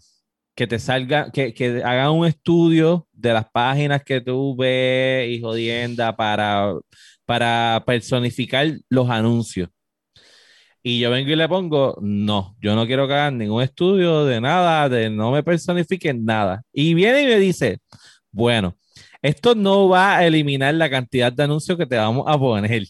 que 0.54 0.68
te 0.68 0.78
salga, 0.78 1.32
que, 1.32 1.54
que 1.54 1.82
un 2.12 2.28
estudio 2.28 3.08
de 3.14 3.32
las 3.32 3.50
páginas 3.50 4.04
que 4.04 4.20
tú 4.20 4.58
ves 4.58 5.30
y 5.30 5.40
jodienda 5.40 6.18
para, 6.18 6.74
para 7.26 7.82
personificar 7.86 8.68
los 8.90 9.10
anuncios. 9.10 9.70
Y 10.84 11.00
yo 11.00 11.12
vengo 11.12 11.32
y 11.32 11.36
le 11.38 11.48
pongo, 11.48 11.98
no, 12.02 12.58
yo 12.60 12.76
no 12.76 12.86
quiero 12.86 13.08
que 13.08 13.32
ningún 13.32 13.64
estudio 13.64 14.26
de 14.26 14.42
nada, 14.42 14.90
de 14.90 15.10
no 15.10 15.32
me 15.32 15.44
personifiquen 15.44 16.26
nada. 16.26 16.62
Y 16.74 16.94
viene 16.94 17.22
y 17.22 17.26
me 17.28 17.40
dice, 17.40 17.80
bueno, 18.32 18.78
esto 19.22 19.56
no 19.56 19.90
va 19.90 20.18
a 20.18 20.26
eliminar 20.26 20.74
la 20.76 20.90
cantidad 20.90 21.32
de 21.32 21.44
anuncios 21.44 21.78
que 21.78 21.86
te 21.86 21.96
vamos 21.98 22.26
a 22.28 22.38
poner. 22.38 22.84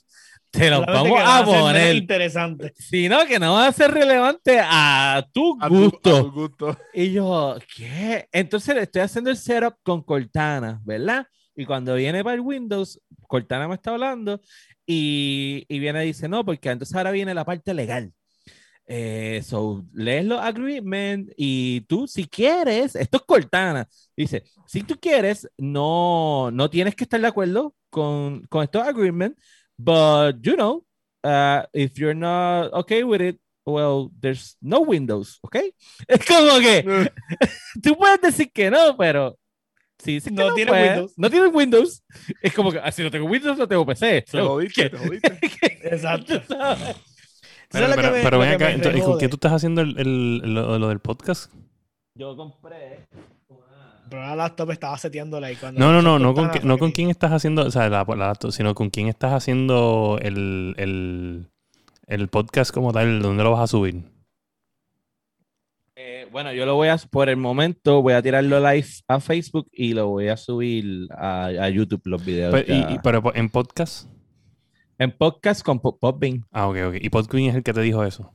Te 0.49 0.69
los 0.69 0.79
Solamente 0.79 1.11
vamos 1.19 1.27
a 1.27 1.45
poner, 1.45 1.95
interesante. 1.97 2.73
sino 2.77 3.25
que 3.25 3.37
no 3.37 3.53
va 3.55 3.67
a 3.67 3.71
ser 3.73 3.91
relevante 3.91 4.59
a 4.63 5.23
tu 5.33 5.57
A 5.61 5.67
tu- 5.67 5.75
gusto. 5.75 6.17
a 6.17 6.21
tu 6.21 6.31
gusto. 6.31 6.77
Y 6.93 7.11
yo, 7.11 7.57
¿qué? 7.75 8.27
Entonces 8.31 8.73
le 8.75 8.83
estoy 8.83 9.01
haciendo 9.01 9.29
el 9.29 9.37
setup 9.37 9.75
con 9.83 10.01
Cortana, 10.03 10.79
¿verdad? 10.85 11.27
Y 11.55 11.65
cuando 11.65 11.95
viene 11.95 12.23
para 12.23 12.35
el 12.35 12.41
Windows, 12.41 12.99
Cortana 13.27 13.67
me 13.67 13.75
está 13.75 13.91
hablando 13.91 14.39
y, 14.85 15.65
y 15.67 15.79
viene 15.79 16.03
y 16.05 16.07
dice, 16.07 16.29
no, 16.29 16.45
porque 16.45 16.69
entonces 16.69 16.95
ahora 16.95 17.11
viene 17.11 17.33
la 17.33 17.43
parte 17.45 17.73
legal. 17.73 18.13
Eh, 18.89 19.41
so, 19.43 19.83
lees 19.93 20.23
los 20.25 20.39
agreements 20.39 21.33
y 21.35 21.81
tú, 21.81 22.07
si 22.07 22.25
quieres, 22.25 22.95
esto 22.95 23.17
es 23.17 23.23
Cortana, 23.23 23.85
dice, 24.17 24.43
si 24.65 24.83
tú 24.83 24.95
quieres, 24.99 25.47
no, 25.57 26.49
no 26.51 26.69
tienes 26.69 26.95
que 26.95 27.03
estar 27.03 27.21
de 27.21 27.27
acuerdo 27.27 27.73
con, 27.89 28.41
con 28.49 28.63
estos 28.63 28.81
agreements, 28.85 29.39
but 29.77 30.35
you 30.41 30.55
know, 30.55 30.83
uh, 31.23 31.61
if 31.73 31.93
you're 31.97 32.15
not 32.15 32.73
okay 32.73 33.03
with 33.03 33.21
it, 33.21 33.39
well, 33.65 34.09
there's 34.19 34.57
no 34.61 34.79
Windows, 34.81 35.39
¿ok? 35.41 35.57
Es 36.07 36.25
como 36.25 36.59
que 36.59 36.83
tú 37.83 37.95
puedes 37.97 38.21
decir 38.21 38.51
que 38.51 38.69
no, 38.71 38.95
pero 38.97 39.37
si 39.99 40.13
dices 40.13 40.31
que 40.31 40.35
No 40.43 40.53
tiene 40.53 40.71
pues, 40.71 40.89
Windows. 40.91 41.13
no 41.17 41.29
tienes 41.29 41.53
Windows, 41.53 42.03
es 42.41 42.53
como 42.53 42.71
que, 42.71 42.79
ah, 42.79 42.91
si 42.91 43.03
no 43.03 43.11
tengo 43.11 43.25
Windows, 43.27 43.57
no 43.57 43.67
tengo 43.67 43.85
PC. 43.85 44.23
Te 44.29 44.41
jodiste, 44.41 44.89
te 44.91 44.97
jodiste. 44.97 45.39
Exacto. 45.83 46.41
Pero, 47.69 47.87
lo 47.87 47.95
que 47.95 48.01
pero- 48.01 48.11
me- 48.13 48.21
pero 48.23 48.37
lo 48.37 48.39
ven 48.39 48.57
que 48.57 48.63
acá, 48.65 49.03
¿con 49.05 49.17
qué 49.19 49.27
tú 49.27 49.35
estás 49.35 49.53
haciendo 49.53 49.81
el, 49.81 49.97
el- 49.99 50.53
lo, 50.53 50.77
lo 50.79 50.87
del 50.89 50.99
podcast? 50.99 51.51
Yo 52.15 52.35
compré 52.37 53.07
Pero 54.09 54.21
la 54.21 54.35
laptop 54.35 54.71
estaba 54.71 54.97
seteándola 54.97 55.51
y 55.51 55.55
cuando... 55.55 55.79
No, 55.79 55.91
no, 55.91 56.01
no, 56.01 56.17
no 56.19 56.33
con, 56.33 56.49
no 56.63 56.77
con 56.77 56.91
quién 56.91 57.09
estás 57.09 57.31
haciendo, 57.31 57.65
o 57.65 57.71
sea, 57.71 57.89
la, 57.89 58.05
la 58.07 58.15
laptop, 58.15 58.51
sino 58.51 58.73
con 58.75 58.89
quién 58.89 59.07
estás 59.07 59.33
haciendo 59.33 60.17
el, 60.21 60.73
el, 60.77 61.47
el 62.07 62.27
podcast 62.29 62.71
como 62.71 62.93
tal, 62.93 63.21
¿dónde 63.21 63.43
lo 63.43 63.51
vas 63.51 63.61
a 63.61 63.67
subir? 63.67 64.03
Eh, 65.95 66.27
bueno, 66.31 66.53
yo 66.53 66.65
lo 66.65 66.75
voy 66.75 66.89
a, 66.89 66.97
por 66.97 67.27
el 67.27 67.37
momento, 67.37 68.01
voy 68.01 68.13
a 68.13 68.21
tirarlo 68.21 68.59
live 68.59 68.87
a 69.07 69.19
Facebook 69.19 69.67
y 69.71 69.93
lo 69.93 70.07
voy 70.07 70.27
a 70.27 70.37
subir 70.37 71.07
a, 71.11 71.45
a 71.47 71.69
YouTube 71.69 72.01
los 72.05 72.23
videos. 72.23 72.53
Pero, 72.53 72.73
y- 72.73 72.93
y- 72.93 72.99
pero 73.03 73.23
en 73.35 73.49
podcast. 73.49 74.07
en 74.99 75.11
podcast 75.11 75.63
con 75.63 75.79
Popbean. 75.79 76.45
Ah, 76.51 76.67
ok, 76.67 76.77
ok. 76.89 76.95
¿Y 77.01 77.09
Podqueen 77.09 77.49
es 77.49 77.55
el 77.55 77.63
que 77.63 77.73
te 77.73 77.81
dijo 77.81 78.03
eso? 78.03 78.33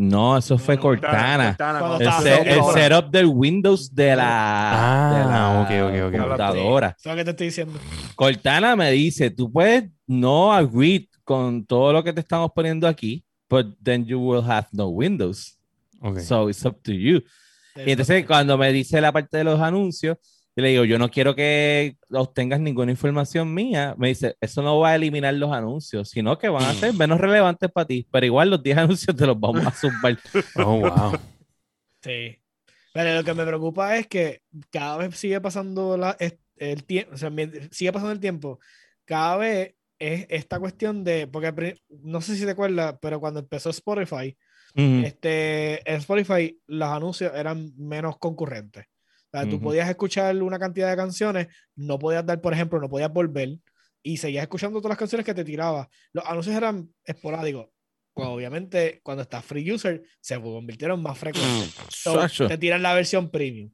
No, 0.00 0.38
eso 0.38 0.56
fue 0.56 0.76
no, 0.76 0.80
Cortana. 0.82 1.48
Cortana, 1.58 1.96
El, 2.42 2.62
setup 2.72 3.10
del 3.10 3.26
Windows 3.26 3.94
de 3.94 4.16
la, 4.16 4.30
Ah, 4.72 5.18
de 5.18 5.24
la 5.26 5.60
ok, 5.60 5.90
ok, 5.90 6.06
ok. 6.06 6.20
computadora. 6.22 6.96
Eso 6.98 7.10
es 7.10 7.12
lo 7.12 7.16
que 7.16 7.24
te 7.24 7.30
estoy 7.32 7.46
diciendo. 7.48 7.78
Cortana 8.16 8.76
me 8.76 8.90
dice, 8.92 9.30
tú 9.30 9.52
puedes 9.52 9.90
no 10.06 10.54
agree 10.54 11.06
con 11.22 11.66
todo 11.66 11.92
lo 11.92 12.02
que 12.02 12.14
te 12.14 12.20
estamos 12.20 12.50
poniendo 12.54 12.88
aquí, 12.88 13.22
but 13.50 13.66
then 13.82 14.06
you 14.06 14.18
will 14.18 14.42
have 14.42 14.68
no 14.72 14.88
Windows. 14.88 15.58
Ok. 16.00 16.20
So 16.20 16.48
it's 16.48 16.64
up 16.64 16.80
to 16.82 16.92
you. 16.92 17.20
Y 17.76 17.90
entonces 17.90 18.24
cuando 18.26 18.56
me 18.56 18.72
dice 18.72 19.02
la 19.02 19.12
parte 19.12 19.36
de 19.36 19.44
los 19.44 19.60
anuncios, 19.60 20.16
yo 20.60 20.64
le 20.64 20.70
digo, 20.70 20.84
yo 20.84 20.98
no 20.98 21.10
quiero 21.10 21.34
que 21.34 21.96
obtengas 22.10 22.60
ninguna 22.60 22.90
información 22.90 23.54
mía. 23.54 23.94
Me 23.96 24.08
dice, 24.08 24.36
eso 24.40 24.62
no 24.62 24.78
va 24.78 24.90
a 24.90 24.94
eliminar 24.96 25.32
los 25.34 25.52
anuncios, 25.52 26.10
sino 26.10 26.38
que 26.38 26.50
van 26.50 26.64
a 26.64 26.74
ser 26.74 26.92
menos 26.94 27.18
relevantes 27.18 27.70
para 27.70 27.86
ti, 27.86 28.06
pero 28.12 28.26
igual 28.26 28.50
los 28.50 28.62
10 28.62 28.76
anuncios 28.78 29.16
te 29.16 29.26
los 29.26 29.40
vamos 29.40 29.66
a 29.66 29.70
zumbar. 29.70 30.18
Oh, 30.56 30.80
wow. 30.80 31.18
Sí. 32.02 32.38
Pero 32.92 33.14
lo 33.14 33.24
que 33.24 33.34
me 33.34 33.46
preocupa 33.46 33.96
es 33.96 34.06
que 34.06 34.42
cada 34.70 34.98
vez 34.98 35.16
sigue 35.16 35.40
pasando 35.40 35.96
la, 35.96 36.16
el 36.56 36.84
tiempo, 36.84 37.14
o 37.14 37.16
sea, 37.16 37.30
sigue 37.70 37.92
pasando 37.92 38.12
el 38.12 38.20
tiempo. 38.20 38.58
Cada 39.04 39.36
vez 39.38 39.74
es 39.98 40.26
esta 40.28 40.58
cuestión 40.58 41.04
de, 41.04 41.26
porque 41.26 41.80
no 41.88 42.20
sé 42.20 42.36
si 42.36 42.44
te 42.44 42.50
acuerdas, 42.50 42.96
pero 43.00 43.20
cuando 43.20 43.40
empezó 43.40 43.70
Spotify, 43.70 44.36
este, 44.74 45.90
en 45.90 45.96
Spotify 45.96 46.58
los 46.66 46.88
anuncios 46.88 47.32
eran 47.34 47.72
menos 47.76 48.18
concurrentes. 48.18 48.86
Tú 49.48 49.60
podías 49.60 49.88
escuchar 49.88 50.36
una 50.42 50.58
cantidad 50.58 50.90
de 50.90 50.96
canciones, 50.96 51.48
no 51.76 51.98
podías 51.98 52.26
dar, 52.26 52.40
por 52.40 52.52
ejemplo, 52.52 52.80
no 52.80 52.88
podías 52.88 53.12
volver 53.12 53.58
y 54.02 54.16
seguías 54.16 54.42
escuchando 54.42 54.80
todas 54.80 54.90
las 54.90 54.98
canciones 54.98 55.24
que 55.24 55.34
te 55.34 55.44
tiraba. 55.44 55.88
Los 56.12 56.24
anuncios 56.24 56.56
eran 56.56 56.92
esporádicos. 57.04 57.68
Pues, 58.12 58.28
obviamente, 58.28 59.00
cuando 59.02 59.22
estás 59.22 59.44
free 59.44 59.70
user, 59.72 60.02
se 60.20 60.40
convirtieron 60.40 61.00
más 61.02 61.16
frecuentes. 61.16 61.74
So, 61.88 62.18
te 62.48 62.58
tiran 62.58 62.82
la 62.82 62.92
versión 62.92 63.30
premium. 63.30 63.72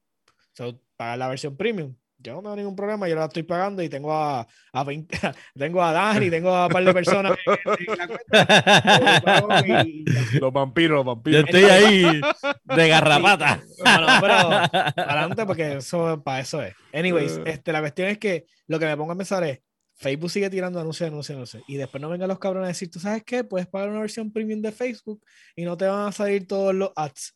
So, 0.53 0.83
pagar 0.97 1.19
la 1.19 1.29
versión 1.29 1.57
premium. 1.57 1.97
Yo 2.19 2.33
no 2.35 2.41
tengo 2.43 2.57
ningún 2.57 2.75
problema, 2.77 3.09
yo 3.09 3.15
la 3.15 3.27
estoy 3.27 3.43
pagando 3.43 3.83
y 3.83 3.89
tengo 3.89 4.13
a, 4.13 4.47
a 4.73 4.85
20, 4.85 5.19
tengo 5.55 5.83
a 5.83 5.93
Dani, 5.93 6.31
tengo 6.31 6.51
a 6.55 6.67
un 6.67 6.73
par 6.73 6.85
de 6.85 6.93
personas 6.95 7.37
en, 7.47 7.93
en 7.93 7.99
la 7.99 9.43
cuenta. 9.43 9.85
Y- 9.85 10.05
y- 10.35 10.39
Los 10.41 10.53
vampiros, 10.53 10.97
los 10.97 11.05
Yo 11.05 11.05
vampiros. 11.05 11.45
estoy 11.45 11.65
ahí 11.65 12.21
de 12.65 12.89
garrapata. 12.89 13.61
Bueno, 13.79 14.07
pero 14.21 14.35
adelante 15.09 15.47
porque 15.47 15.77
eso 15.77 16.23
para 16.25 16.41
eso 16.41 16.63
es. 16.63 16.75
Anyways, 16.93 17.41
este, 17.45 17.73
la 17.73 17.81
cuestión 17.81 18.09
es 18.09 18.19
que 18.19 18.47
lo 18.67 18.79
que 18.79 18.87
me 18.87 18.97
pongo 18.97 19.13
a 19.13 19.17
pensar 19.17 19.45
es, 19.45 19.61
Facebook 19.99 20.31
sigue 20.31 20.51
tirando 20.51 20.79
anuncios, 20.81 21.09
anuncios, 21.09 21.37
anuncios. 21.37 21.63
Y 21.69 21.77
después 21.77 22.01
no 22.03 22.09
vengan 22.11 22.29
los 22.29 22.39
cabrones 22.39 22.67
a 22.67 22.69
decir, 22.69 22.91
¿tú 22.91 22.99
sabes 23.01 23.23
qué? 23.25 23.45
Puedes 23.45 23.67
pagar 23.67 23.89
una 23.89 24.01
versión 24.01 24.31
premium 24.33 24.61
de 24.61 24.71
Facebook 24.73 25.23
y 25.55 25.65
no 25.65 25.77
te 25.77 25.87
van 25.87 26.09
a 26.09 26.13
salir 26.13 26.47
todos 26.47 26.75
los 26.75 26.91
ads. 26.97 27.35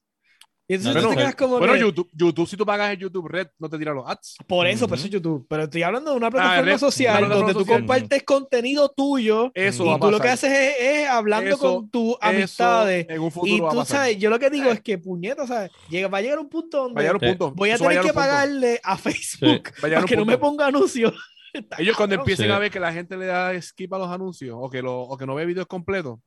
Y 0.71 0.75
entonces 0.75 1.03
tú 1.03 1.09
Bueno, 1.09 1.17
te 1.19 1.23
quedas 1.25 1.35
como 1.35 1.59
bueno, 1.59 1.73
que, 1.75 1.81
YouTube, 1.81 2.09
YouTube, 2.13 2.49
si 2.49 2.57
tú 2.57 2.65
pagas 2.65 2.93
el 2.93 2.99
YouTube 2.99 3.27
Red, 3.27 3.49
no 3.59 3.69
te 3.69 3.77
tira 3.77 3.93
los 3.93 4.09
ads. 4.09 4.37
por 4.47 4.69
eso, 4.69 4.87
por 4.87 4.91
Ujú. 4.97 5.01
eso 5.01 5.07
es 5.07 5.13
YouTube. 5.13 5.45
Pero 5.49 5.65
estoy 5.65 5.83
hablando 5.83 6.13
de 6.13 6.17
una 6.17 6.31
plataforma 6.31 6.63
red, 6.63 6.79
social 6.79 7.11
una 7.11 7.19
plataforma 7.27 7.35
donde 7.47 7.53
tú 7.55 7.59
social. 7.61 7.79
compartes 7.81 8.23
contenido 8.23 8.89
tuyo 8.89 9.51
Eso 9.53 9.85
y 9.85 9.89
va 9.89 9.95
a 9.97 9.99
tú 9.99 10.11
lo 10.13 10.21
que 10.21 10.29
haces 10.29 10.53
es, 10.53 10.75
es 10.81 11.09
hablando 11.09 11.51
Eso- 11.57 11.59
con 11.59 11.91
tus 11.91 12.15
amistades. 12.21 13.07
en 13.09 13.21
un 13.21 13.33
Y 13.43 13.59
tú 13.59 13.85
sabes, 13.85 14.17
yo 14.19 14.31
lo 14.31 14.39
que 14.39 14.49
digo 14.49 14.71
es 14.71 14.81
que 14.81 14.97
puñeta, 14.97 15.45
¿sabes? 15.45 15.73
Llega, 15.89 16.07
va 16.07 16.19
a 16.19 16.21
llegar 16.23 16.39
un 16.39 16.49
punto 16.49 16.85
donde 16.85 16.95
Va 16.95 17.01
a 17.01 17.03
llegar 17.03 17.17
un 17.17 17.21
Sí. 17.21 17.27
punto. 17.27 17.51
voy 17.57 17.71
a 17.71 17.75
Eso 17.75 17.85
tener 17.89 18.03
que 18.05 18.13
pagarle 18.13 18.81
a 18.85 18.97
Facebook 18.97 19.71
para 19.81 20.05
que 20.05 20.17
no 20.17 20.25
me 20.25 20.39
ponga 20.39 20.67
anuncios. 20.69 21.13
Ellos 21.79 21.97
cuando 21.97 22.15
empiecen 22.15 22.47
Sí. 22.47 22.53
a 22.53 22.61
ver 22.61 22.71
que 22.71 22.79
la 22.79 22.93
gente 22.93 23.17
le 23.17 23.27
da 23.27 23.61
skip 23.61 23.93
a 23.93 23.99
los 23.99 24.09
anuncios 24.09 24.57
o 24.57 24.71
que, 24.71 24.83
lo, 24.83 25.01
o 25.01 25.17
que 25.19 25.27
no 25.27 25.35
ve 25.35 25.47
videos 25.47 25.67
completos, 25.67 26.21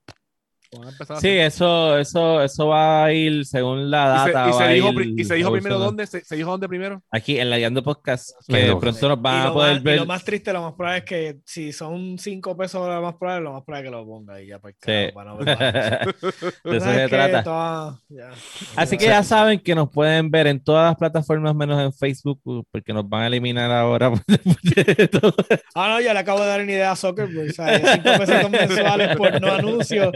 Sí, 1.20 1.30
eso, 1.30 1.98
eso, 1.98 2.42
eso 2.42 2.68
va 2.68 3.06
a 3.06 3.14
ir 3.14 3.46
según 3.46 3.90
la 3.92 4.24
Y 4.24 4.28
se, 4.28 4.34
data. 4.34 4.50
y 4.50 4.54
se 4.54 4.60
va 4.60 4.66
a 4.66 4.72
dijo, 4.74 4.92
ir 5.02 5.20
y 5.20 5.24
se 5.26 5.36
dijo 5.36 5.52
primero 5.52 5.80
dónde, 5.80 6.08
se, 6.08 6.24
se 6.24 6.36
dijo 6.36 6.52
dónde 6.52 6.68
primero. 6.68 7.02
Aquí 7.12 7.40
en 7.40 7.50
la 7.50 7.58
Guiando 7.58 7.84
Podcast, 7.84 8.32
que 8.48 8.76
pronto 8.80 9.10
nos 9.10 9.22
van 9.22 9.48
a 9.48 9.54
poder 9.54 9.74
más, 9.74 9.82
y 9.82 9.84
ver. 9.86 10.00
lo 10.00 10.06
más 10.06 10.24
triste, 10.24 10.54
lo 10.54 10.62
más 10.62 10.74
probable 10.74 11.00
es 11.00 11.06
que 11.06 11.38
si 11.46 11.72
son 11.74 12.18
5 12.18 12.58
pesos, 12.58 12.88
lo 12.88 13.02
más 13.02 13.16
probable, 13.16 13.44
lo 13.44 13.54
más 13.54 13.64
probable 13.64 13.88
es 13.88 13.92
que 13.92 13.98
lo 13.98 14.06
ponga 14.06 14.42
y 14.42 14.48
ya 14.48 14.60
pues 14.60 14.76
Sí. 14.84 15.12
para 15.14 15.32
no 15.32 15.38
ver 15.38 15.46
más. 15.48 15.60
De 16.64 16.78
eso 16.78 16.86
¿Sabes 16.86 17.02
se 17.02 17.08
trata. 17.10 17.44
Toda- 17.44 18.00
ya. 18.10 18.32
Así 18.76 18.98
que 18.98 19.06
ya 19.06 19.24
saben 19.24 19.60
que 19.60 19.76
nos 19.76 19.90
pueden 19.90 20.30
ver 20.32 20.48
en 20.48 20.64
todas 20.64 20.90
las 20.90 20.96
plataformas 20.98 21.56
menos 21.56 21.82
en 21.82 21.94
Facebook, 21.94 22.42
porque 22.72 22.94
nos 22.94 23.08
van 23.08 23.24
a 23.24 23.28
eliminar 23.28 23.72
ahora. 23.72 24.12
Ah, 25.76 25.88
no, 25.90 26.02
ya 26.02 26.14
le 26.14 26.20
acabo 26.20 26.40
de 26.42 26.48
dar 26.48 26.62
una 26.62 26.72
idea 26.72 26.92
a 26.92 26.96
Zuckerberg. 26.96 27.50
O 27.50 27.54
sea, 27.54 27.80
5 27.96 28.10
pesos 28.18 28.50
mensuales 28.50 29.16
por 29.18 29.42
no 29.42 29.52
anuncios. 29.54 30.12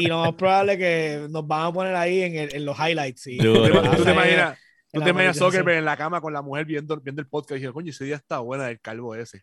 Y 0.00 0.06
lo 0.06 0.20
más 0.20 0.32
probable 0.34 0.72
es 0.74 0.78
que 0.78 1.26
nos 1.30 1.46
van 1.46 1.66
a 1.66 1.72
poner 1.72 1.94
ahí 1.96 2.22
en, 2.22 2.36
el- 2.36 2.54
en 2.54 2.64
los 2.64 2.76
highlights. 2.78 3.26
Y. 3.26 3.38
¿Tú 3.38 3.52
te, 3.64 3.70
Bueno, 3.72 3.90
tú 3.96 4.04
te 4.04 4.12
imaginas, 4.12 4.58
tú 4.92 5.00
te 5.02 5.10
imaginas. 5.10 5.36
Zuckerberg 5.38 5.78
en 5.78 5.84
la 5.84 5.96
cama 5.96 6.20
con 6.20 6.32
la 6.32 6.42
mujer 6.42 6.64
viendo, 6.66 6.96
viendo 7.00 7.20
el 7.22 7.28
podcast 7.28 7.52
y 7.52 7.54
diciendo, 7.54 7.74
coño, 7.74 7.90
ese 7.90 8.04
día 8.04 8.16
está 8.16 8.38
buena 8.38 8.66
del 8.66 8.80
calvo 8.80 9.14
ese. 9.14 9.42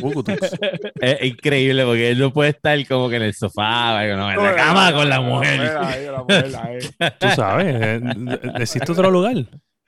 Bukutu. 0.00 0.32
Es 1.00 1.22
increíble 1.24 1.84
porque 1.84 2.10
él 2.10 2.18
no 2.18 2.32
puede 2.32 2.50
estar 2.50 2.86
como 2.86 3.08
que 3.08 3.16
en 3.16 3.22
el 3.22 3.34
sofá, 3.34 4.04
no, 4.06 4.30
en 4.30 4.36
la 4.42 4.54
cama 4.56 4.92
con 4.92 5.08
la 5.08 5.20
mujer. 5.20 5.60
la. 6.50 7.12
Tú 7.18 7.28
sabes, 7.34 7.66
eh, 7.78 8.00
existe 8.56 8.90
otro 8.92 9.10
lugar. 9.10 9.36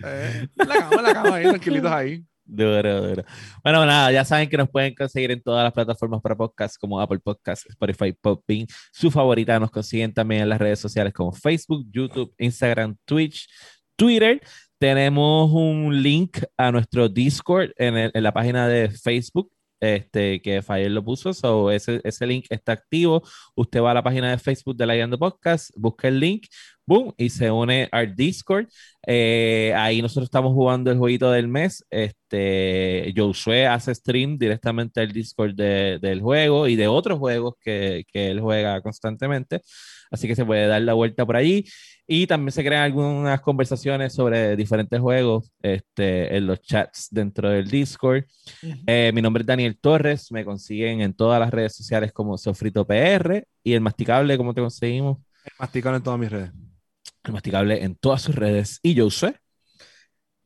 Eh, 0.05 0.47
en 0.59 0.69
la 0.69 0.74
cama, 0.77 0.97
en 0.97 1.03
la 1.03 1.12
cama 1.15 1.36
ahí, 1.36 1.45
tranquilitos 1.45 1.91
ahí. 1.91 2.24
Duro, 2.47 3.09
duro. 3.09 3.25
Bueno, 3.62 3.87
nada, 3.87 4.12
ya 4.12 4.23
saben 4.25 4.51
que 4.51 4.57
nos 4.59 4.69
pueden 4.69 4.95
conseguir 4.95 5.31
en 5.31 5.43
todas 5.43 5.65
las 5.65 5.73
plataformas 5.73 6.21
para 6.21 6.37
podcast 6.37 6.77
como 6.79 7.01
Apple 7.01 7.19
Podcast, 7.21 7.69
Spotify, 7.71 8.12
Podbean. 8.12 8.66
Su 8.93 9.11
favorita 9.11 9.59
nos 9.59 9.71
consiguen 9.71 10.12
también 10.12 10.43
en 10.43 10.49
las 10.51 10.59
redes 10.59 10.79
sociales 10.79 11.15
como 11.15 11.33
Facebook, 11.33 11.87
YouTube, 11.91 12.35
Instagram, 12.39 12.97
Twitch, 13.07 13.49
Twitter. 13.97 14.41
Tenemos 14.79 15.51
un 15.53 16.03
link 16.03 16.39
a 16.59 16.71
nuestro 16.71 17.09
Discord 17.09 17.71
en, 17.79 17.97
el- 17.97 18.11
en 18.12 18.23
la 18.23 18.33
página 18.35 18.69
de 18.69 18.91
Facebook. 18.91 19.51
Este, 19.81 20.41
que 20.41 20.63
Fire 20.63 20.91
lo 20.91 21.05
puso, 21.05 21.35
so 21.35 21.71
ese, 21.71 22.01
ese 22.05 22.27
link 22.27 22.47
está 22.51 22.73
activo. 22.73 23.23
Usted 23.55 23.81
va 23.83 23.91
a 23.91 23.95
la 23.95 24.03
página 24.03 24.31
de 24.31 24.39
Facebook 24.39 24.77
de 24.77 24.87
la 24.87 24.95
Guiando 24.95 25.19
Podcast, 25.19 25.71
busca 25.77 26.09
el 26.09 26.21
link, 26.21 26.47
boom, 26.87 27.13
y 27.19 27.29
se 27.31 27.51
une 27.51 27.89
al 27.93 28.15
Discord. 28.17 28.67
Eh, 29.07 29.73
ahí 29.77 30.01
nosotros 30.01 30.25
estamos 30.27 30.53
jugando 30.55 30.91
el 30.91 30.99
jueguito 30.99 31.31
del 31.31 31.49
mes. 31.49 31.85
Este, 31.91 33.13
Josué 33.17 33.67
hace 33.67 33.95
stream 33.95 34.39
directamente 34.39 35.01
al 35.01 35.13
Discord 35.13 35.55
de- 35.55 35.99
del 36.01 36.21
juego 36.23 36.67
y 36.69 36.77
de 36.77 36.89
otros 36.89 37.19
juegos 37.19 37.55
que, 37.61 38.05
que 38.13 38.31
él 38.31 38.41
juega 38.41 38.81
constantemente. 38.81 39.61
Así 40.15 40.27
que 40.27 40.36
se 40.36 40.45
puede 40.45 40.66
dar 40.66 40.82
la 40.82 40.95
vuelta 40.95 41.27
por 41.27 41.36
allí. 41.36 41.65
Y 42.07 42.27
también 42.27 42.53
se 42.53 42.62
crean 42.62 42.82
algunas 42.82 43.41
conversaciones 43.41 44.12
sobre 44.12 44.57
diferentes 44.57 45.01
juegos 45.01 45.53
este, 45.62 46.36
en 46.36 46.47
los 46.47 46.61
chats 46.61 47.09
dentro 47.11 47.49
del 47.49 47.70
Discord. 47.70 48.24
Ujú. 48.62 48.74
Eh, 48.86 49.11
mi 49.15 49.23
nombre 49.23 49.43
es 49.43 49.47
Daniel 49.47 49.78
Torres. 49.78 50.31
Me 50.31 50.45
consiguen 50.45 51.01
en 51.01 51.15
todas 51.15 51.41
las 51.41 51.51
redes 51.51 51.74
sociales 51.74 52.12
como 52.12 52.36
Sofrito 52.36 52.86
PR. 52.86 53.47
Y 53.62 53.73
el 53.73 53.81
Masticable, 53.81 54.36
¿cómo 54.36 54.53
te 54.53 54.61
conseguimos? 54.61 55.19
Masticado 55.59 55.97
en 55.97 56.03
todas 56.03 56.20
mis 56.20 56.31
redes. 56.31 56.51
El 57.24 57.32
Masticable 57.32 57.82
en 57.82 57.95
todas 57.95 58.23
sus 58.23 58.35
redes. 58.35 58.81
Y 58.82 58.99
Josué. 58.99 59.36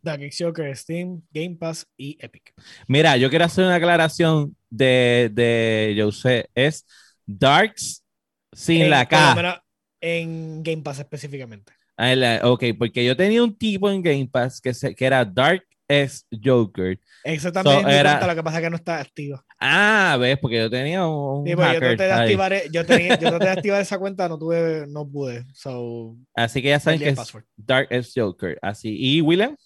The 0.03 0.17
Geek 0.17 0.35
Joker, 0.39 0.77
Steam, 0.77 1.23
Game 1.33 1.57
Pass 1.57 1.87
y 1.97 2.17
Epic. 2.21 2.55
Mira, 2.87 3.17
yo 3.17 3.29
quiero 3.31 3.45
hacer 3.45 3.65
una 3.65 3.75
aclaración 3.75 4.57
de, 4.71 5.31
de 5.33 5.97
Josué. 5.99 6.49
Es 6.55 6.87
Darks 7.27 8.05
sin 8.53 8.83
En- 8.83 8.91
la 8.91 9.07
K. 9.07 9.35
menos 9.35 9.57
En 10.01 10.63
Game 10.63 10.83
Pass 10.83 11.01
específicamente. 11.01 11.73
Ah, 11.97 12.15
la- 12.15 12.41
ok, 12.45 12.65
porque 12.79 13.05
yo 13.05 13.17
tenía 13.17 13.43
un 13.43 13.57
tipo 13.59 13.91
en 13.91 14.01
Game 14.03 14.29
Pass 14.31 14.61
que, 14.61 14.73
se, 14.73 14.95
que 14.95 15.05
era 15.05 15.25
Dark 15.25 15.65
S 15.89 16.23
Joker. 16.45 17.01
Exactamente. 17.25 17.83
So, 17.83 17.89
era- 17.89 18.25
lo 18.27 18.35
que 18.37 18.43
pasa 18.43 18.59
es 18.59 18.63
que 18.63 18.71
no 18.71 18.77
está 18.77 19.01
activa. 19.01 19.45
Ah, 19.59 20.17
ves, 20.21 20.39
porque 20.41 20.59
yo 20.59 20.71
tenía 20.71 21.05
un 21.07 21.45
Sí, 21.47 21.57
pues 21.57 21.67
yo 21.67 21.73
hacker 21.75 21.97
traté 21.97 22.03
de 22.05 22.13
ahí. 22.13 22.21
activar, 22.21 22.53
e- 22.53 22.69
yo, 22.71 22.87
tenía, 22.87 23.19
yo 23.19 23.29
traté 23.31 23.45
de 23.47 23.51
activar 23.59 23.81
esa 23.81 23.99
cuenta, 23.99 24.29
no 24.29 24.39
tuve, 24.39 24.85
no 24.87 25.09
pude. 25.09 25.45
So, 25.55 26.17
Así 26.35 26.63
que 26.63 26.69
ya 26.69 26.79
saben 26.79 27.01
que 27.01 27.09
es 27.09 27.17
password. 27.17 27.45
Dark 27.57 27.89
S 27.91 28.13
Joker. 28.21 28.57
Así. 28.63 28.95
¿Y 28.97 29.21
William? 29.21 29.57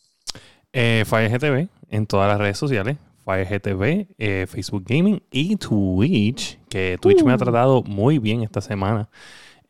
Eh, 0.72 1.04
FireGTV 1.06 1.68
en 1.90 2.06
todas 2.06 2.28
las 2.30 2.38
redes 2.38 2.56
sociales. 2.56 2.96
FireGTV, 3.24 4.08
eh, 4.18 4.46
Facebook 4.48 4.84
Gaming 4.86 5.22
y 5.30 5.56
Twitch, 5.56 6.58
que 6.72 6.98
Twitch 7.00 7.22
me 7.24 7.32
ha 7.32 7.36
Uh. 7.36 7.38
tratado 7.38 7.82
muy 7.84 8.18
bien 8.18 8.42
esta 8.42 8.60
semana. 8.60 9.08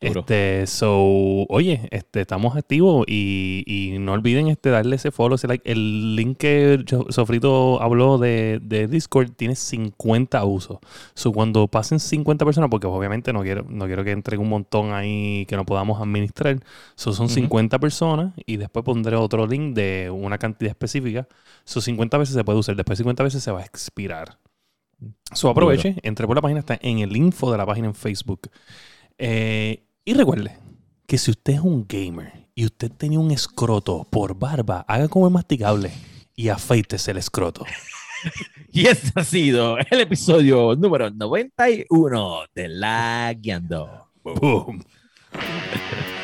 Duro. 0.01 0.21
Este, 0.21 0.67
so, 0.67 1.45
oye, 1.47 1.87
este, 1.91 2.19
estamos 2.21 2.57
activos 2.57 3.05
y, 3.07 3.63
y 3.65 3.99
no 3.99 4.11
olviden 4.11 4.47
este, 4.49 4.69
darle 4.69 4.97
ese 4.97 5.11
follow, 5.11 5.35
ese 5.35 5.47
like. 5.47 5.71
El 5.71 6.17
link 6.17 6.37
que 6.39 6.83
Sofrito 7.07 7.81
habló 7.81 8.17
de, 8.17 8.59
de 8.61 8.87
Discord 8.87 9.31
tiene 9.31 9.55
50 9.55 10.43
usos. 10.43 10.79
So, 11.13 11.31
cuando 11.31 11.69
pasen 11.69 12.01
50 12.01 12.43
personas, 12.43 12.69
porque 12.69 12.85
obviamente 12.87 13.31
no 13.31 13.43
quiero, 13.43 13.65
no 13.69 13.85
quiero 13.85 14.03
que 14.03 14.11
entre 14.11 14.37
un 14.37 14.49
montón 14.49 14.91
ahí 14.93 15.45
que 15.47 15.55
no 15.55 15.65
podamos 15.65 16.01
administrar. 16.01 16.59
So, 16.95 17.13
son 17.13 17.27
Ujú. 17.27 17.35
50 17.35 17.79
personas 17.79 18.33
y 18.45 18.57
después 18.57 18.83
pondré 18.83 19.15
otro 19.15 19.47
link 19.47 19.73
de 19.73 20.09
una 20.11 20.37
cantidad 20.37 20.71
específica. 20.71 21.29
So, 21.63 21.79
50 21.79 22.17
veces 22.17 22.35
se 22.35 22.43
puede 22.43 22.59
usar, 22.59 22.75
después 22.75 22.97
50 22.97 23.23
veces 23.23 23.41
se 23.41 23.51
va 23.51 23.61
a 23.61 23.65
expirar. 23.65 24.37
So, 25.33 25.49
aproveche, 25.49 25.95
entre 26.03 26.27
por 26.27 26.35
la 26.35 26.41
página, 26.41 26.59
está 26.59 26.77
en 26.81 26.99
el 26.99 27.15
info 27.15 27.51
de 27.51 27.57
la 27.57 27.65
página 27.65 27.87
en 27.87 27.95
Facebook. 27.95 28.49
Eh, 29.17 29.83
y 30.05 30.13
recuerde 30.13 30.57
que 31.07 31.17
si 31.17 31.31
usted 31.31 31.53
es 31.53 31.59
un 31.59 31.85
gamer 31.87 32.49
y 32.55 32.65
usted 32.65 32.91
tenía 32.91 33.19
un 33.19 33.31
escroto 33.31 34.07
por 34.09 34.37
barba, 34.37 34.85
haga 34.87 35.07
como 35.07 35.27
el 35.27 35.33
masticable 35.33 35.91
y 36.35 36.49
afeítese 36.49 37.11
el 37.11 37.17
escroto. 37.17 37.65
Y 38.71 38.87
este 38.87 39.11
ha 39.19 39.23
sido 39.23 39.77
el 39.77 39.99
episodio 39.99 40.75
número 40.75 41.11
91 41.11 42.45
de 42.55 42.69
La 42.69 43.33
Guiando. 43.37 44.07
Boom. 44.23 44.39
Boom. 44.39 44.83